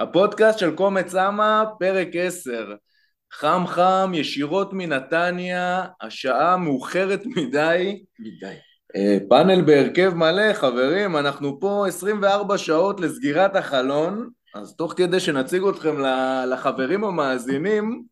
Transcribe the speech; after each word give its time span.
הפודקאסט 0.00 0.58
של 0.58 0.74
קומץ 0.74 1.14
אמה, 1.14 1.64
פרק 1.78 2.08
10. 2.14 2.74
חם 3.32 3.64
חם, 3.66 4.12
ישירות 4.14 4.72
מנתניה, 4.72 5.84
השעה 6.00 6.56
מאוחרת 6.56 7.22
מדי. 7.26 8.04
מדי. 8.18 8.54
אה, 8.96 9.18
פאנל 9.28 9.62
בהרכב 9.62 10.14
מלא, 10.14 10.52
חברים, 10.52 11.16
אנחנו 11.16 11.60
פה 11.60 11.84
24 11.88 12.58
שעות 12.58 13.00
לסגירת 13.00 13.56
החלון, 13.56 14.30
אז 14.54 14.76
תוך 14.76 14.94
כדי 14.96 15.20
שנציג 15.20 15.62
אתכם 15.64 15.96
לחברים 16.46 17.04
המאזינים, 17.04 18.02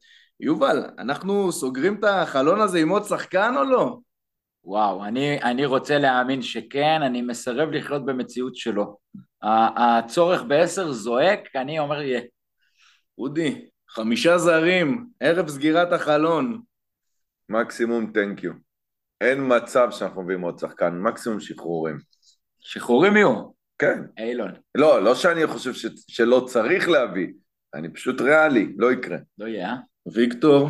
יובל, 0.41 0.85
אנחנו 0.99 1.53
סוגרים 1.53 1.95
את 1.99 2.05
החלון 2.05 2.61
הזה 2.61 2.79
עם 2.79 2.89
עוד 2.89 3.05
שחקן 3.05 3.55
או 3.57 3.65
לא? 3.65 3.99
וואו, 4.67 5.05
אני, 5.05 5.43
אני 5.43 5.65
רוצה 5.65 5.99
להאמין 5.99 6.43
שכן, 6.43 7.03
אני 7.03 7.23
מסרב 7.23 7.71
לחיות 7.71 8.07
במציאות 8.07 8.57
שלו. 8.57 8.97
הצורך 9.77 10.43
בעשר 10.43 10.93
זועק, 10.93 11.57
אני 11.57 11.79
אומר 11.79 12.03
יהיה. 12.03 12.21
אודי, 13.19 13.69
חמישה 13.89 14.39
זרים, 14.39 15.07
ערב 15.21 15.49
סגירת 15.49 15.93
החלון. 15.93 16.61
מקסימום 17.49 18.13
תנק 18.15 18.43
יו. 18.43 18.53
אין 19.21 19.57
מצב 19.57 19.89
שאנחנו 19.91 20.23
מביאים 20.23 20.41
עוד 20.41 20.59
שחקן, 20.59 20.99
מקסימום 20.99 21.41
שחרורים. 21.41 21.99
שחרורים 22.59 23.17
יהיו. 23.17 23.43
כן. 23.79 24.03
אילון, 24.19 24.53
לא, 24.75 25.03
לא 25.03 25.15
שאני 25.15 25.47
חושב 25.47 25.73
ש... 25.73 25.87
שלא 26.09 26.47
צריך 26.49 26.89
להביא, 26.89 27.29
אני 27.75 27.93
פשוט 27.93 28.21
ריאלי, 28.21 28.73
לא 28.79 28.93
יקרה. 28.93 29.19
לא 29.39 29.47
יהיה, 29.47 29.69
אה? 29.69 29.77
ויקטור, 30.15 30.69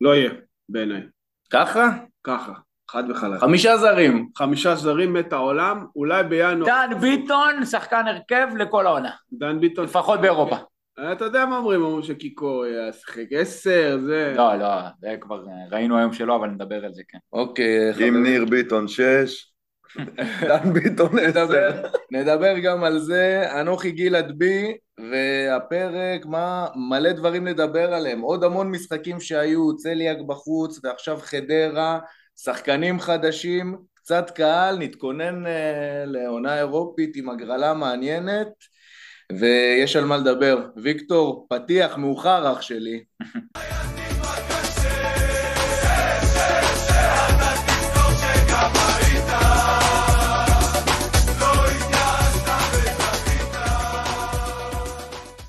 לא 0.00 0.14
יהיה, 0.14 0.30
בעיניי. 0.68 1.02
ככה? 1.50 1.88
ככה, 2.24 2.52
חד 2.94 3.10
וחלק. 3.10 3.40
חמישה 3.40 3.76
זרים. 3.76 4.28
חמישה 4.36 4.74
זרים 4.74 5.12
מת 5.12 5.32
העולם, 5.32 5.86
אולי 5.96 6.22
בינואר. 6.22 6.66
דן 6.66 7.00
ביטון, 7.00 7.64
שחקן 7.64 8.06
הרכב 8.06 8.48
לכל 8.56 8.86
העונה. 8.86 9.10
דן 9.32 9.60
ביטון. 9.60 9.84
לפחות 9.84 10.20
באירופה. 10.20 10.56
אתה 11.12 11.24
יודע 11.24 11.46
מה 11.46 11.56
אומרים, 11.56 11.82
אומרים 11.82 12.02
שקיקו 12.02 12.64
ישחק 12.66 13.26
עשר, 13.30 13.98
זה... 14.06 14.34
לא, 14.36 14.56
לא, 14.56 14.68
זה 15.00 15.16
כבר 15.20 15.44
ראינו 15.70 15.98
היום 15.98 16.12
שלא, 16.12 16.36
אבל 16.36 16.48
נדבר 16.48 16.84
על 16.84 16.94
זה, 16.94 17.02
כן. 17.08 17.18
אוקיי, 17.32 17.92
חברים. 17.94 18.22
ניר 18.22 18.44
ביטון 18.44 18.88
שש, 18.88 19.52
דן 20.48 20.72
ביטון 20.72 21.18
נדבר, 21.18 21.68
עשר. 21.68 21.88
נדבר 22.10 22.58
גם 22.58 22.84
על 22.84 22.98
זה, 22.98 23.46
אנוכי 23.60 23.90
גלעד 23.90 24.32
בי, 24.38 24.76
והפרק, 25.10 26.26
מה, 26.26 26.66
מלא 26.90 27.12
דברים 27.12 27.46
לדבר 27.46 27.94
עליהם, 27.94 28.20
עוד 28.20 28.44
המון 28.44 28.70
משחקים 28.70 29.20
שהיו, 29.20 29.76
צליאק 29.76 30.18
בחוץ, 30.26 30.80
ועכשיו 30.84 31.18
חדרה, 31.22 31.98
שחקנים 32.36 33.00
חדשים, 33.00 33.76
קצת 33.94 34.30
קהל, 34.30 34.78
נתכונן 34.78 35.46
אה, 35.46 36.04
לעונה 36.06 36.58
אירופית 36.58 37.16
עם 37.16 37.28
הגרלה 37.28 37.74
מעניינת, 37.74 38.48
ויש 39.32 39.96
על 39.96 40.04
מה 40.04 40.16
לדבר. 40.16 40.66
ויקטור, 40.76 41.46
פתיח 41.50 41.96
מאוחר 41.96 42.52
אח 42.52 42.60
שלי. 42.60 43.04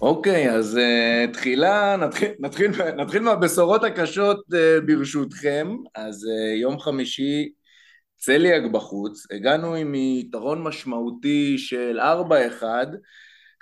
אוקיי, 0.06 0.52
אז 0.52 0.78
uh, 0.78 1.34
תחילה, 1.34 1.96
נתחיל, 1.96 2.30
נתחיל, 2.46 2.72
נתחיל 2.98 3.22
מהבשורות 3.22 3.84
הקשות 3.84 4.40
uh, 4.52 4.86
ברשותכם. 4.86 5.76
אז 5.96 6.24
uh, 6.24 6.60
יום 6.62 6.80
חמישי 6.80 7.52
צליאק 8.18 8.64
בחוץ, 8.72 9.28
הגענו 9.32 9.76
עם 9.76 9.96
יתרון 9.96 10.64
משמעותי 10.64 11.58
של 11.58 12.00
4-1, 12.62 12.64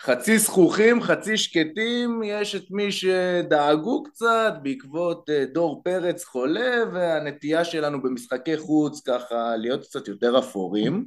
חצי 0.02 0.38
זכוכים, 0.38 1.02
חצי 1.02 1.38
שקטים, 1.38 2.22
יש 2.26 2.56
את 2.56 2.66
מי 2.72 2.92
שדאגו 2.92 4.04
קצת 4.04 4.54
בעקבות 4.64 5.30
דור 5.54 5.82
פרץ 5.84 6.24
חולה 6.24 6.84
והנטייה 6.94 7.66
שלנו 7.66 8.02
במשחקי 8.02 8.58
חוץ 8.58 9.02
ככה 9.08 9.56
להיות 9.58 9.84
קצת 9.84 10.08
יותר 10.08 10.40
אפורים. 10.40 11.06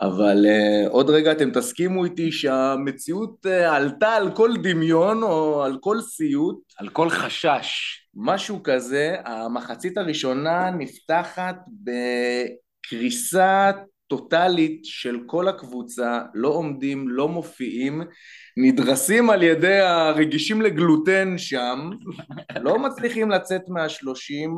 אבל 0.00 0.46
uh, 0.46 0.88
עוד 0.90 1.10
רגע 1.10 1.32
אתם 1.32 1.50
תסכימו 1.50 2.04
איתי 2.04 2.32
שהמציאות 2.32 3.46
uh, 3.46 3.48
עלתה 3.48 4.08
על 4.08 4.30
כל 4.36 4.50
דמיון 4.62 5.22
או 5.22 5.62
על 5.64 5.78
כל 5.80 6.00
סיוט, 6.00 6.58
על 6.78 6.88
כל 6.88 7.10
חשש. 7.10 7.96
משהו 8.14 8.62
כזה, 8.62 9.16
המחצית 9.24 9.98
הראשונה 9.98 10.70
נפתחת 10.70 11.56
בקריסה 11.84 13.70
טוטאלית 14.10 14.80
של 14.84 15.18
כל 15.26 15.48
הקבוצה, 15.48 16.20
לא 16.34 16.48
עומדים, 16.48 17.08
לא 17.08 17.28
מופיעים, 17.28 18.02
נדרסים 18.56 19.30
על 19.30 19.42
ידי 19.42 19.78
הרגישים 19.78 20.62
לגלוטן 20.62 21.38
שם, 21.38 21.90
לא 22.60 22.78
מצליחים 22.78 23.30
לצאת 23.30 23.62
מהשלושים, 23.68 24.50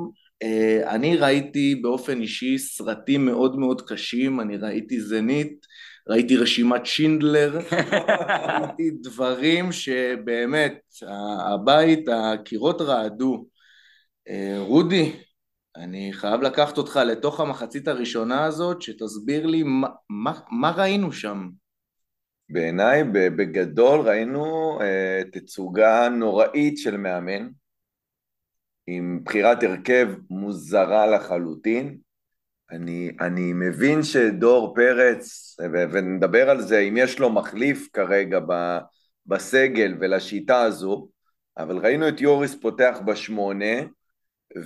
אני 0.86 1.16
ראיתי 1.16 1.74
באופן 1.74 2.20
אישי 2.20 2.58
סרטים 2.58 3.26
מאוד 3.26 3.58
מאוד 3.58 3.82
קשים, 3.88 4.40
אני 4.40 4.56
ראיתי 4.56 5.00
זנית, 5.00 5.66
ראיתי 6.08 6.36
רשימת 6.36 6.86
שינדלר, 6.86 7.58
ראיתי 8.60 8.90
דברים 8.90 9.72
שבאמת, 9.72 10.78
הבית, 11.54 12.08
הקירות 12.08 12.80
רעדו. 12.80 13.46
אה, 14.28 14.56
רודי, 14.58 15.12
אני 15.76 16.12
חייב 16.12 16.40
לקחת 16.42 16.78
אותך 16.78 17.00
לתוך 17.06 17.40
המחצית 17.40 17.88
הראשונה 17.88 18.44
הזאת, 18.44 18.82
שתסביר 18.82 19.46
לי 19.46 19.62
מה, 19.62 19.88
מה, 20.10 20.32
מה 20.50 20.70
ראינו 20.76 21.12
שם. 21.12 21.48
בעיניי, 22.48 23.04
בגדול, 23.12 24.00
ראינו 24.00 24.78
אה, 24.80 25.22
תצוגה 25.32 26.08
נוראית 26.08 26.78
של 26.78 26.96
מאמן, 26.96 27.48
עם 28.86 29.20
בחירת 29.24 29.62
הרכב 29.62 30.08
מוזרה 30.30 31.06
לחלוטין. 31.06 31.96
אני, 32.70 33.10
אני 33.20 33.52
מבין 33.52 34.02
שדור 34.02 34.74
פרץ, 34.74 35.56
ו- 35.72 35.84
ונדבר 35.92 36.50
על 36.50 36.60
זה, 36.60 36.78
אם 36.78 36.96
יש 36.96 37.18
לו 37.18 37.30
מחליף 37.30 37.88
כרגע 37.92 38.40
ב, 38.48 38.78
בסגל 39.26 39.94
ולשיטה 40.00 40.60
הזו, 40.60 41.08
אבל 41.58 41.78
ראינו 41.78 42.08
את 42.08 42.20
יוריס 42.20 42.54
פותח 42.54 42.98
בשמונה, 43.04 43.76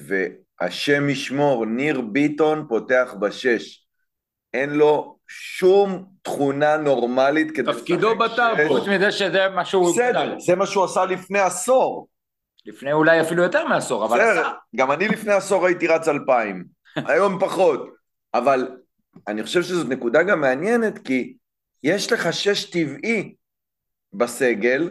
והשם 0.07 1.09
ישמור, 1.09 1.67
ניר 1.67 2.01
ביטון 2.01 2.67
פותח 2.69 3.15
בשש. 3.21 3.87
אין 4.55 4.71
לו 4.71 5.17
שום 5.29 6.07
תכונה 6.23 6.77
נורמלית 6.77 7.51
כדי 7.51 7.73
תפקידו 7.73 8.15
לשחק 8.15 8.33
בטאבו. 8.33 8.63
שש. 8.63 8.69
חוץ 8.69 8.89
מזה 8.89 9.13
שזה 9.13 9.49
מה 9.49 9.65
שהוא... 9.65 9.93
בסדר, 9.93 10.35
זה 10.39 10.57
מה 10.57 10.67
שהוא 10.67 10.85
עשה 10.85 11.05
לפני 11.05 11.39
עשור. 11.39 12.09
לפני 12.67 12.93
אולי 12.93 13.21
אפילו 13.21 13.43
יותר 13.43 13.69
מעשור, 13.69 14.05
אבל 14.05 14.19
בסדר. 14.19 14.49
גם 14.77 14.93
אני 14.93 15.09
לפני 15.09 15.33
עשור 15.33 15.67
הייתי 15.67 15.87
רץ 15.87 16.09
אלפיים, 16.09 16.65
היום 17.09 17.39
פחות. 17.41 17.95
אבל 18.35 18.69
אני 19.29 19.43
חושב 19.43 19.63
שזאת 19.63 19.89
נקודה 19.89 20.23
גם 20.23 20.41
מעניינת, 20.41 20.99
כי 20.99 21.35
יש 21.83 22.13
לך 22.13 22.33
שש 22.33 22.71
טבעי 22.71 23.35
בסגל, 24.13 24.91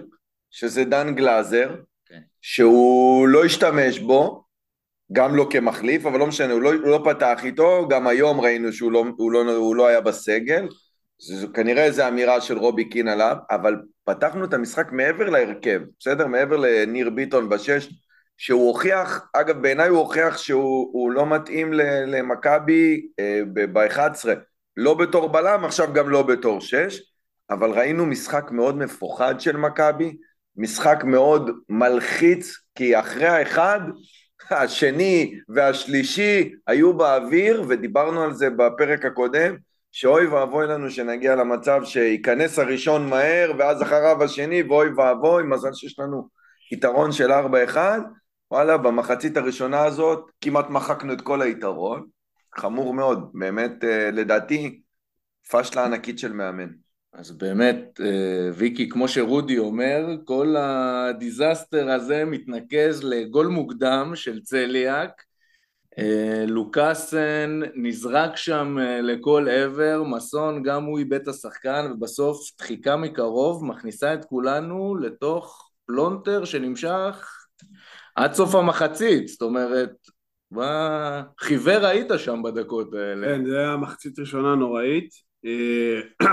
שזה 0.51 0.83
דן 0.83 1.15
גלאזר, 1.15 1.75
כן. 2.05 2.19
שהוא 2.41 3.27
לא 3.27 3.45
השתמש 3.45 3.99
בו, 3.99 4.45
גם 5.11 5.35
לא 5.35 5.47
כמחליף, 5.49 6.05
אבל 6.05 6.19
לא 6.19 6.27
משנה, 6.27 6.53
הוא 6.53 6.61
לא, 6.61 6.73
הוא 6.73 6.87
לא 6.87 7.01
פתח 7.05 7.39
איתו, 7.43 7.87
גם 7.89 8.07
היום 8.07 8.41
ראינו 8.41 8.73
שהוא 8.73 8.91
לא, 8.91 9.05
הוא 9.17 9.31
לא, 9.31 9.55
הוא 9.55 9.75
לא 9.75 9.87
היה 9.87 10.01
בסגל, 10.01 10.67
זה, 11.19 11.35
זה 11.35 11.47
כנראה 11.53 11.83
איזו 11.83 12.07
אמירה 12.07 12.41
של 12.41 12.57
רובי 12.57 12.89
קין 12.89 13.07
עליו, 13.07 13.35
אבל 13.51 13.75
פתחנו 14.05 14.45
את 14.45 14.53
המשחק 14.53 14.91
מעבר 14.91 15.29
להרכב, 15.29 15.81
בסדר? 15.99 16.27
מעבר 16.27 16.57
לניר 16.57 17.09
ביטון 17.09 17.49
בשש, 17.49 17.89
שהוא 18.38 18.67
הוכיח, 18.67 19.27
אגב 19.33 19.61
בעיניי 19.61 19.89
הוא 19.89 19.99
הוכיח 19.99 20.38
שהוא 20.38 20.89
הוא 20.93 21.11
לא 21.11 21.25
מתאים 21.25 21.73
למכבי 22.07 23.07
אה, 23.19 23.41
ב-11, 23.53 24.29
לא 24.77 24.93
בתור 24.93 25.29
בלם, 25.29 25.66
עכשיו 25.66 25.93
גם 25.93 26.09
לא 26.09 26.23
בתור 26.23 26.61
שש, 26.61 27.01
אבל 27.49 27.71
ראינו 27.71 28.05
משחק 28.05 28.51
מאוד 28.51 28.77
מפוחד 28.77 29.39
של 29.39 29.57
מכבי, 29.57 30.17
משחק 30.57 31.03
מאוד 31.03 31.52
מלחיץ, 31.69 32.57
כי 32.75 32.99
אחרי 32.99 33.28
האחד, 33.28 33.79
השני 34.49 35.40
והשלישי 35.49 36.53
היו 36.67 36.97
באוויר, 36.97 37.63
ודיברנו 37.67 38.23
על 38.23 38.34
זה 38.34 38.49
בפרק 38.49 39.05
הקודם, 39.05 39.55
שאוי 39.97 40.27
ואבוי 40.27 40.67
לנו 40.67 40.91
שנגיע 40.91 41.35
למצב 41.35 41.81
שייכנס 41.83 42.59
הראשון 42.59 43.09
מהר, 43.09 43.51
ואז 43.59 43.81
אחריו 43.81 44.23
השני, 44.23 44.63
ואוי 44.63 44.89
ואבוי, 44.97 45.43
מזל 45.43 45.73
שיש 45.73 45.99
לנו 45.99 46.29
יתרון 46.71 47.11
של 47.11 47.31
4-1, 47.31 47.77
וואלה, 48.51 48.77
במחצית 48.77 49.37
הראשונה 49.37 49.83
הזאת 49.83 50.31
כמעט 50.41 50.69
מחקנו 50.69 51.13
את 51.13 51.21
כל 51.21 51.41
היתרון, 51.41 52.07
חמור 52.57 52.93
מאוד, 52.93 53.29
באמת, 53.33 53.83
אה, 53.83 54.11
לדעתי, 54.11 54.81
פשלה 55.51 55.85
ענקית 55.85 56.19
של 56.19 56.33
מאמן. 56.33 56.69
אז 57.13 57.31
באמת, 57.31 58.01
אה, 58.03 58.49
ויקי, 58.53 58.89
כמו 58.89 59.07
שרודי 59.07 59.57
אומר, 59.57 60.05
כל 60.25 60.55
ה 60.57 60.72
disaster 60.72 61.90
הזה 61.89 62.25
מתנקז 62.25 63.03
לגול 63.03 63.47
מוקדם 63.47 64.11
של 64.15 64.41
צליאק, 64.41 65.23
לוקאסן 66.47 67.59
נזרק 67.75 68.37
שם 68.37 68.77
אה, 68.79 69.01
לכל 69.01 69.47
עבר, 69.49 70.03
מסון 70.03 70.63
גם 70.63 70.83
הוא 70.83 70.99
איבד 70.99 71.21
את 71.21 71.27
השחקן 71.27 71.91
ובסוף 71.91 72.51
דחיקה 72.59 72.95
מקרוב 72.95 73.65
מכניסה 73.65 74.13
את 74.13 74.25
כולנו 74.25 74.95
לתוך 74.95 75.71
פלונטר 75.85 76.45
שנמשך 76.45 77.29
עד 78.15 78.33
סוף 78.33 78.55
המחצית, 78.55 79.27
זאת 79.27 79.41
אומרת, 79.41 79.91
מה 80.51 81.23
חיוור 81.39 81.85
היית 81.85 82.07
שם 82.17 82.43
בדקות 82.43 82.93
האלה. 82.93 83.27
כן, 83.27 83.45
זה 83.45 83.59
היה 83.59 83.77
מחצית 83.77 84.19
ראשונה 84.19 84.55
נוראית. 84.55 85.09
אה, 85.45 86.27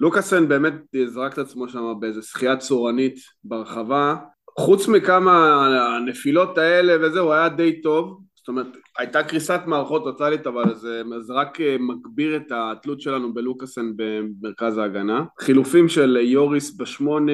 לוקאסן 0.00 0.48
באמת 0.48 0.74
זרק 1.06 1.32
את 1.32 1.38
עצמו 1.38 1.68
שם 1.68 1.94
באיזה 2.00 2.22
שחייה 2.22 2.56
צורנית 2.56 3.18
ברחבה. 3.44 4.16
חוץ 4.58 4.88
מכמה 4.88 5.66
הנפילות 5.96 6.58
האלה 6.58 7.06
וזה, 7.06 7.20
הוא 7.20 7.32
היה 7.32 7.48
די 7.48 7.82
טוב. 7.82 8.27
זאת 8.48 8.56
אומרת, 8.56 8.76
הייתה 8.98 9.22
קריסת 9.22 9.60
מערכות 9.66 10.04
טוטאלית, 10.04 10.46
אבל 10.46 10.74
זה, 10.74 11.02
זה 11.20 11.32
רק 11.32 11.60
אה, 11.60 11.76
מגביר 11.80 12.36
את 12.36 12.52
התלות 12.54 13.00
שלנו 13.00 13.34
בלוקאסן 13.34 13.92
במרכז 13.96 14.78
ההגנה. 14.78 15.24
חילופים 15.40 15.88
של 15.88 16.18
יוריס 16.22 16.76
בשמונה, 16.76 17.32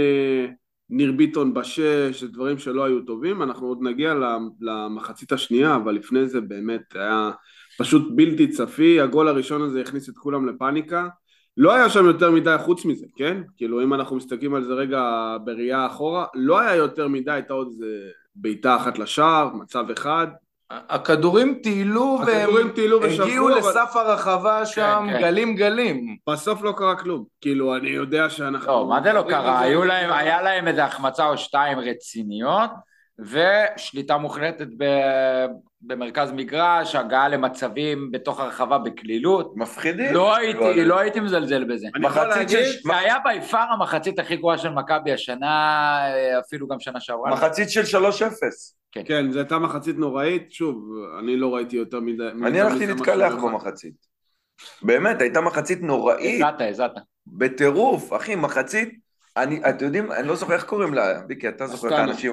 ניר 0.90 1.12
ביטון 1.12 1.54
בשש, 1.54 2.24
דברים 2.24 2.58
שלא 2.58 2.84
היו 2.84 3.00
טובים. 3.00 3.42
אנחנו 3.42 3.66
עוד 3.66 3.78
נגיע 3.82 4.14
למחצית 4.60 5.32
השנייה, 5.32 5.76
אבל 5.76 5.94
לפני 5.94 6.28
זה 6.28 6.40
באמת 6.40 6.94
היה 6.94 7.30
פשוט 7.78 8.08
בלתי 8.16 8.48
צפי. 8.48 9.00
הגול 9.00 9.28
הראשון 9.28 9.62
הזה 9.62 9.80
הכניס 9.80 10.08
את 10.08 10.14
כולם 10.18 10.48
לפאניקה. 10.48 11.08
לא 11.56 11.74
היה 11.74 11.88
שם 11.88 12.04
יותר 12.04 12.30
מדי 12.30 12.56
חוץ 12.58 12.84
מזה, 12.84 13.06
כן? 13.16 13.42
כאילו 13.56 13.82
אם 13.82 13.94
אנחנו 13.94 14.16
מסתכלים 14.16 14.54
על 14.54 14.64
זה 14.64 14.72
רגע 14.72 15.36
בראייה 15.44 15.86
אחורה, 15.86 16.26
לא 16.34 16.58
היה 16.58 16.74
יותר 16.74 17.08
מדי, 17.08 17.30
הייתה 17.30 17.52
עוד 17.52 17.66
איזה 17.66 18.10
בעיטה 18.36 18.76
אחת 18.76 18.98
לשער, 18.98 19.54
מצב 19.54 19.90
אחד. 19.90 20.26
הכדורים 20.70 21.58
טיילו 21.62 22.18
הכדורים 22.22 22.68
טיילו 22.70 23.00
והם 23.00 23.10
ושפכו, 23.10 23.22
הגיעו 23.24 23.48
אבל- 23.48 23.58
לסף 23.58 23.96
הרחבה 23.96 24.66
שם 24.66 25.06
כן. 25.10 25.20
גלים 25.20 25.54
גלים. 25.56 26.16
בסוף 26.30 26.62
לא 26.62 26.72
קרה 26.76 26.96
כלום. 26.96 27.24
כאילו, 27.40 27.76
אני 27.76 27.88
יודע 27.88 28.30
שאנחנו... 28.30 28.66
לא, 28.66 28.86
מה 28.88 29.00
זה 29.02 29.12
לא 29.12 29.22
קרה? 29.28 29.56
זה- 29.58 29.64
היו 29.64 29.84
להם, 29.84 30.12
היה 30.12 30.42
להם 30.42 30.68
איזה 30.68 30.84
החמצה 30.84 31.26
או 31.26 31.38
שתיים 31.38 31.78
רציניות, 31.78 32.70
ושליטה 33.18 34.16
מוחלטת 34.16 34.66
ב- 34.78 35.46
במרכז 35.80 36.32
מגרש, 36.32 36.94
הגעה 36.94 37.28
למצבים 37.28 38.10
בתוך 38.10 38.40
הרחבה 38.40 38.78
בקלילות. 38.78 39.52
מפחידים. 39.56 40.14
לא 40.14 40.36
הייתי, 40.36 40.84
לא 40.84 40.98
הייתי 40.98 41.20
מזלזל 41.20 41.64
בזה. 41.64 41.86
אני 41.94 42.06
יכול 42.06 42.22
מחצית 42.22 42.36
להגיד... 42.36 42.66
זה 42.84 42.96
היה 42.96 43.16
בי 43.24 43.40
פאר 43.40 43.66
המחצית 43.72 44.18
הכי 44.18 44.36
גרועה 44.36 44.58
של 44.58 44.68
מכבי 44.68 45.12
השנה, 45.12 45.98
אפילו 46.40 46.68
גם 46.68 46.80
שנה 46.80 47.00
שעברה. 47.00 47.30
מחצית 47.30 47.70
של 47.70 47.98
3-0. 47.98 48.04
כן, 49.06 49.30
זו 49.30 49.38
הייתה 49.38 49.58
מחצית 49.58 49.96
נוראית. 49.98 50.52
שוב, 50.52 50.88
אני 51.18 51.36
לא 51.36 51.54
ראיתי 51.54 51.76
יותר 51.76 52.00
מדי... 52.00 52.28
אני 52.46 52.60
הלכתי 52.60 52.86
להתקלח 52.86 53.34
במחצית. 53.34 53.94
באמת, 54.82 55.20
הייתה 55.20 55.40
מחצית 55.40 55.82
נוראית, 55.82 56.34
הזעת, 56.34 56.60
הזעת. 56.60 56.92
בטירוף, 57.26 58.12
אחי, 58.16 58.34
מחצית, 58.34 58.88
אני, 59.36 59.60
אתם 59.68 59.84
יודעים, 59.84 60.12
אני 60.12 60.28
לא 60.28 60.36
זוכר 60.36 60.54
איך 60.54 60.64
קוראים 60.64 60.94
לה, 60.94 61.20
ויקי, 61.28 61.48
אתה 61.48 61.66
זוכר 61.66 61.88
את. 61.88 61.92
האנשים, 61.92 62.32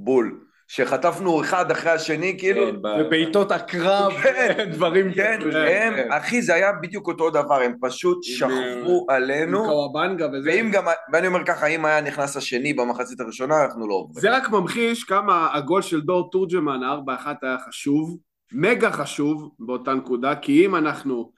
בול, 0.00 0.40
שחטפנו 0.68 1.40
אחד 1.40 1.70
אחרי 1.70 1.90
השני, 1.90 2.36
כאילו, 2.38 2.66
כן, 2.66 2.82
ב- 2.82 2.96
ובעיטות 3.00 3.52
הקרב, 3.52 4.12
כן. 4.12 4.54
דברים 4.74 5.12
כן, 5.14 5.38
כאלה. 5.40 5.86
הם, 5.86 6.12
אחי, 6.12 6.42
זה 6.42 6.54
היה 6.54 6.72
בדיוק 6.82 7.08
אותו 7.08 7.30
דבר, 7.30 7.60
הם 7.62 7.74
פשוט 7.80 8.16
עם, 8.16 8.34
שכבו 8.36 9.06
עם 9.08 9.16
עלינו, 9.16 9.64
קוואבנגה 9.64 10.26
וזה. 10.32 10.50
ואם 10.50 10.70
גם, 10.72 10.84
ואני 11.12 11.26
אומר 11.26 11.44
ככה, 11.46 11.66
אם 11.66 11.84
היה 11.84 12.00
נכנס 12.00 12.36
השני 12.36 12.72
במחצית 12.72 13.20
הראשונה, 13.20 13.64
אנחנו 13.64 13.88
לא 13.88 13.94
עוברים. 13.94 14.20
זה 14.20 14.36
רק 14.36 14.50
ממחיש 14.50 15.04
כמה 15.04 15.48
הגול 15.52 15.82
של 15.82 16.00
דור 16.00 16.30
תורג'מן, 16.30 16.82
ה-4-1 16.82 17.26
היה 17.42 17.56
חשוב, 17.68 18.18
מגה 18.52 18.90
חשוב 18.90 19.50
באותה 19.58 19.94
נקודה, 19.94 20.36
כי 20.36 20.66
אם 20.66 20.76
אנחנו 20.76 21.32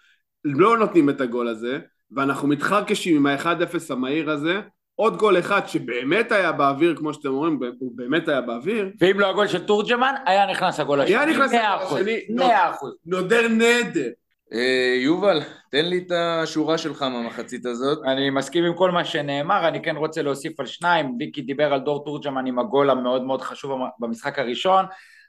לא 0.44 0.78
נותנים 0.78 1.10
את 1.10 1.20
הגול 1.20 1.48
הזה, 1.48 1.78
ואנחנו 2.10 2.48
מתחרקשים 2.48 3.16
עם 3.16 3.26
ה-1-0 3.26 3.76
המהיר 3.90 4.30
הזה, 4.30 4.60
עוד 4.94 5.16
גול 5.16 5.38
אחד 5.38 5.66
שבאמת 5.66 6.32
היה 6.32 6.52
באוויר, 6.52 6.96
כמו 6.96 7.14
שאתם 7.14 7.28
אומרים, 7.28 7.58
הוא 7.78 7.92
באמת 7.94 8.28
היה 8.28 8.40
באוויר, 8.40 8.90
ואם 9.00 9.20
לא 9.20 9.30
הגול 9.30 9.46
של 9.46 9.66
תורג'מן, 9.66 10.14
היה 10.26 10.46
נכנס 10.46 10.80
הגול 10.80 11.00
השני. 11.00 11.16
היה 11.16 11.26
נכנס 11.26 11.52
הגול 11.52 12.00
השני. 12.00 12.20
מאה 12.30 12.70
אחוז. 12.70 12.94
נודר 13.06 13.48
נדר. 13.48 14.08
אה, 14.52 14.94
יובל, 14.96 15.40
תן 15.70 15.84
לי 15.84 15.98
את 16.06 16.12
השורה 16.12 16.78
שלך 16.78 17.02
מהמחצית 17.02 17.66
הזאת. 17.66 17.98
אני 18.04 18.30
מסכים 18.30 18.64
עם 18.64 18.74
כל 18.74 18.90
מה 18.90 19.04
שנאמר, 19.04 19.68
אני 19.68 19.82
כן 19.82 19.96
רוצה 19.96 20.22
להוסיף 20.22 20.60
על 20.60 20.66
שניים, 20.66 21.16
ויקי 21.18 21.42
דיבר 21.42 21.72
על 21.72 21.80
דור 21.80 22.04
תורג'מן 22.04 22.46
עם 22.46 22.58
הגול 22.58 22.90
המאוד 22.90 23.22
מאוד 23.22 23.42
חשוב 23.42 23.80
במשחק 23.98 24.38
הראשון, 24.38 24.84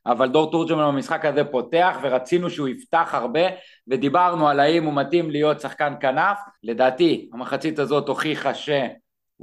אבל 0.05 0.27
דור 0.27 0.51
תורג'מן 0.51 0.87
במשחק 0.87 1.25
הזה 1.25 1.43
פותח 1.43 1.97
ורצינו 2.03 2.49
שהוא 2.49 2.67
יפתח 2.67 3.09
הרבה 3.11 3.41
ודיברנו 3.87 4.47
על 4.47 4.59
האם 4.59 4.83
הוא 4.83 4.93
מתאים 4.93 5.31
להיות 5.31 5.61
שחקן 5.61 5.93
כנף, 5.99 6.37
לדעתי 6.63 7.29
המחצית 7.33 7.79
הזאת 7.79 8.07
הוכיחה 8.07 8.53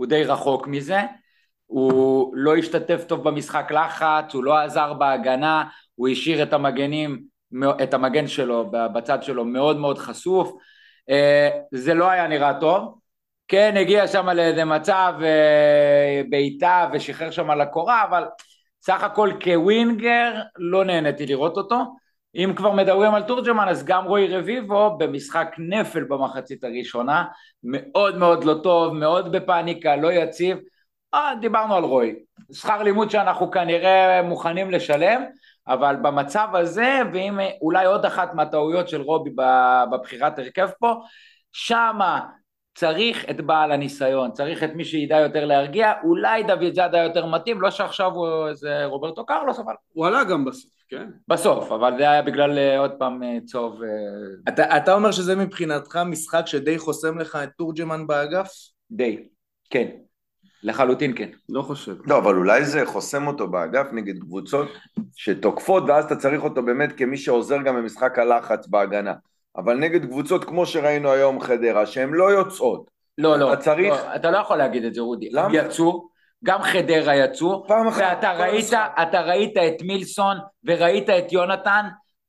שהוא 0.01 0.09
די 0.09 0.25
רחוק 0.25 0.67
מזה, 0.67 1.01
הוא 1.67 2.33
לא 2.37 2.57
השתתף 2.57 3.05
טוב 3.05 3.29
במשחק 3.29 3.73
לחץ, 3.73 4.35
הוא 4.35 4.45
לא 4.45 4.59
עזר 4.59 4.93
בהגנה, 4.93 5.65
הוא 5.95 6.09
השאיר 6.09 6.43
את 6.43 6.53
המגנים, 6.53 7.23
את 7.83 7.95
המגן 7.95 8.27
שלו 8.27 8.71
בצד 8.71 9.23
שלו 9.23 9.45
מאוד 9.45 9.77
מאוד 9.77 9.99
חשוף, 9.99 10.53
אה, 11.11 11.51
זה 11.73 11.95
לא 11.95 12.11
היה 12.11 12.29
נראה 12.29 12.61
טוב, 12.61 12.99
כן 13.49 13.75
הגיע 13.81 14.07
שם 14.07 14.29
לאיזה 14.29 14.65
מצב 14.65 15.15
אה, 15.23 16.23
בעיטה 16.31 16.91
ושחרר 16.93 17.31
שם 17.31 17.51
לקורה, 17.51 18.05
אבל 18.05 18.25
סך 18.83 19.03
הכל 19.03 19.31
כווינגר 19.45 20.33
לא 20.57 20.85
נהניתי 20.85 21.27
לראות 21.27 21.57
אותו. 21.57 21.77
אם 22.35 22.53
כבר 22.57 22.73
מדברים 22.73 23.15
על 23.15 23.23
תורג'מן 23.23 23.69
אז 23.69 23.85
גם 23.85 24.05
רועי 24.05 24.37
רביבו 24.37 24.99
במשחק 24.99 25.55
נפל 25.59 26.05
במחצית 26.05 26.65
הראשונה, 26.65 27.25
מאוד 27.63 28.19
מאוד 28.19 28.45
לא 28.45 28.55
טוב, 28.63 28.95
מאוד 28.95 29.33
בפאניקה, 29.33 29.97
לא 29.97 30.13
יציב. 30.13 30.59
אה, 31.15 31.33
דיברנו 31.41 31.75
על 31.75 31.85
רועי, 31.85 32.15
שכר 32.53 32.83
לימוד 32.83 33.11
שאנחנו 33.11 33.51
כנראה 33.51 34.23
מוכנים 34.23 34.71
לשלם, 34.71 35.25
אבל 35.69 35.97
במצב 35.97 36.49
הזה, 36.55 37.01
ואם 37.13 37.39
אולי 37.63 37.87
עוד 37.87 38.05
אחת 38.05 38.35
מהטעויות 38.35 38.89
של 38.89 39.01
רובי 39.01 39.31
בבחירת 39.91 40.39
הרכב 40.39 40.69
פה, 40.79 40.95
שמה 41.53 42.21
צריך 42.75 43.25
את 43.31 43.41
בעל 43.41 43.73
הניסיון, 43.73 44.33
צריך 44.33 44.65
את 44.65 44.75
מי 44.75 44.85
שידע 44.85 45.17
יותר 45.17 45.45
להרגיע, 45.45 45.93
אולי 46.05 46.43
דוד 46.43 46.75
זאדה 46.75 46.99
יותר 46.99 47.27
מתאים, 47.27 47.61
לא 47.61 47.71
שעכשיו 47.71 48.13
הוא 48.13 48.49
איזה 48.49 48.85
רוברטו 48.85 49.27
קרלוס, 49.27 49.59
אבל 49.59 49.75
הוא 49.93 50.07
עלה 50.07 50.25
גם 50.25 50.45
בסוף, 50.45 50.71
כן? 50.89 51.09
בסוף, 51.29 51.73
אבל 51.73 51.93
זה 51.99 52.11
היה 52.11 52.23
בגלל 52.23 52.59
אה, 52.59 52.79
עוד 52.79 52.91
פעם 52.99 53.23
אה, 53.23 53.39
צהוב. 53.45 53.83
אה, 53.83 53.89
אתה, 54.49 54.77
אתה 54.77 54.95
אומר 54.95 55.11
שזה 55.13 55.37
מבחינתך 55.37 55.99
משחק 56.07 56.43
שדי 56.47 56.79
חוסם 56.79 57.19
לך 57.19 57.39
את 57.45 57.49
תורג'מן 57.59 58.07
באגף? 58.07 58.51
די, 58.91 59.29
כן, 59.71 59.87
לחלוטין 60.63 61.17
כן. 61.17 61.29
לא 61.49 61.63
חושב. 61.63 61.97
לא, 62.07 62.19
אבל 62.19 62.35
אולי 62.35 62.65
זה 62.65 62.87
חוסם 62.87 63.27
אותו 63.27 63.49
באגף 63.49 63.87
נגד 63.93 64.19
קבוצות 64.19 64.69
שתוקפות, 65.17 65.83
ואז 65.89 66.05
אתה 66.05 66.17
צריך 66.17 66.45
אותו 66.45 66.63
באמת 66.63 66.93
כמי 66.97 67.17
שעוזר 67.17 67.63
גם 67.63 67.77
במשחק 67.77 68.19
הלחץ 68.19 68.67
בהגנה. 68.67 69.15
אבל 69.57 69.77
נגד 69.77 70.05
קבוצות 70.07 70.45
כמו 70.45 70.67
שראינו 70.67 71.11
היום 71.13 71.41
חדרה, 71.41 71.87
שהן 71.87 72.11
לא 72.13 72.25
יוצאות. 72.31 72.91
לא, 73.19 73.39
לא, 73.39 73.53
אתה 73.53 73.63
צריך- 73.63 73.93
לא, 73.95 74.15
אתה 74.17 74.31
לא 74.31 74.39
יכול 74.39 74.57
להגיד 74.57 74.85
את 74.85 74.95
זה, 74.95 75.01
רודי. 75.01 75.29
למה? 75.33 75.57
יצאו, 75.57 76.09
גם 76.45 76.63
חדרה 76.63 77.17
יצאו, 77.17 77.67
פעם 77.67 77.89
אחת. 77.89 78.01
ואתה 78.03 78.33
כל 78.37 78.43
ראית, 78.43 78.55
המשחק. 78.65 78.91
אתה 79.03 79.21
ראית 79.21 79.57
את 79.59 79.83
מילסון 79.83 80.37
וראית 80.65 81.11
את 81.11 81.33
יונתן 81.33 81.87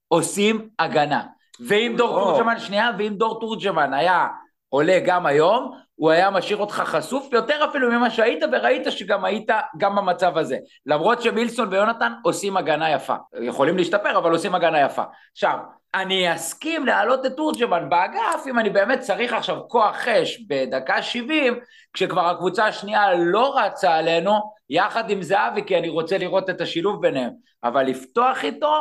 עושים 0.07 0.67
הגנה. 0.79 1.21
ואם 1.67 1.93
דור 1.97 2.17
לא. 2.17 2.23
תורג'מן, 2.23 2.59
שנייה, 2.59 2.91
ואם 2.97 3.13
דור 3.17 3.39
תורג'מן 3.39 3.93
היה 3.93 4.27
עולה 4.69 4.99
גם 5.05 5.25
היום, 5.25 5.71
הוא 5.95 6.11
היה 6.11 6.29
משאיר 6.29 6.57
אותך 6.57 6.75
חשוף 6.85 7.33
יותר 7.33 7.65
אפילו 7.69 7.91
ממה 7.91 8.09
שהיית, 8.09 8.43
וראית 8.51 8.91
שגם 8.91 9.25
היית 9.25 9.49
גם 9.77 9.95
במצב 9.95 10.37
הזה. 10.37 10.57
למרות 10.85 11.21
שמילסון 11.21 11.67
ויונתן 11.71 12.13
עושים 12.23 12.57
הגנה 12.57 12.91
יפה. 12.91 13.15
יכולים 13.41 13.77
להשתפר, 13.77 14.17
אבל 14.17 14.31
עושים 14.31 14.55
הגנה 14.55 14.81
יפה. 14.81 15.03
עכשיו, 15.31 15.57
אני 15.95 16.36
אסכים 16.36 16.86
להעלות 16.86 17.25
את 17.25 17.31
תורג'מן 17.38 17.89
באגף 17.89 18.43
אם 18.50 18.60
אני 18.60 18.69
באמת 18.69 19.00
צריך 19.00 19.33
עכשיו 19.33 19.67
כוח 19.67 20.07
אש 20.07 20.45
בדקה 20.48 21.01
70, 21.01 21.60
כשכבר 21.93 22.29
הקבוצה 22.29 22.65
השנייה 22.65 23.15
לא 23.15 23.60
רצה 23.60 23.95
עלינו, 23.95 24.53
יחד 24.69 25.10
עם 25.10 25.21
זהבי, 25.21 25.63
כי 25.65 25.77
אני 25.77 25.89
רוצה 25.89 26.17
לראות 26.17 26.50
את 26.50 26.62
השילוב 26.62 27.01
ביניהם. 27.01 27.31
אבל 27.63 27.83
לפתוח 27.83 28.43
איתו, 28.43 28.74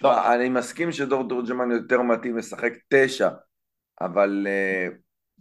לא, 0.00 0.34
אני 0.34 0.48
מסכים 0.48 0.92
שדור 0.92 1.28
תורג'מן 1.28 1.70
יותר 1.70 2.02
מתאים 2.02 2.38
לשחק 2.38 2.72
תשע, 2.88 3.28
אבל... 4.00 4.46
אה, 4.46 4.88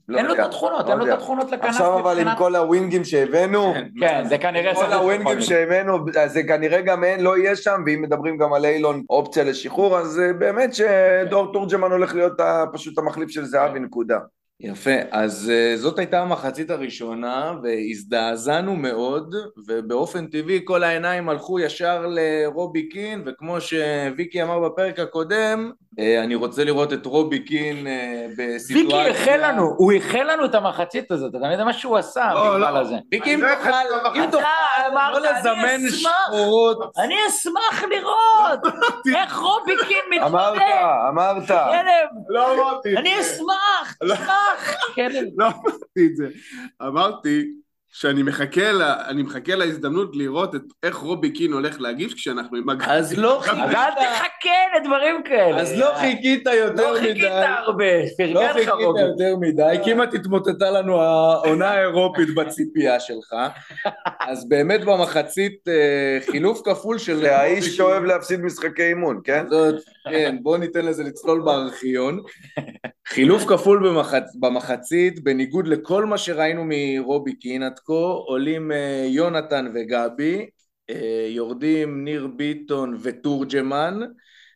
לא 0.07 0.17
אין 0.17 0.25
לו 0.25 0.33
את 0.33 0.39
התכונות, 0.39 0.85
לא 0.85 0.91
אין 0.91 0.99
לו 0.99 1.05
את. 1.05 1.11
התכונות 1.11 1.51
לכנף 1.51 1.69
עכשיו 1.69 1.99
אבל 1.99 2.19
עם. 2.19 2.27
כל 2.37 2.55
הווינגים 2.55 3.03
שהבאנו, 3.03 3.73
כן, 3.99 4.23
זה 4.25 4.37
כנראה... 4.37 4.75
כל 4.75 4.93
הווינגים. 4.93 5.41
שהבאנו, 5.41 5.97
אז 6.19 6.33
זה 6.33 6.43
כנראה 6.43 6.81
גם 6.81 7.03
אין, 7.03 7.19
לא 7.19 7.37
יהיה 7.37 7.55
שם, 7.55 7.83
ואם 7.85 8.01
מדברים 8.01 8.37
גם 8.37 8.53
על 8.53 8.65
אילון 8.65 9.03
אופציה 9.09 9.43
לשחרור, 9.43 9.97
אז 9.97 10.19
אה, 10.19 10.33
באמת 10.33 10.73
שדור 10.73 11.53
תורג'מן 11.53 11.91
הולך 11.91 12.15
להיות 12.15 12.39
פשוט 12.73 12.97
המחליף 12.97 13.29
של 13.29 13.45
זהבי, 13.45 13.79
נקודה. 13.79 14.17
יפה, 14.63 14.91
אז 15.11 15.51
uh, 15.51 15.77
זאת 15.79 15.99
הייתה 15.99 16.21
המחצית 16.21 16.69
הראשונה 16.69 17.53
והזדעזענו 17.63 18.75
מאוד 18.75 19.35
ובאופן 19.67 20.27
טבעי 20.27 20.61
כל 20.63 20.83
העיניים 20.83 21.29
הלכו 21.29 21.59
ישר 21.59 22.05
לרובי 22.07 22.89
קין 22.89 23.23
וכמו 23.25 23.61
שוויקי 23.61 24.43
אמר 24.43 24.59
בפרק 24.59 24.99
הקודם 24.99 25.71
אני 25.99 26.35
רוצה 26.35 26.63
לראות 26.63 26.93
את 26.93 27.05
רובי 27.05 27.39
קין 27.39 27.87
uh, 27.87 27.89
בסיטואציה... 28.37 28.97
ויקי 28.97 29.09
איחל 29.09 29.49
לנו, 29.51 29.73
הוא 29.77 29.91
איחל 29.91 30.23
לנו 30.31 30.45
את 30.45 30.55
המחצית 30.55 31.11
הזאת, 31.11 31.35
אתה 31.35 31.47
יודע 31.51 31.63
מה 31.63 31.73
שהוא 31.73 31.97
עשה, 31.97 32.33
לא, 32.33 32.55
המפעל 32.55 32.73
לא. 32.73 32.79
הזה. 32.79 32.95
ויקי 33.11 33.33
אם 33.33 33.43
אני 33.43 33.51
לא 33.51 33.55
תוכל, 33.55 34.19
אם 34.19 34.31
תוכל 34.31 34.45
אמרת, 34.91 35.21
לא 35.21 35.29
אני 35.29 35.39
לזמן 35.39 35.87
אשמח. 35.87 36.11
שחורות 36.27 36.77
אני 36.97 37.15
אשמח 37.27 37.83
לראות 37.89 38.59
איך 39.15 39.37
רובי 39.37 39.73
קין 39.87 40.21
אמרת, 40.23 40.53
מתמודד. 40.53 40.71
אמרת. 41.09 41.47
כלב, 41.47 42.09
לא 42.29 42.53
אמרתי 42.53 42.93
את 42.93 42.97
אני 42.97 43.23
זה. 43.23 43.35
אשמח, 43.35 43.97
לא. 44.01 44.13
אשמח. 44.13 44.75
כלב. 44.95 45.25
לא 45.37 45.45
אמרתי 45.45 46.07
את 46.11 46.15
זה. 46.15 46.27
אמרתי 46.81 47.43
שאני 47.93 48.23
מחכה, 48.23 48.71
לה, 48.71 49.07
אני 49.07 49.21
מחכה 49.23 49.55
להזדמנות 49.55 50.15
לראות 50.15 50.55
את 50.55 50.61
איך 50.83 50.95
רובי 50.95 51.31
קין 51.31 51.53
הולך 51.53 51.81
להגיב 51.81 52.11
כשאנחנו 52.11 52.57
עם 52.57 52.69
הגב. 52.69 52.85
אז 52.89 53.17
לא 53.17 53.39
חיכית, 53.41 53.59
אל 53.59 53.91
תחכה 53.91 54.79
לדברים 54.79 55.23
כאלה. 55.23 55.61
אז 55.61 55.77
לא 55.77 55.91
חיכית 55.99 56.43
יותר 56.59 56.91
לא 56.93 56.99
חיכית 56.99 57.15
מדי 57.15 57.27
הרבה, 57.27 57.85
לא 58.03 58.07
פרגן 58.17 58.45
לך 58.45 58.53
חיכית 58.53 58.69
רובי. 58.69 59.01
יותר 59.01 59.35
מדי, 59.39 59.75
כמעט 59.85 60.13
התמוטטה 60.13 60.71
לנו 60.71 61.01
העונה 61.01 61.69
האירופית 61.69 62.35
בציפייה 62.35 62.99
שלך. 62.99 63.35
אז 64.19 64.49
באמת 64.49 64.81
במחצית 64.85 65.67
אה, 65.67 66.19
חילוף 66.31 66.61
כפול 66.65 66.97
של... 66.97 67.25
האיש 67.25 67.77
שאוהב 67.77 68.03
להפסיד 68.03 68.41
משחקי 68.41 68.83
אימון, 68.83 69.21
כן? 69.23 69.45
זאת, 69.49 69.75
כן, 70.09 70.37
בוא 70.41 70.57
ניתן 70.57 70.85
לזה 70.85 71.03
לצלול 71.03 71.41
בארכיון. 71.41 72.21
חילוף 73.07 73.45
כפול 73.45 73.89
במחצ... 73.89 74.35
במחצית, 74.39 75.23
בניגוד 75.23 75.67
לכל 75.67 76.05
מה 76.05 76.17
שראינו 76.17 76.63
מרובי 76.65 77.33
קין 77.33 77.63
עד 77.63 77.79
כה, 77.85 77.93
עולים 78.25 78.71
אה, 78.71 79.05
יונתן 79.07 79.71
וגבי, 79.75 80.49
אה, 80.89 81.27
יורדים 81.29 82.03
ניר 82.03 82.27
ביטון 82.27 82.97
ותורג'מן. 83.01 83.99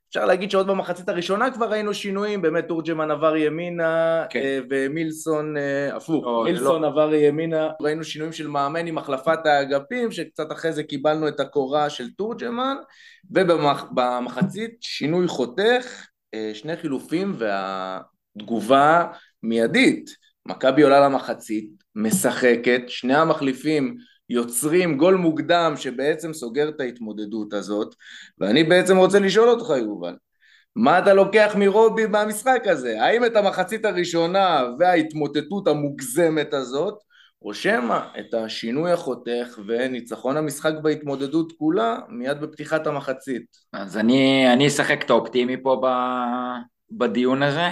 אפשר 0.10 0.26
להגיד 0.26 0.52
שעוד 0.52 0.68
במחצית 0.68 1.10
הראשונה 1.10 1.52
כבר 1.52 1.70
ראינו 1.70 1.94
שינויים, 1.94 2.42
באמת 2.42 2.68
תורג'מן 2.68 3.12
עבר 3.12 3.36
ימינה 3.36 4.26
כן. 4.30 4.40
אה, 4.40 4.60
ומילסון, 4.70 5.56
הפוך, 5.94 6.26
לא, 6.26 6.44
מילסון 6.44 6.84
עבר 6.84 7.14
ימינה, 7.14 7.70
ראינו 7.82 8.04
שינויים 8.04 8.34
של 8.34 8.48
מאמן 8.48 8.88
עם 8.88 8.98
החלפת 8.98 9.46
האגפים, 9.46 10.12
שקצת 10.12 10.52
אחרי 10.52 10.74
זה 10.74 10.84
קיבלנו 10.84 11.28
את 11.28 11.40
הקורה 11.40 11.90
של 11.90 12.10
תורג'מן, 12.18 12.76
ובמחצית 13.32 14.72
שינוי 14.82 15.28
חותך, 15.28 16.06
שני 16.54 16.78
חילופים 16.78 17.36
והתגובה 17.38 19.08
מיידית. 19.44 20.26
מכבי 20.46 20.82
עולה 20.82 21.00
למחצית, 21.00 21.85
משחקת, 21.96 22.82
שני 22.88 23.16
המחליפים 23.16 23.96
יוצרים 24.30 24.98
גול 24.98 25.16
מוקדם 25.16 25.74
שבעצם 25.78 26.34
סוגר 26.34 26.70
את 26.70 26.80
ההתמודדות 26.80 27.54
הזאת, 27.54 27.96
ואני 28.40 28.64
בעצם 28.64 28.98
רוצה 28.98 29.20
לשאול 29.20 29.50
אותך 29.50 29.70
יובל, 29.70 30.16
מה 30.76 31.00
אתה 31.00 31.14
לוקח 31.14 31.56
מרובי 31.58 32.08
במשחק 32.08 32.64
הזה? 32.66 33.04
האם 33.04 33.26
את 33.26 33.36
המחצית 33.36 33.86
הראשונה 33.86 34.64
וההתמוטטות 34.80 35.68
המוגזמת 35.68 36.54
הזאת, 36.54 36.96
או 37.42 37.54
שמא 37.54 38.00
את 38.20 38.34
השינוי 38.34 38.92
החותך 38.92 39.60
וניצחון 39.68 40.38
המשחק 40.38 40.74
בהתמודדות 40.82 41.52
כולה 41.58 41.98
מיד 42.10 42.42
בפתיחת 42.42 42.88
המחצית? 42.88 43.46
אז 43.74 43.98
אני, 43.98 44.54
אני 44.54 44.68
אשחק 44.68 45.04
את 45.06 45.10
האופטימי 45.10 45.64
פה 45.64 45.82
ב, 45.84 45.88
בדיון 46.92 47.44
הזה, 47.44 47.68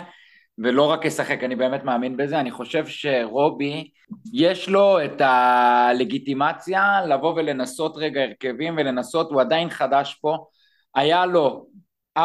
ולא 0.58 0.92
רק 0.92 1.06
אשחק, 1.06 1.44
אני 1.44 1.56
באמת 1.56 1.84
מאמין 1.84 2.18
בזה, 2.18 2.40
אני 2.40 2.52
חושב 2.52 2.88
שרובי, 2.88 3.90
יש 4.34 4.70
לו 4.70 5.06
את 5.06 5.22
הלגיטימציה 5.22 7.06
לבוא 7.06 7.34
ולנסות 7.34 7.98
רגע 7.98 8.22
הרכבים 8.22 8.76
ולנסות, 8.78 9.32
הוא 9.32 9.42
עדיין 9.42 9.70
חדש 9.70 10.18
פה, 10.22 10.38
היה 10.96 11.26
לו 11.26 11.66
4-1 12.20 12.22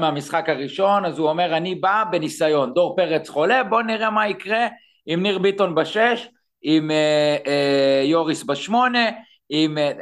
מהמשחק 0.00 0.48
הראשון, 0.48 1.04
אז 1.04 1.18
הוא 1.18 1.28
אומר 1.28 1.56
אני 1.56 1.74
בא 1.74 2.04
בניסיון, 2.10 2.74
דור 2.74 2.96
פרץ 2.96 3.28
חולה, 3.28 3.64
בוא 3.64 3.82
נראה 3.82 4.10
מה 4.10 4.28
יקרה 4.28 4.66
עם 5.06 5.22
ניר 5.22 5.38
ביטון 5.38 5.74
בשש, 5.74 6.28
עם 6.62 6.90
אה, 6.90 7.36
אה, 7.46 8.02
יוריס 8.04 8.44
בשמונה, 8.44 9.10
עם 9.48 9.78
אה, 9.78 9.92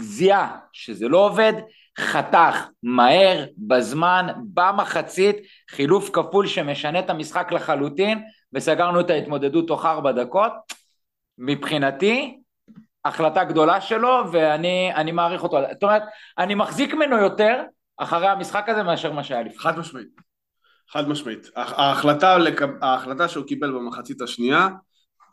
זיהה 0.00 0.56
שזה 0.72 1.08
לא 1.08 1.26
עובד, 1.26 1.52
חתך 1.98 2.68
מהר, 2.82 3.44
בזמן, 3.58 4.26
במחצית, 4.54 5.36
חילוף 5.70 6.10
כפול 6.12 6.46
שמשנה 6.46 6.98
את 6.98 7.10
המשחק 7.10 7.52
לחלוטין, 7.52 8.22
וסגרנו 8.52 9.00
את 9.00 9.10
ההתמודדות 9.10 9.68
תוך 9.68 9.86
ארבע 9.86 10.12
דקות. 10.12 10.52
מבחינתי, 11.38 12.40
החלטה 13.04 13.44
גדולה 13.44 13.80
שלו, 13.80 14.24
ואני 14.32 14.94
אני 14.94 15.12
מעריך 15.12 15.42
אותו. 15.42 15.58
זאת 15.72 15.82
אומרת, 15.82 16.02
אני 16.38 16.54
מחזיק 16.54 16.94
ממנו 16.94 17.16
יותר 17.16 17.62
אחרי 17.96 18.28
המשחק 18.28 18.68
הזה 18.68 18.82
מאשר 18.82 19.12
מה 19.12 19.24
שהיה 19.24 19.42
לפני. 19.42 19.58
חד 19.58 19.78
משמעית. 19.78 20.08
חד 20.90 21.08
משמעית. 21.08 21.50
ההחלטה, 21.56 22.36
ההחלטה 22.82 23.28
שהוא 23.28 23.46
קיבל 23.46 23.72
במחצית 23.72 24.20
השנייה 24.20 24.68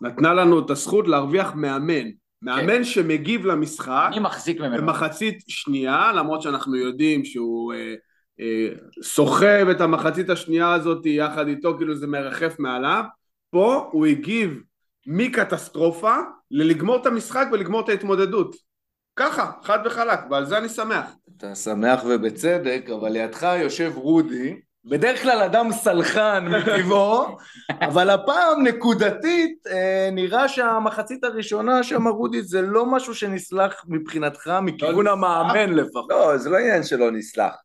נתנה 0.02 0.34
לנו 0.34 0.60
את 0.60 0.70
הזכות 0.70 1.08
להרוויח 1.08 1.54
מאמן. 1.56 2.21
מאמן 2.42 2.84
שמגיב 2.84 3.46
למשחק 3.46 4.10
אני 4.12 4.20
מחזיק 4.20 4.60
ממנו. 4.60 4.78
במחצית 4.78 5.44
שנייה, 5.48 6.12
למרות 6.12 6.42
שאנחנו 6.42 6.76
יודעים 6.76 7.26
שהוא 7.26 7.74
אה, 7.74 7.94
אה, 8.40 8.68
סוחב 9.04 9.68
את 9.72 9.82
המחצית 9.82 10.30
השנייה 10.30 10.74
הזאת 10.74 11.06
יחד 11.06 11.48
איתו, 11.48 11.78
כאילו 11.78 11.96
זה 11.96 12.08
מרחף 12.08 12.56
מעליו. 12.60 13.04
פה 13.50 13.90
הוא 13.92 14.06
הגיב 14.06 14.62
מקטסטרופה 15.08 16.16
ללגמור 16.52 17.02
את 17.02 17.06
המשחק 17.06 17.48
ולגמור 17.52 17.82
את 17.82 17.90
ההתמודדות. 17.90 18.56
ככה, 19.16 19.52
חד 19.64 19.80
וחלק, 19.86 20.20
ועל 20.30 20.46
זה 20.46 20.58
אני 20.58 20.70
שמח. 20.70 21.12
אתה 21.38 21.56
שמח 21.56 22.04
ובצדק, 22.10 22.86
אבל 22.96 23.10
לידך 23.10 23.48
יושב 23.62 23.92
רודי, 23.96 24.60
בדרך 24.86 25.22
כלל 25.22 25.42
אדם 25.42 25.72
סלחן 25.72 26.48
מטבעו, 26.48 27.38
אבל 27.88 28.10
הפעם 28.10 28.64
נקודתית 28.64 29.68
אה, 29.72 30.10
נראה 30.12 30.48
שהמחצית 30.48 31.24
הראשונה 31.24 31.84
שם 31.84 32.08
רודי 32.08 32.42
זה 32.42 32.62
לא 32.62 32.86
משהו 32.86 33.16
שנסלח 33.16 33.86
מבחינתך 33.88 34.52
מכיוון 34.62 35.06
לא 35.06 35.12
המאמן 35.12 35.74
לפחות. 35.74 36.06
לא, 36.10 36.38
זה 36.38 36.50
לא 36.50 36.58
עניין 36.58 36.84
שלא 36.84 37.12
נסלח. 37.12 37.56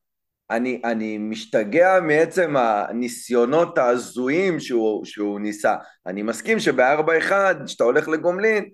אני, 0.51 0.81
אני 0.85 1.19
משתגע 1.19 2.01
מעצם 2.03 2.55
הניסיונות 2.57 3.79
ההזויים 3.79 4.61
שהוא, 4.61 5.05
שהוא 5.05 5.41
ניסה. 5.41 5.75
אני 6.07 6.23
מסכים 6.23 6.61
שב-4-1, 6.61 7.33
כשאתה 7.67 7.85
הולך 7.85 8.09
לגומלין, 8.09 8.65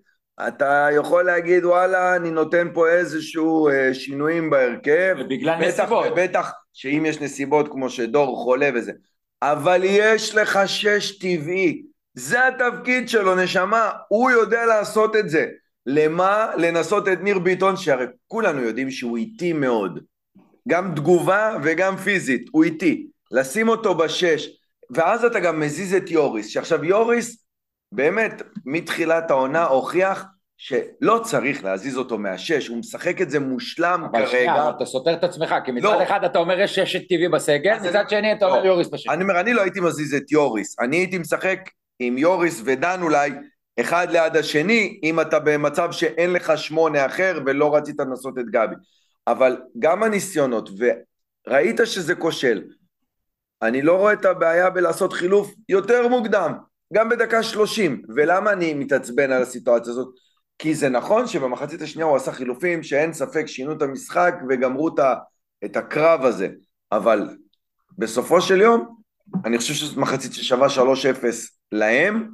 אתה 0.40 0.88
יכול 0.92 1.24
להגיד 1.24 1.64
וואלה, 1.64 2.16
אני 2.16 2.30
נותן 2.30 2.68
פה 2.74 2.88
איזשהו 2.88 3.68
אה, 3.68 3.94
שינויים 3.94 4.50
בהרכב. 4.50 5.16
ובגלל 5.20 5.68
בטח, 5.68 5.80
נסיבות. 5.80 6.06
בטח 6.16 6.52
שאם 6.72 7.06
יש 7.06 7.20
נסיבות 7.20 7.68
כמו 7.68 7.90
שדור 7.90 8.36
חולה 8.36 8.70
וזה. 8.74 8.92
אבל 9.42 9.80
יש 9.84 10.34
לך 10.34 10.58
שש 10.66 11.18
טבעי. 11.18 11.82
זה 12.14 12.48
התפקיד 12.48 13.08
שלו, 13.08 13.34
נשמה. 13.34 13.90
הוא 14.08 14.30
יודע 14.30 14.66
לעשות 14.66 15.16
את 15.16 15.30
זה. 15.30 15.46
למה 15.86 16.50
לנסות 16.56 17.08
את 17.08 17.18
ניר 17.22 17.38
ביטון, 17.38 17.76
שהרי 17.76 18.06
כולנו 18.28 18.60
יודעים 18.60 18.90
שהוא 18.90 19.16
איטי 19.16 19.52
מאוד. 19.52 20.00
גם 20.68 20.92
תגובה 20.96 21.56
וגם 21.62 21.96
פיזית, 21.96 22.46
הוא 22.52 22.64
איטי. 22.64 23.06
לשים 23.30 23.68
אותו 23.68 23.94
בשש, 23.94 24.48
ואז 24.90 25.24
אתה 25.24 25.40
גם 25.40 25.60
מזיז 25.60 25.94
את 25.94 26.10
יוריס, 26.10 26.46
שעכשיו 26.46 26.84
יוריס 26.84 27.41
באמת 27.92 28.42
מתחילת 28.64 29.30
העונה 29.30 29.64
הוכיח 29.64 30.24
שלא 30.56 31.20
צריך 31.24 31.64
להזיז 31.64 31.96
אותו 31.98 32.18
מהשש, 32.18 32.68
הוא 32.68 32.78
משחק 32.78 33.20
את 33.20 33.30
זה 33.30 33.40
מושלם 33.40 34.04
אבל 34.12 34.26
שנייה, 34.26 34.46
כרגע. 34.52 34.62
אבל 34.68 34.76
אתה 34.76 34.84
סותר 34.84 35.12
את 35.12 35.24
עצמך, 35.24 35.54
כי 35.64 35.72
מצד 35.72 35.84
לא. 35.84 36.02
אחד 36.02 36.24
אתה 36.24 36.38
אומר 36.38 36.60
יש 36.60 36.74
ששת 36.74 37.08
טבעי 37.08 37.28
בסגל, 37.28 37.74
מצד 37.76 37.94
אני- 37.96 38.10
שני 38.10 38.32
אתה 38.32 38.44
אומר 38.46 38.62
לא. 38.62 38.66
יוריס 38.66 38.88
בשקל. 38.88 39.12
אני 39.12 39.22
אומר, 39.22 39.40
אני 39.40 39.54
לא 39.54 39.62
הייתי 39.62 39.80
מזיז 39.80 40.14
את 40.14 40.32
יוריס, 40.32 40.80
אני 40.80 40.96
הייתי 40.96 41.18
משחק 41.18 41.58
עם 41.98 42.18
יוריס 42.18 42.62
ודן 42.64 43.02
אולי 43.02 43.30
אחד 43.80 44.06
ליד 44.10 44.36
השני, 44.36 45.00
אם 45.02 45.20
אתה 45.20 45.38
במצב 45.38 45.92
שאין 45.92 46.32
לך 46.32 46.52
שמונה 46.58 47.06
אחר 47.06 47.38
ולא 47.46 47.74
רצית 47.76 47.96
לנסות 48.00 48.38
את 48.38 48.44
גבי. 48.50 48.74
אבל 49.26 49.56
גם 49.78 50.02
הניסיונות, 50.02 50.68
וראית 51.48 51.80
שזה 51.84 52.14
כושל, 52.14 52.62
אני 53.62 53.82
לא 53.82 53.96
רואה 53.98 54.12
את 54.12 54.24
הבעיה 54.24 54.70
בלעשות 54.70 55.12
חילוף 55.12 55.54
יותר 55.68 56.08
מוקדם, 56.08 56.52
גם 56.92 57.08
בדקה 57.08 57.42
שלושים. 57.42 58.02
ולמה 58.16 58.52
אני 58.52 58.74
מתעצבן 58.74 59.32
על 59.32 59.42
הסיטואציה 59.42 59.92
הזאת? 59.92 60.14
כי 60.58 60.74
זה 60.74 60.88
נכון 60.88 61.26
שבמחצית 61.26 61.82
השנייה 61.82 62.06
הוא 62.06 62.16
עשה 62.16 62.32
חילופים 62.32 62.82
שאין 62.82 63.12
ספק 63.12 63.46
שינו 63.46 63.72
את 63.72 63.82
המשחק 63.82 64.34
וגמרו 64.48 64.90
את 65.64 65.76
הקרב 65.76 66.24
הזה, 66.24 66.48
אבל 66.92 67.28
בסופו 67.98 68.40
של 68.40 68.60
יום 68.60 68.96
אני 69.44 69.58
חושב 69.58 69.74
שזאת 69.74 69.96
מחצית 69.96 70.32
ששווה 70.32 70.66
3-0 70.68 70.80
להם, 71.72 72.28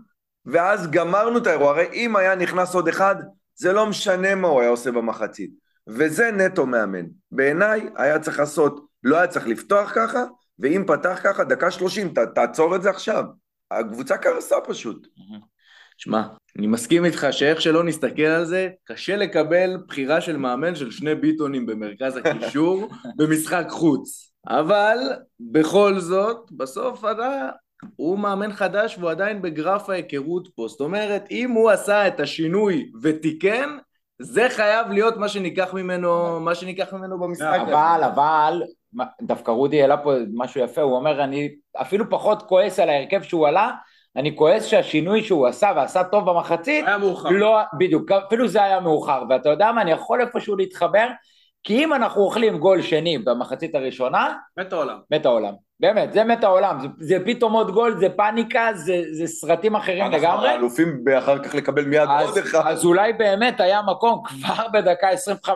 ואז 0.46 0.90
גמרנו 0.90 1.38
את 1.38 1.46
האירוע. 1.46 1.70
הרי 1.70 1.86
אם 1.92 2.16
היה 2.16 2.34
נכנס 2.34 2.74
עוד 2.74 2.88
אחד, 2.88 3.16
זה 3.54 3.72
לא 3.72 3.86
משנה 3.86 4.34
מה 4.34 4.48
הוא 4.48 4.60
היה 4.60 4.70
עושה 4.70 4.90
במחצית. 4.90 5.50
וזה 5.88 6.30
נטו 6.30 6.66
מאמן. 6.66 7.04
בעיניי 7.32 7.88
היה 7.96 8.18
צריך 8.18 8.38
לעשות, 8.38 8.86
לא 9.02 9.16
היה 9.16 9.26
צריך 9.26 9.46
לפתוח 9.46 9.92
ככה, 9.94 10.24
ואם 10.58 10.84
פתח 10.86 11.20
ככה, 11.24 11.44
דקה 11.44 11.70
30, 11.70 12.14
ת, 12.14 12.18
תעצור 12.34 12.76
את 12.76 12.82
זה 12.82 12.90
עכשיו. 12.90 13.24
הקבוצה 13.70 14.16
קרסה 14.16 14.56
פשוט. 14.68 15.06
שמע, 15.98 16.22
אני 16.58 16.66
מסכים 16.66 17.04
איתך 17.04 17.26
שאיך 17.30 17.60
שלא 17.60 17.84
נסתכל 17.84 18.22
על 18.22 18.44
זה, 18.44 18.68
קשה 18.84 19.16
לקבל 19.16 19.76
בחירה 19.88 20.20
של 20.20 20.36
מאמן 20.36 20.74
של 20.74 20.90
שני 20.90 21.14
ביטונים 21.14 21.66
במרכז 21.66 22.16
הקישור 22.24 22.88
במשחק 23.16 23.66
חוץ. 23.68 24.32
אבל 24.48 24.98
בכל 25.40 25.98
זאת, 25.98 26.52
בסוף 26.52 27.04
אתה, 27.04 27.48
הוא 27.96 28.18
מאמן 28.18 28.52
חדש 28.52 28.98
והוא 28.98 29.10
עדיין 29.10 29.42
בגרף 29.42 29.90
ההיכרות 29.90 30.48
פה. 30.54 30.68
זאת 30.68 30.80
אומרת, 30.80 31.24
אם 31.30 31.50
הוא 31.50 31.70
עשה 31.70 32.08
את 32.08 32.20
השינוי 32.20 32.90
ותיקן, 33.02 33.76
זה 34.22 34.46
חייב 34.50 34.88
להיות 34.88 35.16
מה 35.16 35.28
שניקח 35.28 35.74
ממנו, 35.74 36.40
מה 36.40 36.54
שניקח 36.54 36.92
ממנו 36.92 37.20
במשחק. 37.20 37.58
אבל, 37.62 38.00
אבל, 38.04 38.62
דווקא 39.22 39.50
רודי 39.50 39.82
העלה 39.82 39.96
פה 39.96 40.12
משהו 40.34 40.60
יפה, 40.60 40.80
הוא 40.80 40.96
אומר, 40.96 41.24
אני 41.24 41.48
אפילו 41.76 42.10
פחות 42.10 42.42
כועס 42.42 42.78
על 42.78 42.88
ההרכב 42.88 43.22
שהוא 43.22 43.48
עלה, 43.48 43.70
אני 44.16 44.36
כועס 44.36 44.64
שהשינוי 44.66 45.22
שהוא 45.22 45.46
עשה 45.46 45.72
ועשה 45.76 46.04
טוב 46.04 46.30
במחצית, 46.30 46.86
היה 46.86 46.98
מאוחר. 46.98 47.28
לא, 47.28 47.58
בדיוק, 47.78 48.12
אפילו 48.12 48.48
זה 48.48 48.62
היה 48.62 48.80
מאוחר, 48.80 49.22
ואתה 49.28 49.48
יודע 49.48 49.72
מה, 49.72 49.82
אני 49.82 49.90
יכול 49.90 50.20
איפשהו 50.20 50.56
להתחבר, 50.56 51.06
כי 51.68 51.84
אם 51.84 51.94
אנחנו 51.94 52.22
אוכלים 52.22 52.58
גול 52.58 52.82
שני 52.82 53.18
במחצית 53.18 53.74
הראשונה, 53.74 54.34
מת 54.58 54.72
העולם. 54.72 54.98
מת 55.10 55.26
העולם. 55.26 55.52
באמת, 55.80 56.12
זה 56.12 56.24
מת 56.24 56.44
העולם, 56.44 56.78
זה, 56.80 56.88
זה 56.98 57.24
פתאום 57.24 57.52
עוד 57.52 57.70
גול, 57.70 57.96
זה 58.00 58.08
פאניקה, 58.08 58.68
זה, 58.74 59.02
זה 59.12 59.26
סרטים 59.26 59.76
אחרים 59.76 60.04
אנחנו 60.04 60.18
לגמרי. 60.18 60.54
אלופים 60.54 61.04
באחר 61.04 61.38
כך 61.38 61.54
לקבל 61.54 61.84
מיד 61.84 62.08
אז, 62.10 62.28
עוד 62.28 62.38
אחד. 62.38 62.62
אז 62.66 62.84
אולי 62.84 63.12
באמת 63.12 63.60
היה 63.60 63.82
מקום 63.82 64.22
כבר 64.24 64.68
בדקה 64.72 65.08
25-30 65.46 65.50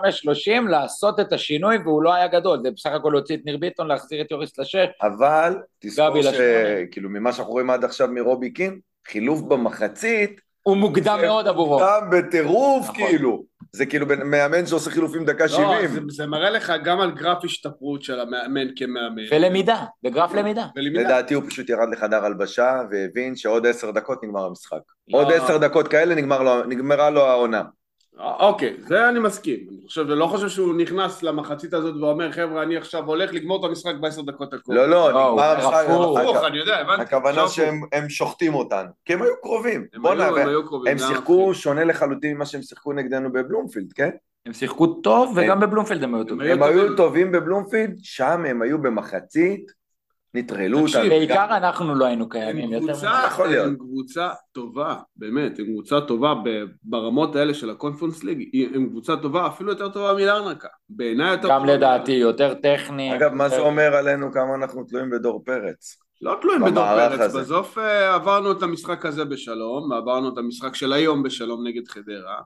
לעשות 0.69 1.21
את 1.21 1.33
השינוי 1.33 1.79
והוא 1.85 2.03
לא 2.03 2.15
היה 2.15 2.27
גדול, 2.29 2.59
זה 2.63 2.71
בסך 2.71 2.91
הכל 2.91 3.11
להוציא 3.13 3.37
את 3.37 3.41
ניר 3.45 3.57
ביטון, 3.57 3.87
להחזיר 3.87 4.21
את 4.21 4.31
יוריס 4.31 4.59
לשש, 4.59 4.87
אבל 5.03 5.57
תזכור. 5.81 6.23
שכאילו 6.23 7.11
ממה 7.11 7.33
שאנחנו 7.33 7.53
רואים 7.53 7.71
עד 7.71 7.85
עכשיו 7.85 8.09
מרובי 8.09 8.51
קין, 8.51 8.79
חילוף 9.09 9.41
במחצית, 9.41 10.41
הוא 10.63 10.77
מוקדם 10.77 11.19
מאוד 11.23 11.49
עבורו. 11.49 11.81
גם 11.81 12.11
בטירוף 12.11 12.91
נכון. 12.91 13.07
כאילו. 13.07 13.43
זה 13.77 13.87
כאילו 13.87 14.07
בין- 14.07 14.23
מאמן 14.23 14.67
שעושה 14.67 14.91
חילופים 14.91 15.25
דקה 15.25 15.45
לא, 15.45 15.49
70. 15.49 15.89
זה, 15.91 16.01
זה 16.09 16.27
מראה 16.27 16.51
לך 16.51 16.73
גם 16.85 17.01
על 17.01 17.11
גרף 17.11 17.45
השתפרות 17.45 18.03
של 18.03 18.21
המאמן 18.21 18.67
כמאמן. 18.77 19.23
ולמידה, 19.33 19.85
בגרף 20.03 20.35
למידה. 20.35 20.67
ולמידה. 20.77 21.01
לדעתי 21.03 21.35
הוא 21.35 21.43
פשוט 21.49 21.69
ירד 21.71 21.89
לחדר 21.93 22.25
הלבשה 22.25 22.83
והבין 22.91 23.37
שעוד 23.37 23.67
עשר 23.67 23.91
דקות 23.91 24.25
נגמר 24.25 24.45
המשחק. 24.45 24.77
לא. 25.09 25.19
עוד 25.19 25.33
עשר 25.33 25.57
דקות 25.59 25.89
כאלה 25.89 26.15
נגמר 26.15 26.43
לו- 26.43 26.65
נגמרה 26.65 27.11
לו 27.11 27.21
העונה. 27.27 27.63
אוקיי, 28.19 28.77
זה 28.87 29.09
אני 29.09 29.19
מסכים. 29.19 29.59
אני 29.71 29.87
חושב, 29.87 30.03
לא 30.09 30.27
חושב 30.27 30.49
שהוא 30.49 30.75
נכנס 30.75 31.23
למחצית 31.23 31.75
הזאת 31.75 31.95
ואומר, 32.01 32.33
חבר'ה, 32.33 32.63
אני 32.63 32.77
עכשיו 32.77 33.05
הולך 33.07 33.33
לגמור 33.33 33.61
את 33.65 33.71
המשחק 33.71 33.95
בעשר 34.01 34.23
דקות 34.23 34.55
הקרובות. 34.55 34.77
לא, 34.77 34.89
לא, 34.91 35.09
נגמר 35.09 35.43
המשחק. 35.43 35.85
הפוך. 35.89 36.45
אני 36.47 36.59
יודע, 36.59 36.77
הבנתי. 36.79 37.03
הכוונה 37.03 37.49
שהם 37.49 37.81
הם 37.93 38.09
שוחטים 38.09 38.55
אותנו. 38.55 38.89
כי 39.05 39.13
הם 39.13 39.23
היו 39.23 39.33
קרובים. 39.43 39.87
הם 39.95 40.07
היו- 40.07 40.67
קרובים. 40.67 40.93
הם 40.93 40.99
שיחקו 40.99 41.55
שונה 41.55 41.85
לחלוטין 41.85 42.35
ממה 42.37 42.47
שהם 42.47 42.63
שיחקו 42.63 42.93
נגדנו 42.93 43.33
בבלומפילד, 43.33 43.93
כן? 43.93 44.11
הם 44.47 44.53
שיחקו 44.53 44.87
טוב 44.87 45.33
וגם 45.37 45.61
בבלומפילד 45.61 46.03
הם 46.05 46.15
היו 46.15 46.25
טובים. 46.25 46.51
הם 46.53 46.63
היו. 46.63 46.97
טובים 46.97 47.33
בבלומפילד, 47.33 47.95
שם 48.03 48.45
הם 48.49 48.63
היו 48.63 48.79
במחצית, 48.83 49.73
נטרלו 50.35 50.79
אותנו. 50.79 51.09
בעיקר 51.09 51.57
אנחנו 51.57 51.95
לא 51.95 52.05
היינו 52.05 52.29
קיימים 52.29 52.73
יותר. 52.73 52.87
קבוצה, 52.87 53.23
יכול 53.27 53.49
להיות. 53.49 53.67
הם 53.67 53.77
קבוצה 53.77 54.29
טובה, 54.53 54.95
באמת, 55.17 55.59
הם 55.59 55.65
קבוצה 55.65 56.01
טובה 56.01 56.35
ברמות 56.83 57.37
האלה 57.37 57.55
של 57.55 57.71
הקונפרנס 57.71 58.25
ליג, 58.25 58.49
הם 58.75 58.89
קבוצה 58.89 59.17
טובה, 59.17 59.47
אפילו 59.47 59.71
יותר 59.71 59.89
טובה 59.89 60.15
מלארנקה. 60.15 60.69
בעיניי 60.91 61.31
יותר 61.31 61.49
גם 61.49 61.61
טובה 61.61 61.75
לדעתי 61.75 62.13
יותר 62.13 62.55
טכני. 62.55 63.17
אגב, 63.17 63.33
מה 63.35 63.49
זה 63.49 63.55
יותר- 63.55 63.67
אומר 63.67 63.95
עלינו 63.97 64.33
כמה 64.33 64.55
אנחנו 64.55 64.85
תלויים 64.85 65.11
בדור 65.11 65.43
פרץ? 65.45 65.97
לא 66.23 66.37
תלויים 66.41 66.63
בדור 66.65 66.85
פרץ. 66.85 67.35
בסוף 67.35 67.79
אה, 67.79 68.15
עברנו 68.15 68.53
את 68.53 68.63
המשחק 68.63 69.07
הזה 69.07 69.25
בשלום, 69.25 69.91
ועברנו 69.91 70.29
את 70.29 70.39
המשחק 70.39 70.75
של 70.75 70.93
היום 70.93 71.23
בשלום 71.23 71.67
נגד 71.67 71.89
חדרה. 71.89 72.37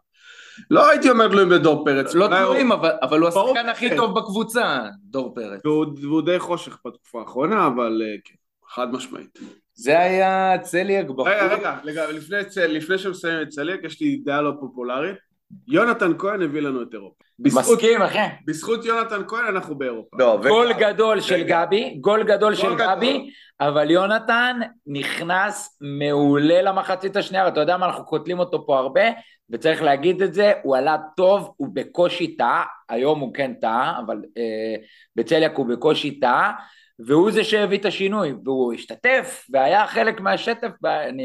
לא 0.70 0.90
הייתי 0.90 1.10
אומר 1.10 1.28
תלויים 1.28 1.48
בדור 1.48 1.84
פרץ. 1.84 2.14
לא 2.14 2.24
הוא- 2.26 2.34
תלויים, 2.34 2.72
אבל, 2.72 2.90
אבל 3.02 3.20
הוא 3.20 3.28
השחקן 3.28 3.68
הכי 3.68 3.90
כן. 3.90 3.96
טוב 3.96 4.18
בקבוצה, 4.18 4.80
דור 5.04 5.34
פרץ. 5.34 5.60
והוא 5.64 5.86
והוא 6.02 6.22
די 6.22 6.38
חושך 6.38 6.78
בתקופה 6.86 7.20
האחרונה, 7.20 7.66
אבל 7.66 8.02
אה, 8.04 8.16
כן, 8.24 8.34
חד 8.68 8.92
משמעית. 8.92 9.38
זה 9.74 9.98
היה 9.98 10.58
צליאק 10.62 11.06
בחור. 11.06 11.28
רגע, 11.28 11.78
רגע, 11.84 12.12
לפני 12.12 12.44
צ- 12.44 12.56
לפני 12.58 12.98
שמסיים 12.98 13.42
את 13.42 13.48
צליאק, 13.48 13.80
יש 13.84 14.00
לי 14.00 14.16
דעה 14.24 14.42
לא 14.42 14.52
פופולרית. 14.60 15.16
יונתן 15.68 16.12
כהן 16.18 16.42
הביא 16.42 16.60
לנו 16.60 16.82
את 16.82 16.88
אירופה. 16.94 17.24
בזכות- 17.38 17.74
מסכים 17.76 18.02
אחי. 18.02 18.18
בזכות 18.46 18.84
יונתן 18.84 19.22
כהן 19.28 19.46
אנחנו 19.46 19.78
באירופה. 19.78 20.16
לא, 20.18 20.38
ו- 20.42 20.48
גול 20.48 20.72
גדול 20.72 21.20
של. 21.20 21.42
גבי, 21.42 21.96
גול 22.00 22.22
גדול 22.22 22.54
של 22.54 22.74
גדול. 22.74 22.86
גבי, 22.96 23.30
אבל 23.60 23.90
יונתן 23.90 24.60
נכנס 24.86 25.78
מעולה 25.80 26.62
למחצית 26.62 27.16
השנייה, 27.16 27.44
ואתה 27.44 27.60
יודע 27.60 27.76
מה, 27.76 27.86
אנחנו 27.86 28.04
קוטלים 28.04 28.38
אותו 28.38 28.66
פה 28.66 28.78
הרבה, 28.78 29.02
וצריך 29.50 29.82
להגיד 29.82 30.22
את 30.22 30.34
זה, 30.34 30.52
הוא 30.62 30.76
עלה 30.76 30.96
טוב, 31.16 31.54
הוא 31.56 31.68
בקושי 31.72 32.36
טעה, 32.36 32.64
היום 32.88 33.20
הוא 33.20 33.34
כן 33.34 33.52
טעה, 33.60 34.00
אבל 34.06 34.16
אה, 34.38 34.74
בצליאק 35.16 35.56
הוא 35.56 35.66
בקושי 35.66 36.20
טעה, 36.20 36.52
והוא 37.06 37.30
זה 37.30 37.44
שהביא 37.44 37.78
את 37.78 37.84
השינוי, 37.84 38.34
והוא 38.44 38.72
השתתף, 38.74 39.46
והיה 39.50 39.86
חלק 39.86 40.20
מהשטף, 40.20 40.68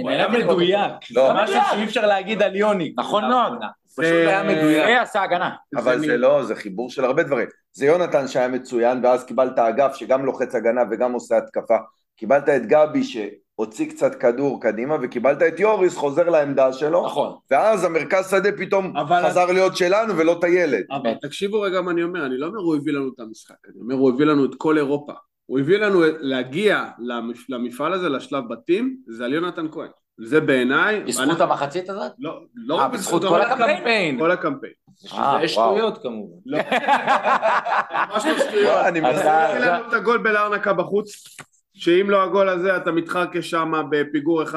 הוא 0.02 0.10
היה. 0.10 0.28
מדויק. 0.28 0.92
לא. 1.16 1.28
זה 1.28 1.34
משהו 1.34 1.56
שאי 1.72 1.84
אפשר 1.84 2.06
להגיד 2.08 2.42
על 2.42 2.56
יוני. 2.56 2.94
נכון 2.98 3.30
מאוד. 3.30 3.54
פשוט 3.98 4.12
היה 4.12 4.44
מדויק. 4.44 4.86
זה 4.86 5.02
עשה 5.02 5.22
הגנה. 5.24 5.50
אבל 5.76 6.00
זה 6.00 6.18
לא, 6.18 6.44
זה 6.44 6.56
חיבור 6.56 6.90
של 6.90 7.06
הרבה 7.06 7.24
דברים. 7.24 7.48
זה 7.74 7.86
יונתן 7.86 8.28
שהיה 8.28 8.48
מצוין, 8.48 9.06
ואז 9.06 9.24
קיבלת 9.24 9.60
אגף 9.60 9.96
שגם 9.96 10.26
לוחץ 10.26 10.56
הגנה 10.56 10.82
וגם 10.92 11.12
עושה 11.14 11.38
התקפה. 11.38 11.78
קיבלת 12.18 12.50
את 12.50 12.66
גבי 12.66 13.04
שהוציא 13.04 13.90
קצת 13.90 14.16
כדור 14.16 14.62
קדימה, 14.62 14.96
וקיבלת 15.02 15.42
את 15.42 15.60
יוריס 15.60 15.96
חוזר 15.98 16.30
לעמדה 16.30 16.74
שלו, 16.74 17.06
נכון. 17.06 17.34
ואז 17.52 17.84
המרכז 17.84 18.32
שדה 18.32 18.52
פתאום 18.58 18.98
אבל- 18.98 19.24
חזר 19.30 19.46
להיות 19.52 19.78
שלנו 19.78 20.18
ולא 20.18 20.36
את 20.40 20.44
הילד. 20.44 20.84
אבל 20.92 21.14
תקשיבו 21.22 21.62
רגע 21.62 21.82
מה 21.82 21.92
אני 21.92 22.04
אומר, 22.04 22.26
אני 22.26 22.38
לא 22.38 22.46
אומר 22.48 22.60
הוא 22.60 22.76
הביא 22.76 22.94
לנו 22.94 23.10
את 23.16 23.20
המשחק, 23.20 23.56
אני 23.70 23.82
אומר 23.82 23.96
הוא 23.96 24.12
הביא 24.14 24.26
לנו 24.26 24.46
את 24.46 24.52
כל 24.58 24.78
אירופה. 24.78 25.14
הוא 25.46 25.60
הביא 25.60 25.78
לנו 25.78 26.02
להגיע 26.20 26.86
למפ- 27.00 27.46
למפעל 27.50 27.94
הזה, 27.94 28.10
לשלב 28.10 28.44
בתים, 28.50 28.98
זה 29.08 29.26
על 29.26 29.34
יונתן 29.34 29.66
כהן. 29.72 29.90
זה 30.24 30.42
בעיניי... 30.42 31.00
בזכות 31.04 31.28
אנחנו- 31.30 31.44
המחצית 31.44 31.90
הזאת? 31.90 32.12
לא, 32.20 32.40
לא 32.56 32.80
אה, 32.80 32.86
רק 32.86 32.92
בזכות 32.92 33.22
בזכות, 33.22 33.38
כל 33.40 33.52
הקמפיין? 33.52 34.20
כל 34.20 34.32
הקמפיין. 34.32 34.74
אה, 35.14 35.18
זה 35.18 35.18
וואו. 35.18 35.48
שטויות 35.48 36.02
כמובן. 36.04 36.38
לא. 36.46 36.58
ממש 38.14 38.26
לא 38.26 38.40
שטויות. 38.40 38.64
לא, 38.64 38.88
אני 38.88 39.00
מנסה... 39.02 39.88
את 39.88 39.94
הגול 39.94 40.18
בלארנקה 40.18 40.74
בחוץ, 40.74 41.38
שאם 41.74 42.10
לא 42.10 42.24
הגול 42.24 42.50
הזה 42.50 42.78
אתה 42.78 42.92
מתחרקש 42.92 43.50
שם 43.50 43.72
בפיגור 43.92 44.44
1-0 44.44 44.54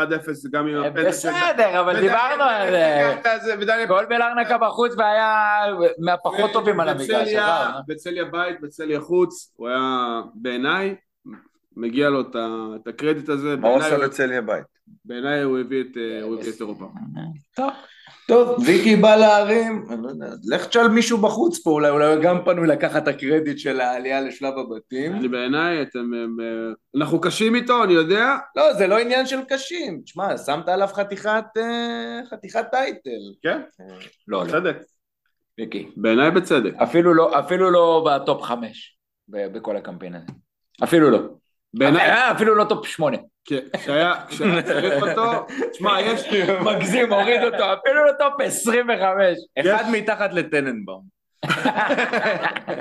גם 0.52 0.66
עם 0.66 0.82
הפנדל 0.82 1.02
של... 1.02 1.08
בסדר, 1.08 1.80
אבל 1.80 2.00
דיברנו 2.00 2.42
על 2.42 2.70
זה. 2.70 3.84
גול 3.88 4.06
בלרנקה 4.06 4.58
בחוץ 4.58 4.92
והיה 4.98 5.60
מהפחות 5.98 6.52
טובים 6.52 6.80
על 6.80 6.88
המגרש. 6.88 7.28
בצליה 7.88 8.24
בית, 8.24 8.60
בצליה 8.60 9.00
חוץ, 9.00 9.52
הוא 9.56 9.68
היה 9.68 10.20
בעיניי, 10.34 10.94
מגיע 11.76 12.08
לו 12.10 12.20
את 12.76 12.86
הקרדיט 12.88 13.28
הזה, 13.28 13.56
מה 13.56 13.68
הוא 13.68 13.78
עשה 13.78 13.98
לעלייה 13.98 14.40
לבית? 14.40 14.64
בעיניי 15.04 15.42
הוא 15.42 15.58
הביא 15.58 15.80
את 15.80 15.96
אה, 15.96 16.22
הוא 16.22 16.40
הביא 16.40 16.52
את 16.52 16.60
אירופה. 16.60 16.84
טוב. 17.56 17.70
טוב, 18.28 18.58
ויקי 18.66 18.96
בא 18.96 19.16
להרים, 19.16 19.86
אני 19.90 20.02
לא 20.02 20.08
יודע, 20.08 20.26
לך 20.44 20.66
תשאל 20.66 20.88
מישהו 20.88 21.18
בחוץ 21.18 21.58
פה, 21.62 21.70
אולי 21.70 21.90
אולי 21.90 22.14
הוא 22.14 22.22
גם 22.22 22.38
פנוי 22.44 22.66
לקחת 22.68 23.02
את 23.02 23.08
הקרדיט 23.08 23.58
של 23.58 23.80
העלייה 23.80 24.20
לשלב 24.20 24.52
הבתים. 24.58 25.12
אני 25.12 25.28
בעיניי, 25.28 25.82
אתם, 25.82 25.98
הם, 25.98 26.36
אה, 26.40 26.72
אנחנו 27.00 27.20
קשים 27.20 27.54
איתו, 27.54 27.84
אני 27.84 27.92
יודע, 27.92 28.36
לא, 28.56 28.72
זה 28.74 28.86
לא 28.86 28.98
עניין 28.98 29.26
של 29.26 29.38
קשים. 29.48 30.00
תשמע, 30.04 30.38
שמת 30.38 30.68
עליו 30.68 30.88
חתיכת, 30.88 31.44
אה, 31.56 32.20
חתיכת 32.30 32.64
title. 32.70 33.10
כן, 33.42 33.60
לא, 34.28 34.44
לא, 34.46 34.50
צדק, 34.50 34.76
ויקי. 35.58 35.88
בעיניי 35.96 36.30
בצדק. 36.30 36.72
אפילו 36.82 37.14
לא- 37.14 37.38
אפילו 37.38 37.70
לא 37.70 38.06
ב 38.10 38.18
top 38.18 38.42
חמש 38.42 38.98
ב- 39.28 39.46
בכל 39.52 39.76
הקמפיין 39.76 40.14
הזה. 40.14 40.26
אפילו 40.84 41.10
לא. 41.10 41.18
בעיניי, 41.78 42.30
אפילו 42.30 42.54
לא 42.54 42.64
top 42.64 42.86
שמונה. 42.86 43.16
כן, 43.44 43.58
כשהיה 43.76 44.14
כשהיה 44.28 44.62
צריך 44.62 45.02
אותו, 45.02 45.46
תשמע, 45.72 46.00
יש, 46.00 46.32
מגזים, 46.64 47.12
הוריד 47.12 47.42
אותו, 47.42 47.64
אפילו 47.64 48.04
לא 48.06 48.12
top 48.18 48.40
25. 48.40 49.38
אחד 49.60 49.84
מתחת 49.92 50.32
לטננבאום. 50.32 51.14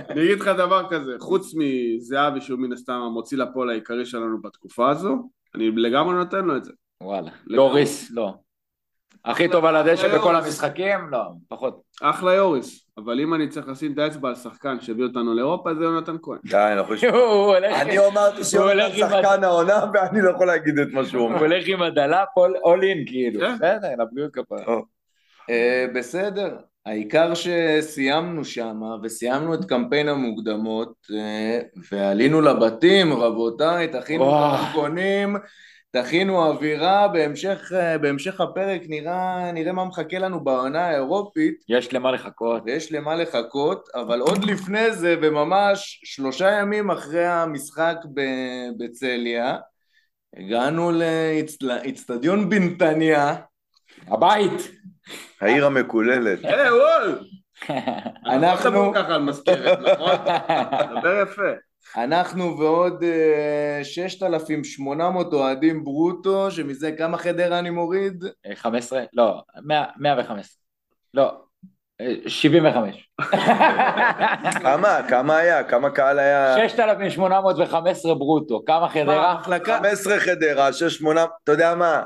אני 0.09 0.23
אגיד 0.23 0.39
לך 0.39 0.47
דבר 0.47 0.89
כזה, 0.89 1.11
חוץ 1.19 1.53
מזהבי 1.57 2.41
שהוא 2.41 2.59
מן 2.59 2.73
הסתם 2.73 2.93
המוציא 2.93 3.37
לפועל 3.37 3.69
העיקרי 3.69 4.05
שלנו 4.05 4.41
בתקופה 4.41 4.89
הזו, 4.89 5.29
אני 5.55 5.71
לגמרי 5.71 6.15
נותן 6.15 6.45
לו 6.45 6.57
את 6.57 6.63
זה. 6.63 6.71
וואלה. 7.01 7.31
יוריס, 7.47 8.11
לא. 8.11 8.33
הכי 9.25 9.47
טוב 9.47 9.65
על 9.65 9.75
הדשא 9.75 10.15
בכל 10.17 10.35
המשחקים? 10.35 10.99
לא, 11.11 11.19
פחות. 11.49 11.81
אחלה 12.01 12.33
יוריס, 12.33 12.87
אבל 12.97 13.19
אם 13.19 13.33
אני 13.33 13.47
צריך 13.47 13.67
לשים 13.67 13.93
את 13.93 13.97
האצבע 13.97 14.29
על 14.29 14.35
שחקן 14.35 14.81
שהביא 14.81 15.03
אותנו 15.03 15.33
לאירופה 15.33 15.75
זה 15.75 15.83
יונתן 15.83 16.15
כהן. 16.23 16.37
די, 16.45 16.57
אנחנו... 16.73 16.95
הוא 17.09 17.55
הולך- 17.55 17.81
אני 17.81 17.99
אמרתי 18.07 18.35
הוא 18.37 18.43
שיונתן 18.43 18.69
הולך 18.79 18.93
עם 18.93 18.99
שחקן 18.99 19.43
העונה 19.43 19.85
ואני 19.93 20.21
לא 20.21 20.29
יכול 20.29 20.47
להגיד 20.47 20.79
את 20.79 20.87
מה 20.93 21.05
שהוא 21.05 21.21
הוא 21.21 21.29
אומר. 21.29 21.39
הולך 21.39 21.63
עם 21.67 21.81
הדלאפ 21.81 22.27
אול 22.63 22.83
אין 22.83 23.03
כאילו. 23.07 23.39
כן. 23.39 23.55
בסדר, 23.55 23.87
לבריאות 23.99 24.31
כפרה. 24.33 24.75
אה, 25.49 25.85
בסדר. 25.95 26.55
העיקר 26.85 27.31
שסיימנו 27.33 28.45
שם, 28.45 28.81
וסיימנו 29.03 29.53
את 29.53 29.65
קמפיין 29.65 30.09
המוקדמות, 30.09 30.93
אה, 31.15 31.59
ועלינו 31.91 32.41
לבתים, 32.41 33.13
רבותיי, 33.13 33.87
תכינו. 33.87 34.35
הדרכונים, 34.45 35.35
תכינו 35.95 36.45
אווירה, 36.45 37.07
בהמשך, 37.07 37.71
אה, 37.75 37.97
בהמשך 37.97 38.41
הפרק 38.41 38.81
נראה, 38.87 39.51
נראה 39.51 39.71
מה 39.71 39.85
מחכה 39.85 40.19
לנו 40.19 40.43
בעונה 40.43 40.87
האירופית. 40.87 41.63
יש 41.69 41.93
למה 41.93 42.11
לחכות. 42.11 42.61
ויש 42.65 42.91
למה 42.91 43.15
לחכות, 43.15 43.89
אבל 43.95 44.19
עוד 44.19 44.43
לפני 44.43 44.91
זה, 44.91 45.15
וממש 45.21 46.01
שלושה 46.03 46.51
ימים 46.51 46.91
אחרי 46.91 47.25
המשחק 47.25 47.95
בצליה, 48.77 49.57
הגענו 50.37 50.91
לאצטדיון 51.61 52.49
בנתניה. 52.49 53.35
הבית. 54.07 54.71
העיר 55.41 55.65
המקוללת. 55.65 56.45
היי 56.45 56.69
וול! 56.69 57.19
אנחנו... 58.25 58.25
אנחנו... 58.25 58.91
ככה 58.95 59.15
על 59.15 59.21
מזכרת, 59.21 59.79
נכון? 59.79 60.15
דבר 60.99 61.21
יפה. 61.23 61.72
אנחנו 61.97 62.57
ועוד 62.59 63.03
אה, 63.03 63.83
6,800 63.83 65.33
אוהדים 65.33 65.83
ברוטו, 65.83 66.51
שמזה 66.51 66.91
כמה 66.91 67.17
חדרה 67.17 67.59
אני 67.59 67.69
מוריד? 67.69 68.23
15? 68.55 69.03
לא, 69.13 69.41
100, 69.61 69.85
115. 69.97 70.57
לא, 71.13 71.33
אה, 72.01 72.13
75. 72.27 73.09
כמה? 74.63 74.99
כמה 75.09 75.37
היה? 75.37 75.63
כמה 75.63 75.89
קהל 75.89 76.19
היה? 76.19 76.55
6,815 76.69 78.15
ברוטו, 78.15 78.63
כמה 78.65 78.89
חדרה? 78.89 79.31
המחלקה... 79.31 79.77
15 79.77 80.19
חדרה, 80.19 80.73
6, 80.73 80.83
8, 80.83 81.25
אתה 81.43 81.51
יודע 81.51 81.75
מה? 81.75 82.03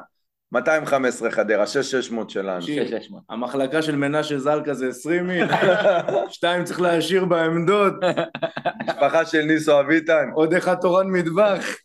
215 0.52 1.32
חדרה, 1.32 1.68
6, 1.68 1.92
600 1.92 2.30
שלנו. 2.30 2.62
6,600. 2.62 3.24
המחלקה 3.30 3.82
של 3.82 3.96
מנשה 3.96 4.40
זלקה 4.40 4.74
זה 4.74 4.88
20 4.88 5.30
איש, 5.30 5.52
שתיים 6.36 6.64
צריך 6.64 6.82
להשאיר 6.82 7.26
בעמדות, 7.26 7.94
משפחה 8.84 9.26
של 9.26 9.42
ניסו 9.42 9.80
אביטן. 9.80 10.30
עוד 10.34 10.54
אחד 10.54 10.76
תורן 10.76 11.08
מטבח. 11.08 11.76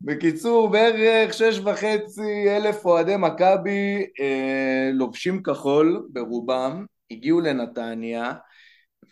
בקיצור, 0.00 0.68
בערך 0.68 1.34
שש 1.34 1.58
וחצי 1.64 2.56
אלף 2.56 2.84
אוהדי 2.84 3.14
מכבי 3.18 4.06
אה, 4.20 4.90
לובשים 4.92 5.42
כחול 5.42 6.06
ברובם, 6.08 6.84
הגיעו 7.10 7.40
לנתניה, 7.40 8.32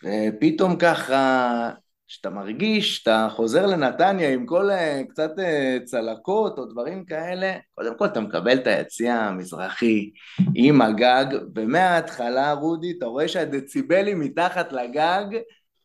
ופתאום 0.03 0.75
ככה, 0.75 1.69
שאתה 2.07 2.29
מרגיש, 2.29 3.03
אתה 3.03 3.27
חוזר 3.31 3.65
לנתניה 3.65 4.33
עם 4.33 4.45
כל 4.45 4.69
אה, 4.69 5.01
קצת 5.09 5.31
אה, 5.39 5.77
צלקות 5.85 6.57
או 6.57 6.65
דברים 6.65 7.05
כאלה, 7.05 7.53
קודם 7.75 7.97
כל 7.97 8.05
אתה 8.05 8.19
מקבל 8.19 8.57
את 8.57 8.67
היציע 8.67 9.13
המזרחי 9.13 10.11
עם 10.55 10.81
הגג, 10.81 11.25
ומההתחלה, 11.55 12.53
רודי, 12.53 12.93
אתה 12.97 13.05
רואה 13.05 13.27
שהדציבלים 13.27 14.19
מתחת 14.19 14.71
לגג 14.71 15.25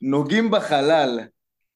נוגעים 0.02 0.50
בחלל. 0.50 1.20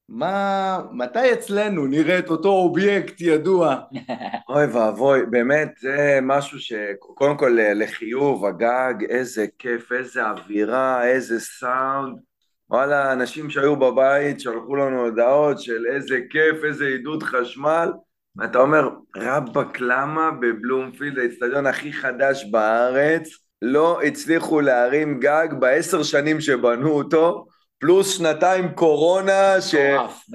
מה, 0.09 0.79
מתי 0.93 1.33
אצלנו 1.33 1.87
נראה 1.87 2.19
את 2.19 2.31
אותו 2.31 2.49
אובייקט 2.49 3.21
ידוע? 3.21 3.77
אוי 4.49 4.67
ואבוי, 4.67 5.27
באמת, 5.27 5.69
זה 5.81 6.19
משהו 6.23 6.59
שקודם 6.61 7.37
כל 7.37 7.59
לחיוב, 7.75 8.45
הגג, 8.45 8.95
איזה 9.09 9.47
כיף, 9.59 9.93
איזה 9.93 10.31
אווירה, 10.31 11.07
איזה 11.07 11.41
סאונד. 11.41 12.34
וואלה, 12.71 13.13
אנשים 13.13 13.51
שהיו 13.51 13.77
בבית 13.77 14.41
שלחו 14.41 14.77
לנו 14.77 15.01
הודעות 15.01 15.61
של 15.61 15.87
איזה 15.87 16.19
כיף, 16.31 16.65
איזה 16.65 16.85
עידוד 16.87 17.23
חשמל. 17.23 17.93
ואתה 18.37 18.59
אומר, 18.59 18.89
רבאק, 19.17 19.81
למה 19.81 20.31
בבלומפילד, 20.31 21.19
האצטדיון 21.19 21.67
הכי 21.67 21.93
חדש 21.93 22.45
בארץ, 22.51 23.29
לא 23.63 24.03
הצליחו 24.03 24.61
להרים 24.61 25.21
גג 25.21 25.49
בעשר 25.59 26.03
שנים 26.03 26.41
שבנו 26.41 26.91
אותו, 26.91 27.47
פלוס 27.79 28.19
שנתיים 28.19 28.69
קורונה, 28.69 29.61
ש... 29.61 29.75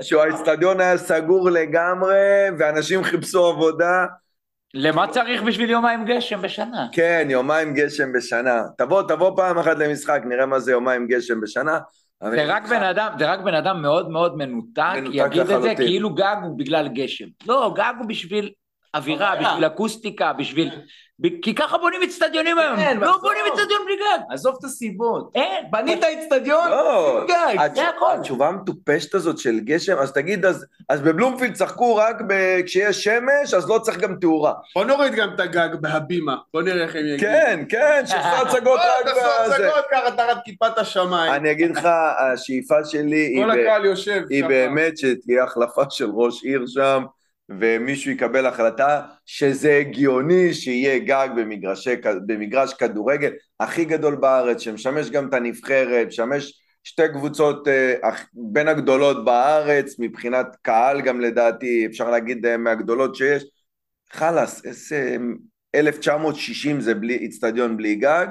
שהאצטדיון 0.01 0.81
היה 0.81 0.97
סגור 0.97 1.49
לגמרי, 1.49 2.45
ואנשים 2.59 3.03
חיפשו 3.03 3.45
עבודה. 3.45 4.05
למה 4.73 5.07
צריך 5.07 5.41
בשביל 5.41 5.69
יומיים 5.69 6.05
גשם 6.05 6.41
בשנה? 6.41 6.87
כן, 6.91 7.27
יומיים 7.29 7.73
גשם 7.73 8.13
בשנה. 8.13 8.61
תבוא, 8.77 9.01
תבוא 9.01 9.31
פעם 9.35 9.57
אחת 9.57 9.77
למשחק, 9.79 10.21
נראה 10.25 10.45
מה 10.45 10.59
זה 10.59 10.71
יומיים 10.71 11.07
גשם 11.07 11.41
בשנה. 11.41 11.79
זה 12.23 12.45
רק 12.45 12.67
בן 12.69 12.83
אדם, 12.83 13.13
זה 13.19 13.31
רק 13.31 13.39
בן 13.39 13.53
אדם 13.53 13.81
מאוד 13.81 14.09
מאוד 14.09 14.37
מנותק, 14.37 14.93
מנותק 14.95 15.15
יגיד 15.15 15.41
את 15.41 15.47
זה 15.47 15.53
לחלוטין. 15.53 15.75
כאילו 15.75 16.13
גג 16.13 16.35
הוא 16.43 16.57
בגלל 16.57 16.87
גשם. 16.87 17.27
לא, 17.47 17.73
גג 17.75 17.93
הוא 17.99 18.07
בשביל 18.07 18.51
אווירה. 18.95 19.35
בשביל 19.35 19.65
אקוסטיקה, 19.65 20.33
בשביל... 20.33 20.71
כי 21.41 21.55
ככה 21.55 21.77
בונים 21.77 22.01
אצטדיונים 22.03 22.59
היום. 22.59 22.75
כן, 22.75 22.97
לא. 22.99 23.17
בונים 23.21 23.41
אצטדיון 23.53 23.81
בלי 23.85 23.95
גג. 23.95 24.23
עזוב 24.29 24.55
את 24.59 24.63
הסיבות. 24.63 25.31
אין. 25.35 25.65
בנית 25.69 26.03
אצטדיון? 26.03 26.69
לא, 26.69 27.25
גג. 27.27 27.75
זה 27.75 27.89
הכל. 27.89 28.11
התשובה 28.19 28.47
המטופשת 28.47 29.15
הזאת 29.15 29.37
של 29.37 29.59
גשם, 29.59 29.97
אז 29.97 30.11
תגיד, 30.11 30.45
אז, 30.45 30.65
אז 30.89 31.01
בבלומפילד 31.01 31.53
צחקו 31.53 31.95
רק. 31.95 32.15
כשיש 32.65 33.03
שמש, 33.03 33.53
אז 33.53 33.69
לא 33.69 33.79
צריך 33.79 33.97
גם 33.97 34.15
תאורה. 34.21 34.53
בוא 34.75 34.85
נוריד 34.85 35.13
גם 35.13 35.33
את 35.35 35.39
הגג 35.39 35.69
בהבימה, 35.81 36.35
בוא 36.53 36.61
נראה 36.61 36.83
איך 36.83 36.95
הם 36.95 37.05
יגידו. 37.05 37.21
כן, 37.21 37.59
כן, 37.69 38.03
שעשו 38.05 38.47
הצגות 38.47 38.63
בוא, 38.63 38.73
רק 38.75 39.05
תעשו 39.05 39.19
בזה. 39.45 39.67
הצגות 39.67 39.85
ככה 39.91 40.11
תחת 40.11 40.37
כיפת 40.45 40.77
השמיים. 40.77 41.33
אני 41.33 41.51
אגיד 41.51 41.77
לך, 41.77 41.87
השאיפה 42.33 42.85
שלי 42.85 43.43
היא. 44.29 44.45
באמת 44.45 44.97
שתהיה 44.97 45.43
החלפה 45.43 45.83
של 45.89 46.09
ראש 46.13 46.43
עיר 46.43 46.63
שם, 46.67 47.03
ומישהו 47.49 48.11
יקבל 48.11 48.45
החלטה 48.45 49.01
שזה 49.25 49.77
הגיוני 49.77 50.53
שיהיה 50.53 50.99
גג 50.99 51.29
במגרשי, 51.35 51.95
במגרש 52.25 52.73
כדורגל 52.73 53.31
הכי 53.59 53.85
גדול 53.85 54.15
בארץ, 54.15 54.59
שמשמש 54.59 55.09
גם 55.09 55.29
את 55.29 55.33
הנבחרת, 55.33 56.07
משמש 56.07 56.61
שתי 56.83 57.09
קבוצות 57.13 57.67
אה, 57.67 58.09
בין 58.33 58.67
הגדולות 58.67 59.25
בארץ, 59.25 59.95
מבחינת 59.99 60.55
קהל 60.61 61.01
גם 61.01 61.21
לדעתי, 61.21 61.85
אפשר 61.85 62.09
להגיד 62.09 62.45
אה, 62.45 62.57
מהגדולות 62.57 63.15
שיש. 63.15 63.43
חלאס, 64.11 64.65
איזה 64.65 65.17
1960 65.75 66.81
זה 66.81 66.95
בלי, 66.95 67.29
בלי 67.77 67.95
גג. 67.95 68.27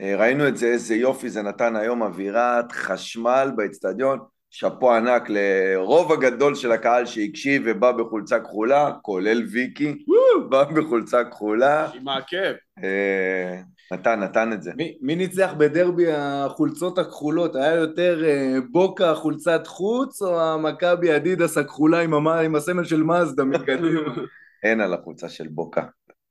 אה, 0.00 0.16
ראינו 0.16 0.48
את 0.48 0.56
זה, 0.56 0.66
איזה 0.66 0.94
יופי 0.94 1.28
זה 1.30 1.42
נתן 1.42 1.76
היום 1.76 2.02
אווירת 2.02 2.72
חשמל 2.72 3.50
באיצטדיון. 3.56 4.18
שאפו 4.50 4.92
ענק 4.92 5.22
לרוב 5.28 6.12
הגדול 6.12 6.54
של 6.54 6.72
הקהל 6.72 7.06
שהקשיב 7.06 7.62
ובא 7.66 7.92
בחולצה 7.92 8.40
כחולה, 8.40 8.92
כולל 9.02 9.42
ויקי, 9.52 10.04
בא 10.48 10.64
בחולצה 10.64 11.24
כחולה. 11.24 11.90
עם 11.94 12.08
העקב. 12.08 12.52
אה, 12.84 13.60
נתן, 13.92 14.20
נתן 14.20 14.52
את 14.52 14.62
זה. 14.62 14.72
מי, 14.76 14.96
מי 15.00 15.16
ניצח 15.16 15.52
בדרבי 15.58 16.12
החולצות 16.12 16.98
הכחולות? 16.98 17.56
היה 17.56 17.74
יותר 17.74 18.24
אה, 18.24 18.58
בוקה 18.70 19.14
חולצת 19.14 19.66
חוץ 19.66 20.22
או 20.22 20.40
המכבי 20.40 21.16
אדידס 21.16 21.58
הכחולה 21.58 22.00
עם, 22.00 22.14
המ... 22.14 22.28
עם 22.28 22.54
הסמל 22.54 22.84
של 22.84 23.02
מזדה 23.02 23.44
מקדימה? 23.44 24.14
אין 24.64 24.80
על 24.80 24.94
החולצה 24.94 25.28
של 25.28 25.48
בוקה. 25.48 25.82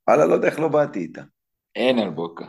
וואלה, 0.08 0.24
לא 0.24 0.34
יודע 0.34 0.48
איך 0.48 0.60
לא 0.60 0.68
באתי 0.68 0.98
איתה. 0.98 1.22
אין 1.76 1.98
על 1.98 2.10
בוקה. 2.10 2.44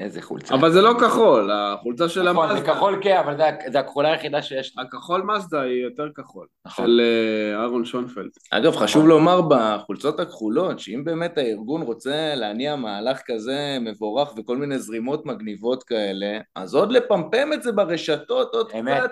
איזה 0.00 0.22
חולצה. 0.22 0.54
אבל 0.54 0.72
זה 0.72 0.82
לא 0.82 0.94
כחול, 1.00 1.50
החולצה 1.52 2.08
של 2.08 2.22
נכון, 2.30 2.48
זה 2.48 2.52
המאזדה. 2.52 2.74
כחול 2.74 3.00
כן, 3.02 3.16
אבל 3.16 3.36
זה 3.72 3.78
הכחולה 3.78 4.12
היחידה 4.12 4.42
שיש. 4.42 4.74
הכחול 4.78 5.22
מזדה 5.22 5.60
היא 5.60 5.82
יותר 5.82 6.08
כחול. 6.14 6.46
נכון. 6.66 6.86
של 6.86 7.00
אה, 7.00 7.60
אהרון 7.60 7.84
שונפלד. 7.84 8.30
אגב, 8.50 8.76
חשוב 8.76 9.08
לומר 9.08 9.40
בחולצות 9.48 10.20
הכחולות, 10.20 10.78
שאם 10.78 11.04
באמת 11.04 11.38
הארגון 11.38 11.82
רוצה 11.82 12.34
להניע 12.34 12.76
מהלך 12.76 13.20
כזה 13.26 13.78
מבורך 13.80 14.34
וכל 14.38 14.56
מיני 14.56 14.78
זרימות 14.78 15.26
מגניבות 15.26 15.82
כאלה, 15.82 16.38
אז 16.54 16.74
עוד 16.74 16.92
לפמפם 16.92 17.52
את 17.52 17.62
זה 17.62 17.72
ברשתות 17.72 18.54
עוד. 18.54 18.70
קצת. 18.70 19.10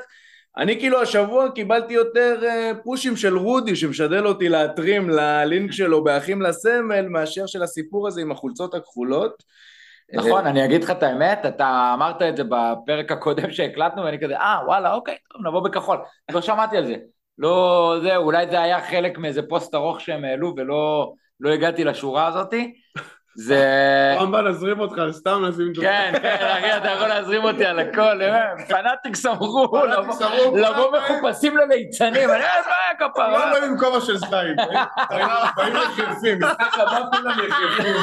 אני 0.56 0.78
כאילו 0.78 1.02
השבוע 1.02 1.50
קיבלתי 1.50 1.94
יותר 1.94 2.40
אה, 2.44 2.72
פושים 2.84 3.16
של 3.16 3.36
רודי 3.36 3.76
שמשדל 3.76 4.26
אותי 4.26 4.48
להתרים 4.48 5.10
ללינק 5.10 5.72
שלו 5.72 6.04
באחים 6.04 6.42
לסמל 6.42 7.08
מאשר 7.08 7.46
של 7.46 7.62
הסיפור 7.62 8.08
הזה 8.08 8.20
עם 8.20 8.32
החולצות 8.32 8.74
הכחולות. 8.74 9.42
נכון, 10.14 10.46
אני 10.46 10.64
אגיד 10.64 10.84
לך 10.84 10.90
את 10.90 11.02
האמת, 11.02 11.46
אתה 11.46 11.90
אמרת 11.94 12.22
את 12.22 12.36
זה 12.36 12.42
בפרק 12.44 13.12
הקודם 13.12 13.50
שהקלטנו, 13.50 14.04
ואני 14.04 14.18
כזה, 14.20 14.36
אה, 14.36 14.60
וואלה, 14.66 14.92
אוקיי, 14.94 15.16
טוב, 15.32 15.46
נבוא 15.46 15.60
בכחול. 15.60 15.98
לא 16.30 16.40
שמעתי 16.40 16.76
על 16.76 16.86
זה. 16.86 16.94
לא, 17.38 17.96
זה, 18.02 18.16
אולי 18.16 18.46
זה 18.50 18.60
היה 18.60 18.80
חלק 18.80 19.18
מאיזה 19.18 19.42
פוסט 19.48 19.74
ארוך 19.74 20.00
שהם 20.00 20.24
העלו, 20.24 20.54
ולא 20.56 21.12
לא 21.40 21.50
הגעתי 21.50 21.84
לשורה 21.84 22.26
הזאתי. 22.26 22.74
זה... 23.36 24.14
פעם 24.18 24.28
הבאה 24.28 24.42
נזרים 24.42 24.80
אותך, 24.80 25.02
סתם 25.10 25.42
נשים 25.48 25.72
את 25.72 25.78
כן, 25.80 26.12
כן, 26.22 26.36
אחי, 26.58 26.76
אתה 26.76 26.88
יכול 26.90 27.08
להזרים 27.08 27.44
אותי 27.44 27.64
על 27.64 27.78
הכל, 27.78 28.22
אה, 28.22 28.50
פנאטיק 28.68 28.68
פנאטיקס 28.68 29.24
לבוא- 29.26 30.96
"אה, 30.96 31.20
מחופשים 31.20 31.56
לליצנים, 31.56 32.14
אני 32.14 32.24
אומר, 32.24 32.38
מה 32.66 33.06
הכפרה? 33.06 33.46
לא 33.52 33.60
באים 33.60 33.72
עם 33.72 33.78
כובע 33.78 34.00
של 34.00 34.16
זין, 34.16 34.30
באים- 34.56 35.28
באים 35.56 35.74
יחפים, 35.76 36.38
משחק 36.38 36.78
הבא 36.78 37.00
כולם 37.12 37.34
יחפים. 37.48 37.96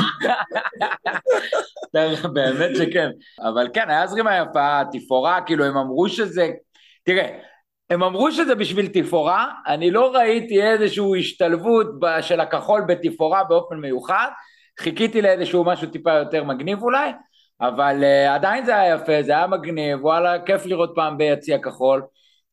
באמת 2.33 2.69
שכן. 2.75 3.09
אבל 3.49 3.67
כן, 3.73 3.89
היה 3.89 4.07
זרימה 4.07 4.37
יפה, 4.37 4.81
תפאורה, 4.91 5.41
כאילו 5.45 5.65
הם 5.65 5.77
אמרו 5.77 6.09
שזה... 6.09 6.49
תראה, 7.05 7.27
הם 7.89 8.03
אמרו 8.03 8.31
שזה 8.31 8.55
בשביל 8.55 8.87
תפאורה, 8.87 9.47
אני 9.67 9.91
לא 9.91 10.15
ראיתי 10.15 10.61
איזושהי 10.63 11.19
השתלבות 11.19 11.87
של 12.21 12.39
הכחול 12.39 12.81
בתפאורה 12.87 13.43
באופן 13.43 13.75
מיוחד, 13.75 14.27
חיכיתי 14.79 15.21
לאיזשהו 15.21 15.63
משהו 15.63 15.87
טיפה 15.87 16.13
יותר 16.13 16.43
מגניב 16.43 16.83
אולי, 16.83 17.11
אבל 17.61 18.03
uh, 18.03 18.29
עדיין 18.29 18.65
זה 18.65 18.77
היה 18.77 18.95
יפה, 18.95 19.23
זה 19.23 19.31
היה 19.31 19.47
מגניב, 19.47 20.05
וואלה, 20.05 20.39
כיף 20.45 20.65
לראות 20.65 20.91
פעם 20.95 21.17
ביציע 21.17 21.57
כחול. 21.57 22.03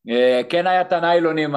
Uh, 0.09 0.11
כן 0.49 0.67
היה 0.67 0.81
את 0.81 0.93
הניילונים 0.93 1.55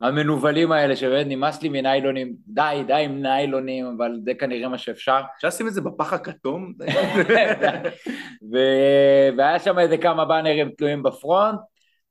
המנוולים 0.00 0.72
האלה, 0.72 0.96
שבאמת 0.96 1.26
נמאס 1.28 1.62
לי 1.62 1.68
מניילונים, 1.68 2.34
די, 2.46 2.82
די 2.86 3.04
עם 3.04 3.22
ניילונים, 3.22 3.94
אבל 3.96 4.12
זה 4.24 4.34
כנראה 4.34 4.68
מה 4.68 4.78
שאפשר. 4.78 5.20
אפשר 5.36 5.48
לשים 5.48 5.68
את 5.68 5.72
זה 5.74 5.80
בפח 5.80 6.12
הכתום? 6.12 6.72
ו- 8.52 9.28
והיה 9.38 9.58
שם 9.58 9.78
איזה 9.78 9.98
כמה 9.98 10.24
באנרים 10.24 10.70
תלויים 10.78 11.02
בפרונט, 11.02 11.58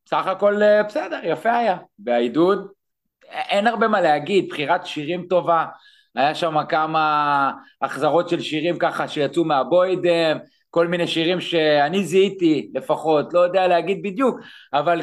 סך 0.10 0.28
הכל 0.28 0.64
אה, 0.64 0.84
בסדר, 0.84 1.20
יפה 1.24 1.58
היה. 1.58 1.78
בעידוד, 2.00 2.68
אין 3.32 3.68
הרבה 3.68 3.88
מה 3.88 4.02
להגיד, 4.02 4.50
בחירת 4.50 4.86
שירים 4.86 5.26
טובה, 5.30 5.66
היה 6.18 6.36
שם 6.36 6.56
כמה 6.70 7.52
החזרות 7.82 8.30
של 8.30 8.42
שירים 8.42 8.78
ככה 8.78 9.08
שיצאו 9.08 9.46
מהבוידם, 9.46 10.38
כל 10.70 10.88
מיני 10.88 11.08
שירים 11.08 11.42
שאני 11.42 12.04
זיהיתי 12.04 12.72
לפחות, 12.76 13.34
לא 13.34 13.40
יודע 13.40 13.68
להגיד 13.68 14.02
בדיוק, 14.04 14.40
אבל 14.74 15.02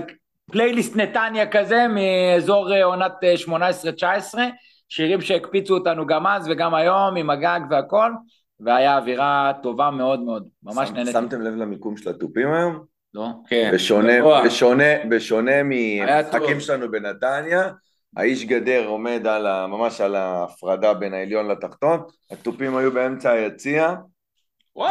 פלייליסט 0.53 0.97
נתניה 0.97 1.47
כזה 1.47 1.87
מאזור 1.89 2.73
אה, 2.75 2.85
עונת 2.85 3.13
18-19, 3.47 4.39
אה, 4.39 4.49
שירים 4.89 5.21
שהקפיצו 5.21 5.75
אותנו 5.75 6.07
גם 6.07 6.27
אז 6.27 6.49
וגם 6.49 6.75
היום 6.75 7.17
עם 7.17 7.31
הגג 7.31 7.61
והכל, 7.71 8.13
והיה 8.61 8.99
אווירה 8.99 9.53
טובה 9.63 9.91
מאוד 9.91 10.21
מאוד, 10.21 10.49
ממש 10.63 10.89
שם, 10.89 10.95
נהניתי. 10.95 11.13
שמתם 11.13 11.41
לב 11.41 11.55
למיקום 11.55 11.97
של 11.97 12.11
התופים 12.11 12.53
היום? 12.53 12.85
לא? 13.15 13.29
כן. 13.49 13.71
בשונה. 13.75 14.13
בשונה, 14.45 14.85
בשונה 15.09 15.63
מהמשחקים. 15.63 16.61
שלנו 16.61 16.91
בנתניה, 16.91 17.69
האיש 18.17 18.45
גדר 18.45 18.87
עומד 18.87 19.27
על 19.27 19.47
ה, 19.47 19.67
ממש 19.67 20.01
על 20.01 20.15
ההפרדה 20.17 20.95
בין 20.95 21.15
העליון 21.15 21.49
לתחתון, 21.49 22.01
התופים 22.31 22.77
היו 22.77 22.93
באמצע 22.93 23.31
היציע, 23.31 23.95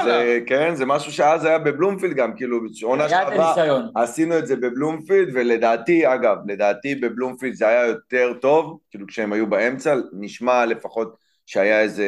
זה, 0.04 0.40
כן, 0.48 0.76
זה 0.76 0.86
משהו 0.86 1.12
שאז 1.12 1.46
היה 1.46 1.60
בבלומפילד 1.60 2.16
גם, 2.16 2.36
כאילו, 2.36 2.60
עונה 2.84 3.06
היה 3.06 3.28
את 3.28 3.28
שעברה. 3.28 3.80
עשינו 3.96 4.38
את 4.38 4.48
זה 4.48 4.56
בבלומפילד, 4.56 5.30
ולדעתי, 5.34 6.14
אגב, 6.14 6.38
לדעתי 6.48 6.96
בבלומפילד 6.96 7.54
זה 7.54 7.68
היה 7.68 7.86
יותר 7.86 8.34
טוב, 8.42 8.80
כאילו 8.92 9.08
כשהם 9.08 9.34
היו 9.34 9.48
באמצע, 9.48 9.96
נשמע 10.20 10.66
לפחות 10.66 11.16
שהיה 11.46 11.82
איזה... 11.82 12.06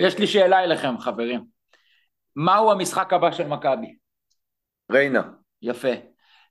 יש 0.00 0.18
לי 0.18 0.26
שאלה 0.26 0.64
אליכם 0.64 0.98
חברים, 0.98 1.44
מהו 2.36 2.70
המשחק 2.70 3.12
הבא 3.12 3.30
של 3.30 3.46
מכבי? 3.46 3.94
ריינה. 4.92 5.22
יפה. 5.62 5.92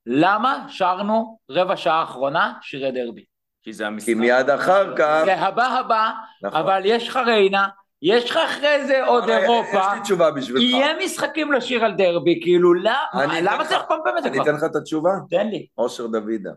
למה 0.05 0.65
שרנו 0.69 1.37
רבע 1.49 1.77
שעה 1.77 2.03
אחרונה 2.03 2.53
שירי 2.61 2.91
דרבי? 2.91 3.23
כי 3.63 3.73
זה 3.73 3.87
המשחק. 3.87 4.05
כי 4.05 4.13
מיד 4.13 4.49
אחר 4.49 4.95
כך... 4.95 5.21
זה 5.25 5.35
הבא 5.35 5.67
הבא, 5.67 6.11
נכון. 6.43 6.59
אבל 6.59 6.81
יש 6.85 7.07
לך 7.07 7.17
ריינה, 7.25 7.67
יש 8.01 8.31
לך 8.31 8.37
אחרי 8.37 8.85
זה 8.85 9.05
עוד 9.05 9.29
אירופה, 9.29 9.77
יש 9.77 9.85
לי 9.93 10.01
תשובה 10.01 10.31
בשבילך. 10.31 10.61
יהיה 10.61 10.93
משחקים 11.05 11.51
לשיר 11.51 11.85
על 11.85 11.93
דרבי, 11.93 12.39
כאילו 12.43 12.73
למה 12.73 13.03
אני 13.13 13.65
צריך 13.67 13.81
לפמפם 13.81 14.17
את 14.17 14.23
זה 14.23 14.29
אני 14.29 14.37
כבר? 14.37 14.43
אתן 14.43 14.55
לך 14.55 14.63
את 14.63 14.75
התשובה? 14.75 15.11
תן 15.29 15.47
לי. 15.47 15.67
אושר 15.77 16.07
דוידה. 16.07 16.51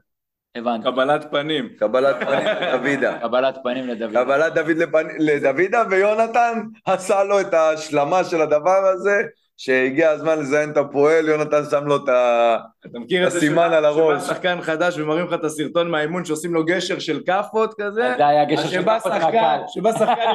הבנתי. 0.56 0.84
קבלת 0.84 1.30
פנים. 1.30 1.68
קבלת 1.78 2.16
פנים 2.16 2.46
לדוידה. 2.74 3.18
קבלת 3.18 3.58
פנים 3.62 3.86
לדוד. 3.88 4.12
קבלת 4.12 4.54
דוד 4.54 4.76
לפנ... 4.76 5.06
לדוידה, 5.18 5.82
ויונתן 5.90 6.62
עשה 6.84 7.24
לו 7.24 7.40
את 7.40 7.54
ההשלמה 7.54 8.24
של 8.24 8.40
הדבר 8.40 8.86
הזה, 8.94 9.22
שהגיע 9.58 10.10
הזמן 10.10 10.38
לזיין 10.38 10.70
את 10.70 10.76
הפועל, 10.76 11.28
יונתן 11.28 11.62
שם 11.70 11.84
לו 11.86 11.96
את 11.96 12.08
ה... 12.08 12.56
אתה 12.86 12.98
מכיר 12.98 13.26
את 13.26 13.30
זה 13.32 13.38
הסימן 13.38 13.66
שבא- 13.68 13.76
על 13.76 13.84
הראש. 13.84 14.22
שחקן 14.22 14.58
חדש 14.60 14.98
ומראים 14.98 15.26
לך 15.26 15.32
את 15.34 15.44
הסרטון 15.44 15.90
מהאימון 15.90 16.24
שעושים 16.24 16.54
לו 16.54 16.64
גשר 16.64 16.98
של 16.98 17.20
כאפות 17.26 17.74
כזה? 17.80 18.14
זה 18.18 18.26
היה 18.26 18.44
גשר 18.44 18.62
של 18.68 18.68
שחקן, 18.98 19.10
מהקהל. 19.22 19.60
שבא 19.68 19.92
שחקן 19.92 20.30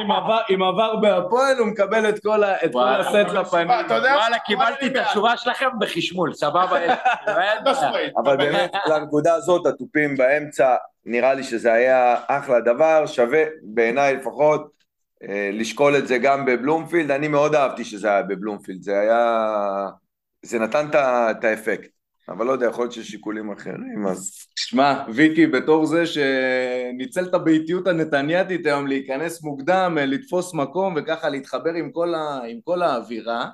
עם 0.48 0.62
עבר- 0.62 0.96
בהפועל, 0.96 1.58
הוא 1.58 1.66
מקבל 1.66 2.08
את 2.08 2.22
כל. 2.22 2.42
הסט 2.74 3.14
לפנים. 3.34 3.70
אתה 3.86 3.94
יודע 3.94 4.14
וואלה, 4.18 4.38
קיבלתי 4.38 4.86
את 4.86 4.96
התשובה 4.96 5.36
שלכם 5.36 5.68
בחשמול, 5.80 6.32
סבבה? 6.34 6.78
אבל 8.24 8.36
באמת, 8.36 8.72
לנקודה 8.86 9.34
הזאת, 9.34 9.66
התופים 9.66 10.16
באמצע, 10.16 10.74
נראה 11.06 11.34
לי 11.34 11.42
שזה 11.42 11.72
היה 11.72 12.14
אחלה 12.28 12.60
דבר, 12.60 13.06
שווה, 13.06 13.42
בעיניי 13.62 14.14
לפחות, 14.16 14.81
לשקול 15.52 15.96
את 15.96 16.08
זה 16.08 16.18
גם 16.18 16.44
בבלומפילד. 16.44 17.10
אני 17.10 17.28
מאוד 17.28 17.54
אהבתי 17.54 17.84
שזה 17.84 18.08
היה 18.08 18.22
בבלומפילד, 18.22 18.82
זה 18.82 19.00
היה... 19.00 19.88
זה 20.42 20.58
נתן 20.58 20.86
את 21.30 21.44
האפקט. 21.44 21.88
אבל 22.28 22.46
לא 22.46 22.52
יודע, 22.52 22.66
יכול 22.66 22.84
להיות 22.84 22.92
שיש 22.92 23.10
שיקולים 23.10 23.52
אחרים, 23.52 24.06
אז... 24.10 24.30
שמע, 24.56 25.04
ויקי, 25.14 25.46
בתור 25.46 25.86
זה 25.86 26.04
שניצל 26.06 27.24
את 27.24 27.34
הביתיות 27.34 27.86
הנתניאתית 27.86 28.66
היום 28.66 28.86
להיכנס 28.86 29.42
מוקדם, 29.42 29.96
אה, 30.00 30.06
לתפוס 30.06 30.54
מקום 30.54 30.94
וככה 30.96 31.28
להתחבר 31.28 31.74
עם 31.74 31.90
כל, 31.90 32.14
ה... 32.14 32.40
עם 32.48 32.58
כל 32.64 32.82
האווירה, 32.82 33.48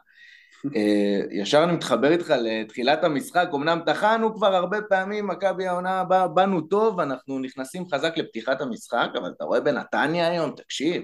אה, 0.77 1.21
ישר 1.31 1.65
אני 1.65 1.73
מתחבר 1.73 2.13
איתך 2.13 2.35
לתחילת 2.43 3.05
המשחק, 3.05 3.49
אמנם 3.55 3.81
טחנו 3.87 4.35
כבר 4.35 4.55
הרבה 4.55 4.83
פעמים, 4.83 5.27
מכבי 5.27 5.67
העונה 5.67 6.01
הבאה, 6.01 6.29
באנו 6.29 6.61
טוב, 6.61 7.01
אנחנו 7.01 7.39
נכנסים 7.39 7.85
חזק 7.95 8.19
לפתיחת 8.19 8.61
המשחק, 8.61 9.09
אבל 9.15 9.33
אתה 9.37 9.45
רואה 9.45 9.61
בנתניה 9.61 10.29
היום, 10.29 10.51
תקשיב, 10.57 11.03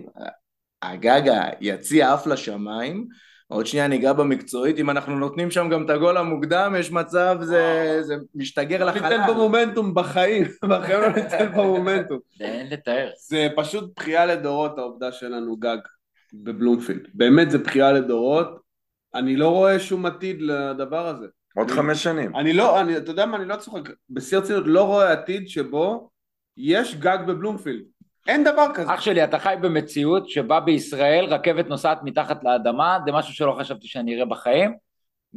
הגג 0.93 1.23
היציע 1.61 2.13
עף 2.13 2.27
לשמיים, 2.27 3.09
עוד 3.49 3.67
שנייה 3.67 3.89
ניגע 3.89 4.13
במקצועית, 4.13 4.79
אם 4.79 4.91
אנחנו 4.91 5.19
נותנים 5.19 5.51
שם 5.51 5.69
גם 5.69 5.85
את 5.85 5.91
הגול 5.91 6.17
המוקדם, 6.17 6.75
יש 6.79 6.93
מצב, 6.93 7.39
זה, 7.41 7.99
זה 8.03 8.15
משתגר 8.35 8.85
לחלל. 8.85 9.03
ניתן 9.03 9.27
פה 9.27 9.35
מומנטום 9.35 9.95
בחיים, 9.95 10.45
בחיים 10.71 11.01
לא 11.01 11.09
ניתן 11.09 11.53
פה 11.55 11.63
מומנטום. 11.63 12.19
אין 12.41 12.67
לתאר. 12.71 13.11
זה 13.29 13.49
פשוט 13.57 13.93
בכייה 13.97 14.27
לדורות 14.27 14.79
העובדה 14.79 15.13
שאין 15.13 15.33
לנו 15.33 15.57
גג 15.57 15.79
בבלומפילד. 16.35 17.09
באמת 17.15 17.51
זה 17.51 17.59
בכייה 17.59 17.93
לדורות. 17.93 18.49
אני 19.15 19.37
לא 19.37 19.49
רואה 19.49 19.81
שום 19.81 20.07
עתיד 20.07 20.43
לדבר 20.43 21.07
הזה. 21.07 21.27
עוד 21.57 21.71
חמש 21.71 22.03
שנים. 22.03 22.37
אני 22.37 22.53
לא, 22.53 22.81
אני, 22.81 22.97
אתה 22.97 23.11
יודע 23.11 23.27
מה, 23.27 23.37
אני 23.37 23.49
לא 23.49 23.57
צוחק, 23.57 23.81
בשיא 24.11 24.39
הרצינות 24.39 24.65
לא 24.67 24.83
רואה 24.83 25.13
עתיד 25.13 25.49
שבו 25.49 26.11
יש 26.57 26.95
גג 26.95 27.19
בבלומפילד. 27.27 27.85
אין 28.27 28.45
דבר 28.45 28.67
כזה. 28.75 28.95
אח 28.95 29.01
שלי, 29.01 29.25
אתה 29.25 29.39
חי 29.39 29.55
במציאות 29.61 30.29
שבה 30.29 30.61
בישראל 30.61 31.25
רכבת 31.25 31.69
נוסעת 31.69 31.99
מתחת 32.03 32.45
לאדמה, 32.45 32.99
זה 33.05 33.13
משהו 33.13 33.35
שלא 33.35 33.57
חשבתי 33.59 33.89
שאני 33.89 34.15
אראה 34.15 34.25
בחיים. 34.25 34.75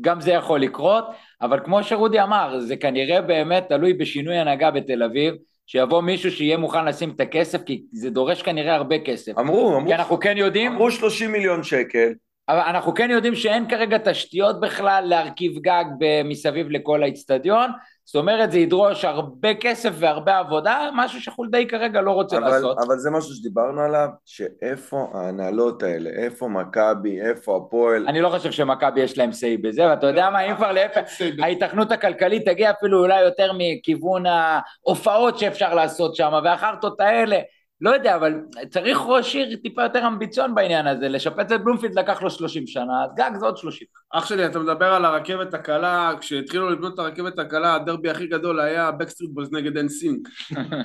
גם 0.02 0.22
זה 0.22 0.32
יכול 0.32 0.60
לקרות, 0.60 1.06
אבל 1.42 1.60
כמו 1.66 1.84
שרודי 1.84 2.22
אמר, 2.22 2.60
זה 2.60 2.76
כנראה 2.76 3.22
באמת 3.22 3.66
תלוי 3.70 3.94
בשינוי 3.94 4.38
הנהגה 4.38 4.72
בתל 4.72 5.04
אביב, 5.04 5.34
שיבוא 5.66 6.02
מישהו 6.02 6.32
שיהיה 6.32 6.58
מוכן 6.58 6.86
לשים 6.86 7.10
את 7.10 7.20
הכסף, 7.20 7.64
כי 7.64 7.84
זה 7.92 8.10
דורש 8.10 8.42
כנראה 8.42 8.76
הרבה 8.76 9.00
כסף. 9.00 9.38
אמרו, 9.40 9.76
אמרו, 9.76 9.88
כי 9.88 9.96
אנחנו 9.96 10.20
כן 10.20 10.38
יודעים, 10.38 10.72
אמרו 10.72 10.92
30 10.92 11.32
מיליון 11.32 11.64
שקל, 11.64 12.14
אבל 12.50 12.60
אנחנו 12.60 12.94
כן 12.94 13.12
יודעים 13.12 13.36
שאין 13.36 13.70
כרגע 13.70 13.98
תשתיות 13.98 14.60
בכלל 14.60 15.04
להרכיב 15.08 15.60
גג 15.62 15.86
מסביב 16.26 16.70
לכל 16.70 17.04
האיצטדיון, 17.04 17.72
זאת 18.08 18.16
אומרת 18.16 18.52
זה 18.52 18.60
ידרוש 18.60 19.06
הרבה 19.06 19.54
כסף 19.54 19.90
והרבה 19.94 20.38
עבודה, 20.38 20.90
משהו 20.96 21.22
שחולדאי 21.22 21.68
כרגע 21.68 22.02
לא 22.02 22.12
רוצה 22.12 22.38
אבל, 22.38 22.50
לעשות. 22.50 22.78
אבל 22.88 22.98
זה 22.98 23.12
משהו 23.12 23.34
שדיברנו 23.34 23.82
עליו, 23.82 24.08
שאיפה 24.26 25.08
ההנהלות 25.14 25.84
האלה, 25.84 26.10
איפה 26.10 26.48
מכבי, 26.48 27.22
איפה 27.22 27.58
הפועל, 27.58 28.08
אני 28.08 28.22
לא 28.22 28.30
חושב 28.30 28.52
שמכבי 28.52 29.00
יש 29.02 29.18
להם 29.18 29.30
say 29.30 29.62
בזה, 29.62 29.88
ואתה 29.88 30.08
יודע 30.08 30.30
מה, 30.30 30.42
אם 30.42 30.56
כבר 30.56 30.72
להפך, 30.72 31.02
ההיתכנות 31.42 31.92
הכלכלית 31.92 32.46
תגיע 32.46 32.72
אפילו 32.72 33.00
אולי 33.00 33.22
יותר 33.22 33.52
מכיוון 33.58 34.24
ההופעות 34.26 35.40
שאפשר 35.40 35.74
לעשות 35.74 36.16
שם, 36.16 36.32
והחרטות 36.44 37.00
האלה, 37.00 37.38
לא 37.82 37.90
יודע, 37.90 38.16
אבל 38.16 38.34
צריך 38.70 38.98
ראש 39.06 39.36
עיר 39.36 39.56
טיפה 39.56 39.84
יותר 39.84 40.08
ambition 40.08 40.56
בעניין 40.56 40.88
הזה, 40.88 41.10
לשפץ 41.10 41.52
את 41.52 41.64
בלומפילד 41.64 42.00
לקח 42.00 42.22
לו 42.22 42.30
30 42.30 42.68
שנה, 42.68 43.04
אז 43.04 43.10
גג 43.16 43.32
זה 43.40 43.46
עוד 43.46 43.58
30. 43.58 43.88
אח 44.14 44.26
שלי, 44.26 44.46
אתה 44.46 44.60
מדבר 44.60 44.94
על 44.94 45.06
הרכבת 45.06 45.54
הקלה, 45.54 46.12
כשהתחילו 46.20 46.70
לבנות 46.70 46.94
את 46.94 47.00
הרכבת 47.00 47.40
הקלה, 47.40 47.76
הדרבי 47.76 48.10
הכי 48.10 48.28
גדול 48.28 48.60
היה 48.60 48.92
Backstreet 48.92 49.32
Boys 49.32 49.52
נגד 49.52 49.78
NSYNC. 49.78 50.28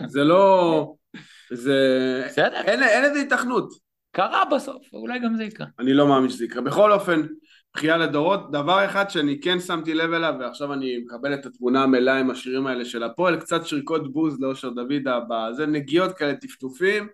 זה 0.07 0.25
לא... 0.25 0.95
זה... 1.53 2.23
בסדר, 2.27 2.61
אין, 2.61 2.83
אין 2.83 3.05
לזה 3.05 3.19
היתכנות. 3.19 3.73
קרה 4.13 4.43
בסוף, 4.55 4.83
אולי 4.93 5.19
גם 5.19 5.37
זה 5.37 5.45
יקרה. 5.45 5.67
אני 5.79 5.93
לא 5.93 6.09
מאמין 6.09 6.31
שזה 6.31 6.45
יקרה. 6.45 6.63
בכל 6.63 6.93
אופן, 6.93 7.23
בכייה 7.75 7.97
לדורות, 7.97 8.51
דבר 8.51 8.85
אחד 8.85 9.11
שאני 9.11 9.41
כן 9.41 9.61
שמתי 9.61 9.95
לב 9.95 10.13
אליו, 10.13 10.35
ועכשיו 10.41 10.73
אני 10.73 10.99
מקבל 10.99 11.35
את 11.35 11.47
התמונה 11.47 11.83
המלאה 11.83 12.19
עם 12.19 12.31
השירים 12.31 12.67
האלה 12.67 12.85
של 12.85 13.03
הפועל, 13.03 13.37
קצת 13.41 13.67
שריקות 13.67 14.13
בוז 14.13 14.41
לאושר 14.41 14.69
דוידה, 14.69 15.19
זה 15.53 15.67
נגיעות 15.67 16.13
כאלה, 16.13 16.35
טפטופים, 16.35 17.09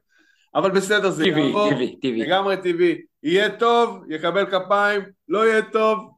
אבל 0.55 0.71
בסדר, 0.71 1.11
זה 1.11 1.25
טבעי, 1.25 1.47
יעבור, 1.47 1.71
טבעי, 1.71 1.97
טבעי. 1.97 2.21
לגמרי 2.21 2.57
טבעי. 2.57 2.99
יהיה 3.23 3.51
טוב, 3.51 4.05
יקבל 4.09 4.47
כפיים, 4.47 5.03
לא 5.29 5.49
יהיה 5.49 5.63
טוב. 5.63 6.18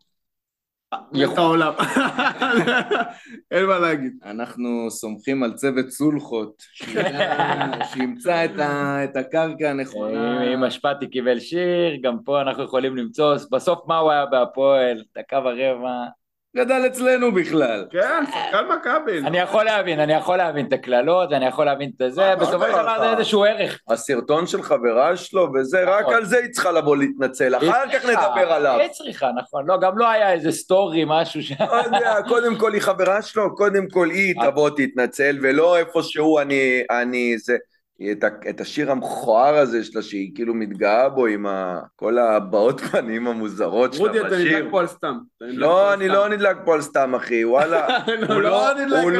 את 0.94 1.38
העולם. 1.38 1.72
אין 3.50 3.66
מה 3.66 3.78
להגיד. 3.78 4.12
אנחנו 4.24 4.90
סומכים 4.90 5.42
על 5.42 5.52
צוות 5.52 5.90
סולחות, 5.90 6.62
שידע- 6.72 7.84
שימצא 7.92 8.44
את 9.04 9.16
הקרקע 9.16 9.70
הנכונה. 9.70 10.54
אם 10.54 10.64
אשפטי 10.64 11.06
קיבל 11.06 11.40
שיר, 11.40 11.96
גם 12.02 12.16
פה 12.24 12.40
אנחנו 12.40 12.62
יכולים 12.62 12.96
למצוא, 12.96 13.36
בסוף 13.52 13.78
מה 13.86 13.98
הוא 13.98 14.10
היה 14.10 14.26
בהפועל, 14.26 15.02
דקה 15.18 15.38
ורבע, 15.38 16.04
גדל 16.56 16.86
אצלנו 16.86 17.32
בכלל. 17.32 17.86
כן, 17.90 18.24
שחקן 18.26 18.64
מכבי. 18.76 19.18
אני 19.18 19.38
יכול 19.38 19.64
להבין, 19.64 20.00
אני 20.00 20.12
יכול 20.12 20.36
להבין 20.36 20.66
את 20.66 20.72
הקללות, 20.72 21.32
אני 21.32 21.46
יכול 21.46 21.64
להבין 21.64 21.90
את 22.02 22.12
זה, 22.12 22.20
מה 22.20 22.36
בסופו 22.36 22.64
של 22.64 22.72
קרה 22.72 22.82
דבר 22.82 22.96
לך? 22.96 23.02
זה 23.02 23.10
איזשהו 23.18 23.44
ערך. 23.44 23.80
הסרטון 23.88 24.46
של 24.46 24.62
חברה 24.62 25.16
שלו 25.16 25.48
וזה, 25.54 25.84
רק 25.86 26.02
נכון. 26.02 26.14
על 26.14 26.24
זה 26.24 26.38
היא 26.38 26.52
צריכה 26.52 26.72
לבוא 26.72 26.96
להתנצל, 26.96 27.56
אחר 27.56 27.84
כך 27.92 28.04
נדבר 28.04 28.52
עליו. 28.52 28.78
היא 28.80 28.88
צריכה, 28.88 29.30
נכון. 29.36 29.66
לא, 29.66 29.80
גם 29.80 29.98
לא 29.98 30.08
היה 30.08 30.32
איזה 30.32 30.52
סטורי, 30.52 31.04
משהו 31.06 31.42
ש... 31.42 31.52
לא 31.60 31.74
יודע, 31.84 32.14
קודם 32.28 32.56
כל 32.56 32.72
היא 32.72 32.82
חברה 32.82 33.22
שלו, 33.22 33.56
קודם 33.56 33.88
כל 33.88 34.10
היא 34.10 34.34
תבוא 34.42 34.70
תתנצל, 34.70 35.38
ולא 35.42 35.76
איפשהו 35.76 36.38
אני, 36.38 36.82
אני 36.90 37.38
זה, 37.38 37.56
את, 38.12 38.24
ה- 38.24 38.50
את 38.50 38.60
השיר 38.60 38.90
המכוער 38.90 39.54
הזה 39.56 39.84
שלה, 39.84 40.02
שהיא 40.02 40.30
כאילו 40.34 40.54
מתגאה 40.54 41.08
בו 41.08 41.26
עם 41.26 41.46
ה, 41.46 41.80
כל 41.96 42.18
הבעות 42.18 42.80
פנים 42.80 43.26
המוזרות 43.26 43.94
רודי, 43.96 44.18
שלה 44.18 44.28
אתה 44.28 44.36
בשיר. 44.36 44.58
נדלק 44.58 44.70
פה 44.70 44.80
על 44.80 44.86
סתם. 44.86 45.18
אתה 45.36 45.44
לא, 45.48 45.94
אני. 45.94 46.08
לא 46.08 46.28
נדלק 46.28 46.56
פה 46.64 46.74
על 46.74 46.80
סתם, 46.82 47.14
אחי, 47.14 47.44
וואלה. 47.44 47.86
לא, 48.18 48.34
הוא 48.34 48.40
לא 48.42 48.50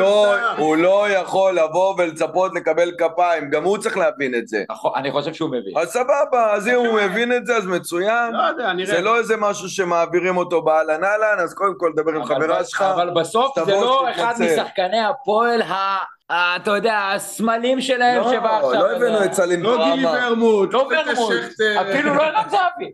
לא- 0.00 0.50
הוא 0.58 0.76
לא- 0.76 0.82
לא 0.82 1.10
יכול 1.10 1.52
לבוא 1.58 1.94
ולצפות 1.98 2.52
לקבל 2.54 2.90
כפיים, 2.98 3.50
גם 3.50 3.64
הוא 3.64 3.78
צריך 3.78 3.96
להבין 3.98 4.34
את 4.34 4.48
זה. 4.48 4.64
נכון, 4.70 4.92
אני 4.96 5.10
חושב 5.12 5.32
שהוא 5.34 5.48
מבין. 5.50 5.72
אז 5.78 5.88
סבבה, 5.88 6.52
אז 6.54 6.68
אם 6.68 6.74
הוא 6.74 7.00
מבין 7.02 7.32
את 7.32 7.46
זה, 7.46 7.56
אז 7.56 7.66
מצוין. 7.66 8.32
לא 8.32 8.42
יודע, 8.42 8.72
נראה. 8.72 8.86
זה 8.96 9.00
לא 9.00 9.18
איזה 9.18 9.36
משהו 9.36 9.68
שמעבירים 9.68 10.36
אותו 10.36 10.62
באהלן 10.62 11.04
אהלן, 11.04 11.38
אז 11.42 11.54
קודם 11.54 11.74
כל 11.78 11.92
דבר 11.96 12.12
עם 12.12 12.24
חברה 12.24 12.64
שלך. 12.64 12.82
אבל 12.82 13.10
בסוף 13.10 13.58
זה 13.64 13.72
לא 13.72 14.10
אחד. 14.10 14.34
משחקני 14.40 15.00
הפועל, 15.00 15.62
ה- 15.62 15.98
אתה 16.30 16.70
יודע, 16.70 17.10
הסמלים 17.14 17.80
שלהם 17.80 18.22
לא, 18.22 18.30
שבא 18.30 18.56
עכשיו. 18.56 18.72
לא 18.82 18.96
הבאנו 18.96 19.24
את 19.24 19.32
סלים 19.32 19.62
לא 19.62 19.84
גילי. 19.84 20.06
ורמוט. 20.06 20.72
לא 20.72 20.88
לא 20.92 21.00
ורמוט. 21.10 21.32
אפילו 21.80 22.14
לא 22.14 22.22
ערן 22.22 22.48
זהבי. 22.50 22.92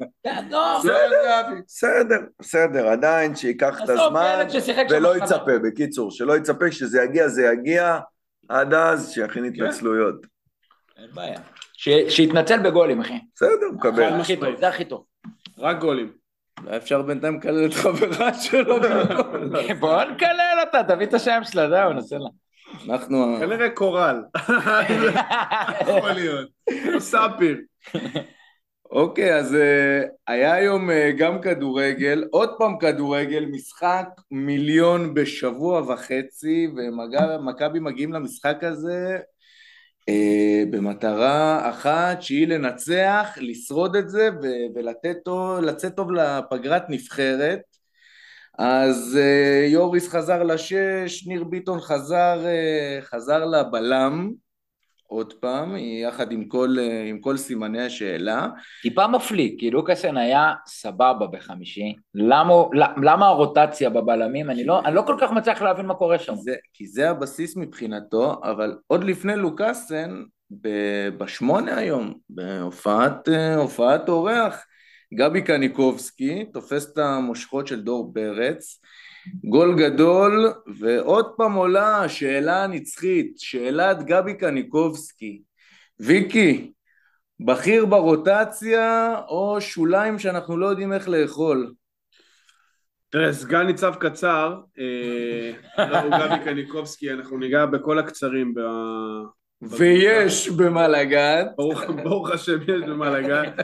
לא, 0.50 0.78
בסדר. 0.78 1.54
בסדר, 1.66 2.18
בסדר, 2.40 2.88
עדיין 2.88 3.36
שייקח 3.36 3.80
את 3.84 3.88
הזמן 3.88 4.46
ולא. 4.90 5.16
יצפה, 5.16 5.58
בקיצור, 5.64 6.10
שלא 6.10 6.36
יצפה, 6.36 6.70
כשזה 6.70 7.02
יגיע 7.02 7.28
זה 7.28 7.46
יגיע, 7.52 7.98
עד 8.48 8.74
אז 8.74 9.10
שיכין 9.12 9.44
התנצלויות. 9.44 10.26
אין 10.98 11.08
בעיה. 11.14 11.38
שיתנצל 12.08 12.58
בגולים, 12.58 13.00
אחי. 13.00 13.18
בסדר, 13.34 13.50
מקבל. 13.74 13.96
זה 13.96 14.18
הכי 14.18 14.36
טוב, 14.36 14.56
זה 14.60 14.68
הכי 14.68 14.84
טוב. 14.84 15.04
רק 15.58 15.78
גולים. 15.78 16.12
אולי 16.64 16.76
אפשר 16.76 17.02
בינתיים 17.02 17.36
לקלל 17.36 17.66
את 17.66 17.74
חברה 17.74 18.34
שלו. 18.34 18.76
בוא 19.80 20.04
נקלל 20.04 20.58
אותה, 20.66 20.82
תביא 20.94 21.06
את 21.06 21.14
השם 21.14 21.40
שלה, 21.44 21.68
זהו, 21.68 21.92
נעשה 21.92 22.16
לה. 22.18 22.28
אנחנו... 22.88 23.36
כנראה 23.40 23.70
קורל. 23.70 24.22
יכול 25.80 26.12
להיות. 26.12 26.48
ספיר. 26.98 27.56
אוקיי, 28.90 29.34
אז 29.36 29.54
אה, 29.54 30.02
היה 30.26 30.54
היום 30.54 30.90
אה, 30.90 31.10
גם 31.18 31.40
כדורגל, 31.40 32.24
עוד 32.30 32.50
פעם 32.58 32.78
כדורגל, 32.78 33.44
משחק 33.44 34.08
מיליון 34.30 35.14
בשבוע 35.14 35.92
וחצי, 35.92 36.68
ומכבי 36.76 37.80
מגיעים 37.80 38.12
למשחק 38.12 38.56
הזה 38.62 39.18
אה, 40.08 40.62
במטרה 40.70 41.70
אחת, 41.70 42.22
שהיא 42.22 42.48
לנצח, 42.48 43.28
לשרוד 43.36 43.96
את 43.96 44.08
זה 44.08 44.28
ו- 44.42 44.74
ולתת 44.74 45.16
טוב, 45.24 45.60
לצאת 45.60 45.96
טוב 45.96 46.12
לפגרת 46.12 46.82
נבחרת. 46.88 47.75
אז 48.58 49.18
אה, 49.20 49.66
יוריס 49.68 50.08
חזר 50.08 50.42
לשש, 50.42 51.26
ניר 51.26 51.44
ביטון 51.44 51.80
חזר, 51.80 52.46
אה, 52.46 52.98
חזר 53.02 53.44
לבלם, 53.44 54.30
עוד 55.08 55.32
פעם, 55.32 55.76
יחד 55.76 56.32
עם 56.32 56.44
כל, 56.44 56.76
אה, 56.78 57.04
עם 57.08 57.20
כל 57.20 57.36
סימני 57.36 57.82
השאלה. 57.82 58.48
טיפה 58.82 59.06
מפליא, 59.06 59.50
כי 59.58 59.70
לוקאסן 59.70 60.16
היה 60.16 60.52
סבבה 60.66 61.26
בחמישי. 61.26 61.94
למה, 62.14 62.54
למה 63.02 63.26
הרוטציה 63.26 63.90
בבלמים? 63.90 64.50
אני 64.50 64.64
לא, 64.64 64.80
אני 64.84 64.94
לא 64.94 65.02
כל 65.06 65.16
כך 65.20 65.32
מצליח 65.32 65.62
להבין 65.62 65.86
מה 65.86 65.94
קורה 65.94 66.18
שם. 66.18 66.34
זה, 66.34 66.54
כי 66.72 66.86
זה 66.86 67.10
הבסיס 67.10 67.56
מבחינתו, 67.56 68.40
אבל 68.44 68.76
עוד 68.86 69.04
לפני 69.04 69.36
לוקאסן, 69.36 70.22
ב- 70.50 71.08
בשמונה 71.18 71.76
היום, 71.76 72.14
בהופעת 72.30 73.28
הופעת 73.56 74.08
אורח, 74.08 74.64
גבי 75.14 75.42
קניקובסקי 75.42 76.44
תופס 76.52 76.92
את 76.92 76.98
המושכות 76.98 77.66
של 77.66 77.82
דור 77.82 78.12
פרץ, 78.14 78.80
גול 79.44 79.74
גדול, 79.78 80.52
ועוד 80.78 81.26
פעם 81.36 81.52
עולה 81.52 82.04
השאלה 82.04 82.64
הנצחית, 82.64 83.34
שאלת 83.38 84.02
גבי 84.02 84.34
קניקובסקי. 84.34 85.42
ויקי, 86.00 86.72
בכיר 87.40 87.86
ברוטציה 87.86 89.18
או 89.28 89.60
שוליים 89.60 90.18
שאנחנו 90.18 90.56
לא 90.56 90.66
יודעים 90.66 90.92
איך 90.92 91.08
לאכול? 91.08 91.72
תראה, 93.08 93.32
סגן 93.32 93.66
ניצב 93.66 93.94
קצר, 94.00 94.60
אה, 94.78 95.86
לא, 95.90 95.98
הוא 95.98 96.10
גבי 96.10 96.44
קניקובסקי, 96.44 97.12
אנחנו 97.12 97.38
ניגע 97.38 97.66
בכל 97.66 97.98
הקצרים. 97.98 98.54
ויש 99.62 100.48
במה 100.48 100.88
לגעת. 100.88 101.46
ברוך 101.56 101.82
ברוך 102.04 102.30
השם 102.30 102.62
יש 102.62 102.82
במה 102.88 103.10
לגעת. 103.10 103.54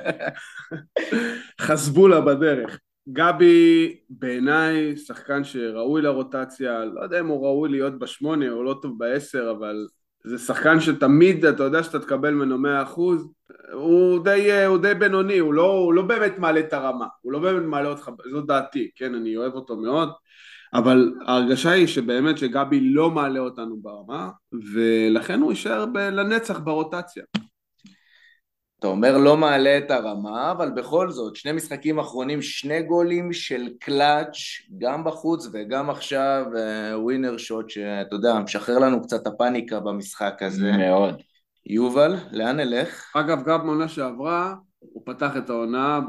חסבולה 1.61 2.21
בדרך. 2.21 2.79
גבי 3.09 3.97
בעיניי 4.11 4.97
שחקן 4.97 5.45
שראוי 5.45 6.03
לרוטציה, 6.03 6.85
לא 6.85 7.01
יודע 7.01 7.21
אם 7.21 7.27
הוא 7.27 7.47
ראוי 7.47 7.69
להיות 7.69 7.99
בשמונה 7.99 8.51
או 8.51 8.63
לא 8.63 8.79
טוב 8.83 8.99
בעשר, 8.99 9.51
אבל 9.59 9.87
זה 10.25 10.39
שחקן 10.39 10.81
שתמיד 10.81 11.45
אתה 11.45 11.63
יודע 11.63 11.83
שאתה 11.83 11.99
תקבל 11.99 12.31
ממנו 12.31 12.59
מאה 12.59 12.83
אחוז, 12.83 13.29
הוא 13.73 14.25
די, 14.25 14.65
הוא 14.67 14.79
די 14.79 14.95
בינוני, 14.95 15.39
הוא 15.39 15.55
לא, 15.55 15.73
הוא 15.73 15.95
לא 15.95 16.03
באמת 16.03 16.39
מעלה 16.39 16.61
את 16.61 16.73
הרמה, 16.73 17.07
הוא 17.21 17.33
לא 17.33 17.39
באמת 17.39 17.63
מעלה 17.63 17.89
אותך, 17.89 18.11
זו 18.31 18.41
דעתי, 18.41 18.91
כן, 18.97 19.15
אני 19.15 19.37
אוהב 19.37 19.53
אותו 19.53 19.77
מאוד, 19.77 20.09
אבל 20.75 21.15
ההרגשה 21.27 21.71
היא 21.71 21.87
שבאמת 21.87 22.39
שגבי 22.39 22.81
לא 22.81 23.11
מעלה 23.11 23.41
אותנו 23.41 23.77
ברמה, 23.83 24.31
ולכן 24.75 25.41
הוא 25.41 25.53
יישאר 25.53 25.87
ב- 25.87 25.99
לנצח 25.99 26.59
ברוטציה. 26.59 27.23
אתה 28.79 28.91
אומר 28.91 29.19
לא 29.19 29.37
מעלה 29.37 29.79
את 29.79 29.91
הרמה, 29.91 30.51
אבל 30.51 30.71
בכל 30.71 31.11
זאת, 31.11 31.37
שני 31.37 31.53
משחקים 31.53 31.99
אחרונים, 31.99 32.43
שני 32.43 32.83
גולים 32.83 33.33
של 33.33 33.69
קלאץ', 33.81 34.37
גם 34.79 35.05
בחוץ 35.05 35.49
וגם 35.53 35.91
עכשיו 35.91 36.45
אה, 36.57 37.01
ווינר 37.01 37.37
שוט, 37.37 37.71
שאתה 37.71 38.15
יודע, 38.17 38.39
משחרר 38.39 38.79
לנו 38.79 39.03
קצת 39.03 39.27
הפאניקה 39.27 39.81
במשחק 39.81 40.35
הזה. 40.41 40.73
מאוד. 40.73 41.15
יובל, 41.67 42.17
לאן 42.33 42.57
נלך? 42.57 43.17
אגב, 43.17 43.45
גם 43.45 43.67
בעונה 43.67 43.89
שעברה, 43.89 44.55
הוא 44.79 45.03
פתח 45.07 45.37
את 45.37 45.51
העונה 45.51 46.01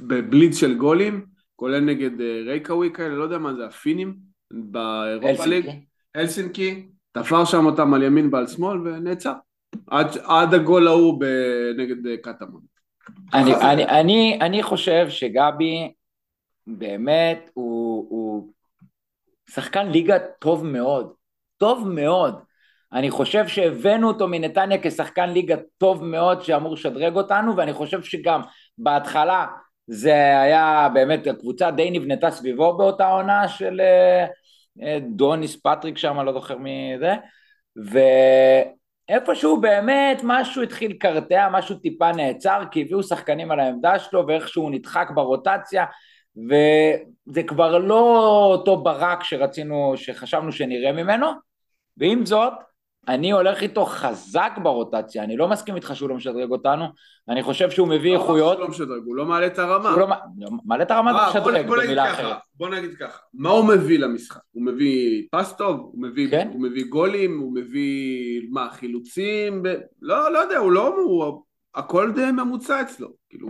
בבליץ 0.00 0.56
של 0.56 0.74
גולים, 0.74 1.26
כולל 1.60 1.80
נגד 1.80 2.20
אה, 2.20 2.42
רייקאווי 2.46 2.90
כאלה, 2.94 3.14
לא 3.14 3.22
יודע 3.22 3.38
מה 3.38 3.54
זה, 3.54 3.66
הפינים, 3.66 4.16
באירופה 4.50 5.46
ליג, 5.46 5.70
הלסינקי. 6.14 6.88
תפר 7.12 7.44
שם 7.44 7.66
אותם 7.66 7.94
על 7.94 8.02
ימין 8.02 8.28
ועל 8.32 8.46
שמאל 8.46 8.88
ונעצר. 8.88 9.32
עד, 9.86 10.06
עד 10.24 10.54
הגול 10.54 10.88
ההוא 10.88 11.24
נגד 11.76 12.06
אה, 12.06 12.16
קטמון. 12.16 12.60
אני, 13.34 13.54
אני, 13.54 13.84
אני, 13.84 14.38
אני 14.40 14.62
חושב 14.62 15.06
שגבי 15.08 15.92
באמת 16.66 17.50
הוא, 17.54 18.06
הוא 18.10 18.52
שחקן 19.50 19.88
ליגה 19.88 20.18
טוב 20.38 20.66
מאוד, 20.66 21.12
טוב 21.58 21.88
מאוד. 21.88 22.34
אני 22.92 23.10
חושב 23.10 23.48
שהבאנו 23.48 24.08
אותו 24.08 24.28
מנתניה 24.28 24.78
כשחקן 24.82 25.30
ליגה 25.30 25.56
טוב 25.78 26.04
מאוד 26.04 26.42
שאמור 26.42 26.74
לשדרג 26.74 27.16
אותנו, 27.16 27.56
ואני 27.56 27.72
חושב 27.72 28.02
שגם 28.02 28.40
בהתחלה 28.78 29.46
זה 29.86 30.40
היה 30.40 30.88
באמת, 30.94 31.26
הקבוצה 31.26 31.70
די 31.70 31.90
נבנתה 31.90 32.30
סביבו 32.30 32.76
באותה 32.76 33.08
עונה 33.08 33.48
של 33.48 33.80
אה, 33.80 34.26
אה, 34.82 34.98
דוניס 35.00 35.56
פטריק 35.62 35.98
שם, 35.98 36.20
לא 36.20 36.32
זוכר 36.32 36.58
מי 36.58 36.94
זה, 36.98 37.14
ואיפשהו 39.10 39.60
באמת 39.60 40.20
משהו 40.24 40.62
התחיל 40.62 40.90
לקרטע, 40.90 41.48
משהו 41.52 41.76
טיפה 41.76 42.12
נעצר, 42.12 42.62
כי 42.70 42.82
הביאו 42.82 43.02
שחקנים 43.02 43.50
על 43.50 43.60
העמדה 43.60 43.98
שלו 43.98 44.26
ואיכשהו 44.26 44.62
הוא 44.62 44.70
נדחק 44.70 45.08
ברוטציה, 45.14 45.84
וזה 46.36 47.42
כבר 47.42 47.78
לא 47.78 48.44
אותו 48.44 48.82
ברק 48.82 49.24
שרצינו, 49.24 49.92
שחשבנו 49.96 50.52
שנראה 50.52 50.92
ממנו, 50.92 51.26
ועם 51.96 52.26
זאת, 52.26 52.52
אני 53.08 53.30
הולך 53.30 53.62
איתו 53.62 53.84
חזק 53.84 54.52
ברוטציה, 54.62 55.24
אני 55.24 55.36
לא 55.36 55.48
מסכים 55.48 55.76
איתך 55.76 55.90
שהוא 55.96 56.08
לא 56.08 56.14
משדרג 56.14 56.50
אותנו, 56.50 56.84
אני 57.28 57.42
חושב 57.42 57.70
שהוא 57.70 57.88
מביא 57.88 58.14
איכויות, 58.14 58.56
הוא 58.56 58.64
לא 58.64 58.70
משדרג, 58.70 59.02
הוא 59.06 59.16
לא 59.16 59.24
מעלה 59.26 59.46
את 59.46 59.58
הרמה. 59.58 59.90
הוא 59.90 60.00
לא 60.00 60.06
מ- 60.08 60.58
מעלה 60.64 60.82
את 60.82 60.90
הרמה 60.90 61.10
אה, 61.26 61.32
זה 61.32 61.40
בוא- 61.40 61.50
משדרג, 61.52 61.66
במילה 61.66 62.10
אחרת. 62.12 62.36
בוא 62.54 62.68
נגיד 62.68 62.90
ככה, 63.00 63.18
מה 63.34 63.50
הוא 63.50 63.64
מביא 63.64 63.98
למשחק? 63.98 64.40
הוא 64.52 64.66
מביא 64.66 65.22
פס 65.30 65.52
טוב? 65.58 65.76
הוא 65.80 66.02
מביא, 66.02 66.30
כן. 66.30 66.48
הוא 66.52 66.62
מביא 66.62 66.84
גולים? 66.88 67.40
הוא 67.40 67.54
מביא, 67.54 68.40
מה, 68.50 68.68
חילוצים? 68.72 69.62
ב... 69.62 69.68
לא, 70.02 70.32
לא 70.32 70.38
יודע, 70.38 70.56
הוא 70.58 70.72
לא, 70.72 70.88
הוא, 70.88 71.42
הכל 71.74 72.12
די 72.14 72.30
ממוצע 72.36 72.80
אצלו. 72.82 73.08
כאילו, 73.30 73.48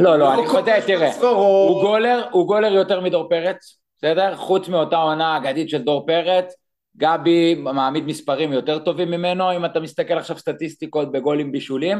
לא, 0.00 0.16
לא, 0.18 0.34
אני 0.34 0.46
חושב, 0.46 0.58
כובש 0.60 0.84
תראה, 0.86 1.08
בספרות. 1.10 1.68
הוא 1.74 1.82
גולר, 1.82 2.24
הוא 2.30 2.46
גולר 2.46 2.72
יותר 2.72 3.00
מדור 3.00 3.28
פרץ, 3.28 3.78
בסדר? 3.98 4.34
חוץ 4.36 4.68
מאותה 4.68 4.96
עונה 4.96 5.36
אגדית 5.36 5.68
של 5.70 5.78
דור 5.82 6.06
פרץ, 6.06 6.54
גבי 6.96 7.54
מעמיד 7.54 8.04
מספרים 8.04 8.52
יותר 8.52 8.78
טובים 8.78 9.10
ממנו, 9.10 9.56
אם 9.56 9.64
אתה 9.64 9.80
מסתכל 9.80 10.14
עכשיו 10.14 10.38
סטטיסטיקות 10.38 11.12
בגולים 11.12 11.52
בישולים. 11.52 11.98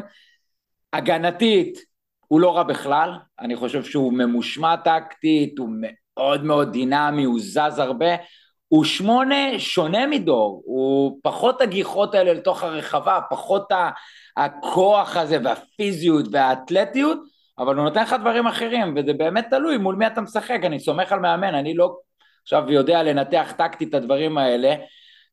הגנתית, 0.92 1.78
הוא 2.28 2.40
לא 2.40 2.56
רע 2.56 2.62
בכלל, 2.62 3.10
אני 3.40 3.56
חושב 3.56 3.84
שהוא 3.84 4.12
ממושמע 4.12 4.76
טקטית, 4.76 5.58
הוא 5.58 5.68
מאוד 5.80 6.44
מאוד 6.44 6.72
דינמי, 6.72 7.24
הוא 7.24 7.40
זז 7.40 7.78
הרבה, 7.78 8.14
הוא 8.68 8.84
שמונה 8.84 9.58
שונה 9.58 10.06
מדור, 10.06 10.62
הוא 10.64 11.18
פחות 11.22 11.60
הגיחות 11.60 12.14
האלה 12.14 12.32
לתוך 12.32 12.62
הרחבה, 12.62 13.20
פחות 13.30 13.68
הכוח 14.36 15.16
הזה 15.16 15.38
והפיזיות 15.44 16.26
והאתלטיות, 16.32 17.18
אבל 17.58 17.76
הוא 17.76 17.84
נותן 17.84 18.02
לך 18.02 18.16
דברים 18.20 18.46
אחרים, 18.46 18.94
וזה 18.96 19.12
באמת 19.12 19.46
תלוי 19.50 19.78
מול 19.78 19.94
מי 19.94 20.06
אתה 20.06 20.20
משחק, 20.20 20.60
אני 20.64 20.80
סומך 20.80 21.12
על 21.12 21.20
מאמן, 21.20 21.54
אני 21.54 21.74
לא 21.74 21.96
עכשיו 22.46 22.64
יודע 22.68 23.02
לנתח 23.02 23.52
טקטית 23.58 23.88
את 23.88 23.94
הדברים 23.94 24.38
האלה, 24.38 24.74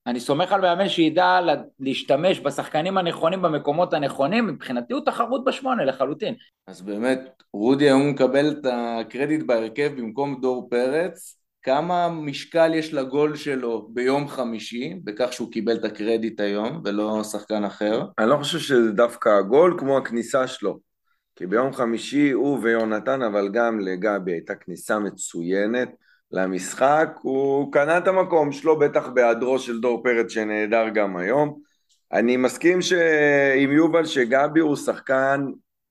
אני 0.08 0.20
סומך 0.20 0.52
על 0.52 0.62
מאמן 0.62 0.90
שידע 0.90 1.40
להשתמש 1.80 2.40
בשחקנים 2.40 2.98
הנכונים 2.98 3.42
במקומות 3.42 3.94
הנכונים, 3.94 4.48
מבחינתי 4.48 4.94
הוא 4.94 5.02
תחרות 5.06 5.46
בשמונה 5.46 5.86
לחלוטין. 5.86 6.36
אז 6.68 6.82
באמת, 6.82 7.44
רודי 7.54 7.86
היום 7.86 8.10
מקבל 8.10 8.52
את 8.52 8.66
הקרדיט 8.72 9.44
בהרכב 9.46 9.92
במקום 9.98 10.42
דור 10.42 10.68
פרץ, 10.70 11.38
כמה 11.62 12.10
משקל 12.10 12.74
יש 12.74 12.94
לגול 12.94 13.36
שלו 13.36 13.88
ביום 13.94 14.28
חמישי, 14.28 14.96
בכך 15.04 15.34
שהוא 15.34 15.52
קיבל 15.52 15.76
את 15.76 15.84
הקרדיט 15.86 16.40
היום 16.40 16.82
ולא 16.86 17.24
שחקן 17.24 17.64
אחר? 17.64 18.02
אני 18.20 18.30
לא 18.30 18.38
חושב 18.38 18.60
שזה 18.60 18.92
דווקא 18.92 19.30
הגול 19.30 19.76
כמו 19.80 19.98
הכניסה 19.98 20.48
שלו. 20.48 20.80
כי 21.36 21.46
ביום 21.46 21.74
חמישי 21.74 22.32
הוא 22.32 22.60
ויונתן, 22.62 23.22
אבל 23.22 23.50
גם 23.54 23.80
לגבי 23.80 24.32
הייתה 24.32 24.56
כניסה 24.56 25.00
מצוינת 25.00 25.90
למשחק. 26.32 27.10
הוא 27.22 27.72
קנה 27.72 27.98
את 27.98 28.08
המקום 28.08 28.52
שלו, 28.52 28.80
בטח 28.80 29.08
בהיעדרו 29.08 29.60
של 29.60 29.80
דור 29.80 30.04
פרץ 30.04 30.32
שנהדר 30.32 30.90
גם 30.90 31.18
היום. 31.18 31.60
אני 32.14 32.38
מסכים 32.38 32.82
ש... 32.82 32.94
עם 33.56 33.72
יובל 33.72 34.06
שגבי 34.06 34.60
הוא 34.60 34.76
שחקן 34.76 35.46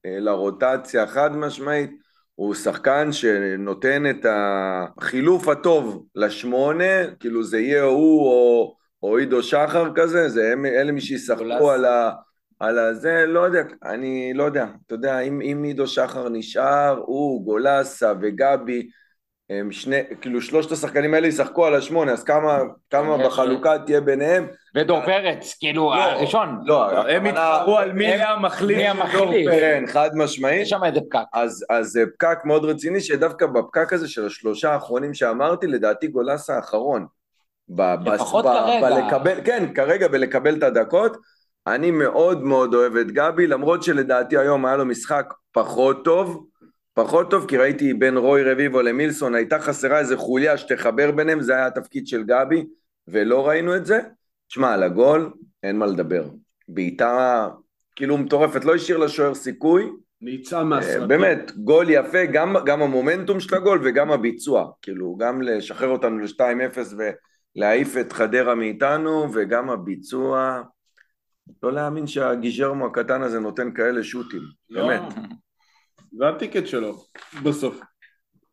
אה, 0.07 0.21
לרוטציה 0.21 1.07
חד 1.07 1.37
משמעית. 1.37 1.91
הוא 2.35 2.55
שחקן 2.55 3.13
שנותן 3.13 4.11
את 4.11 4.27
החילוף 4.29 5.49
הטוב 5.49 6.07
לשמונה, 6.15 7.15
כאילו 7.21 7.45
זה 7.45 7.59
יהיה 7.59 7.83
הוא 7.83 8.27
או, 8.27 8.75
או 9.03 9.17
עידו 9.17 9.43
שחר 9.43 9.93
כזה, 9.95 10.29
זה 10.29 10.53
הם, 10.53 10.67
אלה 10.67 10.93
מי 10.93 11.01
שישחקו 11.01 11.71
על, 11.71 11.85
ה, 11.85 12.11
על 12.61 12.79
הזה, 12.79 13.25
לא 13.27 13.41
יודע, 13.41 13.63
אני 13.85 14.33
לא 14.35 14.45
יודע, 14.45 14.67
אתה 14.87 14.95
יודע, 14.95 15.21
אם, 15.21 15.41
אם 15.41 15.63
עידו 15.63 15.87
שחר 15.87 16.29
נשאר, 16.29 17.03
הוא, 17.07 17.45
גולסה 17.45 18.13
וגבי, 18.21 18.89
שני, 19.71 20.01
כאילו 20.21 20.41
שלושת 20.41 20.73
השחקנים 20.73 21.15
האלה 21.15 21.27
ישחקו 21.27 21.67
על 21.67 21.75
השמונה, 21.75 22.13
אז 22.13 22.25
כמה, 22.25 22.59
כמה 22.91 23.19
בחלוקה 23.19 23.79
תהיה 23.87 24.01
ביניהם? 24.01 24.47
ודור 24.77 25.05
פרץ, 25.05 25.57
כאילו 25.59 25.83
לא, 25.83 25.95
הראשון. 25.95 26.59
לא, 26.65 27.09
הם 27.09 27.27
יתחרו 27.27 27.79
על 27.79 27.93
מי 27.93 28.07
המחליף 28.07 28.79
של 28.79 29.19
דור 29.19 29.33
פרץ. 29.33 29.61
כן, 29.61 29.85
חד 29.87 30.11
משמעית. 30.15 30.63
יש 30.63 30.69
שם 30.69 30.85
איזה 30.85 31.01
פקק. 31.11 31.25
אז, 31.33 31.65
אז 31.71 31.87
זה 31.87 32.05
פקק 32.15 32.39
מאוד 32.45 32.65
רציני, 32.65 33.01
שדווקא 33.01 33.47
בפקק 33.47 33.93
הזה 33.93 34.09
של 34.09 34.27
השלושה 34.27 34.73
האחרונים 34.73 35.15
שאמרתי, 35.15 35.67
לדעתי 35.67 36.07
גולס 36.07 36.51
האחרון. 36.51 37.07
לפחות 38.05 38.45
כרגע. 38.45 38.91
בלקבל, 38.91 39.41
כן, 39.45 39.75
כרגע 39.75 40.09
בלקבל 40.09 40.55
את 40.55 40.63
הדקות. 40.63 41.17
אני 41.67 41.91
מאוד 41.91 42.43
מאוד 42.43 42.75
אוהב 42.75 42.97
את 42.97 43.11
גבי, 43.11 43.47
למרות 43.47 43.83
שלדעתי 43.83 44.39
היום 44.39 44.67
היה 44.67 44.77
לו 44.77 44.85
משחק 44.85 45.35
פחות 45.53 46.05
טוב. 46.05 46.47
פחות 46.95 47.31
טוב, 47.31 47.47
כי 47.49 47.57
ראיתי 47.57 47.95
בין 47.95 48.17
רוי 48.17 48.43
רביבו 48.43 48.83
למילסון, 48.83 49.35
הייתה 49.35 49.59
חסרה 49.59 49.99
איזה 49.99 50.17
חוליה 50.17 50.57
שתחבר 50.57 51.11
ביניהם, 51.11 51.41
זה 51.41 51.55
היה 51.55 51.67
התפקיד 51.67 52.07
של 52.07 52.23
גבי, 52.23 52.67
ולא 53.09 53.49
ראינו 53.49 53.77
את 53.77 53.87
זה. 53.87 54.01
תשמע, 54.49 54.73
על 54.73 54.83
הגול, 54.83 55.33
אין 55.63 55.79
מה 55.79 55.87
לדבר. 55.87 56.25
בעיטה 56.69 57.49
כאילו 57.97 58.19
מטורפת, 58.19 58.65
לא 58.65 58.75
השאיר 58.75 58.99
לשוער 58.99 59.35
סיכוי. 59.35 59.91
ניצה 60.21 60.65
מהסרטים. 60.65 61.09
באמת, 61.09 61.53
גול 61.57 61.87
יפה, 61.91 62.25
גם, 62.25 62.57
גם 62.67 62.83
המומנטום 62.83 63.41
של 63.41 63.55
הגול 63.55 63.81
וגם 63.85 64.11
הביצוע. 64.11 64.71
כאילו, 64.83 65.17
גם 65.17 65.43
לשחרר 65.43 65.89
אותנו 65.89 66.19
ל-2-0 66.19 66.95
ולהעיף 67.57 67.97
את 67.97 68.13
חדרה 68.13 68.55
מאיתנו, 68.55 69.27
וגם 69.35 69.71
הביצוע. 69.71 70.63
לא 71.63 71.73
להאמין 71.73 72.07
שהגיז'רמו 72.07 72.87
הקטן 72.87 73.23
הזה 73.23 73.41
נותן 73.41 73.73
כאלה 73.75 74.05
שוטים, 74.05 74.43
לא. 74.71 74.87
באמת. 74.87 75.03
זה 76.19 76.29
הטיקט 76.29 76.67
שלו, 76.67 77.05
בסוף. 77.43 77.81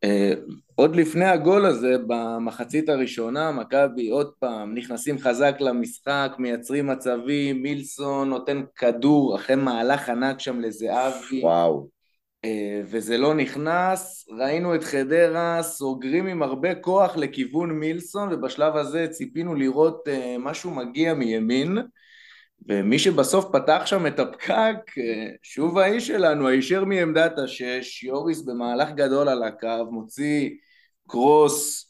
Uh, 0.06 0.40
עוד 0.76 0.96
לפני 0.96 1.26
הגול 1.26 1.66
הזה, 1.66 1.96
במחצית 2.08 2.90
הראשונה, 2.90 3.52
מכבי 3.52 4.10
עוד 4.10 4.32
פעם 4.40 4.76
נכנסים 4.76 5.20
חזק 5.20 5.56
למשחק, 5.60 6.32
מייצרים 6.40 6.88
מצבים, 6.88 7.62
מילסון 7.64 8.30
נותן 8.30 8.64
כדור 8.76 9.36
אחרי 9.36 9.56
מהלך 9.56 10.10
ענק 10.10 10.40
שם 10.40 10.60
לזהבי. 10.60 11.42
וואו. 11.44 11.88
Uh, 12.46 12.50
וזה 12.86 13.18
לא 13.18 13.34
נכנס, 13.34 14.28
ראינו 14.40 14.76
את 14.76 14.84
חדרה 14.84 15.64
סוגרים 15.64 16.28
עם 16.28 16.44
הרבה 16.44 16.76
כוח 16.76 17.18
לכיוון 17.18 17.72
מילסון, 17.72 18.34
ובשלב 18.34 18.76
הזה 18.76 19.08
ציפינו 19.08 19.56
לראות 19.56 20.08
uh, 20.08 20.12
משהו 20.40 20.72
מגיע 20.72 21.14
מימין. 21.14 21.78
ומי 22.68 23.00
שבסוף 23.00 23.46
פתח 23.54 23.82
שם 23.86 24.08
את 24.08 24.20
הפקק, 24.20 24.76
שוב 25.44 25.78
האיש 25.78 26.08
שלנו, 26.08 26.48
הישר 26.48 26.86
מעמדת 26.86 27.38
השש, 27.38 28.04
יוריס 28.04 28.42
במהלך 28.42 28.90
גדול 28.92 29.30
על 29.30 29.44
הקו, 29.44 29.86
מוציא 29.92 30.50
קרוס 31.08 31.86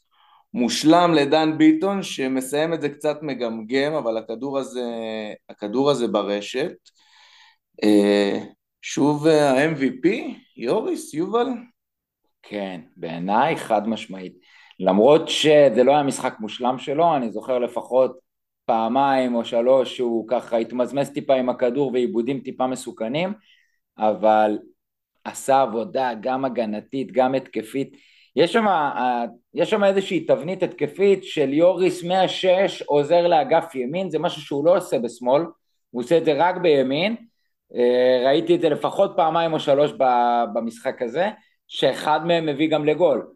מושלם 0.54 1.14
לדן 1.14 1.58
ביטון, 1.58 2.02
שמסיים 2.02 2.74
את 2.74 2.80
זה 2.80 2.88
קצת 2.88 3.18
מגמגם, 3.22 3.92
אבל 3.92 4.16
הכדור 4.16 4.58
הזה, 4.58 4.84
הכדור 5.50 5.90
הזה 5.90 6.08
ברשת. 6.08 6.72
שוב 8.82 9.26
ה-MVP, 9.26 10.08
יוריס, 10.56 11.14
יובל? 11.14 11.48
כן, 12.42 12.80
בעיניי 12.96 13.56
חד 13.56 13.88
משמעית. 13.88 14.32
למרות 14.80 15.28
שזה 15.28 15.82
לא 15.84 15.92
היה 15.92 16.02
משחק 16.02 16.34
מושלם 16.40 16.78
שלו, 16.78 17.16
אני 17.16 17.30
זוכר 17.30 17.58
לפחות 17.58 18.29
פעמיים 18.70 19.34
או 19.34 19.44
שלוש 19.44 19.96
שהוא 19.96 20.28
ככה 20.28 20.56
התמזמז 20.56 21.10
טיפה 21.10 21.34
עם 21.34 21.48
הכדור 21.48 21.90
ועיבודים 21.92 22.40
טיפה 22.40 22.66
מסוכנים, 22.66 23.32
אבל 23.98 24.58
עשה 25.24 25.62
עבודה 25.62 26.10
גם 26.20 26.44
הגנתית, 26.44 27.12
גם 27.12 27.34
התקפית. 27.34 27.96
יש 28.36 28.52
שם, 28.52 28.66
יש 29.54 29.70
שם 29.70 29.84
איזושהי 29.84 30.20
תבנית 30.20 30.62
התקפית 30.62 31.24
של 31.24 31.52
יוריס 31.52 32.04
מהשש 32.04 32.82
עוזר 32.82 33.26
לאגף 33.26 33.74
ימין, 33.74 34.10
זה 34.10 34.18
משהו 34.18 34.42
שהוא 34.42 34.66
לא 34.66 34.76
עושה 34.76 34.98
בשמאל, 34.98 35.42
הוא 35.90 36.02
עושה 36.02 36.18
את 36.18 36.24
זה 36.24 36.32
רק 36.36 36.56
בימין, 36.56 37.16
אה, 37.74 38.22
ראיתי 38.26 38.54
את 38.54 38.60
זה 38.60 38.68
לפחות 38.68 39.12
פעמיים 39.16 39.52
או 39.52 39.60
שלוש 39.60 39.92
במשחק 40.54 41.02
הזה, 41.02 41.28
שאחד 41.68 42.26
מהם 42.26 42.46
מביא 42.46 42.70
גם 42.70 42.84
לגול. 42.84 43.26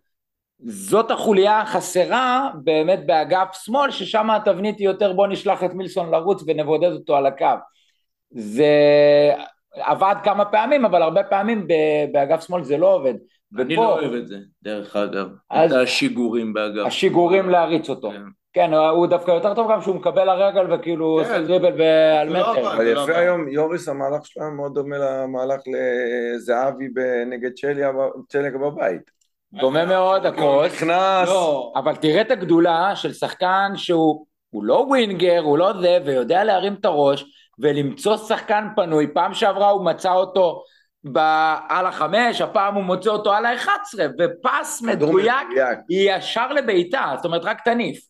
זאת 0.67 1.11
החוליה 1.11 1.61
החסרה 1.61 2.51
באמת 2.65 3.07
באגף 3.07 3.49
שמאל, 3.65 3.91
ששם 3.91 4.31
התבנית 4.31 4.79
היא 4.79 4.87
יותר 4.87 5.13
בוא 5.13 5.27
נשלח 5.27 5.65
את 5.65 5.75
מילסון 5.75 6.11
לרוץ 6.11 6.45
ונבודד 6.47 6.93
אותו 6.93 7.17
על 7.17 7.27
הקו. 7.27 7.47
זה 8.31 8.67
עבד 9.73 10.15
כמה 10.25 10.45
פעמים, 10.45 10.85
אבל 10.85 11.03
הרבה 11.03 11.23
פעמים 11.23 11.67
באגף 12.13 12.47
שמאל 12.47 12.63
זה 12.65 12.77
לא 12.77 12.95
עובד. 12.95 13.15
אני 13.59 13.75
ופה, 13.75 13.85
לא 13.85 13.93
אוהב 13.93 14.13
את 14.13 14.29
זה, 14.29 14.37
דרך 14.63 14.97
אגב. 14.97 15.29
את 15.53 15.73
השיגורים 15.73 16.53
באגף. 16.53 16.87
השיגורים 16.87 17.51
להריץ 17.51 17.91
אותו. 17.91 18.11
כן. 18.11 18.23
כן, 18.53 18.75
הוא 18.75 19.07
דווקא 19.07 19.31
יותר 19.31 19.55
טוב 19.55 19.73
גם 19.73 19.83
שהוא 19.83 19.97
מקבל 19.97 20.29
הרגל 20.29 20.75
וכאילו 20.75 21.21
כן. 21.25 21.31
עושה 21.31 21.47
דריבל 21.47 21.73
ועל 21.79 22.29
לא 22.29 22.41
מטר. 22.41 22.75
אבל 22.75 22.87
יפה 22.87 23.07
לא 23.07 23.17
היום, 23.17 23.49
יוריס 23.49 23.89
המהלך 23.89 24.27
שלהם 24.27 24.57
מאוד 24.57 24.75
דומה 24.75 24.97
למהלך 24.99 25.61
לזהבי 25.67 26.89
נגד 27.27 27.51
צ'ליה 28.29 28.59
בבית. 28.59 29.11
דומה 29.61 29.85
מאוד 29.85 30.27
הקרוס, 30.27 30.73
נכנס, 30.73 31.29
לא. 31.29 31.73
אבל 31.77 31.97
תראה 31.97 32.21
את 32.21 32.31
הגדולה 32.31 32.97
של 32.97 33.13
שחקן 33.13 33.73
שהוא 33.77 34.25
לא 34.53 34.85
ווינגר, 34.89 35.41
הוא 35.41 35.59
לא 35.59 35.73
זה, 35.81 35.99
ויודע 36.05 36.45
להרים 36.45 36.75
את 36.75 36.85
הראש 36.85 37.25
ולמצוא 37.59 38.17
שחקן 38.17 38.69
פנוי, 38.77 39.07
פעם 39.15 39.35
שעברה 39.35 39.71
הוא 39.71 39.85
מצא 39.85 40.13
אותו 40.13 40.63
על 41.69 41.87
החמש, 41.87 42.41
הפעם 42.41 42.75
הוא 42.75 42.85
מוצא 42.85 43.11
אותו 43.11 43.33
על 43.33 43.47
האחת 43.47 43.81
עשרה, 43.83 44.07
ופס 44.19 44.83
מדויק, 44.83 45.49
ישר 45.91 46.53
לבעיטה, 46.53 47.13
זאת 47.17 47.25
אומרת 47.25 47.45
רק 47.45 47.61
תניף. 47.65 48.01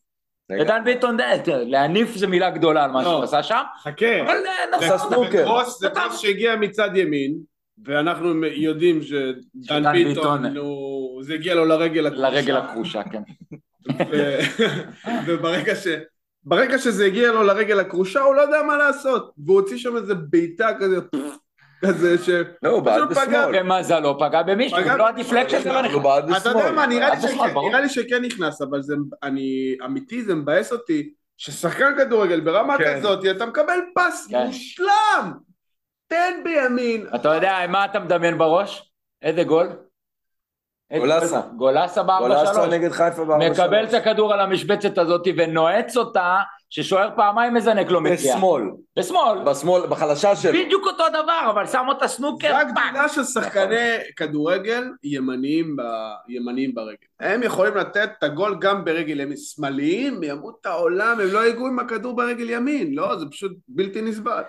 ודן 0.61 0.85
ביטון, 0.85 1.17
להניף 1.47 2.17
זה 2.17 2.27
מילה 2.27 2.51
גדולה 2.51 2.85
על 2.85 2.91
מה 2.91 3.03
לא. 3.03 3.11
שהוא 3.11 3.23
עשה 3.23 3.43
שם, 3.43 3.63
חכה, 3.83 4.21
אבל 4.23 4.37
אה, 4.47 4.77
נכון, 4.77 4.89
זה 5.79 5.89
קרוס 5.89 6.21
שהגיע 6.21 6.57
מצד 6.57 6.97
ימין, 6.97 7.35
ואנחנו 7.85 8.45
יודעים 8.45 9.03
שדן 9.03 9.93
ביטון, 9.93 10.57
הוא, 10.57 11.23
זה 11.23 11.35
הגיע 11.35 11.55
לו 11.55 11.65
לרגל 11.65 12.07
החלשה. 12.07 12.31
לרגל 12.31 12.57
החלשה, 12.57 13.03
כן. 13.03 13.23
וברגע 15.27 15.75
ש... 15.75 15.87
ברגע 16.45 16.79
שזה 16.79 17.07
הגיע 17.07 17.33
לו 17.33 17.43
לרגל 17.43 17.81
החלשה, 17.81 18.21
הוא 18.21 18.35
לא 18.35 18.41
יודע 18.41 18.63
מה 18.63 18.77
לעשות. 18.77 19.33
והוא 19.39 19.61
הוציא 19.61 19.79
שם 19.79 19.97
איזה 19.97 20.15
בעיטה 20.15 20.69
כזה, 20.81 20.97
כזה 21.81 22.25
ש... 22.25 22.29
לא, 22.63 22.69
הוא 22.71 22.81
בעט 22.81 23.09
בשמאל. 23.11 23.61
ומזל 23.61 24.01
לא 24.01 24.17
פגע 24.21 24.43
במישהו, 24.43 24.79
לא 24.99 25.09
ה 25.09 25.13
deflection 25.13 25.63
שלו 25.63 25.83
נכנס. 25.83 25.93
הוא 25.93 26.03
בעט 26.03 26.25
בשמאל. 26.25 26.39
אתה 26.39 26.49
יודע 26.49 26.73
מה, 26.73 26.87
נראה 26.87 27.81
לי 27.81 27.89
שכן 27.89 28.23
נכנס, 28.23 28.63
אבל 28.63 28.83
זה, 28.83 28.95
אני, 29.23 29.77
אמיתי, 29.85 30.23
זה 30.23 30.35
מבאס 30.35 30.73
אותי, 30.73 31.13
ששחקן 31.37 31.93
כדורגל 31.99 32.41
ברמה 32.41 32.79
כן. 32.79 32.97
כזאת, 32.97 33.27
אתה 33.37 33.47
מקבל 33.47 33.79
פס 33.95 34.27
כן. 34.31 34.47
מושלם! 34.47 35.33
תן 36.09 36.41
בימין. 36.45 37.07
אתה 37.15 37.35
יודע, 37.35 37.59
מה 37.69 37.85
אתה 37.85 37.99
מדמיין 37.99 38.39
בראש? 38.39 38.93
איזה 39.23 39.45
גול? 39.45 39.69
גולסה. 40.99 41.41
גולסה 41.57 42.03
גולסה 42.03 42.03
ב-4-3. 42.03 42.67
נגד 42.71 42.93
חיפה 42.93 43.25
בארבע 43.25 43.51
מקבל 43.51 43.85
את 43.85 43.91
שלוש. 43.91 44.03
הכדור 44.03 44.33
על 44.33 44.41
המשבצת 44.41 44.99
הזאת 44.99 45.23
ונועץ 45.37 45.97
אותה, 45.97 46.37
ששוער 46.71 47.11
פעמיים 47.17 47.55
מזנק 47.55 47.91
לו 47.91 48.01
מגיע. 48.01 48.17
בשמאל, 48.17 48.63
בשמאל. 48.99 49.39
בשמאל, 49.45 49.87
בחלשה 49.87 50.37
שלו. 50.37 50.53
בדיוק 50.53 50.87
אותו 50.87 51.05
דבר, 51.09 51.51
אבל 51.51 51.67
שם 51.67 51.85
אותה 51.89 52.09
סנוקר, 52.09 52.49
זה 52.49 52.75
פאק. 52.75 52.85
הגדילה 52.87 53.09
של 53.09 53.25
שחקני 53.25 53.97
כדורגל 54.17 54.85
ימניים, 55.03 55.77
ב... 55.77 55.83
ימניים 56.29 56.75
ברגל. 56.75 57.07
הם 57.25 57.43
יכולים 57.43 57.75
לתת 57.75 58.09
את 58.19 58.23
הגול 58.23 58.57
גם 58.61 58.85
ברגל 58.85 59.21
ימין. 59.21 59.37
שמאליים, 59.37 60.23
ימות 60.23 60.57
את 60.61 60.67
העולם, 60.67 61.21
הם 61.21 61.29
לא 61.33 61.47
יגעו 61.47 61.67
עם 61.67 61.79
הכדור 61.79 62.17
ברגל 62.17 62.51
ימין. 62.51 62.95
לא, 62.95 63.19
זה 63.19 63.27
פשוט 63.31 63.53
בלתי 63.69 64.03
נסבל. 64.03 64.43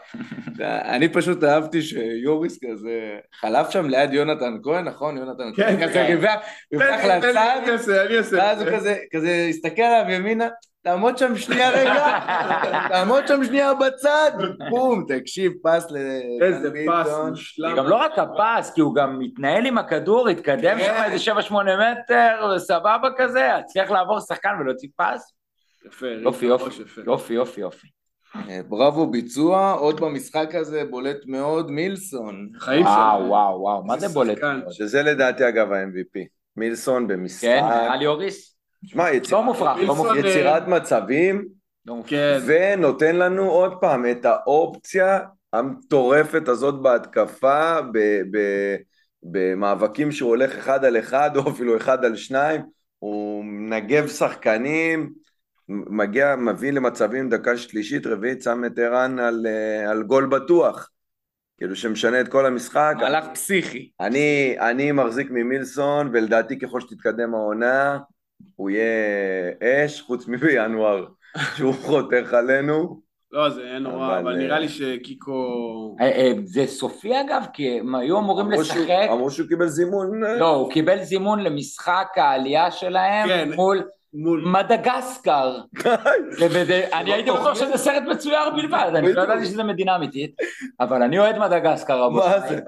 אני 0.95 1.09
פשוט 1.09 1.43
אהבתי 1.43 1.82
שיוריס 1.82 2.59
כזה 2.63 3.17
חלף 3.39 3.69
שם 3.69 3.89
ליד 3.89 4.13
יונתן 4.13 4.57
כהן, 4.63 4.88
נכון? 4.88 5.17
יונתן 5.17 5.53
כן, 5.55 5.63
כהן 5.63 5.84
כזה 5.84 5.93
כן. 5.93 6.05
ריווח, 6.07 6.39
ריווח 6.73 7.03
לי, 7.03 8.17
לצד. 8.17 8.38
ואז 8.38 8.61
הוא 8.61 8.71
כזה, 8.71 8.95
כזה 9.11 9.47
הסתכל 9.49 9.82
עליו 9.82 10.11
ימינה, 10.11 10.47
תעמוד 10.86 11.17
שם 11.17 11.36
שנייה 11.36 11.69
רגע, 11.69 12.19
תעמוד 12.89 13.28
שם 13.28 13.43
שנייה 13.43 13.73
בצד, 13.73 14.32
בום, 14.69 15.05
תקשיב, 15.07 15.51
פס 15.63 15.91
ל... 15.91 15.97
איזה 16.41 16.69
פס. 16.88 17.11
מושלם. 17.30 17.78
גם 17.78 17.88
לא 17.88 17.95
רק 17.95 18.11
הפס, 18.19 18.73
כי 18.73 18.82
הוא 18.82 18.95
גם 18.95 19.19
מתנהל 19.19 19.65
עם 19.65 19.78
הכדור, 19.78 20.30
התקדם 20.30 20.78
כן. 20.78 20.86
שם 20.86 21.11
איזה 21.11 21.32
7-8 21.49 21.53
מטר, 21.53 22.45
סבבה 22.68 23.09
כזה, 23.18 23.55
הצליח 23.55 23.91
לעבור 23.91 24.20
שחקן 24.20 24.49
ולהוציא 24.59 24.89
פס. 24.95 25.34
יפה, 25.88 26.07
יופי, 26.07 26.45
יופי. 26.45 26.82
יופי, 27.05 27.34
יופי, 27.34 27.61
יופי. 27.61 27.88
אה, 28.49 28.61
בראבו 28.70 29.11
ביצוע, 29.11 29.72
עוד 29.72 30.01
במשחק 30.01 30.55
הזה 30.55 30.84
בולט 30.89 31.18
מאוד 31.26 31.72
מילסון. 31.72 32.49
חיים 32.59 32.86
וואו, 32.86 33.20
שלו. 33.20 33.30
וואו, 33.30 33.61
וואו, 33.61 33.86
מה 33.86 33.97
זה 33.99 34.07
בולט? 34.07 34.38
שזה 34.72 35.03
לדעתי 35.03 35.49
אגב 35.49 35.72
ה-MVP. 35.72 36.20
מילסון 36.57 37.07
במשחק. 37.07 37.47
כן, 37.47 37.63
על 37.63 38.01
יוריס? 38.01 38.55
שמע, 38.86 39.03
לא 39.03 39.09
לא 39.11 39.16
מילסון, 39.16 39.45
מופרך. 39.45 40.18
יצירת 40.18 40.68
מצבים, 40.68 41.45
לא. 41.86 41.95
כן. 42.07 42.39
ונותן 42.45 43.16
לנו 43.16 43.49
עוד 43.49 43.74
פעם 43.82 44.05
את 44.11 44.26
האופציה 44.26 45.20
המטורפת 45.53 46.47
הזאת 46.47 46.82
בהתקפה, 46.82 47.82
ב- 47.93 48.22
ב- 48.38 48.76
במאבקים 49.32 50.11
שהוא 50.11 50.30
הולך 50.30 50.57
אחד 50.57 50.86
על 50.86 50.99
אחד, 50.99 51.32
או 51.36 51.49
אפילו 51.49 51.78
אחד 51.78 52.05
על 52.05 52.15
שניים, 52.15 52.61
הוא 52.99 53.45
מנגב 53.45 54.07
שחקנים, 54.07 55.13
מגיע, 55.69 56.36
מביא 56.36 56.71
למצבים 56.71 57.30
דקה 57.30 57.57
שלישית, 57.57 58.07
רביעית, 58.07 58.41
שם 58.41 58.65
את 58.65 58.80
ערן 58.80 59.19
על, 59.19 59.47
אה, 59.47 59.91
על 59.91 60.03
גול 60.03 60.26
בטוח. 60.26 60.89
כאילו 61.57 61.76
שמשנה 61.76 62.21
את 62.21 62.28
כל 62.28 62.45
המשחק. 62.45 62.95
מהלך 62.97 63.26
פסיכי. 63.34 63.91
אני, 63.99 64.55
אני 64.59 64.91
מחזיק 64.91 65.28
ממילסון, 65.32 66.09
ולדעתי 66.13 66.59
ככל 66.59 66.82
שתתקדם 66.82 67.34
העונה, 67.34 67.97
הוא 68.55 68.69
יהיה 68.69 69.51
אש, 69.63 70.01
חוץ 70.01 70.28
מבינואר, 70.28 71.05
שהוא 71.55 71.73
חותך 71.73 72.34
עלינו. 72.34 73.05
לא, 73.36 73.49
זה 73.49 73.61
היה 73.61 73.79
נורא, 73.79 74.05
אבל, 74.07 74.17
אבל 74.19 74.31
אה, 74.31 74.38
נראה 74.38 74.59
לי 74.59 74.69
שקיקו... 74.69 75.33
אה, 76.01 76.05
אה, 76.11 76.31
זה 76.43 76.67
סופי 76.67 77.21
אגב, 77.21 77.45
כי 77.53 77.79
הם 77.79 77.95
היו 77.95 78.19
אמורים 78.19 78.47
שהוא- 78.51 78.61
לשחק, 78.61 79.07
אמרו 79.11 79.31
שהוא 79.31 79.47
קיבל 79.47 79.67
זימון. 79.67 80.23
אה, 80.23 80.36
לא, 80.36 80.55
הוא 80.55 80.71
קיבל 80.71 81.03
זימון 81.03 81.39
למשחק 81.43 82.07
העלייה 82.15 82.71
שלהם 82.71 83.27
כן. 83.27 83.49
מול 83.55 83.83
מול... 84.16 84.43
מדגסקר. 84.45 85.57
אני 86.93 87.13
הייתי 87.13 87.32
בטוח 87.32 87.55
שזה 87.55 87.78
סרט 87.78 88.03
מצויר 88.03 88.49
בלבד, 88.49 88.91
אני 88.95 89.13
לא. 89.13 89.22
ידעתי 89.22 89.45
שזה 89.45 89.63
מדינה 89.63 89.95
אמיתית, 89.95 90.36
אבל 90.80 91.03
אני 91.03 91.20
אוהד 91.20 91.38
מדגסקר 91.38 91.97
מה 91.97 92.03
רבותיי. 92.05 92.49
זה? 92.49 92.59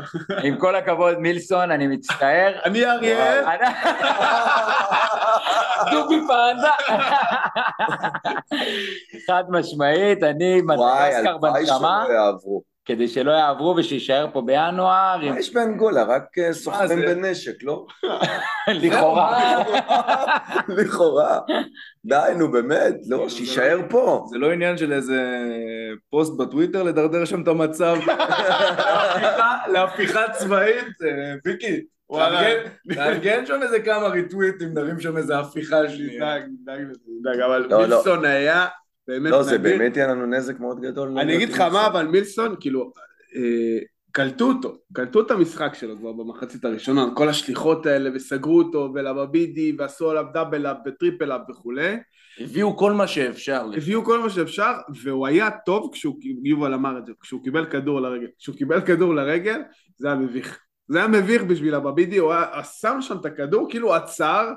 עם 0.43 0.57
כל 0.57 0.75
הכבוד 0.75 1.17
מילסון, 1.19 1.71
אני 1.71 1.87
מצטער. 1.87 2.59
אני 2.65 2.85
אריה, 2.85 3.41
דובי 5.91 6.19
פנדה. 6.27 6.71
חד 9.27 9.43
משמעית, 9.49 10.23
אני 10.23 10.61
וואי, 10.61 11.09
מדגסקר 11.09 11.29
הלוואי 11.29 11.51
בנשמה, 11.61 12.03
שלא 12.07 12.13
יעברו. 12.13 12.76
כדי 12.87 13.07
שלא 13.07 13.31
יעברו 13.31 13.75
ושיישאר 13.77 14.27
פה 14.33 14.41
בינואר, 14.41 15.17
מה 15.29 15.39
יש 15.39 15.53
באנגולה? 15.53 16.03
רק 16.03 16.37
אה, 16.37 16.53
סוחרים? 16.53 16.99
בנשק, 17.01 17.63
לא? 17.63 17.85
לכאורה. 18.81 19.39
לכאורה. 20.77 21.39
די, 22.05 22.31
נו 22.37 22.51
באמת, 22.51 22.95
לא, 23.07 23.29
שיישאר 23.29 23.79
פה. 23.89 24.25
זה 24.29 24.37
לא 24.37 24.51
עניין 24.51 24.77
של 24.77 24.93
איזה 24.93 25.21
פוסט 26.09 26.33
בטוויטר 26.37 26.83
לדרדר 26.83 27.25
שם 27.25 27.41
את 27.41 27.47
המצב 27.47 27.95
להפיכה- 29.67 30.31
צבאית, 30.31 30.85
אה, 31.05 31.33
ויקי, 31.45 31.81
תארגן 32.95 33.45
שם 33.45 33.59
איזה 33.63 33.79
כמה 33.79 34.07
ריטוויטים, 34.07 34.73
נרים 34.73 34.99
שם 34.99 35.17
איזה 35.17 35.39
הפיכה. 35.39 35.81
דג, 36.19 36.39
דג 36.65 36.79
לזה, 36.89 36.99
דג, 37.23 37.39
אבל 37.41 37.61
לא, 37.61 37.69
לא. 37.69 37.95
מילסון 37.95 38.25
היה 38.25 38.65
באמת 39.07 39.31
לא, 39.31 39.43
זה 39.43 39.57
נדיר. 39.57 39.77
באמת 39.77 39.97
יהיה 39.97 40.07
לנו 40.07 40.25
נזק 40.25 40.59
מאוד 40.59 40.81
גדול. 40.81 41.19
אני 41.19 41.35
אגיד 41.35 41.49
לך 41.49 41.61
מה, 41.61 41.87
אבל 41.87 42.07
מילסון, 42.07 42.55
כאילו, 42.59 42.91
אה, 43.35 43.79
קלטו 44.11 44.45
אותו, 44.45 44.77
קלטו 44.93 45.21
את 45.21 45.31
המשחק 45.31 45.73
שלו 45.73 45.97
כבר 45.97 46.11
במחצית 46.11 46.65
הראשונה, 46.65 47.05
כל 47.15 47.29
השליחות 47.29 47.85
האלה, 47.85 48.09
וסגרו 48.13 48.57
אותו, 48.57 48.91
ולבבידי, 48.93 49.75
ועשו 49.77 50.11
עליו 50.11 50.25
double 50.33 50.65
up 50.65 50.77
ו 50.85 50.92
triple 50.92 51.31
up 51.31 51.41
וכולי, 51.49 51.97
הביאו 52.39 52.77
כל 52.77 52.93
מה 52.93 53.07
שאפשר. 53.07 53.69
הביאו 53.77 54.05
כל 54.05 54.19
מה 54.19 54.29
שאפשר, 54.29 54.71
והוא 55.01 55.27
היה 55.27 55.49
טוב 55.65 55.89
כשהוא, 55.93 56.15
יובל 56.43 56.73
אמר 56.73 56.97
את 56.97 57.05
זה, 57.05 57.11
כשהוא 57.21 57.43
קיבל 57.43 57.65
כדור 57.65 58.01
לרגל, 58.01 58.27
כשהוא 58.39 58.55
קיבל 58.55 58.81
כדור 58.81 59.15
לרגל, 59.15 59.61
זה 59.97 60.07
היה 60.07 60.15
מביך. 60.15 60.59
זה 60.87 60.97
היה 60.97 61.07
מביך 61.07 61.43
בשביל 61.43 61.75
הבבידי, 61.75 62.17
הוא 62.17 62.33
היה, 62.33 62.63
שם 62.63 62.97
שם 63.01 63.17
את 63.17 63.25
הכדור, 63.25 63.67
כאילו 63.69 63.93
עצר, 63.93 64.51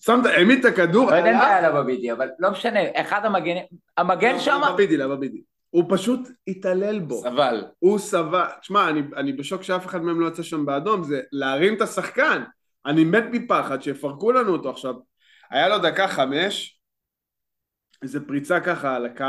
שם, 0.00 0.20
את- 0.20 0.26
העמיד 0.26 0.58
את 0.58 0.72
הכדור, 0.72 1.10
לא 1.10 1.16
יודע 1.16 1.32
אם 1.32 1.38
זה 1.38 1.46
היה 1.46 1.70
לבבידי, 1.70 2.12
אבל 2.12 2.28
לא 2.38 2.50
משנה, 2.50 2.80
אחד 2.94 3.20
המגנים, 3.24 3.64
המגן 3.96 4.38
שם, 4.38 4.60
לבבידי, 4.68 4.96
לבבידי. 4.96 5.42
הוא 5.70 5.84
פשוט 5.88 6.28
התעלל 6.48 6.98
בו. 7.00 7.14
סבל. 7.22 7.64
הוא 7.78 7.98
סבל, 7.98 8.44
תשמע, 8.60 8.88
אני, 8.88 9.02
אני 9.16 9.32
בשוק 9.32 9.62
שאף 9.62 9.86
אחד 9.86 10.02
מהם 10.02 10.20
לא 10.20 10.26
יוצא 10.26 10.42
שם 10.42 10.66
באדום, 10.66 11.02
זה 11.04 11.20
להרים 11.32 11.74
את 11.76 11.80
השחקן. 11.80 12.42
אני 12.86 13.04
מת 13.04 13.24
מפחד 13.32 13.82
שיפרקו 13.82 14.32
לנו 14.32 14.52
אותו 14.52 14.70
עכשיו. 14.70 14.94
היה 15.50 15.68
לו 15.68 15.78
דקה 15.78 16.08
חמש, 16.08 16.80
איזה 18.02 18.26
פריצה 18.26 18.60
ככה 18.60 18.96
על 18.96 19.06
הקו, 19.06 19.24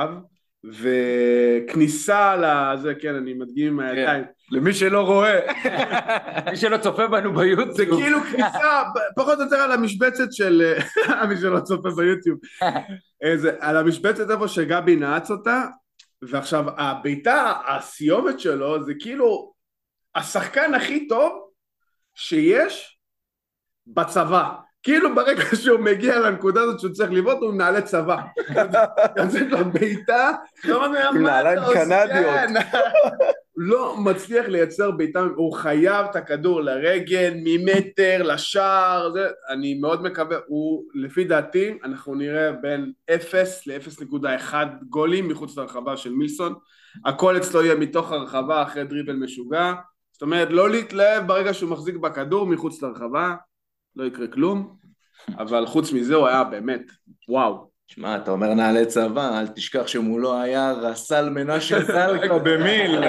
וכניסה 0.71 2.35
לזה, 2.35 2.93
כן, 2.95 3.15
אני 3.15 3.33
מדגים 3.33 3.67
עם 3.67 3.79
הידיים. 3.79 4.23
למי 4.51 4.73
שלא 4.73 5.01
רואה. 5.01 5.39
מי 6.51 6.57
שלא 6.57 6.77
צופה 6.77 7.07
בנו 7.07 7.35
זה 7.35 7.41
ביוטיוב, 7.43 7.99
כאילו 7.99 8.19
כניסה, 8.23 8.83
פחות 9.15 9.37
או 9.39 9.43
יותר 9.43 9.55
על 9.55 9.71
המשבצת 9.71 10.31
של... 10.31 10.73
מי 11.29 11.37
שלא 11.37 11.59
צופה 11.59 11.89
ביוטיוב. 11.89 12.39
איזה, 13.21 13.51
על 13.59 13.77
המשבצת 13.77 14.31
איפה 14.31 14.47
שגבי 14.47 14.95
נעץ 14.95 15.31
אותה, 15.31 15.65
ועכשיו 16.21 16.65
הבעיטה, 16.77 17.53
הסיומת 17.67 18.39
שלו, 18.39 18.83
זה 18.83 18.93
כאילו 18.99 19.53
השחקן 20.15 20.73
הכי 20.73 21.07
טוב 21.07 21.49
שיש 22.15 22.99
בצבא. 23.87 24.64
כאילו 24.85 25.15
ברגע 25.15 25.43
שהוא 25.63 25.79
מגיע 25.79 26.19
לנקודה 26.19 26.61
הזאת 26.61 26.79
שהוא 26.79 26.91
צריך 26.91 27.11
לבעוט, 27.11 27.37
הוא 27.41 27.53
מנהלי 27.53 27.81
צבא. 27.81 28.17
יוצאת 29.17 29.47
לו 29.49 29.57
בעיטה, 29.73 30.31
לא 30.63 30.83
יודע 30.83 31.09
עם 31.09 31.21
מה 31.21 31.29
נעליים 31.29 31.57
אתה 31.57 31.67
עושה. 31.67 31.85
קנדיות. 31.85 32.33
כן. 32.35 32.53
לא 33.57 33.97
מצליח 33.97 34.45
לייצר 34.47 34.91
בעיטה, 34.91 35.19
הוא 35.35 35.53
חייב 35.53 36.05
את 36.05 36.15
הכדור 36.15 36.61
לרגל, 36.61 37.33
ממטר, 37.43 38.23
לשער, 38.23 39.11
זה, 39.13 39.27
אני 39.49 39.73
מאוד 39.73 40.03
מקווה, 40.03 40.37
הוא, 40.47 40.83
לפי 40.93 41.23
דעתי, 41.23 41.77
אנחנו 41.83 42.15
נראה 42.15 42.51
בין 42.51 42.91
0 43.15 43.67
ל-0.1 43.67 44.53
גולים 44.89 45.27
מחוץ 45.27 45.57
לרחבה 45.57 45.97
של 45.97 46.11
מילסון, 46.11 46.53
הכל 47.05 47.37
אצלו 47.37 47.63
יהיה 47.63 47.75
מתוך 47.75 48.11
הרחבה 48.11 48.63
אחרי 48.63 48.83
דריבל 48.83 49.15
משוגע, 49.15 49.73
זאת 50.11 50.21
אומרת, 50.21 50.47
לא 50.51 50.69
להתלהב 50.69 51.27
ברגע 51.27 51.53
שהוא 51.53 51.69
מחזיק 51.69 51.95
בכדור 51.95 52.47
מחוץ 52.47 52.81
לרחבה, 52.81 53.35
לא 53.95 54.03
יקרה 54.03 54.27
כלום, 54.27 54.75
אבל 55.37 55.65
חוץ 55.65 55.91
מזה 55.91 56.15
הוא 56.15 56.27
היה 56.27 56.43
באמת, 56.43 56.81
וואו. 57.29 57.75
שמע, 57.87 58.17
אתה 58.17 58.31
אומר 58.31 58.53
נעלי 58.53 58.85
צבא, 58.85 59.39
אל 59.39 59.47
תשכח 59.47 59.87
שמולו 59.87 60.41
היה 60.41 60.71
רס"ל 60.71 61.29
מנשה 61.29 61.81
זלקה 61.93 62.39
במיל. 62.39 63.03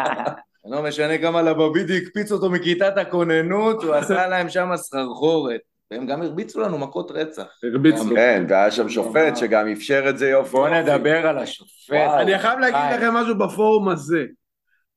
לא 0.70 0.82
משנה 0.82 1.18
כמה 1.18 1.42
לבבידי 1.42 1.96
הקפיץ 1.96 2.32
אותו 2.32 2.50
מכיתת 2.50 2.96
הכוננות, 2.96 3.82
הוא 3.82 3.94
עשה 3.94 4.28
להם 4.28 4.48
שם 4.48 4.70
סחרחורת. 4.76 5.60
והם 5.90 6.06
גם 6.06 6.22
הרביצו 6.22 6.60
לנו 6.60 6.78
מכות 6.78 7.10
רצח. 7.10 7.46
הרביצו. 7.62 8.04
כן, 8.14 8.44
והיה 8.48 8.70
שם 8.70 8.88
שופט 8.88 9.36
שגם 9.36 9.68
אפשר 9.68 10.04
את 10.08 10.18
זה 10.18 10.28
יופי. 10.28 10.50
בואו 10.50 10.74
נדבר 10.74 11.26
על 11.26 11.38
השופט. 11.38 12.10
אני 12.20 12.38
חייב 12.38 12.58
להגיד 12.58 12.80
היי. 12.80 12.96
לכם 12.96 13.14
משהו 13.14 13.38
בפורום 13.38 13.88
הזה. 13.88 14.24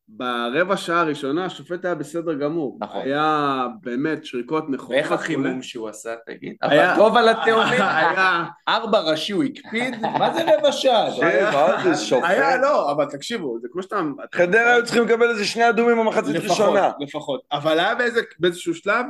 ברבע 0.09 0.77
שעה 0.77 0.99
הראשונה 1.01 1.45
השופט 1.45 1.85
היה 1.85 1.95
בסדר 1.95 2.33
גמור. 2.33 2.77
נכון. 2.81 3.01
היה 3.01 3.47
באמת 3.83 4.25
שריקות 4.25 4.69
נכונות. 4.69 4.91
ואיך 4.91 5.11
החימום 5.11 5.61
שהוא 5.61 5.89
עשה, 5.89 6.13
תגיד? 6.27 6.55
היה- 6.61 6.93
אבל 6.95 7.01
טוב 7.03 7.17
על 7.17 7.29
התאומים. 7.29 7.81
היה, 7.97 8.43
ארבע 8.67 8.99
ראשי 8.99 9.33
הוא 9.33 9.43
הקפיד? 9.43 10.01
מה 10.01 10.33
זה 10.33 10.57
רבע 10.57 10.71
שעה? 10.71 11.07
מה 11.53 11.83
זה 11.83 12.05
שופט? 12.05 12.23
היה, 12.29 12.57
לא, 12.57 12.91
אבל 12.91 13.05
תקשיבו, 13.05 13.59
זה 13.61 13.67
כמו 13.71 13.83
שאתה... 13.83 14.01
חדרה 14.35 14.73
היו 14.73 14.83
צריכים 14.85 15.03
לקבל 15.03 15.29
איזה 15.29 15.45
שני 15.45 15.69
אדומים 15.69 15.97
במחצית 15.97 16.35
לפחות, 16.35 16.49
ראשונה. 16.51 16.91
לפחות. 16.99 17.41
אבל 17.51 17.79
היה 17.79 17.93
באיזשהו 18.39 18.75
שלב, 18.75 19.05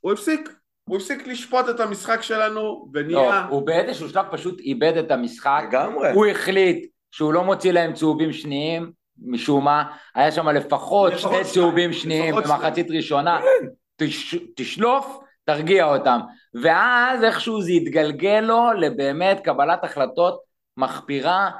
הוא 0.00 0.12
הפסיק. 0.12 0.52
הוא 0.84 0.96
הפסיק 0.96 1.26
לשפוט 1.26 1.68
את 1.68 1.80
המשחק 1.80 2.22
שלנו, 2.22 2.54
לא, 2.60 2.84
ונהיה... 2.94 3.46
הוא 3.46 3.66
באיזשהו 3.66 4.08
שלב 4.08 4.24
פשוט 4.30 4.60
איבד 4.60 4.96
את 4.96 5.10
המשחק. 5.10 5.62
לגמרי. 5.68 6.10
הוא 6.12 6.26
החליט 6.26 6.86
שהוא 7.10 7.32
לא 7.32 7.44
מוציא 7.44 7.72
להם 7.72 7.92
צהובים 7.92 8.32
שניים, 8.32 8.92
משום 9.26 9.64
מה. 9.64 9.84
היה 10.14 10.32
שם 10.32 10.48
לפחות 10.48 11.18
שני 11.18 11.44
צהובים 11.44 11.92
שניים 11.92 12.34
במחצית 12.34 12.90
ראשונה. 12.90 13.40
כן. 13.40 13.66
תש, 13.96 14.36
תשלוף, 14.56 15.18
תרגיע 15.44 15.84
אותם. 15.84 16.20
ואז 16.62 17.24
איכשהו 17.24 17.62
זה 17.62 17.72
התגלגל 17.72 18.40
לו 18.40 18.72
לבאמת 18.72 19.40
קבלת 19.40 19.84
החלטות 19.84 20.40
מחפירה, 20.76 21.50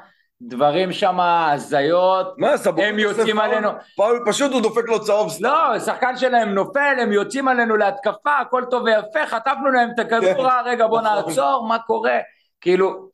דברים 0.41 0.91
שם, 0.91 1.19
הזיות. 1.19 2.33
מה? 2.37 2.49
הם 2.77 2.99
יוצאים 2.99 3.39
עלינו. 3.39 3.69
פאול, 3.95 4.23
פשוט 4.27 4.51
הוא 4.51 4.61
דופק 4.61 4.83
לו 4.87 5.03
צהוב 5.03 5.29
סתם. 5.29 5.43
לא, 5.43 5.79
שחקן 5.79 6.17
שלהם 6.17 6.53
נופל, 6.53 6.95
הם 7.01 7.11
יוצאים 7.11 7.47
עלינו 7.47 7.77
להתקפה, 7.77 8.37
הכל 8.41 8.63
טוב 8.71 8.83
ויפה, 8.83 9.25
חטפנו 9.25 9.71
להם 9.71 9.89
את 9.95 9.99
הכדור, 9.99 10.33
כן. 10.33 10.45
אה, 10.45 10.61
רגע 10.61 10.87
בוא 10.87 11.01
נכון. 11.01 11.15
נעצור, 11.15 11.65
מה 11.67 11.79
קורה? 11.79 12.17
כאילו, 12.61 13.09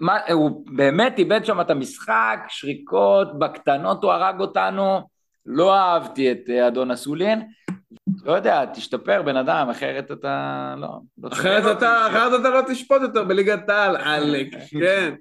מה, 0.00 0.18
הוא 0.32 0.66
באמת 0.66 1.18
איבד 1.18 1.44
שם 1.44 1.60
את 1.60 1.70
המשחק, 1.70 2.38
שריקות, 2.48 3.38
בקטנות 3.38 4.04
הוא 4.04 4.12
הרג 4.12 4.40
אותנו, 4.40 5.00
לא 5.46 5.74
אהבתי 5.74 6.32
את 6.32 6.50
אה, 6.50 6.68
אדון 6.68 6.90
אסולין, 6.90 7.42
לא 8.24 8.32
יודע, 8.32 8.64
תשתפר 8.74 9.22
בן 9.22 9.36
אדם, 9.36 9.68
אחרת 9.70 10.12
אתה... 10.12 10.74
לא, 10.78 10.88
לא 11.22 11.28
אחרת 11.32 11.76
אתה, 11.76 12.06
אחרת 12.06 12.40
אתה 12.40 12.50
לא 12.50 12.60
תשפוט 12.68 13.02
יותר 13.02 13.24
בליגת 13.24 13.68
העל, 13.68 13.96
עלק, 13.96 14.48
כן. 14.70 15.14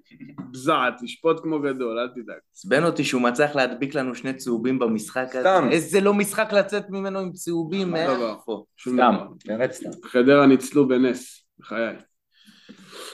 בזעת, 0.52 0.94
תשפוט 1.04 1.40
כמו 1.44 1.60
גדול, 1.60 2.00
אל 2.00 2.08
תדאג. 2.08 2.38
עצבן 2.54 2.84
אותי 2.84 3.04
שהוא 3.04 3.22
מצליח 3.22 3.56
להדביק 3.56 3.96
לנו 3.96 4.16
שני 4.16 4.34
צהובים 4.34 4.80
במשחק 4.80 5.28
הזה. 5.30 5.42
סתם. 5.42 5.68
איזה 5.72 6.02
לא 6.02 6.14
משחק 6.14 6.54
לצאת 6.54 6.90
ממנו 6.90 7.20
עם 7.20 7.32
צהובים, 7.32 7.90
דבר. 7.90 8.34
מאיפה? 8.34 8.64
שום 8.78 8.94
סתם. 8.94 9.16
באמת 9.46 9.72
סתם. 9.72 9.90
חדרה 10.06 10.46
ניצלו 10.46 10.88
בנס, 10.88 11.46
בחיי. 11.60 11.96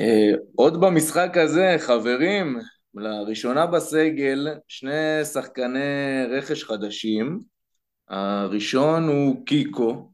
אה, 0.01 0.31
עוד 0.55 0.81
במשחק 0.81 1.37
הזה, 1.37 1.75
חברים, 1.79 2.59
לראשונה 2.93 3.65
בסגל, 3.65 4.47
שני 4.67 5.25
שחקני 5.33 6.25
רכש 6.29 6.63
חדשים. 6.63 7.39
הראשון 8.09 9.07
הוא 9.07 9.45
קיקו. 9.45 10.11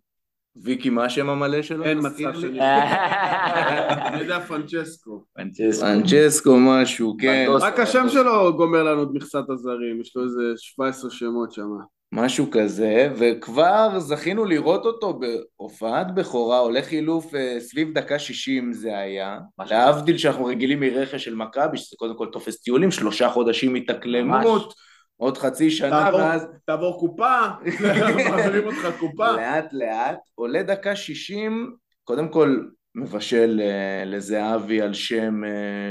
ויקי, 0.55 0.89
מה 0.89 1.05
השם 1.05 1.29
המלא 1.29 1.61
שלו? 1.61 1.83
אין 1.85 1.97
מצב 1.97 2.35
לי? 2.35 2.41
שאני... 2.41 2.59
אני 4.07 4.19
יודע 4.19 4.39
פרנצ'סקו. 4.39 5.23
פרנצ'סקו. 5.35 6.57
משהו, 6.59 7.15
כן. 7.19 7.47
רק 7.61 7.79
השם 7.79 8.09
שלו 8.09 8.57
גומר 8.57 8.83
לנו 8.83 9.03
את 9.03 9.07
מכסת 9.13 9.49
הזרים, 9.49 10.01
יש 10.01 10.15
לו 10.15 10.23
איזה 10.23 10.41
17 10.55 11.11
שמות 11.11 11.51
שם. 11.51 11.69
משהו 12.13 12.51
כזה, 12.51 13.09
וכבר 13.15 13.99
זכינו 13.99 14.45
לראות 14.45 14.85
אותו 14.85 15.19
בהופעת 15.19 16.15
בכורה, 16.15 16.57
עולה 16.59 16.81
חילוף 16.81 17.35
אה, 17.35 17.55
סביב 17.59 17.93
דקה 17.93 18.19
60 18.19 18.73
זה 18.73 18.97
היה. 18.97 19.37
להבדיל 19.69 20.17
שאנחנו 20.17 20.45
רגילים 20.45 20.79
מרכש 20.79 21.23
של 21.23 21.35
מכבי, 21.35 21.77
שזה 21.77 21.95
קודם 21.99 22.17
כל 22.17 22.27
תופס 22.31 22.61
טיולים, 22.61 22.91
שלושה 22.91 23.29
חודשים 23.29 23.75
התאקלמות, 23.75 24.73
עוד 25.17 25.37
חצי 25.37 25.71
שנה, 25.71 25.89
תעבור- 25.89 26.19
ואז 26.19 26.47
תעבור 26.65 26.99
קופה, 26.99 27.37
מעבירים 28.29 28.65
אותך 28.67 28.87
קופה. 28.99 29.31
לאט 29.31 29.73
לאט, 29.73 30.17
עולה 30.35 30.63
דקה 30.63 30.95
60, 30.95 31.73
קודם 32.03 32.27
כל 32.27 32.59
מבשל 32.95 33.61
אה, 33.63 34.03
לזהבי 34.05 34.81
על 34.81 34.93
שם 34.93 35.43
אה, 35.43 35.49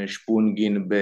שפונגין 0.09 0.89
ב- 0.89 0.95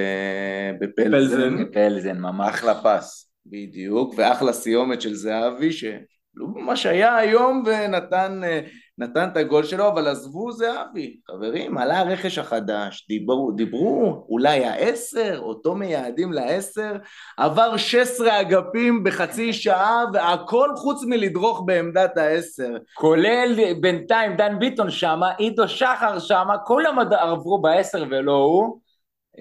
בפלזן, 0.80 1.10
פלזן. 1.56 1.64
פלזן 1.72 2.18
ממש. 2.18 2.48
אחלה 2.54 2.74
פס. 2.82 3.27
בדיוק, 3.50 4.14
ואחלה 4.16 4.52
סיומת 4.52 5.00
של 5.00 5.14
זהבי, 5.14 5.72
שלא 5.72 6.46
ממש 6.54 6.86
היה 6.86 7.16
היום 7.16 7.62
ונתן 7.66 8.40
אה, 8.44 8.60
נתן 8.98 9.28
את 9.32 9.36
הגול 9.36 9.64
שלו, 9.64 9.88
אבל 9.88 10.08
עזבו 10.08 10.52
זהבי, 10.52 11.16
חברים, 11.30 11.78
עלה 11.78 11.98
הרכש 11.98 12.38
החדש, 12.38 13.06
דיברו, 13.08 13.52
דיברו 13.52 14.26
אולי 14.28 14.64
העשר, 14.64 15.40
אותו 15.42 15.74
מייעדים 15.74 16.32
לעשר, 16.32 16.96
עבר 17.36 17.76
16 17.76 18.40
אגפים 18.40 19.04
בחצי 19.04 19.52
שעה, 19.52 20.04
והכל 20.12 20.68
חוץ 20.76 21.04
מלדרוך 21.04 21.62
בעמדת 21.66 22.16
העשר. 22.16 22.76
כולל 22.94 23.74
בינתיים 23.80 24.36
דן 24.36 24.58
ביטון 24.58 24.90
שמה, 24.90 25.30
עידו 25.38 25.68
שחר 25.68 26.18
שמה, 26.18 26.58
כולם 26.58 26.98
עברו 26.98 27.62
בעשר 27.62 28.04
ולא 28.10 28.36
הוא. 28.36 28.80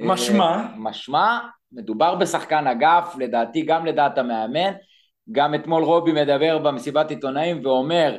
משמע? 0.01 0.45
אה, 0.45 0.67
משמע, 0.77 1.39
מדובר 1.72 2.15
בשחקן 2.15 2.68
אגף, 2.68 3.15
לדעתי 3.20 3.61
גם 3.61 3.86
לדעת 3.86 4.18
המאמן. 4.18 4.74
גם 5.32 5.55
אתמול 5.55 5.84
רובי 5.84 6.11
מדבר 6.11 6.57
במסיבת 6.57 7.09
עיתונאים 7.09 7.65
ואומר, 7.65 8.18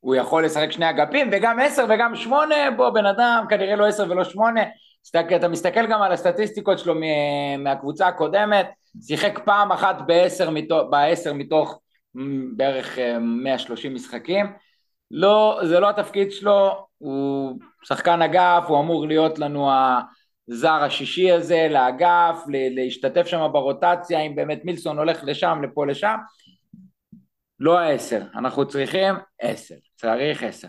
הוא 0.00 0.14
יכול 0.14 0.44
לשחק 0.44 0.72
שני 0.72 0.90
אגפים 0.90 1.30
וגם 1.32 1.58
עשר 1.58 1.84
וגם 1.88 2.16
שמונה, 2.16 2.70
בוא 2.76 2.90
בן 2.90 3.06
אדם, 3.06 3.44
כנראה 3.48 3.76
לא 3.76 3.86
עשר 3.86 4.10
ולא 4.10 4.24
שמונה. 4.24 4.62
אתה 5.36 5.48
מסתכל 5.48 5.86
גם 5.86 6.02
על 6.02 6.12
הסטטיסטיקות 6.12 6.78
שלו 6.78 6.94
מהקבוצה 7.58 8.06
הקודמת, 8.06 8.66
שיחק 9.02 9.38
פעם 9.44 9.72
אחת 9.72 9.96
בעשר 10.06 10.50
מתוך, 10.50 10.82
בעשר 10.90 11.32
מתוך 11.32 11.80
בערך 12.56 12.98
אה, 12.98 13.18
130 13.18 13.94
משחקים. 13.94 14.52
לא, 15.10 15.60
זה 15.64 15.80
לא 15.80 15.90
התפקיד 15.90 16.32
שלו, 16.32 16.86
הוא 16.98 17.58
שחקן 17.84 18.22
אגף, 18.22 18.64
הוא 18.68 18.80
אמור 18.80 19.06
להיות 19.06 19.38
לנו 19.38 19.70
הזר 20.48 20.82
השישי 20.82 21.32
הזה 21.32 21.68
לאגף, 21.70 22.38
ל- 22.48 22.74
להשתתף 22.74 23.26
שם 23.26 23.48
ברוטציה, 23.52 24.20
אם 24.20 24.36
באמת 24.36 24.64
מילסון 24.64 24.98
הולך 24.98 25.20
לשם, 25.24 25.58
לפה, 25.62 25.86
לשם. 25.86 26.16
לא 27.60 27.78
העשר, 27.78 28.22
אנחנו 28.34 28.68
צריכים 28.68 29.14
עשר, 29.40 29.74
צריך 29.96 30.42
עשר. 30.42 30.68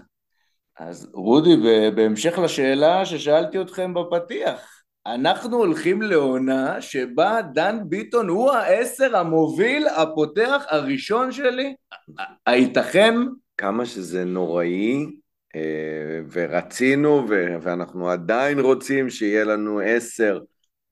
אז 0.80 1.10
רודי, 1.14 1.56
ב- 1.58 1.96
בהמשך 1.96 2.40
לשאלה 2.40 3.06
ששאלתי 3.06 3.62
אתכם 3.62 3.94
בפתיח, 3.94 4.82
אנחנו 5.06 5.58
הולכים 5.58 6.02
לעונה 6.02 6.82
שבה 6.82 7.40
דן 7.54 7.78
ביטון 7.90 8.30
הוא 8.30 8.52
העשר 8.52 9.18
המוביל, 9.18 9.88
הפותח 9.88 10.66
הראשון 10.70 11.32
שלי? 11.32 11.76
הייתכן? 12.46 13.16
כמה 13.58 13.86
שזה 13.86 14.26
נוראי, 14.26 15.06
ורצינו, 16.32 17.26
ו- 17.30 17.56
ואנחנו 17.62 18.10
עדיין 18.10 18.60
רוצים 18.60 19.10
שיהיה 19.10 19.44
לנו 19.44 19.80
עשר 19.80 20.40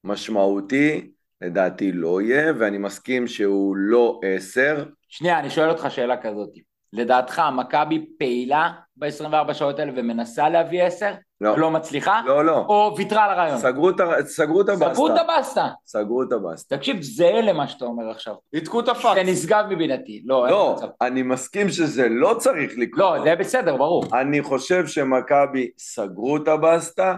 משמעותי, 0.03 1.11
לדעתי 1.41 1.91
לא 1.91 2.22
יהיה, 2.22 2.53
ואני 2.59 2.78
מסכים 2.78 3.28
שהוא 3.28 3.76
לא 3.76 4.20
עשר. 4.24 4.86
שנייה, 5.07 5.39
אני 5.39 5.49
שואל 5.49 5.70
אותך 5.70 5.88
שאלה 5.89 6.22
כזאת. 6.22 6.49
לדעתך, 6.96 7.41
מכבי 7.54 8.06
פעילה 8.20 8.68
ב-24 8.98 9.54
שעות 9.54 9.80
האלה 9.80 9.91
ומנסה 9.96 10.50
להביא 10.50 10.84
עשר? 10.84 11.12
לא, 11.41 11.58
לא 11.60 11.72
מצליחה? 11.72 12.22
לא, 12.26 12.46
לא. 12.46 12.58
או 12.58 12.93
ויתרה 12.98 13.24
על 13.26 13.32
הרעיון? 13.32 13.58
סגרו 13.58 13.89
את 13.89 14.00
ה- 14.00 14.26
סגרו 14.26 14.62
את 14.62 14.70
הבסטה. 14.70 14.93
סגרו 14.93 15.08
את 15.08 15.20
הבסטה. 15.20 15.68
סגרו 15.86 16.24
את 16.24 16.32
הבסטה. 16.32 16.78
תקשיב, 16.78 17.02
זהה 17.02 17.41
למה 17.41 17.68
שאתה 17.68 17.86
אומר 17.86 18.10
עכשיו. 18.10 18.34
ניתקו 18.54 18.80
את 18.80 18.86
זה 18.86 18.91
הפקס. 18.91 19.18
נשגב 19.26 19.66
מבינתי. 19.70 20.24
לא, 20.26 20.48
לא. 20.50 20.76
אני 21.02 21.22
מסכים 21.24 21.70
שזה 21.70 22.08
לא 22.10 22.36
צריך 22.39 22.72
לקרות. 22.78 23.18
לא, 23.18 23.24
זה 23.24 23.36
בסדר, 23.36 23.78
ברור. 23.78 24.04
אני 24.14 24.41
חושב 24.43 24.88
שמכבי 24.88 25.70
סגרו 25.78 26.38
את 26.38 26.48
הבסטה. 26.48 27.16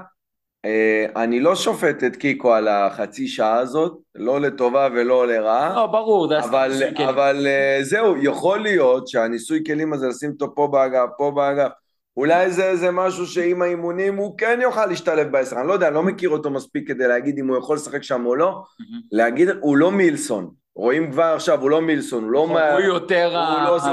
אה, 0.66 1.06
אני 1.24 1.40
לא 1.40 1.56
שופט 1.56 2.04
את 2.04 2.16
קיקו 2.16 2.54
על 2.54 2.68
החצי 2.68 3.28
שעה 3.28 3.58
הזאת, 3.60 3.98
לא 4.16 4.42
לטובה 4.42 4.88
ולא 4.96 5.28
לרעה. 5.28 5.76
לא, 5.76 5.86
ברור, 5.86 6.28
זה 6.28 6.40
אבל, 6.40 6.72
הסטטוס 6.72 6.90
של 6.90 6.96
כלים. 6.96 7.10
אבל 7.10 7.48
אה, 7.48 7.80
זהו, 7.82 8.16
יכול 8.18 8.60
להיות 8.60 9.08
שהניסוי 9.08 9.64
כלים 9.68 9.94
הזה, 9.94 10.08
לשים 10.08 10.30
אותו 10.30 10.56
פה 10.56 10.68
באגף, 10.72 11.10
פה 11.18 11.32
באגף, 11.36 11.72
אולי 12.18 12.52
זה 12.52 12.64
איזה 12.66 12.92
משהו 12.92 13.26
שעם 13.26 13.62
האימונים 13.62 14.16
הוא 14.16 14.38
כן 14.38 14.60
יוכל 14.62 14.86
להשתלב 14.86 15.32
בעשר, 15.32 15.60
אני 15.60 15.68
לא 15.68 15.74
יודע, 15.74 15.88
אני 15.88 15.96
לא 15.96 16.04
מכיר 16.04 16.30
אותו 16.30 16.50
מספיק 16.50 16.88
כדי 16.88 17.08
להגיד 17.08 17.40
אם 17.40 17.48
הוא 17.48 17.58
יכול 17.58 17.76
לשחק 17.76 18.04
שם 18.04 18.26
או 18.26 18.36
לא, 18.36 18.64
להגיד, 19.12 19.50
הוא 19.62 19.78
לא 19.78 19.92
מילסון, 19.92 20.50
רואים 20.76 21.12
כבר 21.12 21.24
עכשיו, 21.36 21.62
הוא 21.62 21.70
לא 21.70 21.82
מילסון, 21.82 22.24
הוא 22.24 22.32
לא... 22.32 22.48
מה- 22.48 22.72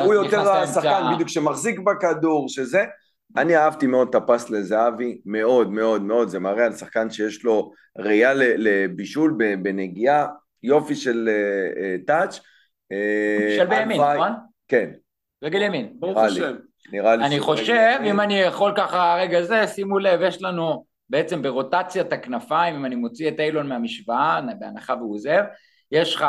הוא 0.04 0.14
יותר 0.14 0.44
לא. 0.44 0.52
השחקן, 0.54 1.02
בדיוק, 1.14 1.28
שמחזיק 1.28 1.78
בכדור, 1.78 2.48
שזה... 2.48 2.84
אני 3.36 3.56
אהבתי 3.56 3.86
מאוד 3.86 4.08
את 4.08 4.14
הפס 4.14 4.50
לזהבי, 4.50 5.20
מאוד 5.26 5.70
מאוד 5.70 6.02
מאוד, 6.02 6.28
זה 6.28 6.38
מראה 6.38 6.64
על 6.64 6.72
שחקן 6.72 7.10
שיש 7.10 7.44
לו 7.44 7.72
ראייה 7.98 8.32
לבישול 8.34 9.34
ב- 9.38 9.62
בנגיעה, 9.62 10.26
יופי 10.62 10.94
של 10.94 11.28
אה, 11.28 11.82
אה, 11.82 11.96
טאץ'. 12.06 12.40
אה, 12.92 13.56
של 13.56 13.66
בימין, 13.66 14.00
נכון? 14.00 14.32
כן, 14.68 14.90
ברוך 15.42 15.44
רגל 15.44 15.62
ימין. 15.62 15.92
לי. 16.00 16.24
השם. 16.24 16.56
נראה 16.92 17.16
לי 17.16 17.24
אני 17.24 17.40
חושב, 17.40 17.98
אם. 18.04 18.20
אני 18.20 18.34
יכול 18.34 18.72
ככה 18.76 19.16
רגע 19.20 19.42
זה, 19.42 19.66
שימו 19.66 19.98
לב, 19.98 20.20
יש 20.22 20.42
לנו 20.42 20.84
בעצם 21.08 21.42
ברוטציית 21.42 22.12
הכנפיים, 22.12 22.74
אם 22.74 22.84
אני 22.84 22.94
מוציא 22.94 23.28
את 23.28 23.40
אילון 23.40 23.68
מהמשוואה, 23.68 24.40
בהנחה 24.58 24.94
והוא 24.94 25.14
עוזב, 25.14 25.42
יש 25.92 26.14
לך 26.14 26.24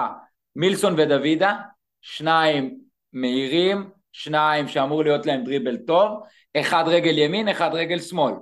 מילסון 0.56 0.93
ודוידה, 0.98 1.54
שניים 2.02 2.78
מהירים, 3.14 3.89
שניים 4.18 4.68
שאמור 4.68 5.03
להיות 5.03 5.26
להם 5.26 5.43
דריבל 5.43 5.78
טוב, 5.78 6.20
אחד 6.57 6.84
רגל 6.88 7.18
ימין, 7.18 7.49
אחד 7.49 7.70
רגל 7.74 7.99
שמאל. 7.99 8.34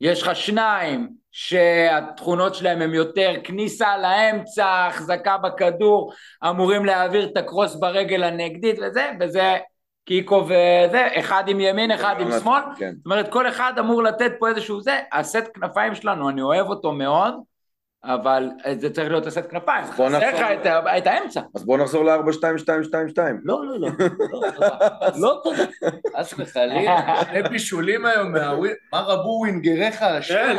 יש 0.00 0.22
לך 0.22 0.36
שניים 0.36 1.08
שהתכונות 1.32 2.54
שלהם 2.54 2.82
הם 2.82 2.94
יותר 2.94 3.34
כניסה 3.44 3.98
לאמצע, 3.98 4.86
החזקה 4.86 5.38
בכדור, 5.38 6.12
אמורים 6.48 6.84
להעביר 6.84 7.24
את 7.24 7.36
הקרוס 7.36 7.74
ברגל 7.74 8.22
הנגדית 8.22 8.76
וזה, 8.82 9.10
וזה 9.20 9.56
קיקו 10.04 10.44
וזה, 10.44 11.08
אחד 11.18 11.44
עם 11.46 11.60
ימין, 11.60 11.90
אחד 11.90 12.16
עם 12.20 12.30
גם 12.30 12.40
שמאל, 12.40 12.62
כן. 12.78 12.92
זאת 12.96 13.06
אומרת 13.06 13.32
כל 13.32 13.48
אחד 13.48 13.72
אמור 13.78 14.02
לתת 14.02 14.32
פה 14.38 14.48
איזשהו 14.48 14.80
זה, 14.80 14.98
הסט 15.12 15.44
כנפיים 15.54 15.94
שלנו, 15.94 16.28
אני 16.28 16.42
אוהב 16.42 16.66
אותו 16.66 16.92
מאוד, 16.92 17.34
אבל 18.06 18.50
זה 18.78 18.90
צריך 18.90 19.10
להיות 19.10 19.26
הסט 19.26 19.50
כנפיים, 19.50 19.84
בוא 19.96 20.08
חסר 20.08 20.18
לך. 20.18 20.66
את 20.98 21.06
האמצע. 21.06 21.40
אז 21.54 21.64
בואו 21.64 21.78
נחזור 21.78 22.04
ל-4-2-2-2-2. 22.04 23.18
לא, 23.44 23.66
לא, 23.66 23.80
לא, 23.80 23.88
לא, 24.32 24.50
תודה. 24.54 24.78
לא 25.18 25.40
תודה. 25.44 25.64
חס 26.16 26.34
וחלילה, 26.38 27.22
שני 27.30 27.42
בישולים 27.42 28.06
היום 28.06 28.32
מהווין, 28.32 28.74
מה 28.92 29.00
רבו 29.00 29.28
ווינגריך 29.28 30.02
השם? 30.02 30.56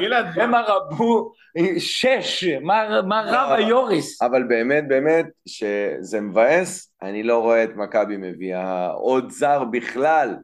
גלעד, 0.00 0.38
הם 0.38 0.54
הרבו 0.54 1.32
שש, 1.78 2.44
מה 2.62 3.22
רב 3.26 3.52
היוריס? 3.52 4.22
אבל 4.22 4.42
באמת, 4.42 4.88
באמת, 4.88 5.26
שזה 5.46 6.20
מבאס, 6.20 6.92
אני 7.02 7.22
לא 7.22 7.38
רואה 7.38 7.64
את 7.64 7.76
מכבי 7.76 8.16
מביאה 8.16 8.90
עוד 8.90 9.30
זר 9.30 9.64
בכלל. 9.64 10.36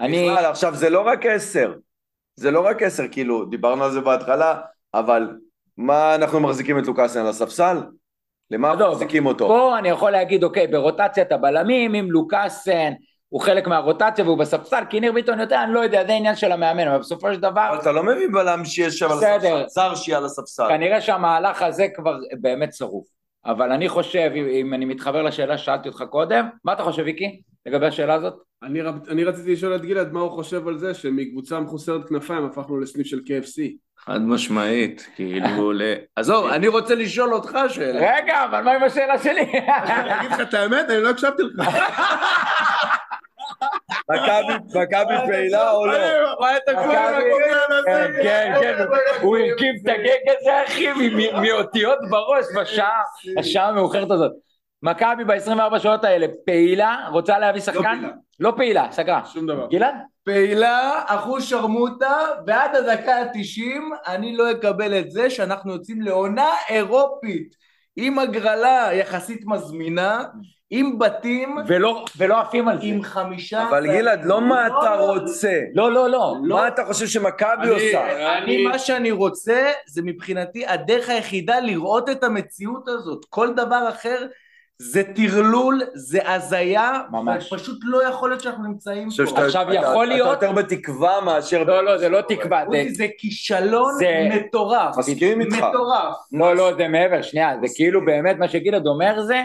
אני, 0.00 0.30
בכלל, 0.30 0.44
עכשיו, 0.44 0.74
זה 0.74 0.90
לא 0.90 1.00
רק 1.00 1.26
עשר. 1.26 1.74
זה 2.36 2.50
לא 2.50 2.60
רק 2.60 2.82
עשר, 2.82 3.04
כאילו, 3.10 3.44
דיברנו 3.44 3.84
על 3.84 3.90
זה 3.90 4.00
בהתחלה, 4.00 4.60
אבל 4.94 5.28
מה 5.76 6.14
אנחנו 6.14 6.40
מחזיקים 6.40 6.78
את 6.78 6.86
לוקאסן 6.86 7.20
על 7.20 7.26
הספסל? 7.26 7.76
למה 8.50 8.72
עזוב, 8.72 8.92
מחזיקים 8.92 9.26
אותו? 9.26 9.48
פה 9.48 9.78
אני 9.78 9.88
יכול 9.88 10.10
להגיד, 10.10 10.44
אוקיי, 10.44 10.66
ברוטציית 10.66 11.32
הבלמים, 11.32 11.94
אם 11.94 12.08
לוקאסן 12.10 12.92
הוא 13.28 13.40
חלק 13.40 13.66
מהרוטציה 13.66 14.24
והוא 14.24 14.38
בספסל, 14.38 14.82
כי 14.90 15.00
ניר 15.00 15.12
ביטון 15.12 15.40
יותר, 15.40 15.62
אני 15.64 15.74
לא 15.74 15.80
יודע, 15.80 16.06
זה 16.06 16.12
עניין 16.12 16.36
של 16.36 16.52
המאמן, 16.52 16.88
אבל 16.88 16.98
בסופו 16.98 17.32
של 17.34 17.40
דבר, 17.40 17.68
אבל 17.70 17.78
אתה 17.80 17.92
לא 17.92 18.02
מביא 18.02 18.28
בלם 18.32 18.64
שיש 18.64 18.98
שם 18.98 19.06
על. 19.06 19.12
הספסל, 19.24 19.64
זר 19.68 19.94
שיהיה 19.94 20.18
על 20.18 20.24
הספסל. 20.24 20.68
כנראה 20.68 21.00
שהמהלך 21.00 21.62
הזה 21.62 21.86
כבר 21.94 22.16
באמת 22.40 22.72
שרוף. 22.74 23.06
אבל 23.46 23.72
אני 23.72 23.88
חושב, 23.88 24.30
אם, 24.34 24.46
אם 24.48 24.74
אני 24.74 24.84
מתחבר 24.84 25.22
לשאלה 25.22 25.58
ששאלתי 25.58 25.88
אותך 25.88 26.04
קודם, 26.10 26.48
מה 26.64 26.72
אתה 26.72 26.82
חושב, 26.82 27.02
ויקי, 27.04 27.42
לגבי 27.66 27.86
השאלה 27.86 28.14
הזאת? 28.14 28.34
אני, 28.62 28.80
רב- 28.82 29.08
אני 29.08 29.24
רציתי 29.24 29.52
לשאול 29.52 29.74
את 29.76 29.82
גלעד 29.82 30.12
מה 30.12 30.20
הוא 30.20 30.30
חושב 30.30 30.68
על 30.68 30.78
זה 30.78 30.94
שמקבוצה 30.94 31.60
מחוסרת 31.60 32.08
כנפיים 32.08 32.44
הפכנו 32.44 32.80
לסניף 32.80 33.06
של 33.06 33.18
KFC. 33.18 33.62
חד 34.08 34.20
משמעית, 34.22 35.08
כאילו, 35.16 35.72
ל... 35.78 35.82
עזוב, 36.16 36.46
אני 36.50 36.68
רוצה 36.68 36.94
לשאול 36.94 37.34
אותך 37.34 37.58
שאלה. 37.68 38.16
רגע, 38.16 38.44
אבל 38.44 38.60
מה 38.62 38.72
עם 38.72 38.82
השאלה 38.82 39.18
שלי? 39.18 39.40
אני 39.68 40.20
אגיד 40.20 40.30
לך 40.30 40.40
את 40.40 40.54
האמת, 40.54 40.90
אני 40.90 41.00
לא 41.00 41.10
הקשבתי 41.10 41.42
לך. 41.42 41.68
מכבי- 44.10 44.80
מכבי 44.80 45.14
פעילה 45.26 45.70
או 45.70 45.86
לא? 45.86 45.92
מה 46.40 46.56
אתה 46.56 46.72
קורא 46.74 46.86
מכבי- 46.86 47.30
כן, 47.86 48.12
כן, 48.22 48.54
כן, 48.60 48.84
הוא 49.20 49.36
הרכיב 49.36 49.74
את 49.82 49.88
הגג 49.88 50.34
הזה, 50.40 50.62
אחי, 50.66 50.86
מאותיות 51.42 51.98
בראש 52.10 52.44
בשעה, 52.56 53.00
השעה 53.38 53.68
המאוחרת 53.68 54.10
הזאת. 54.10 54.32
מכבי 54.82 55.24
ב-24 55.24 55.78
שעות 55.78 56.04
האלה 56.04 56.26
פעילה, 56.46 57.08
רוצה 57.12 57.38
להביא 57.38 57.60
שחקן? 57.60 57.82
פעילה. 57.82 58.08
לא 58.40 58.52
פעילה, 58.56 58.86
סגרה. 58.90 59.20
שום 59.32 59.46
דבר. 59.46 59.66
גלעד? 59.70 59.94
פעילה, 60.28 61.02
אחוז 61.06 61.44
שרמוטה, 61.44 62.16
ועד 62.46 62.76
הדקה 62.76 63.16
ה-90 63.16 63.82
אני 64.06 64.36
לא 64.36 64.50
אקבל 64.50 64.98
את 64.98 65.10
זה 65.10 65.30
שאנחנו 65.30 65.72
יוצאים 65.72 66.02
לעונה 66.02 66.48
אירופית 66.70 67.54
עם 67.96 68.18
הגרלה 68.18 68.88
יחסית 68.92 69.40
מזמינה, 69.46 70.24
עם 70.70 70.98
בתים, 70.98 71.56
ולא 71.66 72.04
ולא 72.16 72.40
עפים 72.40 72.68
על 72.68 72.80
זה. 72.80 72.86
עם 72.86 73.02
חמישה... 73.02 73.68
אבל 73.68 73.86
גלעד, 73.86 74.24
לא 74.24 74.40
מה 74.40 74.66
אתה 74.66 74.96
רוצה. 74.98 75.60
לא, 75.74 75.92
לא, 75.92 76.10
לא. 76.10 76.36
מה 76.48 76.68
אתה 76.68 76.84
חושב 76.84 77.06
שמכבי 77.06 77.68
עושה? 77.68 78.38
אני, 78.38 78.64
מה 78.64 78.78
שאני 78.78 79.10
רוצה, 79.10 79.72
זה 79.86 80.02
מבחינתי 80.04 80.66
הדרך 80.66 81.08
היחידה 81.08 81.60
לראות 81.60 82.08
את 82.08 82.24
המציאות 82.24 82.88
הזאת. 82.88 83.24
כל 83.28 83.54
דבר 83.54 83.88
אחר 83.88 84.26
זה 84.82 85.02
טרלול, 85.14 85.80
זה 85.94 86.30
הזיה, 86.32 86.92
ממש. 87.10 87.52
ופשוט 87.52 87.78
לא 87.82 88.04
יכול 88.04 88.28
להיות 88.30 88.40
שאנחנו 88.40 88.64
נמצאים 88.64 89.04
פה. 89.08 89.14
שאתה- 89.26 89.44
עכשיו 89.44 89.62
אתה- 89.62 89.74
יכול 89.74 90.06
אתה 90.06 90.14
להיות- 90.14 90.42
יותר 90.42 90.52
בתקווה 90.52 91.20
מאשר... 91.20 91.64
לא, 91.64 91.84
לא, 91.84 91.98
זה 91.98 92.08
לא 92.08 92.20
תקווה. 92.20 92.64
זה- 92.70 92.84
זה 92.92 93.06
כישלון 93.18 93.94
זה- 93.98 94.28
מטורף. 94.34 94.98
מסכים 94.98 95.40
איתך. 95.40 95.56
מטורף. 95.56 96.14
לא, 96.32 96.56
לא, 96.56 96.74
זה 96.76 96.88
מעבר, 96.88 97.22
שנייה, 97.22 97.52
זה 97.60 97.66
כאילו 97.76 98.04
באמת 98.04 98.36
מה 98.38 98.48
שגלעד 98.48 98.86
אומר 98.86 99.20
זה, 99.22 99.42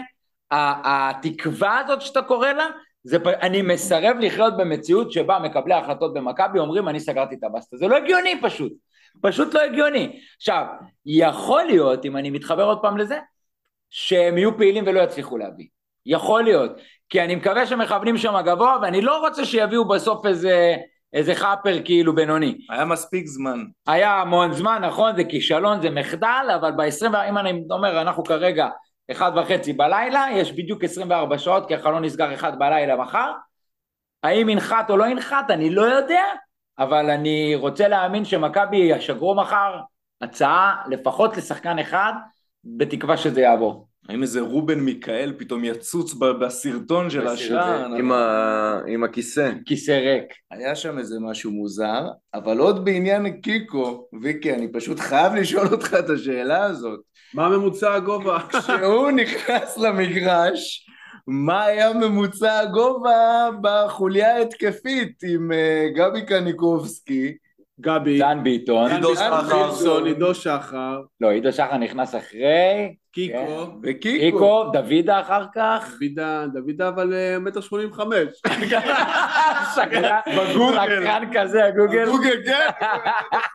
התקווה 0.84 1.78
הזאת 1.78 2.00
שאתה 2.02 2.22
קורא 2.22 2.48
לה, 2.52 2.66
זה, 3.04 3.16
אני 3.42 3.62
מסרב 3.62 4.16
לחיות 4.20 4.56
במציאות 4.56 5.12
שבה 5.12 5.38
מקבלי 5.38 5.74
ההחלטות 5.74 6.14
במכבי 6.14 6.58
אומרים 6.58 6.88
אני 6.88 7.00
סגרתי 7.00 7.34
את 7.34 7.44
הבסטה, 7.44 7.76
זה 7.76 7.88
לא 7.88 7.96
הגיוני 7.96 8.40
פשוט, 8.42 8.72
פשוט 9.22 9.54
לא 9.54 9.60
הגיוני. 9.60 10.20
עכשיו, 10.36 10.64
יכול 11.06 11.62
להיות, 11.64 12.04
אם 12.04 12.16
אני 12.16 12.30
מתחבר 12.30 12.64
עוד 12.64 12.78
פעם 12.82 12.98
לזה, 12.98 13.18
שהם 13.96 14.38
יהיו 14.38 14.56
פעילים 14.56 14.84
ולא 14.86 15.00
יצליחו 15.00 15.38
להביא, 15.38 15.66
יכול 16.06 16.44
להיות, 16.44 16.70
כי 17.08 17.20
אני 17.20 17.34
מקווה 17.34 17.66
שמכוונים 17.66 18.18
שם 18.18 18.34
גבוה 18.44 18.78
ואני 18.82 19.00
לא 19.00 19.18
רוצה 19.18 19.44
שיביאו 19.44 19.88
בסוף 19.88 20.26
איזה, 20.26 20.76
איזה 21.12 21.34
חאפר 21.34 21.78
כאילו 21.84 22.14
בינוני. 22.14 22.58
היה 22.70 22.84
מספיק 22.84 23.26
זמן. 23.26 23.64
היה 23.86 24.20
המון 24.20 24.52
זמן, 24.52 24.84
נכון, 24.84 25.16
זה 25.16 25.24
כישלון, 25.24 25.82
זה 25.82 25.90
מחדל, 25.90 26.46
אבל 26.60 26.72
ב-20, 26.72 27.28
אם 27.28 27.38
אני 27.38 27.64
אומר, 27.70 28.00
אנחנו 28.00 28.24
כרגע 28.24 28.68
אחד 29.10 29.32
וחצי 29.36 29.72
בלילה, 29.72 30.26
יש 30.32 30.52
בדיוק 30.52 30.84
24 30.84 31.38
שעות, 31.38 31.68
כי 31.68 31.74
החלון 31.74 32.04
נסגר 32.04 32.34
אחד 32.34 32.58
בלילה 32.58 32.96
מחר. 32.96 33.32
האם 34.22 34.48
ינחת 34.48 34.90
או 34.90 34.96
לא 34.96 35.04
ינחת, 35.04 35.50
אני 35.50 35.70
לא 35.70 35.82
יודע, 35.82 36.22
אבל 36.78 37.10
אני 37.10 37.54
רוצה 37.54 37.88
להאמין 37.88 38.24
שמכבי 38.24 38.76
ישגרו 38.76 39.34
מחר 39.34 39.80
הצעה 40.20 40.82
לפחות 40.88 41.36
לשחקן 41.36 41.78
אחד, 41.78 42.12
בתקווה 42.66 43.16
שזה 43.16 43.40
יעבור. 43.40 43.88
האם 44.08 44.22
איזה 44.22 44.40
רובן 44.40 44.80
מיכאל 44.80 45.32
פתאום 45.38 45.64
יצוץ 45.64 46.14
בסרטון 46.14 47.10
של 47.10 47.26
השער? 47.26 47.94
עם 47.94 48.12
ה- 48.12 48.80
עם 48.86 49.04
הכיסא. 49.04 49.52
כיסא 49.66 49.90
ריק. 49.92 50.24
היה 50.50 50.74
שם 50.76 50.98
איזה 50.98 51.16
משהו 51.20 51.50
מוזר, 51.50 52.08
אבל 52.34 52.58
עוד 52.58 52.84
בעניין 52.84 53.40
קיקו, 53.40 54.08
ויקי, 54.22 54.54
אני 54.54 54.72
פשוט 54.72 55.00
חייב 55.00 55.34
לשאול 55.34 55.66
אותך 55.72 55.94
את 55.98 56.10
השאלה 56.10 56.64
הזאת. 56.64 57.00
מה 57.34 57.48
ממוצע 57.48 57.94
הגובה? 57.94 58.38
כשהוא 58.52 59.10
נכנס 59.10 59.78
למגרש, 59.78 60.86
מה 61.26 61.64
היה 61.64 61.92
ממוצע 61.92 62.58
הגובה 62.58 63.48
בחוליה 63.60 64.36
ההתקפית 64.36 65.18
עם 65.34 65.52
אה, 65.52 65.86
גבי 65.96 66.26
קניקובסקי? 66.26 67.34
גבי, 67.80 68.18
דן 68.18 68.38
ביטון, 68.42 68.90
עידו 68.90 69.14
דן 69.14 69.14
שחר. 69.14 70.04
עידו 70.04 70.34
שחר, 70.34 71.00
לא, 71.20 71.30
עידו 71.30 71.52
שחר 71.52 71.76
נכנס 71.76 72.14
אחרי, 72.14 72.94
קיקו, 73.12 73.66
וקיקו. 73.82 74.24
איקו, 74.24 74.64
דוידה 74.72 75.20
אחר 75.20 75.44
כך, 75.54 75.94
דוידה, 75.98 76.44
דוידה 76.52 76.88
אבל 76.88 77.14
אה, 77.14 77.38
מטר 77.38 77.60
שמונים 77.60 77.90
וחמש. 77.90 78.42
שקרן, 79.74 80.20
שקרן 80.24 81.22
כזה, 81.34 81.64
הגוגל. 81.64 82.06
גוגל, 82.10 82.36
כן. 82.44 82.68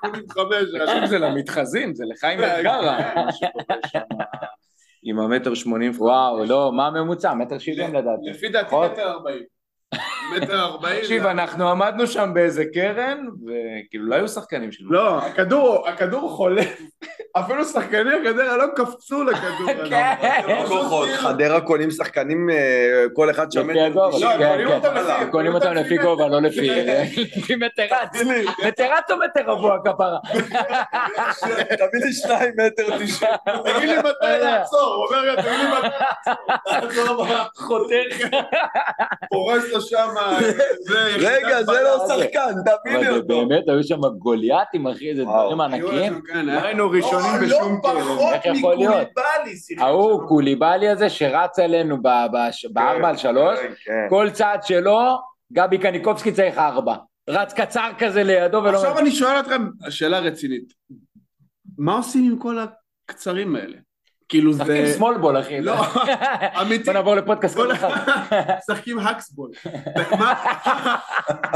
שמונים 0.03 0.25
וחמש. 0.29 0.75
עכשיו 0.81 1.07
זה 1.07 1.19
למתחזים, 1.19 1.95
זה 1.95 2.03
לחיים 2.07 2.39
שם 2.61 2.69
עם 5.03 5.19
המטר 5.19 5.53
שמונים. 5.53 5.91
וואו, 5.97 6.45
לא, 6.45 6.71
מה 6.73 6.87
הממוצע? 6.87 7.33
מטר 7.33 7.57
שבעים 7.57 7.93
לדעתי. 7.93 8.29
לפי 8.29 8.49
דעתי. 8.49 8.75
מטר 8.75 9.11
ארבעים. 9.11 9.58
מטר 10.35 10.59
ארבעים. 10.61 10.99
תקשיב, 11.01 11.25
אנחנו 11.25 11.69
עמדנו 11.69 12.07
שם 12.07 12.31
באיזה 12.33 12.63
קרן, 12.73 13.25
וכאילו 13.45 14.05
לא 14.09 14.15
היו 14.15 14.27
שחקנים 14.27 14.71
שלנו. 14.71 14.91
לא, 14.91 15.17
הכדור, 15.17 15.87
הכדור 15.87 16.29
חולף. 16.29 16.77
אפילו 17.37 17.65
שחקני 17.65 18.13
הגדרה 18.13 18.57
לא 18.57 18.65
קפצו 18.75 19.23
לכדור. 19.23 19.67
כן. 19.89 20.15
לא 20.69 21.05
חדרה 21.17 21.61
קונים 21.61 21.91
שחקנים, 21.91 22.49
אה, 22.49 22.55
כל 23.15 23.29
אחד 23.29 23.51
שם 23.51 23.69
לפי 23.69 23.81
הגובה, 23.81 24.17
לא, 24.19 24.47
קונים. 24.47 24.67
אותם 24.67 24.93
לפי- 24.95 25.31
קונים 25.31 25.55
אותם 25.55 25.73
לפי 25.73 25.97
גובה, 25.97 26.27
לא 26.27 26.41
לפי 26.41 26.69
לפי 27.37 27.55
מטרט. 27.55 28.15
מטרט 28.67 29.11
או 29.11 29.17
מטר 29.17 29.51
רבוע 29.51 29.77
כפרה? 29.85 30.17
תביא 31.77 32.05
לי 32.05 32.13
שניים 32.13 32.51
מטר 32.57 32.97
תשעים. 32.97 33.31
תגיד 33.75 33.89
לי 33.89 33.97
מתי 33.97 34.43
לעצור, 34.43 34.79
הוא 34.95 35.05
אומר 35.05 35.35
תגיד 35.41 35.51
לי 35.51 35.67
מתי 35.79 35.87
לעצור, 36.71 37.25
חותך. 37.55 38.27
פורס 39.29 39.63
לו 39.73 39.81
שם, 39.81 40.07
רגע, 41.29 41.63
זה 41.63 41.71
לא 41.83 42.07
שחקן, 42.07 42.53
תביא 42.65 42.97
לי 42.97 43.09
אותו. 43.09 43.27
באמת, 43.27 43.69
היו 43.69 43.83
שם 43.83 43.99
גוליאתים, 44.17 44.87
אחי, 44.87 45.09
איזה. 45.09 45.23
דברים 45.23 45.61
ענקיים. 45.61 46.21
לא 46.43 46.51
היינו 46.51 46.89
ראשונים 46.89 47.31
בשום 47.45 47.79
קרן. 47.83 48.33
איך 48.33 48.45
יכול 48.45 48.75
להיות? 48.75 49.07
ההוא 49.77 50.27
קוליבאלי 50.27 50.89
הזה 50.89 51.09
שרץ 51.09 51.59
עלינו 51.59 51.97
ב- 52.01 52.25
בש- 52.33 52.65
בארבע 52.65 53.09
על 53.09 53.17
שלוש, 53.17 53.59
כן, 53.59 53.71
כן. 53.85 54.05
כל 54.09 54.29
צעד 54.33 54.63
שלו, 54.63 54.99
גבי 55.53 55.77
קניקובסקי 55.77 56.31
צריך 56.31 56.57
ארבע. 56.57 56.95
רץ 57.29 57.53
קצר 57.53 57.89
כזה 57.99 58.23
לידו 58.23 58.57
ולא... 58.57 58.77
עכשיו 58.77 58.99
אני 58.99 59.11
שואל 59.11 59.39
אתכם, 59.39 59.67
שאלה 59.89 60.19
רצינית. 60.19 60.73
מה 61.77 61.95
עושים 61.97 62.31
עם 62.31 62.39
כל 62.39 62.57
הקצרים 63.09 63.55
האלה? 63.55 63.77
כאילו 64.29 64.53
זה... 64.53 64.63
משחקים 64.63 64.85
שמאל 64.97 65.17
בול, 65.17 65.39
אחי. 65.39 65.61
לא, 65.61 65.73
אמיתי. 66.61 66.83
בוא 66.83 66.93
נעבור 66.93 67.15
לפודקאסט 67.15 67.55
כל 67.55 67.71
אחד. 67.71 67.89
משחקים 68.71 68.99
האקסבול. 68.99 69.51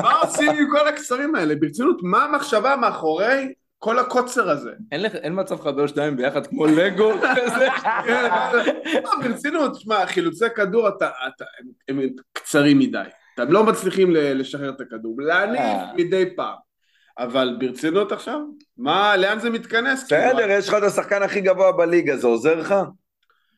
מה- 0.02 0.14
עושים 0.22 0.50
עם 0.52 0.68
כל 0.72 0.88
הקצרים 0.88 1.36
האלה? 1.36 1.56
ברצינות, 1.56 1.98
מה 2.04 2.24
המחשבה 2.24 2.76
מאחורי 2.76 3.54
כל 3.80 4.00
הקוצר 4.00 4.50
הזה. 4.50 4.72
אין 4.92 5.02
לך- 5.02 5.16
אין 5.16 5.40
מצב 5.40 5.56
לחבר 5.60 5.88
שניים 5.88 6.18
ביחד 6.18 6.48
כמו 6.48 6.66
לגו 6.66 7.12
כזה? 7.36 7.68
לא, 9.04 9.12
ברצינות, 9.24 9.80
שמע, 9.80 10.06
חילוצי 10.06 10.46
כדור, 10.56 10.88
אתה, 10.88 11.10
אתה, 11.28 11.46
הם, 11.90 12.00
קצרים 12.34 12.80
מדי. 12.80 13.02
אתם 13.36 13.52
לא 13.52 13.64
מצליחים 13.64 14.08
לשחרר 14.12 14.70
את 14.70 14.82
הכדור, 14.82 15.16
להניף 15.22 15.60
אה. 15.62 15.94
מדי 15.98 16.36
פעם. 16.36 16.56
אבל 17.20 17.58
ברצינות 17.60 18.12
עכשיו, 18.12 18.40
מה, 18.78 19.18
לאן 19.18 19.40
זה 19.40 19.50
מתכנס? 19.50 20.04
בסדר, 20.04 20.50
יש 20.50 20.70
לך 20.70 20.74
את 20.74 20.84
השחקן 20.84 21.24
הכי 21.24 21.42
גבוה 21.42 21.72
בליגה, 21.72 22.18
זה 22.18 22.28
עוזר 22.28 22.56
לך? 22.56 22.76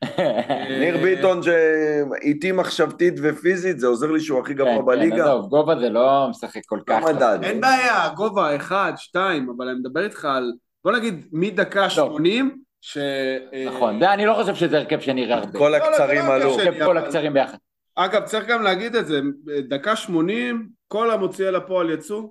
אה, 0.04 0.78
ניר 0.78 0.96
ביטון 0.96 1.40
שאיטי 1.42 2.52
מחשבתית 2.52 3.14
ופיזית, 3.22 3.80
זה 3.80 3.86
עוזר 3.86 4.10
לי 4.10 4.20
שהוא 4.20 4.40
הכי 4.40 4.54
כן, 4.54 4.58
גבוה 4.58 4.78
כן, 4.78 4.86
בליגה? 4.86 5.24
עזוב, 5.24 5.48
גובה 5.48 5.78
זה 5.80 5.88
לא 5.88 6.26
משחק 6.30 6.60
כל 6.66 6.80
כך. 6.86 7.02
לא 7.02 7.12
מדד. 7.12 7.38
אין 7.42 7.60
בעיה, 7.60 8.08
גובה 8.16 8.56
אחד, 8.56 8.92
שתיים, 8.96 9.48
אבל 9.56 9.68
אני 9.68 9.78
מדבר 9.78 10.04
איתך 10.04 10.24
על, 10.24 10.52
בוא 10.84 10.92
נגיד, 10.92 11.26
מדקה 11.32 11.90
80, 11.90 12.58
ש... 12.80 12.98
אה, 12.98 13.64
נכון, 13.66 14.00
זה 14.00 14.12
אני 14.12 14.26
לא 14.26 14.34
חושב 14.34 14.54
שזה 14.54 14.78
הרכב 14.78 15.00
שנראה 15.00 15.36
הרבה. 15.36 15.58
כל 15.58 15.68
לא, 15.68 15.76
הקצרים 15.76 16.26
לא, 16.26 16.38
לא, 16.38 16.60
עלו. 16.64 16.86
כל 16.86 16.98
הקצרים 16.98 17.32
ביחד. 17.32 17.58
אגב, 17.96 18.24
צריך 18.24 18.46
גם 18.46 18.62
להגיד 18.62 18.96
את 18.96 19.06
זה, 19.06 19.20
דקה 19.68 19.96
80, 19.96 20.68
כל 20.88 21.10
המוציאי 21.10 21.52
לפועל 21.52 21.90
יצאו, 21.90 22.18
אה, 22.18 22.22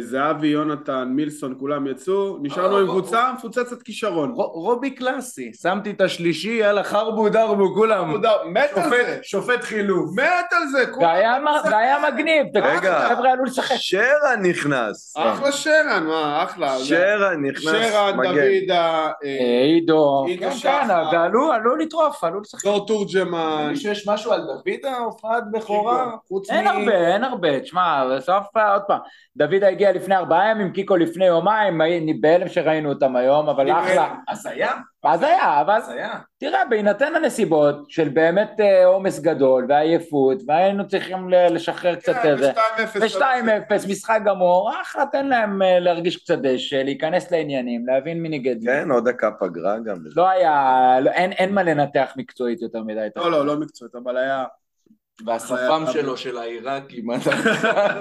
זהבי, 0.00 0.46
יונתן, 0.46 1.08
מילסון, 1.10 1.54
כולם 1.58 1.86
יצאו, 1.86 2.38
נשארנו 2.42 2.76
עם 2.78 2.86
קבוצה 2.86 3.32
מפוצצת 3.34 3.82
כישרון. 3.82 4.30
רובי 4.36 4.90
קלאסי, 4.90 5.50
שמתי 5.62 5.90
את 5.90 6.00
השלישי, 6.00 6.50
יאללה 6.50 6.84
חרבו 6.84 7.28
דרבו 7.28 7.74
כולם. 7.74 8.20
מת 8.52 8.70
על 8.76 8.90
זה, 8.90 8.96
שופט- 8.96 9.24
שופט 9.24 9.62
חילוף. 9.64 10.10
מת 10.16 10.24
על 10.52 10.66
זה, 10.66 10.84
זה 11.00 11.10
היה 11.10 11.38
מ- 11.38 11.68
זה 11.68 11.76
היה 11.76 11.96
מגניב, 12.10 12.46
רגע. 12.56 13.08
חבר'ה 13.08 13.32
עלו 13.32 13.44
לשחק. 13.44 13.74
שרן 13.78 14.42
נכנס. 14.42 15.14
אחלה 15.16 15.52
שרן, 15.52 16.04
מה, 16.06 16.42
אחלה. 16.44 16.78
שרן 16.78 17.44
נכנס 17.46 17.62
שרן. 17.92 18.16
דוידה, 18.22 18.74
אה, 19.06 19.10
אה, 19.24 19.62
עידו, 19.64 20.24
עידו 20.26 20.42
כן, 20.42 20.50
כן, 20.50 20.56
שחר. 20.56 21.02
ועלו 21.12 21.52
עלו 21.52 21.76
לטרוף, 21.76 22.24
עלו 22.24 22.40
לשחק. 22.40 22.64
דור 22.64 22.86
תורג'מן, 22.86 23.66
מישהו 23.70 23.90
יש 23.90 24.08
משהו 24.08 24.32
על 24.32 24.40
דוידה, 24.64 24.98
הופעת 24.98 25.44
בכורה? 25.52 26.10
חוץ 26.28 26.50
אין 26.50 26.66
הרבה, 26.66 27.12
אין 27.14 27.24
הרבה, 27.24 27.60
תשמע, 27.60 28.16
בסוף 28.16 28.46
עוד 28.72 28.82
פעם, 28.82 28.98
דוידה 29.62 29.74
הגיע 29.74 29.92
לפני 29.92 30.16
ארבעה 30.16 30.50
ימים, 30.50 30.72
קיקו 30.72 30.96
לפני 30.96 31.26
יומיים, 31.26 31.82
אני 31.82 32.14
בהלם 32.14 32.48
שראינו 32.48 32.88
אותם 32.88 33.16
היום, 33.16 33.48
אבל 33.48 33.70
אחלה. 33.70 34.14
הזיה, 34.28 34.72
אז 35.04 35.22
היה, 35.22 35.60
אבל 35.60 35.74
הזיה. 35.74 36.12
תראה, 36.38 36.64
בהינתן 36.64 37.14
הנסיבות 37.16 37.90
של 37.90 38.08
באמת 38.08 38.50
אה, 38.60 38.84
עומס 38.84 39.20
גדול 39.20 39.66
ועייפות, 39.68 40.38
והיינו 40.46 40.88
צריכים 40.88 41.28
לשחרר 41.30 41.94
קצת 41.94 42.14
כן, 42.22 42.28
איזה, 42.28 42.52
ו-2-0. 42.78 43.18
ו-2-0, 43.18 43.88
משחק 43.88 44.20
גמור, 44.24 44.72
אחלה, 44.82 45.04
תן 45.12 45.26
להם 45.26 45.62
אה, 45.62 45.78
להרגיש 45.80 46.16
קצת 46.16 46.38
דשא, 46.38 46.76
להיכנס 46.76 47.30
לעניינים, 47.30 47.86
להבין 47.86 48.22
מי 48.22 48.28
נגד 48.28 48.56
מי. 48.58 48.66
כן, 48.66 48.90
עוד 48.90 49.08
דקה 49.08 49.30
פגרה 49.30 49.78
גם. 49.78 49.96
לא 50.16 50.28
היה, 50.28 50.98
לא, 51.00 51.10
אין, 51.10 51.32
אין 51.32 51.54
מה 51.54 51.62
לנתח 51.62 52.12
מקצועית 52.16 52.62
יותר 52.62 52.82
מדי. 52.82 53.08
לא, 53.16 53.30
לא, 53.30 53.46
לא 53.46 53.56
מקצועית, 53.56 53.94
אבל 53.94 54.16
היה... 54.16 54.44
והשפם 55.26 55.84
שלו, 55.92 56.16
של 56.16 56.36
העיראקי, 56.38 57.00
מה 57.02 57.14
אתה... 57.16 57.30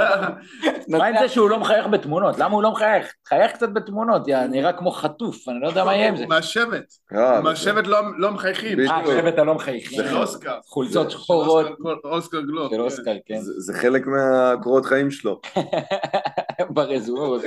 מה 0.97 1.05
עם 1.05 1.15
זה 1.19 1.29
שהוא 1.29 1.49
לא 1.49 1.59
מחייך 1.59 1.87
בתמונות? 1.87 2.39
למה 2.39 2.53
הוא 2.55 2.63
לא 2.63 2.71
מחייך? 2.71 3.13
חייך 3.27 3.51
קצת 3.51 3.69
בתמונות, 3.69 4.27
יא, 4.27 4.37
נראה 4.39 4.73
כמו 4.73 4.91
חטוף, 4.91 5.49
אני 5.49 5.59
לא 5.61 5.67
יודע 5.67 5.83
מה 5.83 5.95
יהיה 5.95 6.07
עם 6.07 6.15
זה. 6.17 6.23
הוא 6.23 6.29
מהשבט, 6.29 6.83
אה, 7.15 7.41
מהשבט 7.41 7.87
לא- 7.87 8.17
לא 8.17 8.31
מחייכים. 8.31 8.79
אה, 8.79 9.01
שבט 9.07 9.37
הלא 9.39 9.55
מחייכים. 9.55 9.97
זה 10.03 10.13
אוסקר. 10.17 10.57
חולצות 10.65 11.11
שחורות 11.11 11.65
אוסקר- 12.03 12.41
גלוב. 12.41 12.69
של 12.69 12.75
כן. 12.75 12.81
אוסקר, 12.81 13.13
כן. 13.25 13.37
זה 13.39 13.51
זה 13.57 13.73
חלק 13.73 14.07
מהקורות 14.07 14.85
חיים 14.85 15.11
שלו. 15.11 15.41
ברזוור, 16.69 17.37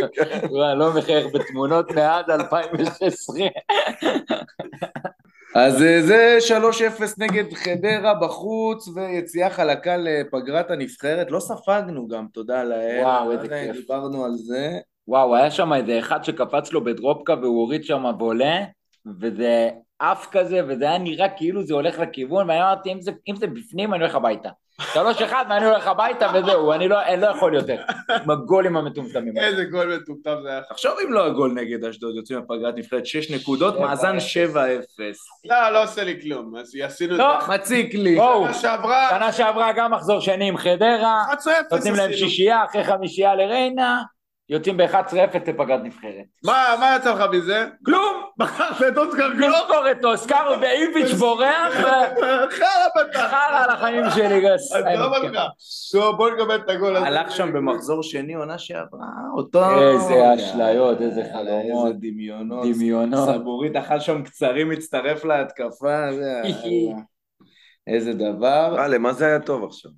הוא 0.49 0.61
לא 0.77 0.93
מחייך 0.95 1.27
בתמונות 1.35 1.91
מאז 1.91 2.25
2016. 2.31 3.37
אז 5.55 5.83
אה, 5.83 6.03
זה 6.03 6.39
3-0 7.01 7.03
נגד 7.19 7.53
חדרה 7.55 8.15
בחוץ, 8.15 8.89
ויציאה 8.89 9.51
חלקה 9.51 9.97
לפגרת 9.97 10.71
הנבחרת. 10.71 11.31
לא 11.31 11.41
ספגנו 11.41 12.09
גם, 12.09 12.27
תודה 12.33 12.65
לאל. 12.65 13.01
וואו, 13.03 13.33
איזה 13.33 13.49
כיף. 13.49 13.77
דיברנו 13.77 14.25
על 14.25 14.33
זה. 14.35 14.79
וואו, 15.09 15.37
היה 15.37 15.51
שם 15.51 15.73
איזה 15.73 15.99
אחד 15.99 16.25
שקפץ 16.25 16.73
לו 16.73 16.85
בדרופקה 16.85 17.35
והוא 17.35 17.61
הוריד 17.61 17.85
שם 17.85 18.05
וולה, 18.19 18.65
וזה 19.21 19.71
עף 19.99 20.27
כזה, 20.33 20.61
וזה 20.69 20.85
היה 20.85 20.99
נראה 20.99 21.29
כאילו 21.29 21.63
זה 21.63 21.75
הולך 21.75 21.99
לכיוון, 21.99 22.49
ואני 22.51 22.61
אמרתי, 22.63 22.93
אם 22.93 23.01
זה, 23.01 23.13
אם 23.29 23.37
זה 23.37 23.47
בפנים, 23.47 23.95
אני 23.95 24.03
הולך 24.03 24.15
הביתה. 24.15 24.49
שלוש 24.93 25.23
אחד 25.23 25.45
ואני 25.51 25.65
הולך 25.67 25.87
הביתה 25.87 26.27
וזהו, 26.35 26.73
אני 26.73 26.89
לא, 26.89 27.03
אני 27.03 27.21
לא 27.21 27.27
יכול 27.27 27.55
יותר. 27.55 27.77
עם 28.23 28.31
הגולים 28.31 28.77
המטומטמים. 28.77 29.39
איזה 29.39 29.65
גול 29.65 29.97
מטומטם 29.97 30.37
זה 30.43 30.51
היה. 30.51 30.61
תחשוב 30.63 30.93
אם 31.05 31.13
לא 31.13 31.27
הגול 31.27 31.53
נגד 31.53 31.85
אשדוד, 31.85 32.17
יוצאים 32.17 32.39
מפגרת 32.39 32.75
נבחרת 32.77 33.07
6 33.07 33.31
נקודות, 33.31 33.75
שבע 33.75 33.87
מאזן 33.87 34.17
אפס. 34.17 34.37
7-0. 34.37 34.59
לא, 35.45 35.69
לא 35.71 35.83
עושה 35.83 36.05
לי 36.05 36.23
כלום. 36.23 36.57
אז 36.57 36.77
עשינו 36.85 37.15
את 37.15 37.19
לא. 37.19 37.39
זה. 37.47 37.53
מציק 37.53 37.95
לי. 37.95 38.17
בואו, 38.17 38.55
שנה 38.55 39.33
שעברה, 39.33 39.73
גם 39.73 39.93
מחזור 39.93 40.21
שני 40.21 40.49
עם 40.49 40.57
חדרה, 40.57 41.25
11-0 41.33 41.47
נותנים 41.73 41.95
להם. 41.95 42.13
שישייה 42.13 42.65
אחרי 42.65 42.85
חמישייה 42.85 43.35
לריינה, 43.35 44.03
יוצאים 44.49 44.77
ב-11-0 44.77 45.39
לפגרת 45.47 45.81
נבחרת. 45.83 46.25
מה 46.45 46.75
מה 46.81 46.97
יצא 46.97 47.15
לך 47.15 47.31
מזה? 47.33 47.67
כלום! 47.85 48.23
בחרת 48.39 48.93
את 48.93 48.99
אוסקר 48.99 49.33
גלוב? 49.33 49.51
לזכור 49.51 49.91
את 49.91 50.05
אוסקר 50.05 50.55
ואיביץ' 50.61 51.13
בורח, 51.13 51.75
חרא 52.51 52.87
בטח. 52.97 53.25
וחרא 53.27 53.65
על 53.65 53.71
החיים 53.71 54.05
שלי, 54.15 54.41
גס. 54.41 54.73
עזוב 54.73 55.13
אותך. 55.13 55.41
טוב, 55.93 56.17
בוא 56.17 56.31
נקבל 56.31 56.57
את 56.57 56.69
הגול 56.69 56.97
הזה. 56.97 57.07
הלך 57.07 57.31
שם 57.31 57.53
במחזור 57.53 58.03
שני 58.03 58.35
עונה 58.35 58.59
שעברה, 58.59 59.07
אותו... 59.37 59.81
איזה 59.81 60.35
אשליות, 60.35 61.01
איזה 61.01 61.23
חלומות. 61.33 61.87
איזה 61.87 61.99
דמיונות. 62.01 62.67
דמיונות. 62.67 63.29
סבורית 63.29 63.77
אכל 63.77 64.01
שם 64.01 64.23
קצרים, 64.23 64.69
מצטרף 64.69 65.25
להתקפה. 65.25 66.05
איזה 67.87 68.13
דבר. 68.13 68.79
אה, 68.79 68.89
למה 68.89 69.13
זה 69.13 69.27
היה 69.27 69.41
טוב 69.41 69.65
עכשיו? 69.65 69.91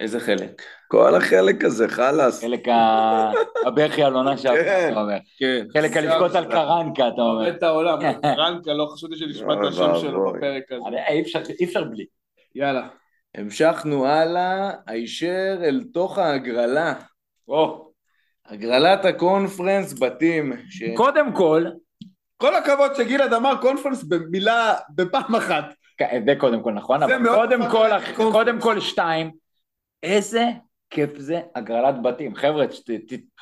איזה 0.00 0.20
חלק. 0.20 0.62
כל 0.88 1.14
החלק 1.14 1.64
הזה, 1.64 1.88
חלאס. 1.88 2.40
חלק 2.44 2.68
ה- 2.68 3.30
הבכי 3.66 4.02
על 4.02 4.14
עונה 4.14 4.36
שעברה, 4.36 4.62
כן. 4.64 4.88
אתה 4.92 5.00
אומר. 5.00 5.16
כן. 5.38 5.66
חלק 5.72 5.96
הלבכות 5.96 6.34
על 6.34 6.44
קרנקה, 6.44 7.08
אתה 7.08 7.22
אומר. 7.22 7.48
את 7.48 7.62
העולם. 7.62 7.98
רנקה, 8.38 8.72
לא 8.72 8.86
חשבתי 8.94 9.16
שנשמע 9.16 9.54
את 9.54 9.58
השם 9.68 9.90
שלו. 10.00 10.32
בפרק 10.32 10.62
הזה. 10.72 10.96
אי 11.60 11.64
אפשר- 11.64 11.84
בלי. 11.84 12.04
יאללה. 12.54 12.88
המשכנו 13.34 14.06
הלאה, 14.06 14.70
הישר 14.86 15.56
אל 15.64 15.80
תוך 15.92 16.18
ההגרלה. 16.18 16.94
או, 17.48 17.90
הגרלת 18.46 19.04
הקונפרנס 19.04 20.00
בתים. 20.00 20.52
ש... 20.70 20.82
קודם 20.96 21.32
כל, 21.32 21.64
כל 22.36 22.54
הכבוד 22.54 22.94
שגלעד 22.94 23.32
אמר 23.32 23.52
קונפרנס 23.60 24.02
במילה, 24.04 24.74
בפעם 24.94 25.34
אחת. 25.34 25.64
זה 26.26 26.34
קודם 26.38 26.62
כל 26.62 26.72
נכון, 26.72 26.98
זה 26.98 27.04
אבל 27.04 27.18
מאוד 27.18 27.38
קודם 27.48 27.62
נכון. 27.62 28.32
קודם 28.32 28.60
כל 28.60 28.80
שתיים, 28.80 29.30
איזה 30.02 30.44
כיף 30.90 31.18
זה 31.18 31.40
הגרלת 31.54 32.02
בתים. 32.02 32.34
חבר'ה, 32.34 32.64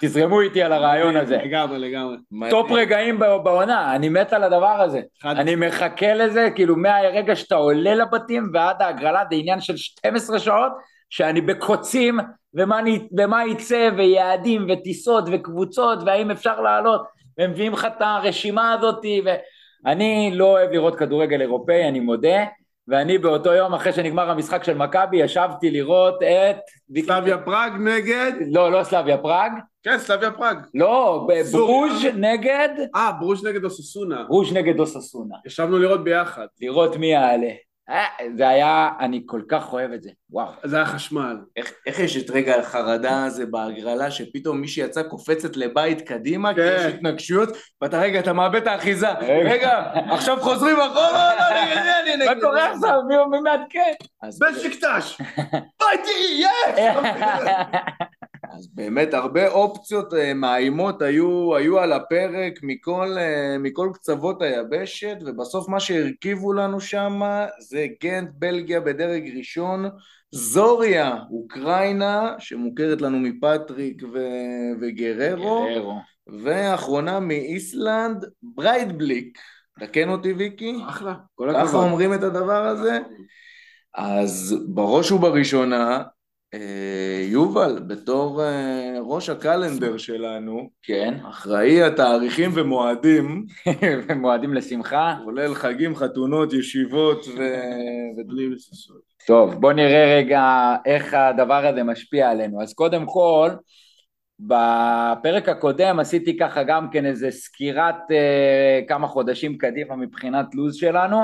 תזרמו 0.01 0.41
איתי 0.41 0.63
על 0.63 0.73
הרעיון 0.73 1.17
הזה. 1.17 1.37
לגמרי, 1.37 1.79
לגמרי. 1.79 2.17
top 2.51 2.71
רגעים 2.71 3.19
בעונה, 3.19 3.97
אני 3.97 4.09
מת 4.09 4.33
על 4.33 4.45
הדבר 4.45 4.81
הזה. 4.81 5.01
אני 5.25 5.55
מחכה 5.57 6.15
לזה, 6.15 6.49
כאילו 6.55 6.77
מהרגע 6.77 7.37
שאתה 7.37 7.55
עולה 7.55 7.95
לבתים 7.95 8.51
ועד 8.53 8.83
ההגרלה, 8.83 9.23
זה 9.31 9.37
עניין 9.37 9.61
של 9.61 9.77
12 9.77 10.39
שעות, 10.39 10.73
שאני 11.11 11.41
בקוצים, 11.41 12.19
ומה, 12.55 13.47
יצא, 13.47 13.91
ויעדים, 13.97 14.67
וטיסות, 14.69 15.25
וקבוצות, 15.33 15.99
והאם 16.07 16.31
אפשר 16.31 16.61
לעלות, 16.61 17.03
ומביאים 17.41 17.73
לך 17.73 17.85
את 17.85 18.03
הרשימה 18.03 18.73
הזאת, 18.73 19.05
ואני 19.85 20.31
לא 20.35 20.45
אוהב 20.45 20.71
לראות 20.71 20.97
כדורגל 20.97 21.41
אירופאי, 21.41 21.89
אני 21.89 22.01
מודה, 22.01 22.45
ואני 22.89 23.19
באותו 23.19 23.53
יום, 23.53 23.75
אחרי 23.75 23.93
שנגמר 23.93 24.31
המשחק 24.31 24.65
של 24.65 24.75
מכבי, 24.75 25.17
ישבתי 25.17 25.71
לראות 25.71 26.23
את... 26.23 26.57
סלאביה 27.07 27.39
פראג 27.39 27.73
נגד... 27.81 28.33
לא, 28.53 28.73
לא 28.73 28.85
סלאביה 28.85 29.19
פראג, 29.19 29.53
כן, 29.83 29.99
סלאביה 29.99 30.31
פראג. 30.31 30.59
לא. 30.75 31.27
ברוז' 31.53 32.05
נגד... 32.17 32.69
אה, 32.97 33.13
ברוז' 33.21 33.47
נגד 33.47 33.65
אוססונה. 33.65 34.25
ברוז' 34.29 34.53
נגד 34.53 34.81
אוססונה. 34.81 35.35
ישבנו 35.47 35.79
לראות 35.79 36.05
ביחד. 36.05 36.47
לראות 36.61 36.97
מי 36.97 37.07
יעלה. 37.07 37.51
אה, 37.91 38.05
זה 38.37 38.49
היה, 38.49 38.91
אני 39.01 39.23
כל 39.27 39.43
כך 39.49 39.73
אוהב 39.73 39.93
את 39.93 40.03
זה, 40.03 40.11
וואו. 40.31 40.53
זה 40.65 40.77
היה 40.77 40.87
חשמל. 40.87 41.37
איך, 41.57 41.73
איך 41.87 41.99
יש 41.99 42.17
את 42.17 42.31
רגע 42.31 42.57
החרדה 42.57 43.25
הזה 43.25 43.47
בהגרלה, 43.47 44.11
שפתאום 44.11 44.61
מי 44.61 44.69
שיצא 44.69 45.03
קופצת 45.03 45.57
לבית 45.57 46.01
קדימה, 46.01 46.55
כי 46.55 46.61
כן. 46.61 46.77
יש 46.79 46.95
התנגשויות, 46.95 47.49
ואתה 47.81 48.01
רגע, 48.01 48.21
אתה 48.21 48.33
מאבד 48.33 48.63
את 48.63 48.67
האחיזה. 48.67 49.11
רגע. 49.11 49.51
רגע, 49.51 49.83
עכשיו 50.11 50.37
חוזרים 50.41 50.77
אחורה, 50.81 51.35
לא, 51.37 51.63
נגד 51.63 51.83
מי 51.83 51.91
אני 52.03 52.17
נגד 52.17 52.35
מה 52.35 52.41
קורה 52.41 52.73
עכשיו? 52.73 53.01
מי 53.31 53.41
מעדכן? 53.41 53.93
אז, 54.23 54.39
בשקטש! 54.39 55.21
ביי 55.81 55.99
תראי, 56.05 56.41
יש! 56.41 56.81
אז 58.57 58.69
באמת 58.75 59.15
הרבה 59.15 59.49
אופציות 59.49 60.15
אה, 60.15 60.35
מאיימות 60.35 61.03
היו, 61.03 61.57
היו 61.57 61.79
על 61.79 61.93
הפרק 61.93 62.53
מכל, 62.63 63.17
אה, 63.19 63.59
מכל 63.59 63.91
קצוות 63.95 64.43
היבשת, 64.43 65.17
ובסוף 65.27 65.69
מה 65.69 65.81
שהרכיבו 65.81 66.53
לנו 66.53 66.81
שם 66.81 67.21
זה 67.59 67.87
גנט, 68.03 68.29
בלגיה 68.39 68.81
בדרג 68.81 69.37
ראשון, 69.37 69.89
זוריה, 70.31 71.17
אוקראינה, 71.31 72.35
שמוכרת 72.39 73.03
לנו 73.03 73.19
מפטריק 73.19 74.03
ו... 74.13 74.19
וגררו, 74.81 75.67
גררו. 75.75 75.99
ואחרונה 76.43 77.21
מאיסלנד, 77.21 78.25
בריידבליק. 78.43 79.39
תקן 79.81 80.09
אותי 80.09 80.33
ויקי. 80.33 80.77
אחלה, 80.89 81.15
כל 81.35 81.49
ככה 81.53 81.63
הכבוד. 81.63 81.85
אומרים 81.85 82.15
את 82.15 82.23
הדבר 82.23 82.65
הזה? 82.65 82.99
אז 83.95 84.57
בראש 84.69 85.13
ובראשונה, 85.13 86.03
יובל, 87.23 87.79
בתור 87.87 88.43
אה, 88.43 88.95
ראש 89.01 89.29
ה 89.29 89.36
calendar 89.36 89.97
שלנו, 89.97 90.71
כן, 90.83 91.15
אחראי 91.31 91.83
התאריכים 91.83 92.51
ומועדים, 92.55 93.47
ומועדים 94.09 94.55
לשמחה. 94.55 95.17
כולל 95.25 95.55
חגים, 95.55 95.97
חתונות, 95.97 96.53
ישיבות 96.53 97.27
ו... 97.37 97.43
מססות. 98.55 99.01
טוב, 99.27 99.55
בוא 99.55 99.73
נראה 99.73 100.17
רגע 100.17 100.75
איך 100.87 101.15
הדבר 101.15 101.67
הזה 101.67 101.83
משפיע 101.83 102.31
עלינו. 102.31 102.63
אז 102.63 102.75
קודם 102.75 103.07
כל, 103.07 103.51
בפרק 104.41 105.49
הקודם 105.49 106.01
עשיתי 106.01 106.37
ככה 106.37 106.63
גם 106.63 106.91
כן 106.91 107.07
איזה 107.07 107.31
סקירת 107.31 108.11
אה, 108.11 108.81
כמה 108.89 109.07
חודשים 109.07 109.59
קדימה 109.59 109.97
מבחינת 109.97 110.55
לו"ז 110.55 110.75
שלנו, 110.75 111.17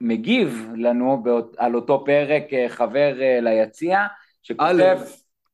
ומגיב 0.00 0.72
לנו 0.76 1.22
באות, 1.22 1.56
על 1.58 1.74
אותו 1.74 2.04
פרק 2.04 2.42
אה, 2.52 2.68
חבר 2.68 3.22
אה, 3.22 3.38
ליציע, 3.40 4.06
שכותב, 4.42 4.68
א', 4.68 5.04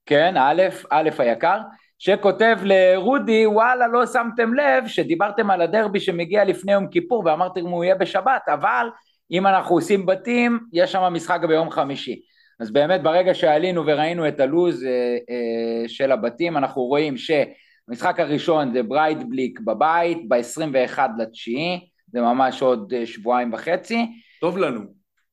כן, 0.07 0.35
א', 0.37 0.63
א' 0.91 1.11
היקר, 1.19 1.59
שכותב 1.99 2.57
לרודי, 2.63 3.47
וואלה, 3.47 3.89
לא 3.89 4.07
שמתם 4.07 4.55
לב 4.55 4.87
שדיברתם 4.87 5.51
על 5.51 5.61
הדרבי 5.61 6.01
שמגיע 6.01 6.45
לפני 6.45 6.73
יום 6.73 6.89
כיפור 6.89 7.23
ואמרתם 7.27 7.67
הוא 7.67 7.85
יהיה 7.85 7.95
בשבת, 7.95 8.43
אבל 8.49 8.87
אם 9.31 9.47
אנחנו 9.47 9.75
עושים 9.75 10.07
בתים, 10.07 10.59
יש 10.73 10.93
שם 10.93 11.03
משחק 11.03 11.41
ביום 11.49 11.71
חמישי. 11.71 12.21
אז 12.61 12.71
באמת 12.71 13.03
ברגע 13.03 13.35
שעלינו 13.35 13.87
וראינו 13.87 14.29
את 14.29 14.41
הלו"ז 14.41 14.85
אה, 14.85 14.91
אה, 15.31 15.89
של 15.89 16.13
הבתים, 16.13 16.57
אנחנו 16.57 16.83
רואים 16.83 17.15
שהמשחק 17.17 18.21
הראשון 18.21 18.73
זה 18.73 18.83
ברייטבליק 18.83 19.61
בבית, 19.61 20.19
ב-21 20.29 20.99
לתשיעי, 21.19 21.89
זה 22.13 22.21
ממש 22.21 22.63
עוד 22.63 22.93
אה, 22.97 23.07
שבועיים 23.07 23.53
וחצי. 23.53 24.07
טוב 24.41 24.59
לנו. 24.59 24.81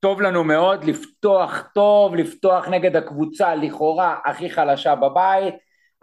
טוב 0.00 0.20
לנו 0.22 0.44
מאוד 0.44 0.84
לפתוח 0.84 1.68
טוב, 1.74 2.14
לפתוח 2.14 2.68
נגד 2.68 2.96
הקבוצה 2.96 3.54
לכאורה 3.54 4.16
הכי 4.24 4.50
חלשה 4.50 4.94
בבית, 4.94 5.54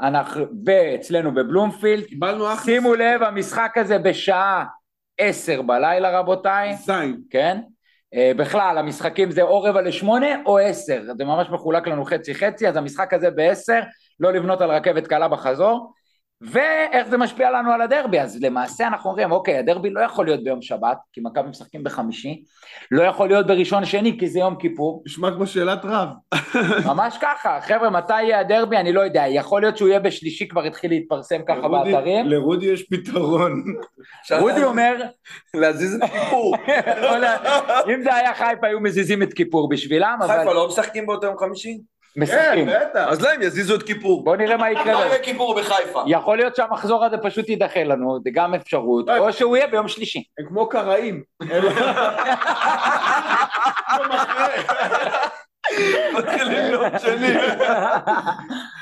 אנחנו, 0.02 0.46
ואצלנו 0.66 1.34
בבלומפילד. 1.34 2.04
קיבלנו 2.04 2.54
אחלה. 2.54 2.66
שימו 2.66 2.96
לב, 2.96 3.24
המשחק 3.24 3.78
הזה 3.78 3.98
בשעה 3.98 4.66
עשר 5.18 5.62
בלילה 5.62 6.20
רבותיי, 6.20 6.76
זין. 6.76 7.22
כן? 7.30 7.58
Uh, 8.16 8.38
בכלל, 8.38 8.78
המשחקים 8.78 9.32
זה 9.32 9.42
או 9.42 9.62
רבע 9.62 9.82
לשמונה 9.82 10.28
או 10.46 10.58
עשר, 10.58 11.02
זה 11.18 11.26
ממש 11.26 11.48
מחולק 11.50 11.88
לנו 11.88 12.06
חצי 12.06 12.36
חצי, 12.36 12.68
אז 12.68 12.76
המשחק 12.76 13.14
הזה 13.14 13.32
בעשר, 13.32 13.82
לא 14.20 14.34
לבנות 14.34 14.62
על 14.62 14.72
רכבת 14.72 15.08
קלה 15.08 15.28
בחזור, 15.28 15.94
ואיך 16.42 17.08
זה 17.10 17.18
משפיע 17.18 17.52
לנו 17.52 17.72
על 17.72 17.82
הדרבי, 17.82 18.20
אז 18.20 18.44
למעשה 18.44 18.88
אנחנו 18.88 19.10
אומרים, 19.10 19.32
אוקיי, 19.32 19.58
הדרבי 19.58 19.90
לא 19.90 20.00
יכול 20.02 20.26
להיות 20.26 20.44
ביום 20.44 20.62
שבת, 20.62 20.98
כי 21.14 21.22
מכבי 21.24 21.50
משחקים 21.50 21.84
בחמישי, 21.84 22.44
לא 22.92 23.04
יכול 23.04 23.28
להיות 23.28 23.48
בראשון 23.48 23.86
שני, 23.86 24.18
כי 24.20 24.28
זה 24.28 24.40
יום 24.40 24.56
כיפור, 24.56 25.04
נשמע 25.06 25.32
כמו 25.32 25.48
שאלת 25.48 25.80
רב. 25.84 26.10
ממש 26.92 27.18
ככה, 27.22 27.60
חבר'ה, 27.62 27.90
מתי 27.90 28.22
יהיה 28.24 28.40
הדרבי? 28.40 28.78
אני 28.78 28.94
לא 28.94 29.02
יודע, 29.02 29.24
יכול 29.28 29.62
להיות 29.62 29.78
שהוא 29.78 29.90
יהיה 29.90 30.00
בשלישי, 30.00 30.48
כבר 30.48 30.64
התחיל 30.64 30.92
להתפרסם 30.92 31.38
ככה 31.48 31.58
לרודי- 31.58 31.92
באתרים. 31.92 32.28
לרודי 32.28 32.66
יש 32.66 32.84
פתרון. 32.90 33.64
רודי 34.40 34.64
אומר, 34.64 35.04
להזיז 35.54 35.96
את 35.96 36.10
כיפור. 36.10 36.56
וואלה, 37.04 37.38
אם 37.94 38.02
זה 38.04 38.16
היה 38.16 38.34
חיפה 38.36 38.68
היו 38.68 38.80
מזיזים 38.80 39.24
את 39.24 39.34
כיפור 39.34 39.70
בשבילם, 39.70 40.18
אבל 40.22 40.38
חיפה 40.40 40.54
לא 40.54 40.68
משחקים 40.68 41.06
באותו 41.06 41.28
יום 41.28 41.38
חמישי? 41.38 41.78
משחקים. 42.18 42.68
בטח. 42.68 43.06
אז 43.08 43.22
להם 43.22 43.42
יזיזו 43.42 43.76
את 43.76 43.84
כיפור. 43.84 44.24
בוא 44.24 44.36
נראה 44.36 44.58
מה 44.58 44.72
לא 44.72 44.80
יקרה. 44.80 45.06
יהיה 45.06 45.20
כיפור 45.20 45.56
בחיפה. 45.56 46.04
יכול 46.08 46.38
להיות 46.38 46.56
שהמחזור 46.56 47.06
הזה 47.06 47.18
פשוט 47.18 47.50
יידחה 47.50 47.84
לנו, 47.84 48.20
זה 48.24 48.30
גם 48.34 48.54
אפשרות, 48.54 49.08
לא. 49.08 49.18
או 49.18 49.34
שהוא 49.34 49.58
יהיה 49.58 49.68
ביום 49.68 49.88
שלישי. 49.88 50.24
הם 50.40 50.46
כמו 50.48 50.70
קראים. 50.70 51.24
מתחילים 56.18 56.72
יום 56.72 57.00
שני. 57.00 57.34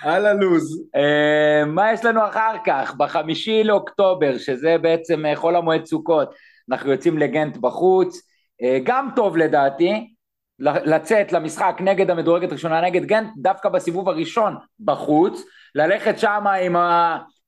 על 0.04 0.26
הלו"ז. 0.26 0.84
אה, 0.96 1.66
מה 1.66 1.94
יש 1.94 2.06
לנו 2.06 2.28
אחר 2.28 2.56
כך? 2.66 2.94
בחמישי 2.98 3.64
לאוקטובר, 3.64 4.38
שזה 4.38 4.76
בעצם 4.82 5.26
אה, 5.26 5.36
חול 5.36 5.56
המועד 5.56 5.86
סוכות, 5.86 6.34
אנחנו 6.72 6.92
יוצאים 6.92 7.18
לגנט 7.18 7.58
בחוץ, 7.58 8.22
אה, 8.62 8.78
גם 8.84 9.10
טוב 9.16 9.38
לדעתי, 9.38 10.14
לצאת 10.60 11.32
למשחק 11.32 11.78
נגד 11.80 12.10
המדורגת 12.10 12.52
ראשונה 12.52 12.82
נגד 12.82 13.06
גנט, 13.06 13.28
דווקא 13.38 13.70
בסיבוב 13.70 14.10
הראשון 14.10 14.56
בחוץ, 14.80 15.44
ללכת 15.76 16.20
שם 16.20 16.48
עם 16.48 16.76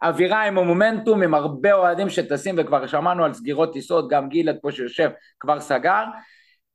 האווירה, 0.02 0.44
עם 0.44 0.58
המומנטום, 0.58 1.24
עם 1.24 1.34
הרבה 1.34 1.74
אוהדים 1.74 2.10
שטסים, 2.10 2.56
וכבר 2.58 2.88
שמענו 2.88 3.26
על 3.26 3.34
סגירות 3.34 3.74
טיסות, 3.74 4.10
גם 4.10 4.30
גלעד 4.30 4.58
פה 4.62 4.72
שיושב 4.72 5.10
כבר 5.40 5.60
סגר, 5.60 6.04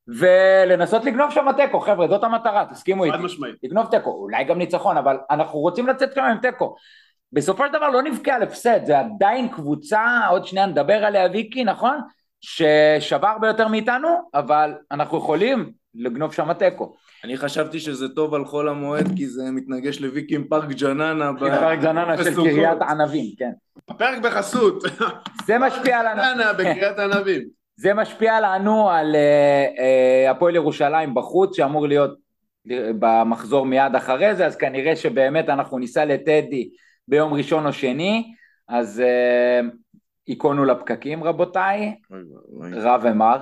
ולנסות 0.09 1.05
לגנוב 1.05 1.31
שם 1.31 1.47
תיקו, 1.57 1.81
חבר'ה, 1.81 2.09
זאת 2.09 2.25
המטרה, 2.25 2.65
תסכימו 2.71 3.05
איתי. 3.05 3.17
חד 3.17 3.23
משמעית. 3.23 3.55
לגנוב 3.63 3.87
תיקו, 3.91 4.11
אולי 4.11 4.45
גם 4.45 4.59
ניצחון, 4.59 4.97
אבל 4.97 5.17
אנחנו 5.31 5.59
רוצים 5.59 5.87
לצאת 5.87 6.15
כאן 6.15 6.25
עם 6.25 6.39
תיקו. 6.39 6.77
בסופו 7.33 7.67
של 7.67 7.73
דבר 7.73 7.89
לא 7.89 8.03
נבכה 8.03 8.35
על 8.35 8.43
הפסד, 8.43 8.85
זה 8.85 8.99
עדיין 8.99 9.49
קבוצה, 9.49 10.27
עוד 10.31 10.47
שנייה 10.47 10.67
נדבר 10.67 11.05
עליה 11.05 11.29
ויקי, 11.33 11.65
נכון? 11.65 12.01
ששווה 12.41 13.31
הרבה 13.31 13.49
יותר 13.49 13.69
מאיתנו, 13.69 14.09
אבל 14.35 14.75
אנחנו 14.93 15.19
יכולים 15.19 15.73
לגנוב 15.97 16.33
שם 16.33 16.53
תיקו. 16.53 16.95
אני 17.25 17.37
חשבתי 17.37 17.81
שזה 17.81 18.09
טוב 18.09 18.35
על 18.35 18.45
חול 18.45 18.69
המועד, 18.69 19.17
כי 19.17 19.27
זה 19.27 19.43
מתנגש 19.51 20.01
לוויקי 20.01 20.35
עם 20.35 20.45
פארק 20.45 20.69
ג'ננה. 20.69 21.33
ב- 21.33 21.39
פרק 21.39 21.81
זננה 21.81 22.17
של. 22.25 22.35
קריית 22.35 22.83
ענבים, 22.83 23.35
כן. 23.39 23.51
הפרק 23.89 24.19
בחסות. 24.23 24.83
זה 25.47 25.59
משפיע 25.59 26.03
לנו, 26.03 26.23
אנה 26.23 26.53
בקריית 26.53 26.99
ענבים. 26.99 27.43
זה 27.77 27.95
משפיע 27.95 28.41
לנו 28.41 28.91
על 28.91 29.17
אה, 29.17 29.67
אה, 29.79 30.31
הפועל 30.31 30.55
ירושלים 30.55 31.15
בחוץ, 31.15 31.57
שאמור 31.57 31.89
להיות 31.89 32.19
במחזור 32.99 33.67
מיד 33.67 33.95
אחרי 33.97 34.35
זה, 34.35 34.47
אז 34.47 34.57
כנראה 34.57 34.97
שבאמת 34.97 35.49
אנחנו 35.49 35.79
ניסע 35.79 36.05
לטדי 36.05 36.71
ביום 37.09 37.35
ראשון 37.35 37.67
או 37.67 37.73
שני, 37.73 38.35
אז 38.69 39.01
אה, 39.01 39.61
היכונו 40.27 40.65
לפקקים 40.65 41.25
רבותיי. 41.25 41.95
רע 42.75 42.99
ומר. 43.03 43.41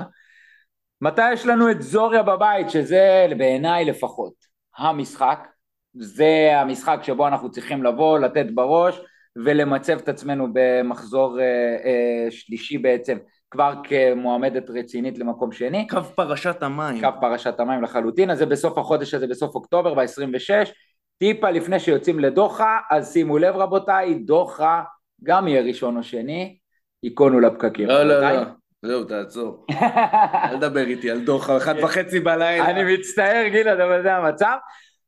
מתי 1.05 1.32
יש 1.32 1.46
לנו 1.46 1.70
את 1.70 1.82
זוריה 1.82 2.22
בבית, 2.22 2.70
שזה 2.70 3.26
בעיניי 3.38 3.84
לפחות 3.84 4.32
המשחק, 4.78 5.48
זה 5.94 6.50
המשחק 6.55 6.98
שבו 7.02 7.28
אנחנו 7.28 7.50
צריכים 7.50 7.84
לבוא, 7.84 8.18
לתת 8.18 8.46
בראש 8.55 9.00
ולמצב 9.44 9.98
את 9.98 10.09
עצמנו 10.09 10.48
במחזור 10.52 11.40
אה, 11.40 11.44
אה, 11.84 12.30
שלישי 12.30 12.78
בעצם, 12.78 13.18
כבר 13.50 13.74
כמועמדת 13.84 14.70
רצינית 14.70 15.18
למקום 15.18 15.52
שני. 15.52 15.86
קו 15.86 16.02
פרשת 16.14 16.62
המים. 16.62 17.00
קו 17.00 17.20
פרשת 17.20 17.61
המים 17.61 17.82
לחלוטין, 17.82 18.30
אז 18.30 18.38
זה 18.38 18.46
בסוף 18.46 18.78
החודש 18.78 19.14
הזה, 19.14 19.26
בסוף 19.26 19.55
אוקטובר, 19.55 19.94
ב-26. 19.94 20.70
טיפה 21.18 21.50
לפני 21.50 21.80
שיוצאים 21.80 22.20
לדוחה, 22.20 22.78
אז 22.90 23.12
שימו 23.12 23.38
לב 23.38 23.57
רבותיי, 23.57 24.14
דוחה 24.14 24.82
גם 25.22 25.48
יהיה 25.48 25.62
ראשון 25.62 25.96
או 25.96 26.02
שני, 26.02 26.59
היכונו 27.02 27.40
לפקקים. 27.40 27.88
לא, 27.88 28.02
לא. 28.02 28.20
לא. 28.20 28.42
זהו, 28.87 29.05
תעצור. 29.05 29.66
אל 30.45 30.57
תדבר 30.57 30.87
איתי 30.87 31.11
על 31.11 31.20
דוחה, 31.20 31.57
אחת 31.57 31.76
וחצי 31.82 32.20
בלילה. 32.20 32.70
אני 32.70 32.95
מצטער 32.95 33.49
גלעד, 33.49 33.80
אבל 33.80 34.03
זה 34.03 34.14
המצב. 34.14 34.57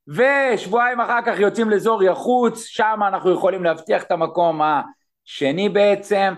ושבועיים 0.08 1.00
אחר 1.00 1.18
כך 1.26 1.40
יוצאים 1.40 1.70
לזוריה 1.70 2.14
חוץ, 2.14 2.64
שם 2.64 3.00
אנחנו 3.08 3.32
יכולים 3.32 3.64
להבטיח 3.64 4.02
את 4.02 4.10
המקום 4.10 4.60
השני 4.62 5.68
בעצם. 5.68 6.34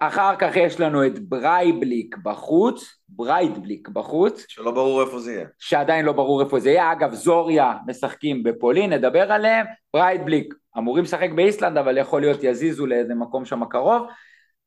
אחר 0.00 0.36
כך 0.36 0.56
יש 0.56 0.80
לנו 0.80 1.06
את 1.06 1.18
ברייבליק 1.18 2.16
בחוץ, 2.22 2.96
ברייטבליק 3.08 3.88
בחוץ, 3.88 4.44
שלא 4.48 4.70
ברור 4.70 5.02
איפה 5.02 5.18
זה 5.18 5.32
יהיה. 5.32 5.46
שעדיין 5.58 6.04
לא 6.04 6.12
ברור 6.12 6.42
איפה 6.42 6.60
זה 6.60 6.70
יהיה. 6.70 6.92
אגב, 6.92 7.14
זוריה 7.14 7.74
משחקים 7.86 8.42
בפולין, 8.42 8.92
נדבר 8.92 9.32
עליהם. 9.32 9.66
ברייטבליק 9.94 10.54
אמורים 10.78 11.04
לשחק 11.04 11.30
באיסלנד, 11.36 11.78
אבל 11.78 11.98
יכול 11.98 12.20
להיות 12.20 12.44
יזיזו 12.44 12.86
לאיזה 12.86 13.14
מקום 13.14 13.44
שם 13.44 13.64
קרוב. 13.64 14.06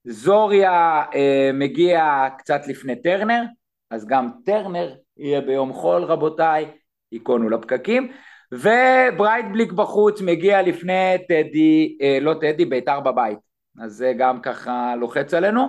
זוריה 0.10 1.04
אה, 1.16 1.52
מגיע 1.54 2.28
קצת 2.38 2.68
לפני 2.68 3.02
טרנר, 3.02 3.44
אז 3.92 4.08
גם 4.08 4.30
טרנר 4.46 4.96
יהיה 5.18 5.42
ביום 5.42 5.74
חול 5.74 6.04
רבותיי, 6.04 6.66
היכונו 7.12 7.50
לפקקים. 7.50 8.12
וברייטבליק 8.52 9.72
בחוץ 9.72 10.22
מגיע 10.22 10.62
לפני 10.62 11.18
טדי, 11.28 11.98
אה, 12.02 12.18
לא 12.22 12.34
טדי, 12.34 12.66
בית"ר 12.66 13.00
בבית. 13.00 13.40
אז 13.84 13.92
זה 13.94 14.14
גם 14.18 14.42
ככה 14.42 14.96
לוחץ 14.96 15.34
עלינו. 15.34 15.68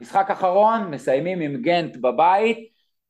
משחק 0.00 0.30
אחרון, 0.30 0.90
מסיימים 0.90 1.40
עם 1.40 1.56
גנט 1.62 1.96
בבית, 1.96 2.58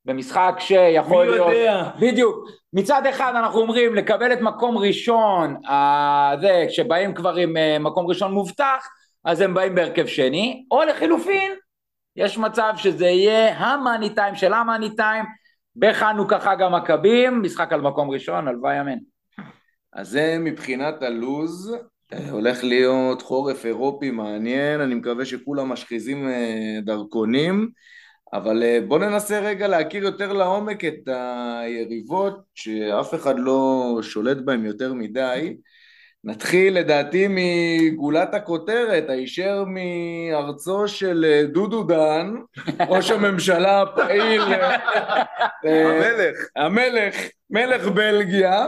במשחק 0.05 0.55
שיכול 0.59 1.25
מי 1.25 1.31
להיות... 1.31 1.51
יודע? 1.51 1.89
בדיוק. 1.99 2.35
מצד 2.73 3.05
אחד 3.05 3.33
אנחנו 3.35 3.59
אומרים 3.59 3.95
לקבל 3.95 4.33
את 4.33 4.41
מקום 4.41 4.77
ראשון, 4.77 5.55
אה, 5.69 6.35
זה, 6.41 6.65
כשבאים 6.69 7.13
כבר 7.13 7.35
עם 7.35 7.57
אה, 7.57 7.79
מקום 7.79 8.07
ראשון 8.07 8.31
מובטח, 8.31 8.87
אז 9.25 9.41
הם 9.41 9.53
באים 9.53 9.75
בהרכב 9.75 10.05
שני, 10.05 10.65
או 10.71 10.83
לחילופין, 10.83 11.51
יש 12.15 12.37
מצב 12.37 12.73
שזה 12.77 13.05
יהיה 13.05 13.57
המאני 13.57 14.15
טיים 14.15 14.35
של 14.35 14.53
המאני 14.53 14.95
טיים, 14.95 15.25
בחנוכה 15.75 16.39
חג 16.39 16.61
המכבים, 16.61 17.41
משחק 17.41 17.73
על 17.73 17.81
מקום 17.81 18.09
ראשון, 18.09 18.47
הלוואי 18.47 18.81
אמן. 18.81 18.97
אז 19.93 20.09
זה 20.09 20.37
מבחינת 20.39 21.03
הלוז 21.03 21.75
אה, 22.13 22.31
הולך 22.31 22.63
להיות 22.63 23.21
חורף 23.21 23.65
אירופי 23.65 24.11
מעניין, 24.11 24.81
אני 24.81 24.95
מקווה 24.95 25.25
שכולם 25.25 25.69
משחיזים 25.69 26.27
אה, 26.27 26.79
דרכונים, 26.83 27.69
אבל 28.33 28.63
אה, 28.63 28.79
בואו 28.87 28.99
ננסה 28.99 29.39
רגע 29.39 29.67
להכיר 29.67 30.03
יותר 30.03 30.33
לעומק 30.33 30.85
את 30.85 31.07
היריבות 31.07 32.39
שאף 32.55 33.13
אחד 33.13 33.39
לא 33.39 33.99
שולט 34.01 34.37
בהן 34.37 34.65
יותר 34.65 34.93
מדי. 34.93 35.57
נתחיל 36.25 36.79
לדעתי 36.79 37.27
מגולת 37.29 38.33
הכותרת, 38.33 39.09
הישר 39.09 39.63
מארצו 39.67 40.87
של 40.87 41.25
אה, 41.27 41.43
דודו 41.45 41.83
דן, 41.83 42.35
ראש 42.89 43.11
הממשלה 43.11 43.81
הפעיל, 43.81 44.41
אה, 44.41 44.75
המלך. 45.65 46.37
המלך, 46.55 47.15
מלך 47.49 47.87
בלגיה, 47.87 48.67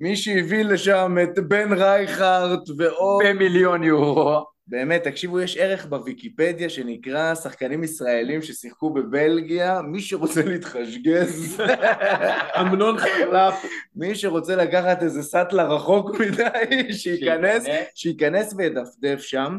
מי 0.00 0.16
שהביא 0.16 0.64
לשם 0.64 1.16
את 1.22 1.38
בן 1.38 1.72
רייכרט 1.72 2.70
ועוד, 2.78 3.24
במיליון 3.26 3.84
יורו. 3.84 4.44
באמת, 4.66 5.04
תקשיבו, 5.04 5.40
יש 5.40 5.56
ערך 5.56 5.86
בוויקיפדיה 5.86 6.68
שנקרא 6.68 7.34
שחקנים 7.34 7.84
ישראלים 7.84 8.42
ששיחקו 8.42 8.92
בבלגיה, 8.92 9.82
מי 9.82 10.00
שרוצה 10.00 10.42
להתחשגז, 10.42 11.60
אמנון 12.60 12.98
חלף. 12.98 13.64
מי 13.96 14.14
שרוצה 14.14 14.56
לקחת 14.56 15.02
איזה 15.02 15.22
סאטלה 15.22 15.64
רחוק 15.64 16.10
מדי, 16.20 16.92
שייכנס, 16.92 17.64
שייכנס 17.94 18.54
וידפדף 18.56 19.20
שם. 19.20 19.58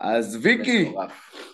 אז 0.00 0.38
ויקי. 0.42 0.92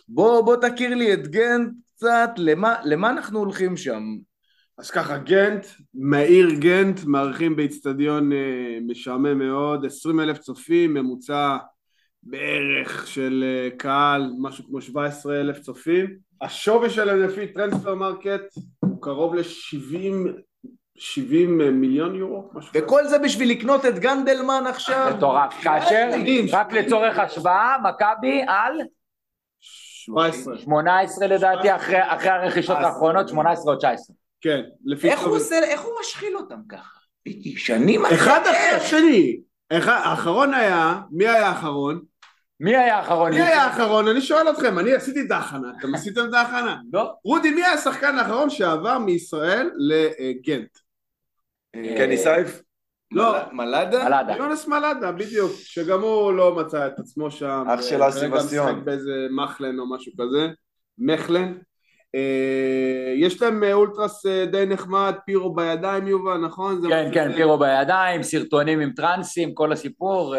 בוא, 0.08 0.40
בוא 0.40 0.56
תכיר 0.56 0.94
לי 0.94 1.12
את 1.12 1.28
גנט 1.28 1.68
קצת, 1.96 2.30
למה, 2.36 2.74
למה 2.84 3.10
אנחנו 3.10 3.38
הולכים 3.38 3.76
שם? 3.76 4.02
אז 4.78 4.90
ככה, 4.90 5.18
גנט, 5.18 5.66
מהעיר 5.94 6.50
גנט, 6.58 7.00
מארחים 7.04 7.56
באיצטדיון 7.56 8.32
אה, 8.32 8.78
משעמם 8.86 9.38
מאוד, 9.38 9.84
20 9.84 10.20
אלף 10.20 10.38
צופים, 10.38 10.94
ממוצע 10.94 11.56
בערך 12.22 13.06
של 13.06 13.44
אה, 13.46 13.76
קהל, 13.76 14.30
משהו 14.38 14.64
כמו 14.64 14.80
17 14.80 15.40
אלף 15.40 15.58
צופים. 15.60 16.06
השווי 16.42 16.90
שלהם 16.90 17.22
לפי 17.22 17.46
טרנספר 17.46 17.94
מרקט 17.94 18.42
הוא 18.80 19.02
קרוב 19.02 19.34
ל-70 19.34 20.28
70 20.98 21.80
מיליון 21.80 22.14
יורו, 22.14 22.50
משהו 22.54 22.70
כזה. 22.72 22.84
וכל 22.84 23.04
זה 23.06 23.18
בשביל 23.18 23.50
לקנות 23.50 23.84
את 23.86 23.98
גנדלמן 23.98 24.64
עכשיו? 24.68 25.12
מטורף. 25.16 25.54
כאשר. 25.62 26.08
רק 26.52 26.72
לצורך 26.72 27.18
השוואה, 27.18 27.76
מכבי 27.84 28.42
על 28.48 28.72
17, 29.60 30.58
18 30.58 31.26
לדעתי, 31.26 31.74
אחרי 31.76 31.98
אחרי 32.02 32.28
הרכישות 32.30 32.76
האחרונות, 32.76 33.28
18 33.28 33.72
או 33.74 33.78
19. 33.78 34.16
כן, 34.40 34.60
לפי... 34.84 35.10
איך 35.10 35.20
הוא 35.20 35.36
עושה, 35.36 35.58
איך 35.58 35.80
הוא 35.80 35.92
משחיל 36.00 36.36
אותם 36.36 36.58
ככה? 36.68 36.98
שנים 37.56 38.06
אחד 38.06 38.40
אחרי 38.40 38.56
השני. 38.76 39.40
אחד- 39.72 40.00
האחרון 40.04 40.54
היה, 40.54 41.00
מי 41.10 41.28
היה 41.28 41.46
האחרון? 41.48 42.00
מי 42.60 42.76
היה 42.76 42.96
האחרון? 42.96 43.30
מי 43.32 43.40
היה 43.40 43.62
האחרון? 43.62 44.08
אני 44.08 44.20
שואל 44.20 44.50
אתכם, 44.50 44.78
אני 44.78 44.94
עשיתי 44.94 45.20
את 45.20 45.30
ההכנה, 45.30 45.72
אתם 45.78 45.94
עשיתם 45.94 46.20
את 46.28 46.34
ההכנה? 46.34 46.76
לא. 46.92 47.12
רודי, 47.24 47.50
מי 47.50 47.64
היה 47.64 47.72
השחקן 47.72 48.18
האחרון 48.18 48.50
שעבר 48.50 48.98
מישראל 48.98 49.70
לגנט? 49.78 50.78
קני 51.72 52.16
סייף? 52.16 52.62
לא, 53.12 53.36
מלאדה? 53.52 54.04
מלאדה. 54.04 54.36
יונס 54.36 54.66
מלאדה, 54.66 55.12
בדיוק, 55.12 55.52
שגם 55.54 56.00
הוא 56.00 56.32
לא 56.32 56.54
מצא 56.54 56.86
את 56.86 56.98
עצמו 56.98 57.30
שם. 57.30 57.64
אח 57.68 57.82
של 57.82 58.08
אסי 58.08 58.28
בסטיון. 58.28 58.70
משחק 58.72 58.84
באיזה 58.84 59.26
מחלן 59.30 59.78
או 59.78 59.94
משהו 59.94 60.12
כזה, 60.20 60.48
מחלן. 60.98 61.54
אה, 62.14 63.12
יש 63.16 63.42
להם 63.42 63.64
אה, 63.64 63.72
אולטרס 63.72 64.26
אה, 64.26 64.46
די 64.46 64.64
נחמד, 64.66 65.14
פירו 65.26 65.54
בידיים 65.54 66.06
יובל, 66.06 66.36
נכון? 66.36 66.80
זה 66.80 66.88
כן, 66.88 67.10
כן? 67.14 67.32
פירו 67.36 67.58
בידיים, 67.58 68.22
סרטונים 68.22 68.80
עם 68.80 68.92
טרנסים, 68.96 69.54
כל 69.54 69.72
הסיפור. 69.72 70.34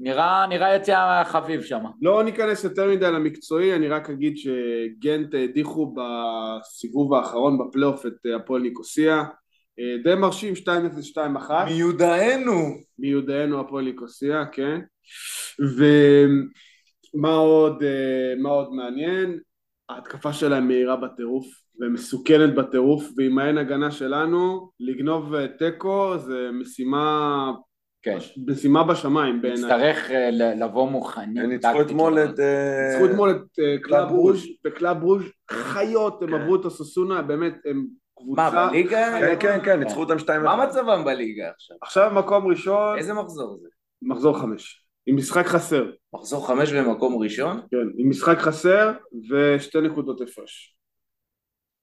אה, 0.00 0.10
נראה 0.10 0.46
נראה 0.46 0.76
יציאה 0.76 1.22
חביב 1.24 1.62
שם. 1.62 1.84
לא 2.02 2.22
ניכנס 2.22 2.64
יותר 2.64 2.90
מדי 2.90 3.12
למקצועי, 3.12 3.74
אני 3.74 3.88
רק 3.88 4.10
אגיד 4.10 4.36
שגנט 4.36 5.34
הדיחו 5.34 5.94
בסיבוב 5.94 7.14
האחרון 7.14 7.58
בפלייאוף 7.58 8.06
את 8.06 8.12
הפועל 8.36 8.62
ניקוסיה. 8.62 9.24
אה, 9.80 9.96
די 10.04 10.14
מרשים 10.14 10.54
2-0-2-1. 10.54 11.50
מיודענו. 11.68 12.76
מיודענו 12.98 13.60
הפועל 13.60 13.84
ניקוסיה, 13.84 14.46
כן. 14.46 14.80
ומה 15.76 17.34
עוד, 17.34 17.82
אה, 17.82 18.34
מה 18.38 18.48
עוד 18.48 18.72
מעניין? 18.72 19.38
ההתקפה 19.88 20.32
שלהם 20.32 20.68
מהירה 20.68 20.96
בטירוף 20.96 21.46
ומסוכנת 21.80 22.54
בטירוף, 22.54 23.04
ועם 23.16 23.38
האין 23.38 23.58
הגנה 23.58 23.90
שלנו, 23.90 24.70
לגנוב 24.80 25.34
אה, 25.34 25.48
תיקו 25.48 26.18
זה 26.18 26.50
משימה, 26.52 27.52
כן. 28.04 28.18
משימה 28.46 28.84
בשמיים 28.84 29.42
בעיניי. 29.42 29.62
נצטרך 29.62 30.10
אה, 30.10 30.30
ל- 30.30 30.64
לבוא 30.64 30.90
מוכנים. 30.90 31.44
הם 31.44 31.50
ניצחו 31.50 31.72
טקטית 31.72 31.86
אתמול 31.86 32.14
מאוד. 32.14 32.30
את... 32.30 32.40
אה, 32.40 32.88
ניצחו 32.90 33.06
אתמול 33.06 33.30
את 33.30 33.58
אה, 33.58 33.76
קלאב 33.82 34.10
ברוז' 34.10 34.44
וקלאב 34.66 35.02
ברוז' 35.02 35.22
חיות, 35.50 36.22
הם 36.22 36.28
כן. 36.28 36.34
עברו 36.34 36.56
את 36.56 36.64
הסוסונה, 36.64 37.22
באמת, 37.22 37.54
הם 37.64 37.86
מה, 38.36 38.48
קבוצה... 38.48 38.68
בליגה? 38.68 39.18
כן, 39.20 39.36
כן, 39.40 39.58
כן, 39.64 39.80
ניצחו 39.80 40.00
אותם 40.00 40.16
2-1. 40.16 40.38
מה 40.38 40.66
מצבם 40.66 41.04
בליגה 41.04 41.50
עכשיו? 41.50 41.76
עכשיו 41.82 42.10
מקום 42.14 42.46
ראשון, 42.46 42.98
איזה 42.98 43.14
מחזור 43.14 43.58
זה? 43.62 43.68
מחזור 44.02 44.38
חמש. 44.38 44.84
עם 45.06 45.16
משחק 45.16 45.46
חסר, 45.46 45.90
מחזור 46.14 46.46
חמש 46.46 46.72
במקום 46.72 47.22
ראשון? 47.22 47.60
כן, 47.70 47.76
עם 47.96 48.10
משחק 48.10 48.38
חסר 48.38 48.92
ושתי 49.30 49.80
נקודות 49.80 50.20
הפרש. 50.20 50.73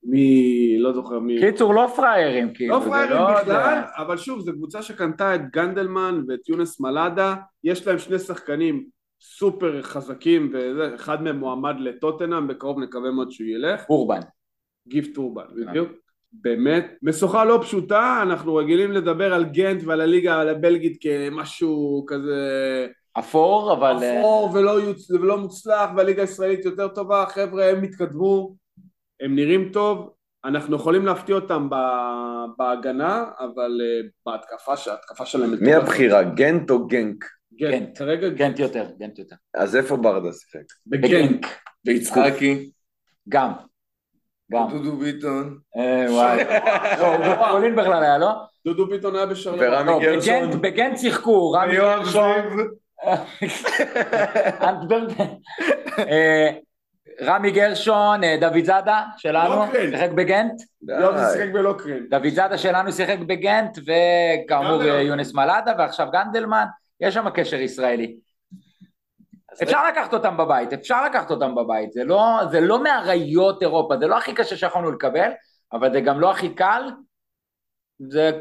מי, 0.04 0.78
לא 0.80 0.94
זוכר 0.94 1.20
מי. 1.20 1.40
קיצור, 1.40 1.74
לא 1.74 1.92
פראיירים, 1.96 2.54
כאילו. 2.54 2.76
לא 2.76 2.84
זה 2.84 2.90
פראיירים 2.90 3.18
לא- 3.18 3.42
בכלל, 3.42 3.82
אבל 3.98 4.18
שוב, 4.18 4.40
זו 4.40 4.54
קבוצה 4.54 4.82
שקנתה 4.82 5.36
את 5.36 5.42
גנדלמן 5.52 6.24
ואת 6.28 6.50
יונס 6.50 6.80
מלאדה, 6.80 7.36
יש 7.64 7.88
להם 7.88 7.98
שני 7.98 8.20
שחקנים 8.20 8.86
סופר 9.22 9.82
חזקים, 9.82 10.52
וזה, 10.54 10.96
אחד 10.96 11.24
מהם 11.24 11.40
מועמד 11.40 11.76
לטוטנאם, 11.80 12.48
בקרוב 12.48 12.80
נקווה 12.80 13.12
מאוד 13.12 13.32
שהוא 13.32 13.48
ילך, 13.48 13.84
אורבן. 13.90 14.20
גיפט 14.88 15.16
טורבן, 15.16 15.44
בדיוק. 15.56 15.90
באמת, 16.34 16.98
משוכה 17.04 17.46
לא 17.46 17.60
פשוטה, 17.62 18.20
אנחנו 18.22 18.56
רגילים 18.56 18.92
לדבר 18.92 19.34
על 19.34 19.44
גנט 19.46 19.84
ועל 19.86 20.02
הליגה 20.02 20.42
הבלגית 20.42 20.98
כמשהו 21.02 22.06
כזה 22.08 22.88
אפור, 23.20 23.74
אבל... 23.74 23.96
אפור 23.96 24.50
ולא, 24.54 24.72
יוצ... 24.72 25.12
ולא 25.12 25.38
מוצלח, 25.38 25.90
והליגה 25.96 26.22
הישראלית 26.22 26.66
יותר 26.66 26.88
טובה, 26.88 27.26
חבר'ה 27.30 27.70
הם 27.70 27.84
התקדמו, 27.84 28.56
הם 29.22 29.36
נראים 29.36 29.70
טוב, 29.74 30.10
אנחנו 30.46 30.76
יכולים 30.76 31.06
להפתיע 31.06 31.36
אותם 31.36 31.70
ב... 31.70 31.76
בהגנה, 32.58 33.26
אבל 33.40 33.72
uh, 33.82 34.10
בהתקפה, 34.26 34.78
שההתקפה 34.78 35.26
שלהם... 35.26 35.54
מי. 35.62 35.74
הבחירה, 35.74 36.24
גנט 36.24 36.70
או 36.70 36.88
גנק? 36.88 37.26
גנט, 37.54 37.72
גנט. 37.74 37.98
כרגע 37.98 38.30
גנט 38.30 38.60
יותר, 38.60 38.86
גנט 39.00 39.20
יותר. 39.20 39.36
אז 39.54 39.76
איפה 39.76 39.98
ברדה 39.98 40.34
שיחק? 40.34 40.64
בגנט. 40.88 41.46
ויצחקי? 41.86 42.72
גם. 43.30 43.52
גם. 44.52 44.68
דודו 44.70 44.98
ביטון? 44.98 45.58
אה, 45.78 46.06
וואי. 46.12 46.44
לא, 47.00 47.16
הוא 47.16 47.26
בפולין 47.26 47.76
בכלל 47.76 48.04
היה, 48.04 48.18
לא? 48.18 48.32
דודו 48.66 48.88
ביטון 48.88 49.16
היה 49.16 49.26
בשרלון. 49.26 49.60
ורמי 49.60 49.92
לא, 49.92 50.00
גרשון? 50.02 50.52
בגנט- 50.52 50.56
בגנט 50.62 50.98
שיחקו, 50.98 51.52
רמי 51.52 51.72
ויואב 51.72 52.00
גרשון. 52.00 52.32
זיו? 52.58 52.66
אנטברג. 54.70 55.12
רמי 57.22 57.52
גרשון, 57.52 58.24
אה, 58.24 58.38
דוד 58.40 58.64
זאדה 58.64 59.04
שלנו, 59.18 59.66
לוקרן. 59.66 59.92
שיחק 59.92 60.10
בגנט. 60.12 60.60
זה 60.82 60.94
די. 61.16 61.34
שיחק 61.34 61.54
בלוקרן. 61.54 62.10
דוד 62.10 62.30
זאדה 62.30 62.58
שלנו 62.58 62.92
שיחק 62.92 63.20
בגנט, 63.20 63.78
וכאמור. 63.78 64.84
אה, 64.84 65.02
יונס 65.02 65.34
מלאדה, 65.34 65.74
ועכשיו 65.78 66.08
גנדלמן, 66.12 66.66
יש 67.02 67.14
שם 67.14 67.30
קשר 67.30 67.58
ישראלי. 67.58 68.16
אפשר 69.64 69.88
לקחת 69.88 70.14
אותם 70.14 70.38
בבית, 70.38 70.74
אפשר 70.74 71.06
לקחת 71.06 71.32
אותם 71.32 71.56
בבית, 71.56 71.92
זה 71.92 72.04
לא, 72.04 72.40
זה 72.52 72.62
לא 72.62 72.84
מאריות 72.84 73.62
אירופה, 73.62 73.98
זה 73.98 74.08
לא 74.08 74.18
הכי 74.18 74.34
קשה 74.34 74.58
שיכולנו 74.58 74.92
לקבל, 74.92 75.30
אבל 75.74 75.94
זה 75.94 76.02
גם 76.02 76.20
לא 76.20 76.32
הכי 76.32 76.50
קל, 76.50 76.84
זה 78.10 78.32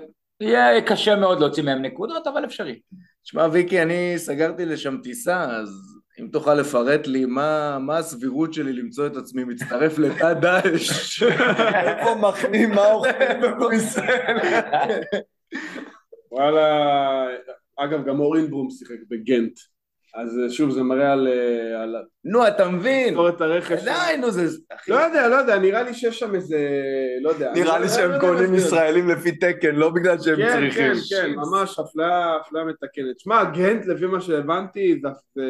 יהיה 0.40 0.82
קשה 0.82 1.16
מאוד 1.16 1.40
להוציא 1.40 1.62
מהם 1.62 1.82
נקודות, 1.82 2.26
אבל 2.26 2.44
אפשרי. 2.44 2.80
שמע 3.24 3.46
ויקי, 3.52 3.82
אני 3.82 4.14
סגרתי 4.16 4.64
לשם 4.64 4.96
טיסה, 5.02 5.44
אז 5.44 5.99
אם 6.20 6.28
תוכל 6.32 6.54
לפרט 6.54 7.06
לי 7.06 7.24
מה, 7.24 7.78
מה 7.78 7.98
הסבירות 7.98 8.54
שלי 8.54 8.72
למצוא 8.72 9.06
את 9.06 9.16
עצמי 9.16 9.44
מצטרף 9.44 9.98
לתא 9.98 10.32
דאעש. 10.32 11.22
איפה 11.22 12.14
מחנים, 12.14 12.70
מה 12.70 12.92
אוכלים? 12.92 13.40
בבריסל. 13.42 14.36
וואלה, 16.32 17.26
אגב 17.78 18.04
גם 18.06 18.20
אורין 18.20 18.50
ברום 18.50 18.70
שיחק 18.70 18.98
בגנט. 19.10 19.58
אז 20.14 20.38
אה, 20.44 20.50
שוב 20.50 20.70
זה 20.70 20.82
מראה 20.82 21.12
על... 21.12 21.28
אה, 21.28 21.82
על... 21.82 21.96
נו, 22.24 22.48
אתה 22.48 22.68
מבין? 22.68 23.08
תזכורת 23.10 23.40
הרכש. 23.40 23.84
די, 23.84 24.16
נו, 24.20 24.30
זה... 24.30 24.46
לא 24.88 24.96
יודע, 24.96 25.28
לא 25.28 25.34
יודע, 25.34 25.58
נראה 25.58 25.82
לי 25.82 25.94
שיש 25.94 26.18
שם 26.18 26.34
איזה... 26.34 26.58
לא 27.22 27.30
יודע. 27.30 27.52
נראה 27.52 27.76
אני 27.76 27.84
לי 27.84 27.90
לא- 27.90 27.96
שהם 27.96 28.10
לא 28.10 28.18
קונים. 28.18 28.54
ישראלים 28.54 29.08
לפי 29.08 29.32
תקן, 29.32 29.74
לא 29.74 29.90
בגלל 29.90 30.18
שהם 30.18 30.36
כן, 30.36 30.52
צריכים. 30.52 30.92
כן, 31.10 31.16
כן, 31.22 31.30
ממש 31.34 31.78
אפליה, 31.78 32.64
מתקנת. 32.66 33.20
שמע, 33.20 33.44
גנט, 33.44 33.86
לפי 33.86 34.06
מה 34.06 34.20
שהבנתי, 34.20 35.00
זה 35.34 35.42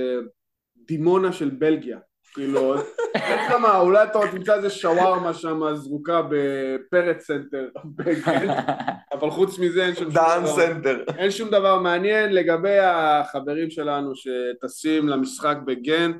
דימונה 0.90 1.32
של 1.32 1.50
בלגיה. 1.50 1.98
כאילו, 2.34 2.74
אין 3.14 3.38
לך 3.38 3.50
מה, 3.52 3.78
אולי 3.78 4.04
אתה 4.04 4.18
תמצא 4.32 4.54
איזה 4.54 4.70
שווארמה 4.70 5.34
שם 5.34 5.60
זרוקה 5.74 6.22
בפרץ 6.30 7.26
סנטר, 7.26 7.68
אבל 9.12 9.30
חוץ 9.30 9.58
מזה 9.58 9.86
אין 9.86 9.94
שום 9.94 10.10
דן 10.10 10.40
דבר. 10.42 10.46
סנטר. 10.46 11.04
אין 11.18 11.30
שום 11.30 11.48
דבר 11.48 11.78
מעניין 11.78 12.32
לגבי 12.32 12.78
החברים 12.78 13.70
שלנו 13.70 14.12
שטסים 14.14 15.08
למשחק 15.08 15.56
בגנט. 15.66 16.16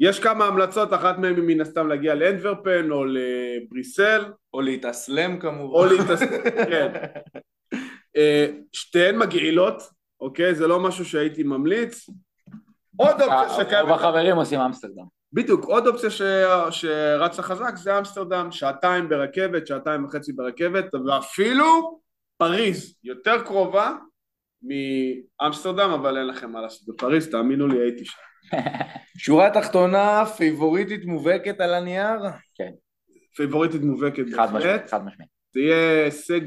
יש 0.00 0.20
כמה 0.20 0.44
המלצות, 0.44 0.94
אחת 0.94 1.18
מהן 1.18 1.36
היא 1.36 1.44
מן 1.46 1.60
הסתם 1.60 1.88
להגיע 1.88 2.14
לאנטוורפן 2.14 2.90
או 2.90 3.04
לבריסל, 3.04 4.24
או 4.54 4.60
להתאסלם 4.60 5.38
כמובן. 5.38 5.78
או 5.78 5.86
להתעסק, 5.86 6.44
כן. 6.70 6.92
אה, 8.16 8.46
שתיהן 8.72 9.18
מגעילות, 9.18 9.82
אוקיי? 10.20 10.54
זה 10.54 10.66
לא 10.66 10.80
משהו 10.80 11.04
שהייתי 11.04 11.42
ממליץ. 11.42 12.06
עוד 12.96 13.22
אופציה 13.22 13.48
רוב 13.48 13.62
שקיימת, 13.62 13.90
החברים 13.90 14.36
עושים 14.36 14.60
אמסטרדם. 14.60 15.04
בדיוק, 15.32 15.64
עוד 15.64 15.86
אופציה 15.86 16.10
ש... 16.10 16.22
שרצה 16.70 17.42
חזק 17.42 17.76
זה 17.76 17.98
אמסטרדם, 17.98 18.52
שעתיים 18.52 19.08
ברכבת, 19.08 19.66
שעתיים 19.66 20.04
וחצי 20.04 20.32
ברכבת, 20.32 20.94
ואפילו 20.94 22.00
פריז, 22.36 22.94
יותר 23.04 23.42
קרובה 23.42 23.92
מאמסטרדם, 24.62 25.90
אבל 25.90 26.18
אין 26.18 26.26
לכם 26.26 26.52
מה 26.52 26.60
לעשות 26.60 26.88
בפריז, 26.88 27.30
תאמינו 27.30 27.66
לי, 27.66 27.78
הייתי 27.78 28.04
שם. 28.04 28.18
שורה 29.24 29.50
תחתונה, 29.50 30.26
פיבוריטית 30.36 31.04
מובהקת 31.04 31.60
על 31.60 31.74
הנייר? 31.74 32.20
פייבוריטית 33.36 33.82
מובהקת 33.82 34.24
חד 34.36 34.46
משמעית, 34.46 34.64
בהחלט, 34.64 34.90
חד 34.90 35.04
משמעית. 35.04 35.30
זה 35.54 35.60
יהיה 35.60 36.04
הישג, 36.04 36.40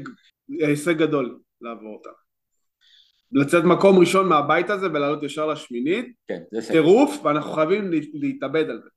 הישג 0.60 0.98
גדול 0.98 1.38
לעבור 1.60 1.94
אותה. 1.96 2.19
לצאת 3.32 3.64
מקום 3.64 3.98
ראשון 3.98 4.28
מהבית 4.28 4.70
הזה 4.70 4.86
ולעלות 4.86 5.22
ישר 5.22 5.46
לשמינית, 5.46 6.06
כן, 6.28 6.40
זה. 6.52 6.72
טירוף, 6.72 7.20
ואנחנו 7.24 7.52
חייבים 7.52 7.92
לה- 7.92 7.98
להתאבד 8.14 8.70
על 8.70 8.80
זה. 8.84 8.88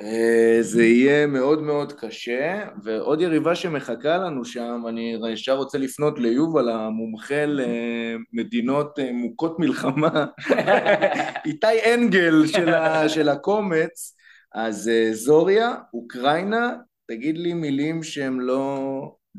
אה, 0.00 0.58
זה 0.60 0.84
יהיה 0.84 1.26
מאוד 1.26 1.62
מאוד 1.62 1.92
קשה, 1.92 2.64
ועוד 2.84 3.20
יריבה 3.20 3.54
שמחכה 3.54 4.16
לנו 4.18 4.44
שם, 4.44 4.82
אני 4.88 5.16
ישר 5.32 5.56
רוצה 5.56 5.78
לפנות 5.78 6.18
ליובל, 6.18 6.68
המומחה 6.68 7.44
למדינות 7.46 8.98
אה, 8.98 9.12
מוכות 9.12 9.58
מלחמה, 9.58 10.26
איתי 11.46 11.94
אנגל 11.94 12.46
של, 12.46 12.68
ה, 12.68 13.08
של 13.08 13.28
הקומץ, 13.28 14.16
אז 14.54 14.88
אה, 14.88 15.08
זוריה, 15.12 15.74
אוקראינה, 15.94 16.72
תגיד 17.10 17.38
לי 17.38 17.52
מילים 17.54 18.02
שהם 18.02 18.40
לא 18.40 18.80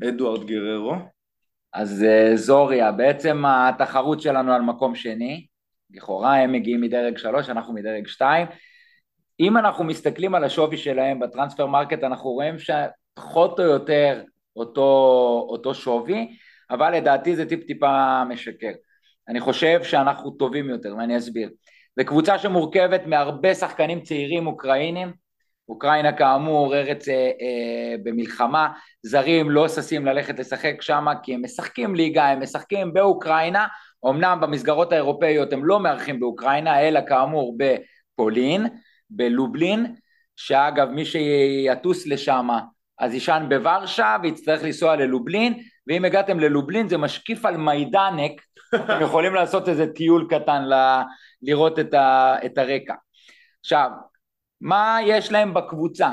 אדוארד 0.08 0.46
גררו. 0.46 0.94
אז 1.72 2.02
אה, 2.02 2.36
זוריה, 2.36 2.92
בעצם 2.92 3.44
התחרות 3.46 4.20
שלנו 4.20 4.52
על 4.52 4.62
מקום 4.62 4.94
שני, 4.94 5.46
לכאורה 5.90 6.36
הם 6.36 6.52
מגיעים 6.52 6.80
מדרג 6.80 7.18
שלוש, 7.18 7.48
אנחנו 7.50 7.74
מדרג 7.74 8.06
שתיים. 8.06 8.46
אם 9.40 9.56
אנחנו 9.56 9.84
מסתכלים 9.84 10.34
על 10.34 10.44
השווי 10.44 10.76
שלהם 10.76 11.20
ב 11.20 11.66
Transfermarkt, 11.66 12.04
אנחנו 12.04 12.30
רואים 12.30 12.54
שפחות 12.58 13.60
או 13.60 13.64
יותר 13.64 14.22
אותו, 14.56 15.46
אותו 15.48 15.74
שווי, 15.74 16.36
אבל 16.70 16.94
לדעתי 16.96 17.36
זה 17.36 17.48
טיפ 17.48 17.64
טיפה 17.66 18.24
משקר. 18.24 18.72
אני 19.28 19.40
חושב 19.40 19.82
שאנחנו 19.82 20.30
טובים 20.30 20.70
יותר, 20.70 20.94
ואני 20.98 21.16
אסביר. 21.18 21.50
זו 21.98 22.06
קבוצה 22.06 22.38
שמורכבת 22.38 23.06
מהרבה 23.06 23.54
שחקנים 23.54 24.00
צעירים 24.00 24.46
אוקראינים, 24.46 25.12
אוקראינה 25.72 26.12
כאמור 26.12 26.76
ארץ 26.76 27.08
אה, 27.08 27.14
אה, 27.14 27.94
במלחמה, 28.02 28.68
זרים 29.02 29.50
לא 29.50 29.68
ששים 29.68 30.06
ללכת 30.06 30.38
לשחק 30.38 30.82
שם 30.82 31.06
כי 31.22 31.34
הם 31.34 31.42
משחקים 31.44 31.94
ליגה, 31.94 32.28
הם 32.28 32.42
משחקים 32.42 32.92
באוקראינה, 32.92 33.66
אמנם 34.08 34.38
במסגרות 34.42 34.92
האירופאיות 34.92 35.52
הם 35.52 35.64
לא 35.64 35.80
מארחים 35.80 36.20
באוקראינה, 36.20 36.80
אלא 36.80 37.00
כאמור 37.08 37.56
בפולין, 37.58 38.66
בלובלין, 39.10 39.94
שאגב 40.36 40.88
מי 40.88 41.04
שיטוס 41.04 42.06
לשם 42.06 42.48
אז 42.98 43.14
יישן 43.14 43.46
בוורשה 43.48 44.16
ויצטרך 44.22 44.62
לנסוע 44.62 44.96
ללובלין, 44.96 45.62
ואם 45.86 46.04
הגעתם 46.04 46.40
ללובלין 46.40 46.88
זה 46.88 46.98
משקיף 46.98 47.44
על 47.44 47.56
מיידנק, 47.56 48.32
אתם 48.74 49.02
יכולים 49.02 49.34
לעשות 49.34 49.68
איזה 49.68 49.86
טיול 49.86 50.26
קטן 50.30 50.62
ל- 50.62 51.02
לראות 51.42 51.78
את, 51.78 51.94
ה, 51.94 52.36
את 52.44 52.58
הרקע. 52.58 52.94
עכשיו, 53.60 53.90
מה 54.62 54.98
יש 55.04 55.32
להם 55.32 55.54
בקבוצה? 55.54 56.10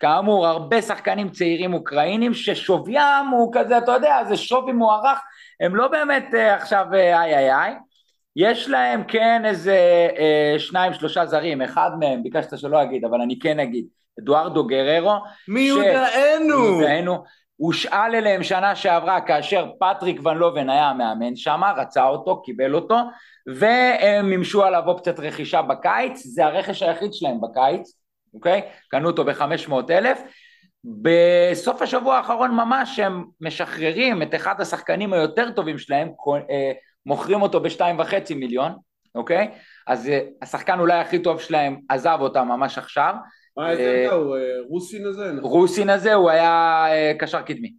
כאמור, 0.00 0.46
הרבה 0.46 0.82
שחקנים 0.82 1.28
צעירים 1.28 1.74
אוקראינים 1.74 2.34
ששוויים 2.34 3.26
הוא 3.30 3.52
כזה, 3.54 3.78
אתה 3.78 3.92
יודע, 3.92 4.24
זה 4.28 4.36
שווי 4.36 4.72
מוערך, 4.72 5.18
הם 5.60 5.76
לא 5.76 5.88
באמת 5.88 6.34
אה, 6.34 6.54
עכשיו 6.54 6.86
אה, 6.94 7.22
איי 7.22 7.36
איי 7.36 7.54
איי, 7.54 7.74
יש 8.36 8.68
להם 8.68 9.04
כן 9.08 9.42
איזה 9.44 10.08
אה, 10.18 10.54
שניים 10.58 10.92
שלושה 10.94 11.26
זרים, 11.26 11.62
אחד 11.62 11.90
מהם, 12.00 12.22
ביקשת 12.22 12.58
שלא 12.58 12.82
אגיד, 12.82 13.04
אבל 13.04 13.20
אני 13.20 13.38
כן 13.38 13.60
אגיד, 13.60 13.86
אדוארדו 14.20 14.66
גררו, 14.66 15.14
מי 15.48 15.60
יודענו? 15.60 16.78
והיינו, 16.78 17.24
הושאל 17.62 18.14
אליהם 18.14 18.42
שנה 18.42 18.76
שעברה 18.76 19.20
כאשר 19.20 19.66
פטריק 19.80 20.20
ון 20.24 20.36
לובן 20.36 20.70
היה 20.70 20.88
המאמן 20.88 21.36
שם, 21.36 21.60
רצה 21.76 22.04
אותו, 22.04 22.42
קיבל 22.42 22.74
אותו, 22.74 22.96
והם 23.46 24.30
מימשו 24.30 24.64
עליו 24.64 24.82
אופציית 24.86 25.20
רכישה 25.20 25.62
בקיץ, 25.62 26.22
זה 26.26 26.46
הרכש 26.46 26.82
היחיד 26.82 27.12
שלהם 27.12 27.40
בקיץ, 27.40 27.92
אוקיי? 28.34 28.62
קנו 28.88 29.08
אותו 29.08 29.24
ב-500 29.24 29.72
אלף. 29.90 30.22
בסוף 30.84 31.82
השבוע 31.82 32.16
האחרון 32.16 32.50
ממש 32.50 32.98
הם 32.98 33.24
משחררים 33.40 34.22
את 34.22 34.34
אחד 34.34 34.60
השחקנים 34.60 35.12
היותר 35.12 35.50
טובים 35.50 35.78
שלהם, 35.78 36.08
אה, 36.50 36.72
מוכרים 37.06 37.42
אותו 37.42 37.60
בשתיים 37.60 38.00
וחצי 38.00 38.34
מיליון, 38.34 38.72
אוקיי? 39.14 39.50
אז 39.86 40.08
אה, 40.08 40.20
השחקן 40.42 40.80
אולי 40.80 40.98
הכי 40.98 41.18
טוב 41.18 41.40
שלהם 41.40 41.80
עזב 41.88 42.18
אותם 42.20 42.48
ממש 42.48 42.78
עכשיו. 42.78 43.14
מה 43.56 43.70
איזה 43.70 44.04
אתה 44.06 44.14
הוא? 44.14 44.36
רוסין 44.68 45.06
הזה? 45.06 45.32
נכון? 45.32 45.50
רוסין 45.50 45.90
הזה 45.90 46.14
הוא 46.14 46.30
היה 46.30 46.84
אה, 46.88 47.12
קשר 47.18 47.42
קדמי. 47.42 47.72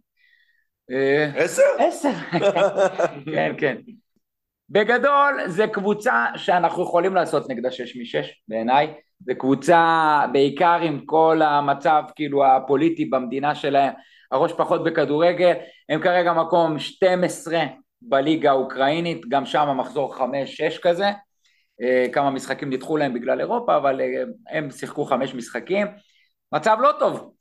אה, 0.90 1.30
עשר? 1.36 1.62
עשר, 1.78 2.10
כן, 3.34 3.52
כן. 3.58 3.76
בגדול, 4.70 5.40
זה 5.46 5.66
קבוצה 5.66 6.26
שאנחנו 6.36 6.82
יכולים 6.82 7.14
לעשות 7.14 7.50
נגדה 7.50 7.70
שש 7.70 7.96
משש, 7.96 8.42
בעיניי. 8.48 8.94
זו 9.20 9.32
קבוצה 9.38 10.24
בעיקר 10.32 10.78
עם 10.82 11.00
כל 11.06 11.42
המצב 11.42 12.02
כאילו 12.16 12.46
הפוליטי 12.46 13.04
במדינה 13.04 13.54
שלהם, 13.54 13.92
הראש 14.32 14.52
פחות 14.52 14.84
בכדורגל, 14.84 15.52
הם 15.88 16.00
כרגע 16.02 16.32
מקום 16.32 16.78
12 16.78 17.64
בליגה 18.02 18.50
האוקראינית, 18.50 19.28
גם 19.28 19.46
שם 19.46 19.68
המחזור 19.68 20.14
5-6 20.16 20.22
כזה, 20.82 21.06
כמה 22.12 22.30
משחקים 22.30 22.70
נדחו 22.70 22.96
להם 22.96 23.14
בגלל 23.14 23.40
אירופה, 23.40 23.76
אבל 23.76 24.00
אה, 24.00 24.22
הם 24.50 24.70
שיחקו 24.70 25.04
חמש 25.04 25.34
משחקים, 25.34 25.86
מצב 26.52 26.76
לא 26.80 26.90
טוב, 26.98 27.34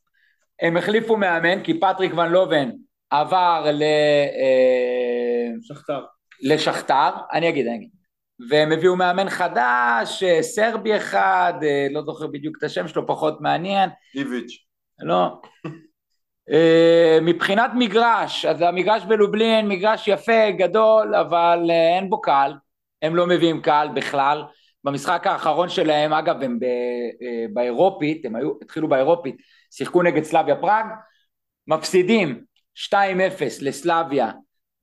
הם 0.62 0.78
החליפו 0.78 1.18
מאמן 1.18 1.64
כי 1.64 1.80
פטריק 1.80 2.14
ון 2.14 2.32
לובן 2.32 2.70
עבר 3.10 3.66
ל... 3.74 3.84
אה, 3.84 5.48
שכתר. 5.62 6.06
לשכתר, 6.42 7.10
אני 7.34 7.50
אגיד, 7.50 7.68
אני 7.68 7.76
אגיד. 7.76 7.90
והם 8.50 8.72
הביאו 8.72 8.96
מאמן 8.96 9.30
חדש, 9.30 10.24
אה, 10.24 10.44
סרבי 10.44 10.98
אחד, 10.98 11.54
אה, 11.64 11.88
לא 11.92 12.02
זוכר 12.02 12.28
בדיוק 12.28 12.58
את 12.58 12.64
השם 12.64 12.88
שלו, 12.88 13.08
פחות 13.08 13.42
מעניין, 13.42 13.90
איביץ'. 14.16 14.66
לא. 15.00 15.42
אה, 16.52 17.20
מבחינת 17.22 17.72
מגרש, 17.76 18.46
אז 18.46 18.62
המגרש 18.62 19.04
בלובלין, 19.04 19.68
מגרש 19.68 20.08
יפה, 20.08 20.52
גדול, 20.58 21.16
אבל 21.16 21.60
אה, 21.70 21.96
אין 21.96 22.10
בו 22.10 22.22
קהל, 22.22 22.54
הם 23.04 23.16
לא 23.16 23.28
מביאים 23.28 23.62
קהל 23.62 23.90
בכלל. 23.90 24.44
במשחק 24.84 25.28
האחרון 25.28 25.70
שלהם, 25.70 26.14
אגב, 26.14 26.44
הם 26.44 26.60
ב, 26.60 26.64
אה, 26.64 27.46
באירופית, 27.54 28.26
הם 28.26 28.36
היו, 28.36 28.52
התחילו 28.62 28.88
באירופית, 28.88 29.36
שיחקו 29.72 30.04
נגד 30.04 30.24
סלאביה 30.24 30.56
פראג, 30.56 30.86
מפסידים 31.68 32.44
2-0 32.76 32.94
לסלאביה 33.62 34.32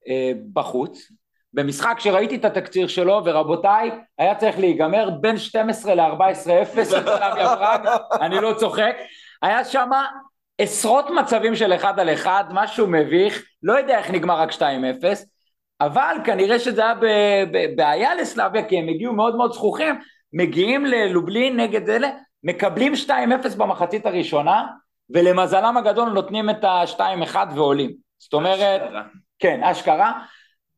אה, 0.08 0.32
בחוץ, 0.52 1.12
במשחק 1.52 1.96
שראיתי 1.98 2.36
את 2.36 2.44
התקציר 2.44 2.86
שלו, 2.86 3.22
ורבותיי, 3.24 3.90
היה 4.18 4.34
צריך 4.34 4.58
להיגמר 4.58 5.10
בין 5.20 5.38
12 5.38 5.94
ל-14-0 5.94 6.80
לסלאביה 6.80 7.56
פראג, 7.56 7.86
אני 8.20 8.40
לא 8.40 8.54
צוחק, 8.58 8.96
היה 9.42 9.64
שם 9.64 9.90
עשרות 10.58 11.10
מצבים 11.10 11.56
של 11.56 11.74
אחד 11.74 12.00
על 12.00 12.12
אחד, 12.12 12.44
משהו 12.50 12.86
מביך, 12.86 13.44
לא 13.62 13.72
יודע 13.72 13.98
איך 13.98 14.10
נגמר 14.10 14.40
רק 14.40 14.50
2-0, 14.52 14.62
אבל 15.80 16.16
כנראה 16.24 16.58
שזה 16.58 16.82
היה 16.82 16.94
בעיה 17.76 18.14
לסלאביה, 18.14 18.64
כי 18.64 18.78
הם 18.78 18.88
הגיעו 18.88 19.12
מאוד 19.12 19.36
מאוד 19.36 19.52
זכוכים, 19.52 19.94
מגיעים 20.32 20.86
ללובלין 20.86 21.60
נגד 21.60 21.90
אלה, 21.90 22.10
מקבלים 22.44 22.92
2-0 23.06 23.10
במחצית 23.56 24.06
הראשונה, 24.06 24.66
ולמזלם 25.10 25.76
הגדול 25.76 26.08
נותנים 26.08 26.50
את 26.50 26.64
ה-2-1 26.64 27.36
ועולים. 27.54 27.90
זאת 28.18 28.34
אומרת, 28.34 28.82
כן, 29.38 29.64
אשכרה. 29.64 30.12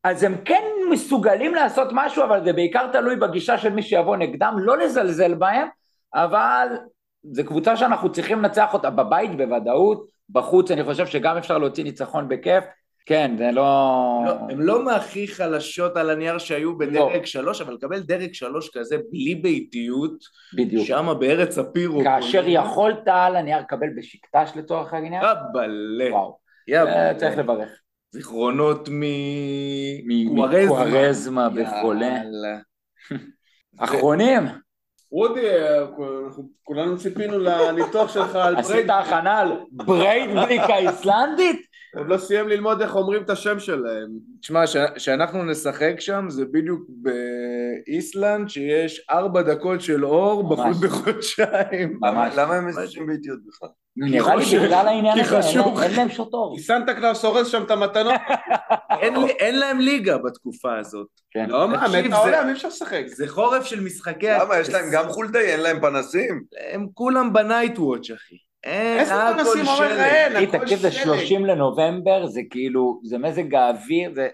אז 0.03 0.23
הם 0.23 0.35
כן 0.45 0.63
מסוגלים 0.91 1.55
לעשות 1.55 1.87
משהו, 1.91 2.23
אבל 2.23 2.43
זה 2.43 2.53
בעיקר 2.53 2.87
תלוי 2.91 3.15
בגישה 3.15 3.57
של 3.57 3.69
מי 3.69 3.81
שיבוא 3.81 4.17
נגדם, 4.17 4.55
לא 4.59 4.77
לזלזל 4.77 5.33
בהם, 5.33 5.67
אבל 6.13 6.67
זו 7.31 7.45
קבוצה 7.45 7.77
שאנחנו 7.77 8.11
צריכים 8.11 8.39
לנצח 8.39 8.73
אותה 8.73 8.89
בבית 8.89 9.37
בוודאות, 9.37 10.05
בחוץ 10.29 10.71
אני 10.71 10.83
חושב 10.83 11.07
שגם 11.07 11.37
אפשר 11.37 11.57
להוציא 11.57 11.83
ניצחון 11.83 12.27
בכיף, 12.27 12.63
כן, 13.05 13.35
זה 13.37 13.51
לא... 13.51 13.63
לא, 14.25 14.31
הם 14.49 14.61
לא 14.61 14.85
מהכי 14.85 15.27
חלשות 15.27 15.97
על 15.97 16.09
הנייר 16.09 16.37
שהיו 16.37 16.77
בדרג 16.77 17.25
שלוש, 17.25 17.61
אבל 17.61 17.73
לקבל 17.73 17.99
דרג 17.99 18.33
שלוש 18.33 18.69
כזה 18.73 18.97
בלי 19.11 19.35
ביתיות, 19.35 20.23
בדיוק. 20.53 20.85
שמה 20.85 21.13
בארץ 21.13 21.57
הפירו. 21.57 22.03
כאשר 22.03 22.43
יכולת 22.47 23.07
על 23.07 23.35
הנייר 23.35 23.59
לקבל 23.59 23.87
בשקטש 23.97 24.51
לצורך 24.55 24.93
העניין, 24.93 25.13
יבלה. 25.23 26.11
וואו, 26.11 26.37
יבלה. 26.67 27.13
צריך 27.15 27.37
לברך. 27.37 27.69
זיכרונות 28.11 28.89
מ... 28.89 29.01
מקוארזמה 30.35 31.47
וכולי. 31.55 32.05
יאללה. 32.05 32.57
אחרונים, 33.77 34.43
רודי, 35.13 35.47
כולנו 36.63 36.97
ציפינו 36.97 37.39
לניתוח 37.39 38.13
שלך 38.13 38.35
על 38.35 38.55
עשית 38.55 38.75
ברייד, 38.75 38.91
הכנה 38.91 39.39
על 39.39 39.51
בריידבליק 39.71 40.61
האיסלנדית? 40.73 41.61
עוד 41.97 42.07
לא 42.07 42.17
סיים 42.17 42.47
ללמוד 42.47 42.81
איך 42.81 42.95
אומרים 42.95 43.23
את 43.23 43.29
השם 43.29 43.59
שלהם. 43.59 44.09
תשמע, 44.41 44.63
שאנחנו 44.97 45.45
נשחק 45.45 45.95
שם 45.99 46.25
זה 46.29 46.45
בדיוק 46.45 46.81
באיסלנד 47.87 48.49
שיש 48.49 49.05
ארבע 49.09 49.41
דקות 49.41 49.81
של 49.81 50.05
אור 50.05 50.55
בחודשיים. 50.81 51.99
ממש. 52.01 52.33
למה 52.37 52.55
הם 52.55 52.69
משחקים 52.69 53.07
באיטיות 53.07 53.39
בכלל? 53.47 53.69
נראה 53.97 54.35
לי 54.35 54.45
בגלל 54.45 54.87
העניין 54.87 55.15
כי 55.15 55.21
הזה, 55.21 55.49
אין. 55.49 55.57
להם- 55.57 55.99
אין 55.99 56.09
שוטור. 56.09 56.55
כי 56.57 56.63
סנטה 56.63 56.93
קלאוס 56.93 57.25
אורז 57.25 57.47
שם 57.47 57.63
את 57.63 57.71
המתנות. 57.71 58.13
אין 59.01 59.15
אין 59.39 59.59
להם 59.59 59.79
ליגה 59.79 60.17
בתקופה 60.17 60.77
הזאת. 60.79 61.07
כן. 61.31 61.45
לא 61.49 61.67
מה, 61.67 61.77
תקשיב, 61.87 62.05
מת 62.05 62.09
זה- 62.11 62.15
העולם, 62.17 62.47
אי 62.47 62.53
אפשר 62.53 62.67
לשחק. 62.67 63.03
זה 63.07 63.27
חורף 63.27 63.65
של 63.65 63.79
משחקי... 63.79 64.27
למה? 64.29 64.57
יש 64.59 64.69
להם 64.69 64.85
גם 64.93 65.09
חולדאי, 65.09 65.45
אין 65.45 65.59
להם 65.59 65.81
פנסים? 65.81 66.43
הם 66.71 66.87
כולם 66.93 67.33
בנייט 67.33 67.79
וואץ', 67.79 68.11
אחי. 68.11 68.35
אין, 68.63 68.99
איזה 68.99 69.29
הכל 69.29 69.65
שלג. 69.65 69.99
אין? 69.99 70.35
הכל 70.35 70.57
תקשיב, 70.59 70.79
זה 70.79 70.91
שלג. 70.91 71.03
30 71.03 71.45
לנובמבר, 71.45 72.27
זה 72.27 72.41
כאילו, 72.49 73.01
זה 73.03 73.17
מזג 73.17 73.55
האוויר, 73.55 74.11
זה... 74.15 74.27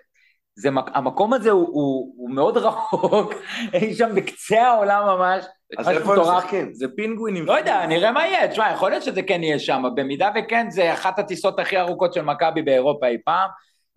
זה, 0.55 0.71
מק- 0.71 0.91
המקום 0.93 1.33
הזה 1.33 1.51
הוא, 1.51 1.67
הוא, 1.67 2.13
הוא 2.17 2.29
מאוד 2.31 2.57
רחוק, 2.57 3.33
אי 3.73 3.93
שם 3.95 4.15
בקצה 4.15 4.61
העולם 4.67 5.03
ממש, 5.05 5.45
אז 5.77 5.89
איפה 5.89 6.13
הם. 6.13 6.21
משחקים? 6.21 6.73
זה 6.73 6.87
פינגווינים. 6.95 7.45
לא 7.45 7.57
יודע, 7.57 7.85
נראה 7.85 8.11
מה 8.11 8.27
יהיה, 8.27 8.47
תשמע, 8.47 8.71
יכול 8.73 8.89
להיות 8.89 9.03
שזה 9.03 9.21
כן 9.21 9.43
יהיה 9.43 9.59
שם, 9.59 9.83
במידה 9.95 10.29
וכן, 10.35 10.69
זה 10.69 10.93
אחת 10.93 11.19
הטיסות 11.19 11.59
הכי 11.59 11.79
ארוכות 11.79 12.13
של 12.13 12.21
מכבי 12.21 12.61
באירופה 12.61 13.07
אי 13.07 13.17
פעם, 13.25 13.49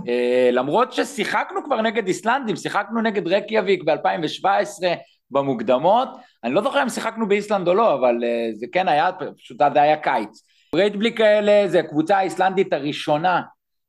אה, 0.08 0.48
למרות 0.52 0.92
ששיחקנו 0.92 1.64
כבר 1.64 1.80
נגד 1.80 2.06
איסלנדים, 2.06 2.56
שיחקנו 2.56 3.00
נגד 3.00 3.28
רקיאביק 3.28 3.82
ב-2017 3.84 4.84
במוקדמות, 5.30 6.08
אני 6.44 6.54
לא 6.54 6.62
זוכר 6.62 6.82
אם 6.82 6.88
שיחקנו 6.88 7.28
באיסלנד 7.28 7.68
או 7.68 7.74
לא, 7.74 7.94
אבל 7.94 8.24
אה, 8.24 8.48
זה 8.54 8.66
כן 8.72 8.88
היה, 8.88 9.10
פשוט 9.38 9.58
זה 9.74 9.82
היה 9.82 9.96
קיץ. 9.96 10.44
בריידבליק 10.72 11.20
האלה 11.20 11.68
זה 11.68 11.80
הקבוצה 11.80 12.18
האיסלנדית 12.18 12.72
הראשונה 12.72 13.42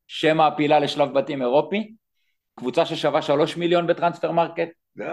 שמעפילה 0.08 0.78
לשלב 0.78 1.18
בתים 1.18 1.42
אירופי, 1.42 1.94
קבוצה 2.58 2.86
ששווה 2.86 3.22
שלוש 3.22 3.56
מיליון 3.56 3.86
ב 3.86 4.30
Transfermarkt, 4.32 4.68
די. 4.96 5.04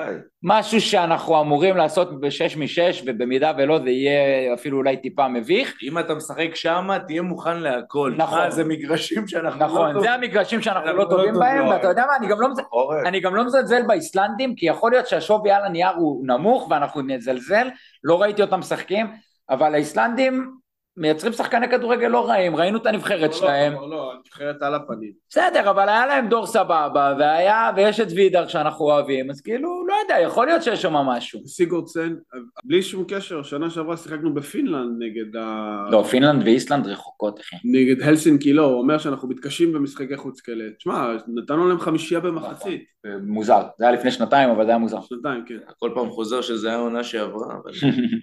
משהו 0.44 0.82
שאנחנו 0.82 1.42
אמורים 1.42 1.78
לעשות 1.78 2.20
בשש 2.22 2.58
משש, 2.58 3.04
ובמידה 3.06 3.52
ולא 3.58 3.80
זה 3.80 3.90
יהיה 3.90 4.14
אפילו 4.54 4.78
אולי 4.78 4.98
טיפה 4.98 5.28
מביך. 5.28 5.74
אם 5.84 6.00
אתה 6.00 6.16
משחק 6.16 6.56
שם, 6.56 6.88
תהיה 7.08 7.22
מוכן 7.22 7.58
להכל. 7.58 8.14
נכון. 8.18 8.40
מה, 8.40 8.52
זה 8.52 8.64
מגרשים 8.64 9.28
שאנחנו 9.28 9.60
לא 9.60 9.66
נכון, 9.66 9.88
טובים. 9.94 10.02
זה 10.02 10.14
המגרשים 10.14 10.62
שאנחנו 10.62 10.82
אנחנו 10.90 10.98
לא 10.98 11.04
לא 11.04 11.10
טובים 11.10 11.34
בהם, 11.34 11.58
בהם. 11.58 11.68
ואתה 11.68 11.88
יודע 11.88 12.06
מה, 12.08 12.16
אני 12.16 12.28
גם 12.28 12.42
לא 12.42 12.50
מז- 12.52 12.62
אורן, 12.72 13.06
אני 13.06 13.20
גם 13.20 13.36
לא 13.36 13.44
מזלזל 13.46 13.82
באיסלנדים, 13.88 14.56
כי 14.56 14.66
יכול 14.66 14.92
להיות 14.92 15.08
שהשווי 15.08 15.52
על 15.52 15.66
הנייר 15.66 15.90
הוא 15.98 16.28
נמוך 16.28 16.68
ואנחנו 16.72 17.02
נזלזל, 17.02 17.68
לא 18.04 18.22
ראיתי 18.22 18.42
אותם 18.42 18.60
משחקים, 18.60 19.08
אבל 19.50 19.74
האיסלנדים 19.74 20.52
מייצרים 20.98 21.34
שחקני 21.34 21.70
כדורגל 21.70 22.08
לא 22.08 22.30
רעים, 22.30 22.56
ראינו 22.56 22.78
את 22.78 22.86
הנבחרת 22.86 23.34
שלהם, 23.34 23.74
לא, 23.74 23.90
לא, 23.90 24.14
הנבחרת 24.14 24.62
על 24.62 24.76
הפנים. 24.76 25.12
בסדר, 25.30 25.70
אבל 25.70 25.90
היה 25.90 26.06
להם 26.06 26.30
דור 26.30 26.46
סבבה, 26.46 27.14
והיה, 27.20 27.72
ויש 27.76 28.00
את 28.00 28.08
וידר 28.16 28.48
שאנחנו 28.48 28.86
אוהבים, 28.86 29.30
אז 29.30 29.42
כאילו, 29.42 29.88
לא 29.88 29.94
יודע, 30.04 30.20
יכול 30.20 30.46
להיות 30.46 30.64
שיש 30.64 30.82
שם 30.82 30.94
משהו. 30.94 31.48
סיגורדסן, 31.48 32.16
בלי 32.64 32.82
שום 32.82 33.04
קשר, 33.08 33.44
שנה 33.44 33.70
שעברה 33.70 33.98
שיחקנו 33.98 34.34
בפינלנד 34.34 35.04
נגד 35.04 35.36
ה... 35.36 35.86
לא, 35.92 36.04
פינלנד 36.10 36.44
ואיסלנד 36.44 36.88
רחוקות, 36.88 37.40
אחי. 37.40 37.56
נגד 37.64 38.02
הלסינקי, 38.02 38.54
לא, 38.54 38.66
הוא 38.66 38.82
אומר 38.82 38.98
שאנחנו 38.98 39.28
מתקשים 39.28 39.74
במשחקי 39.74 40.18
חוץ 40.18 40.42
כאלה. 40.42 40.64
תשמע, 40.78 41.14
נתנו 41.28 41.70
להם 41.70 41.80
חמישייה 41.80 42.20
במחצית. 42.20 42.84
מוזר, 43.24 43.62
זה 43.78 43.86
היה 43.86 43.94
לפני 43.94 44.12
שנתיים, 44.12 44.50
אבל 44.50 44.66
זה 44.66 44.72
היה 44.72 44.78
מוזר. 44.78 45.02
שנתיים, 45.02 45.46
כן. 45.46 45.58
כל 45.80 45.92
פעם 45.96 46.10
חוזר 46.10 46.42
שזה 46.42 46.68
היה 46.68 46.78
העונה 46.78 47.04
שעברה, 47.04 47.54
אבל 47.64 47.72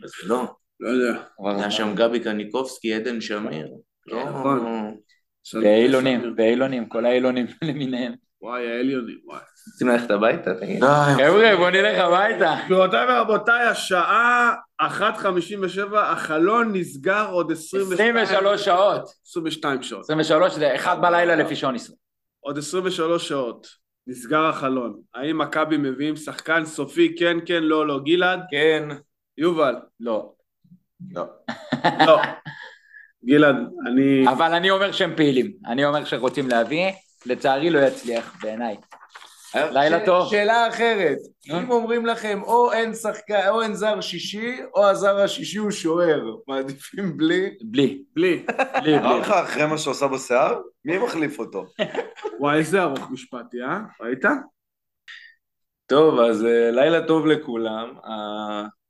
אבל 0.00 0.08
זה 0.22 0.28
לא. 0.28 0.46
לא 0.80 0.88
יודע. 0.88 1.20
היה 1.58 1.70
שם 1.70 1.94
גבי 1.94 2.20
קניקובסקי, 2.20 2.94
עדן 2.94 3.20
שמיר. 3.20 3.68
לא, 4.06 4.24
נכון. 4.24 4.94
ואילונים, 5.62 6.34
ואילונים, 6.36 6.88
כל 6.88 7.06
האילונים 7.06 7.46
למיניהם. 7.62 8.12
וואי, 8.42 8.68
העליונים, 8.68 9.18
וואי. 9.24 9.40
רוצים 9.72 9.88
ללכת 9.88 10.10
הביתה? 10.10 10.54
תגיד. 10.60 10.84
חבר'ה, 11.16 11.56
בוא 11.56 11.70
נלך 11.70 11.98
הביתה. 11.98 12.56
גבירותיי 12.66 13.06
ורבותיי, 13.08 13.66
השעה 13.66 14.54
1.57, 14.82 15.96
החלון 15.96 16.72
נסגר 16.72 17.30
עוד 17.30 17.52
22 17.52 18.16
23 18.16 18.64
שעות. 18.64 19.08
22 19.26 19.82
שעות. 19.82 20.04
23 20.04 20.52
זה 20.52 20.74
1 20.74 20.98
בלילה 20.98 21.36
לפי 21.36 21.56
שעון 21.56 21.74
ישראל. 21.74 21.98
עוד 22.40 22.58
23 22.58 23.28
שעות. 23.28 23.66
נסגר 24.06 24.44
החלון. 24.44 25.00
האם 25.14 25.38
מכבי 25.38 25.76
מביאים 25.76 26.16
שחקן 26.16 26.64
סופי, 26.64 27.14
כן, 27.18 27.36
כן, 27.46 27.62
לא, 27.62 27.86
לא. 27.86 28.00
גלעד? 28.04 28.40
כן. 28.50 28.88
יובל? 29.38 29.74
לא. 30.00 30.32
לא. 31.10 31.24
לא. 32.06 32.18
גלעד, 33.24 33.56
אני... 33.86 34.28
אבל 34.28 34.54
אני 34.54 34.70
אומר 34.70 34.92
שהם 34.92 35.16
פעילים. 35.16 35.52
אני 35.66 35.84
אומר 35.84 36.04
שרוצים 36.04 36.48
להביא, 36.48 36.90
לצערי 37.26 37.70
לא 37.70 37.78
יצליח 37.78 38.36
בעיניי. 38.42 38.76
לילה 39.54 40.06
טוב. 40.06 40.30
שאלה 40.30 40.68
אחרת, 40.68 41.18
אה? 41.50 41.58
אם 41.58 41.70
אומרים 41.70 42.06
לכם 42.06 42.40
או 42.42 42.72
אין 42.72 42.94
שחקן, 42.94 43.48
או 43.48 43.62
אין 43.62 43.74
זר 43.74 44.00
שישי, 44.00 44.56
או 44.74 44.86
הזר 44.86 45.18
השישי 45.18 45.58
הוא 45.58 45.70
שוער, 45.70 46.20
מעדיפים 46.48 47.16
בלי? 47.16 47.50
בלי. 47.62 48.02
בלי. 48.14 48.44
בלי, 48.82 48.98
אמר. 48.98 49.18
לך 49.18 49.30
אחרי 49.30 49.66
מה 49.66 49.78
שהוא 49.78 49.92
עשה 49.92 50.06
בשיער? 50.06 50.58
מי 50.84 50.98
מחליף 50.98 51.38
אותו? 51.38 51.64
וואי, 52.40 52.58
איזה 52.58 52.82
ארוך 52.82 53.10
משפטי, 53.10 53.62
אה? 53.62 53.80
ראית? 54.00 54.24
טוב, 55.86 56.20
אז 56.20 56.44
אה, 56.44 56.70
לילה 56.70 57.06
טוב 57.06 57.26
לכולם. 57.26 57.94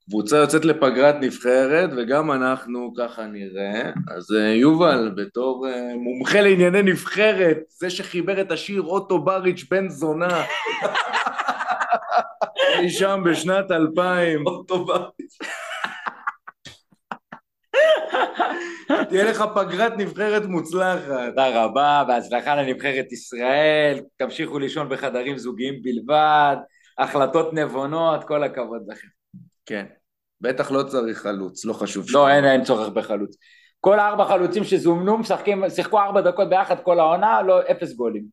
הקבוצה 0.09 0.37
יוצאת 0.37 0.65
לפגרת 0.65 1.15
נבחרת, 1.21 1.91
וגם 1.97 2.33
אנחנו 2.33 2.93
ככה 2.99 3.27
נראה. 3.27 3.91
אז 4.17 4.33
אה, 4.37 4.49
יובל, 4.49 5.13
בתור 5.17 5.69
אה, 5.69 5.93
מומחה 5.97 6.41
לענייני 6.41 6.83
נבחרת, 6.83 7.59
זה 7.69 7.91
שחיבר 7.91 8.41
את 8.41 8.53
השיר 8.53 8.83
אוטו 8.83 9.19
בריץ' 9.19 9.65
בן 9.71 9.89
זונה, 9.89 10.45
אי 12.79 12.91
שם 12.91 13.23
בשנת 13.25 13.71
2000. 13.71 14.47
אוטו 14.47 14.85
בריץ'. 14.85 15.39
תהיה 19.09 19.25
לך 19.25 19.45
פגרת 19.55 19.93
נבחרת 19.97 20.45
מוצלחת. 20.45 21.03
תודה 21.29 21.65
רבה, 21.65 22.05
בהצלחה 22.09 22.55
לנבחרת 22.55 23.13
ישראל, 23.13 24.01
תמשיכו 24.17 24.59
לישון 24.59 24.89
בחדרים 24.89 25.39
זוגיים 25.39 25.83
בלבד, 25.83 26.57
החלטות 26.99 27.55
נבונות, 27.55 28.25
כל 28.25 28.43
הכבוד 28.45 28.83
לכם. 28.89 29.09
כן. 29.67 29.85
בטח 30.41 30.71
לא 30.71 30.83
צריך 30.83 31.19
חלוץ, 31.19 31.65
לא 31.65 31.73
חשוב. 31.73 32.07
לא, 32.13 32.29
אין, 32.29 32.45
אין 32.45 32.65
צורך 32.65 32.89
בחלוץ. 32.89 33.37
כל 33.81 33.99
הארבע 33.99 34.25
חלוצים 34.25 34.65
שזומנו, 34.65 35.19
משחקים, 35.19 35.71
שיחקו 35.71 35.99
ארבע 35.99 36.21
דקות 36.21 36.49
ביחד 36.49 36.81
כל 36.83 37.01
העונה, 37.01 37.43
לא, 37.43 37.61
אפס 37.71 37.93
גולים. 37.93 38.25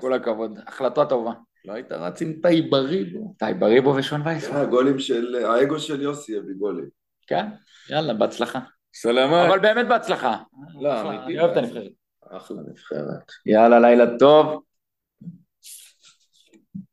כל 0.00 0.12
הכבוד, 0.12 0.58
החלטה 0.66 1.04
טובה. 1.04 1.32
לא 1.64 1.72
היית 1.72 1.92
רץ 1.92 2.22
עם 2.22 2.32
טייבריבו. 2.42 3.34
טי 3.38 3.54
בריבו 3.58 3.94
ושון 3.96 4.22
וייס. 4.24 4.50
הגולים 4.52 4.98
של... 4.98 5.44
האגו 5.44 5.78
של 5.78 6.02
יוסי 6.02 6.36
הביא 6.36 6.54
גולים. 6.54 6.88
כן, 7.26 7.46
יאללה, 7.90 8.14
בהצלחה. 8.14 8.60
סלמת. 8.94 9.48
אבל 9.48 9.58
באמת 9.58 9.88
בהצלחה. 9.88 10.36
לא, 10.80 11.00
אחלה, 11.00 11.10
אמיתי. 11.10 11.24
אני 11.24 11.40
אוהב 11.40 11.50
את 11.50 11.56
הנבחרת. 11.56 11.92
אחלה 12.30 12.56
נבחרת. 12.70 13.32
יאללה, 13.46 13.80
לילה 13.80 14.18
טוב. 14.18 14.62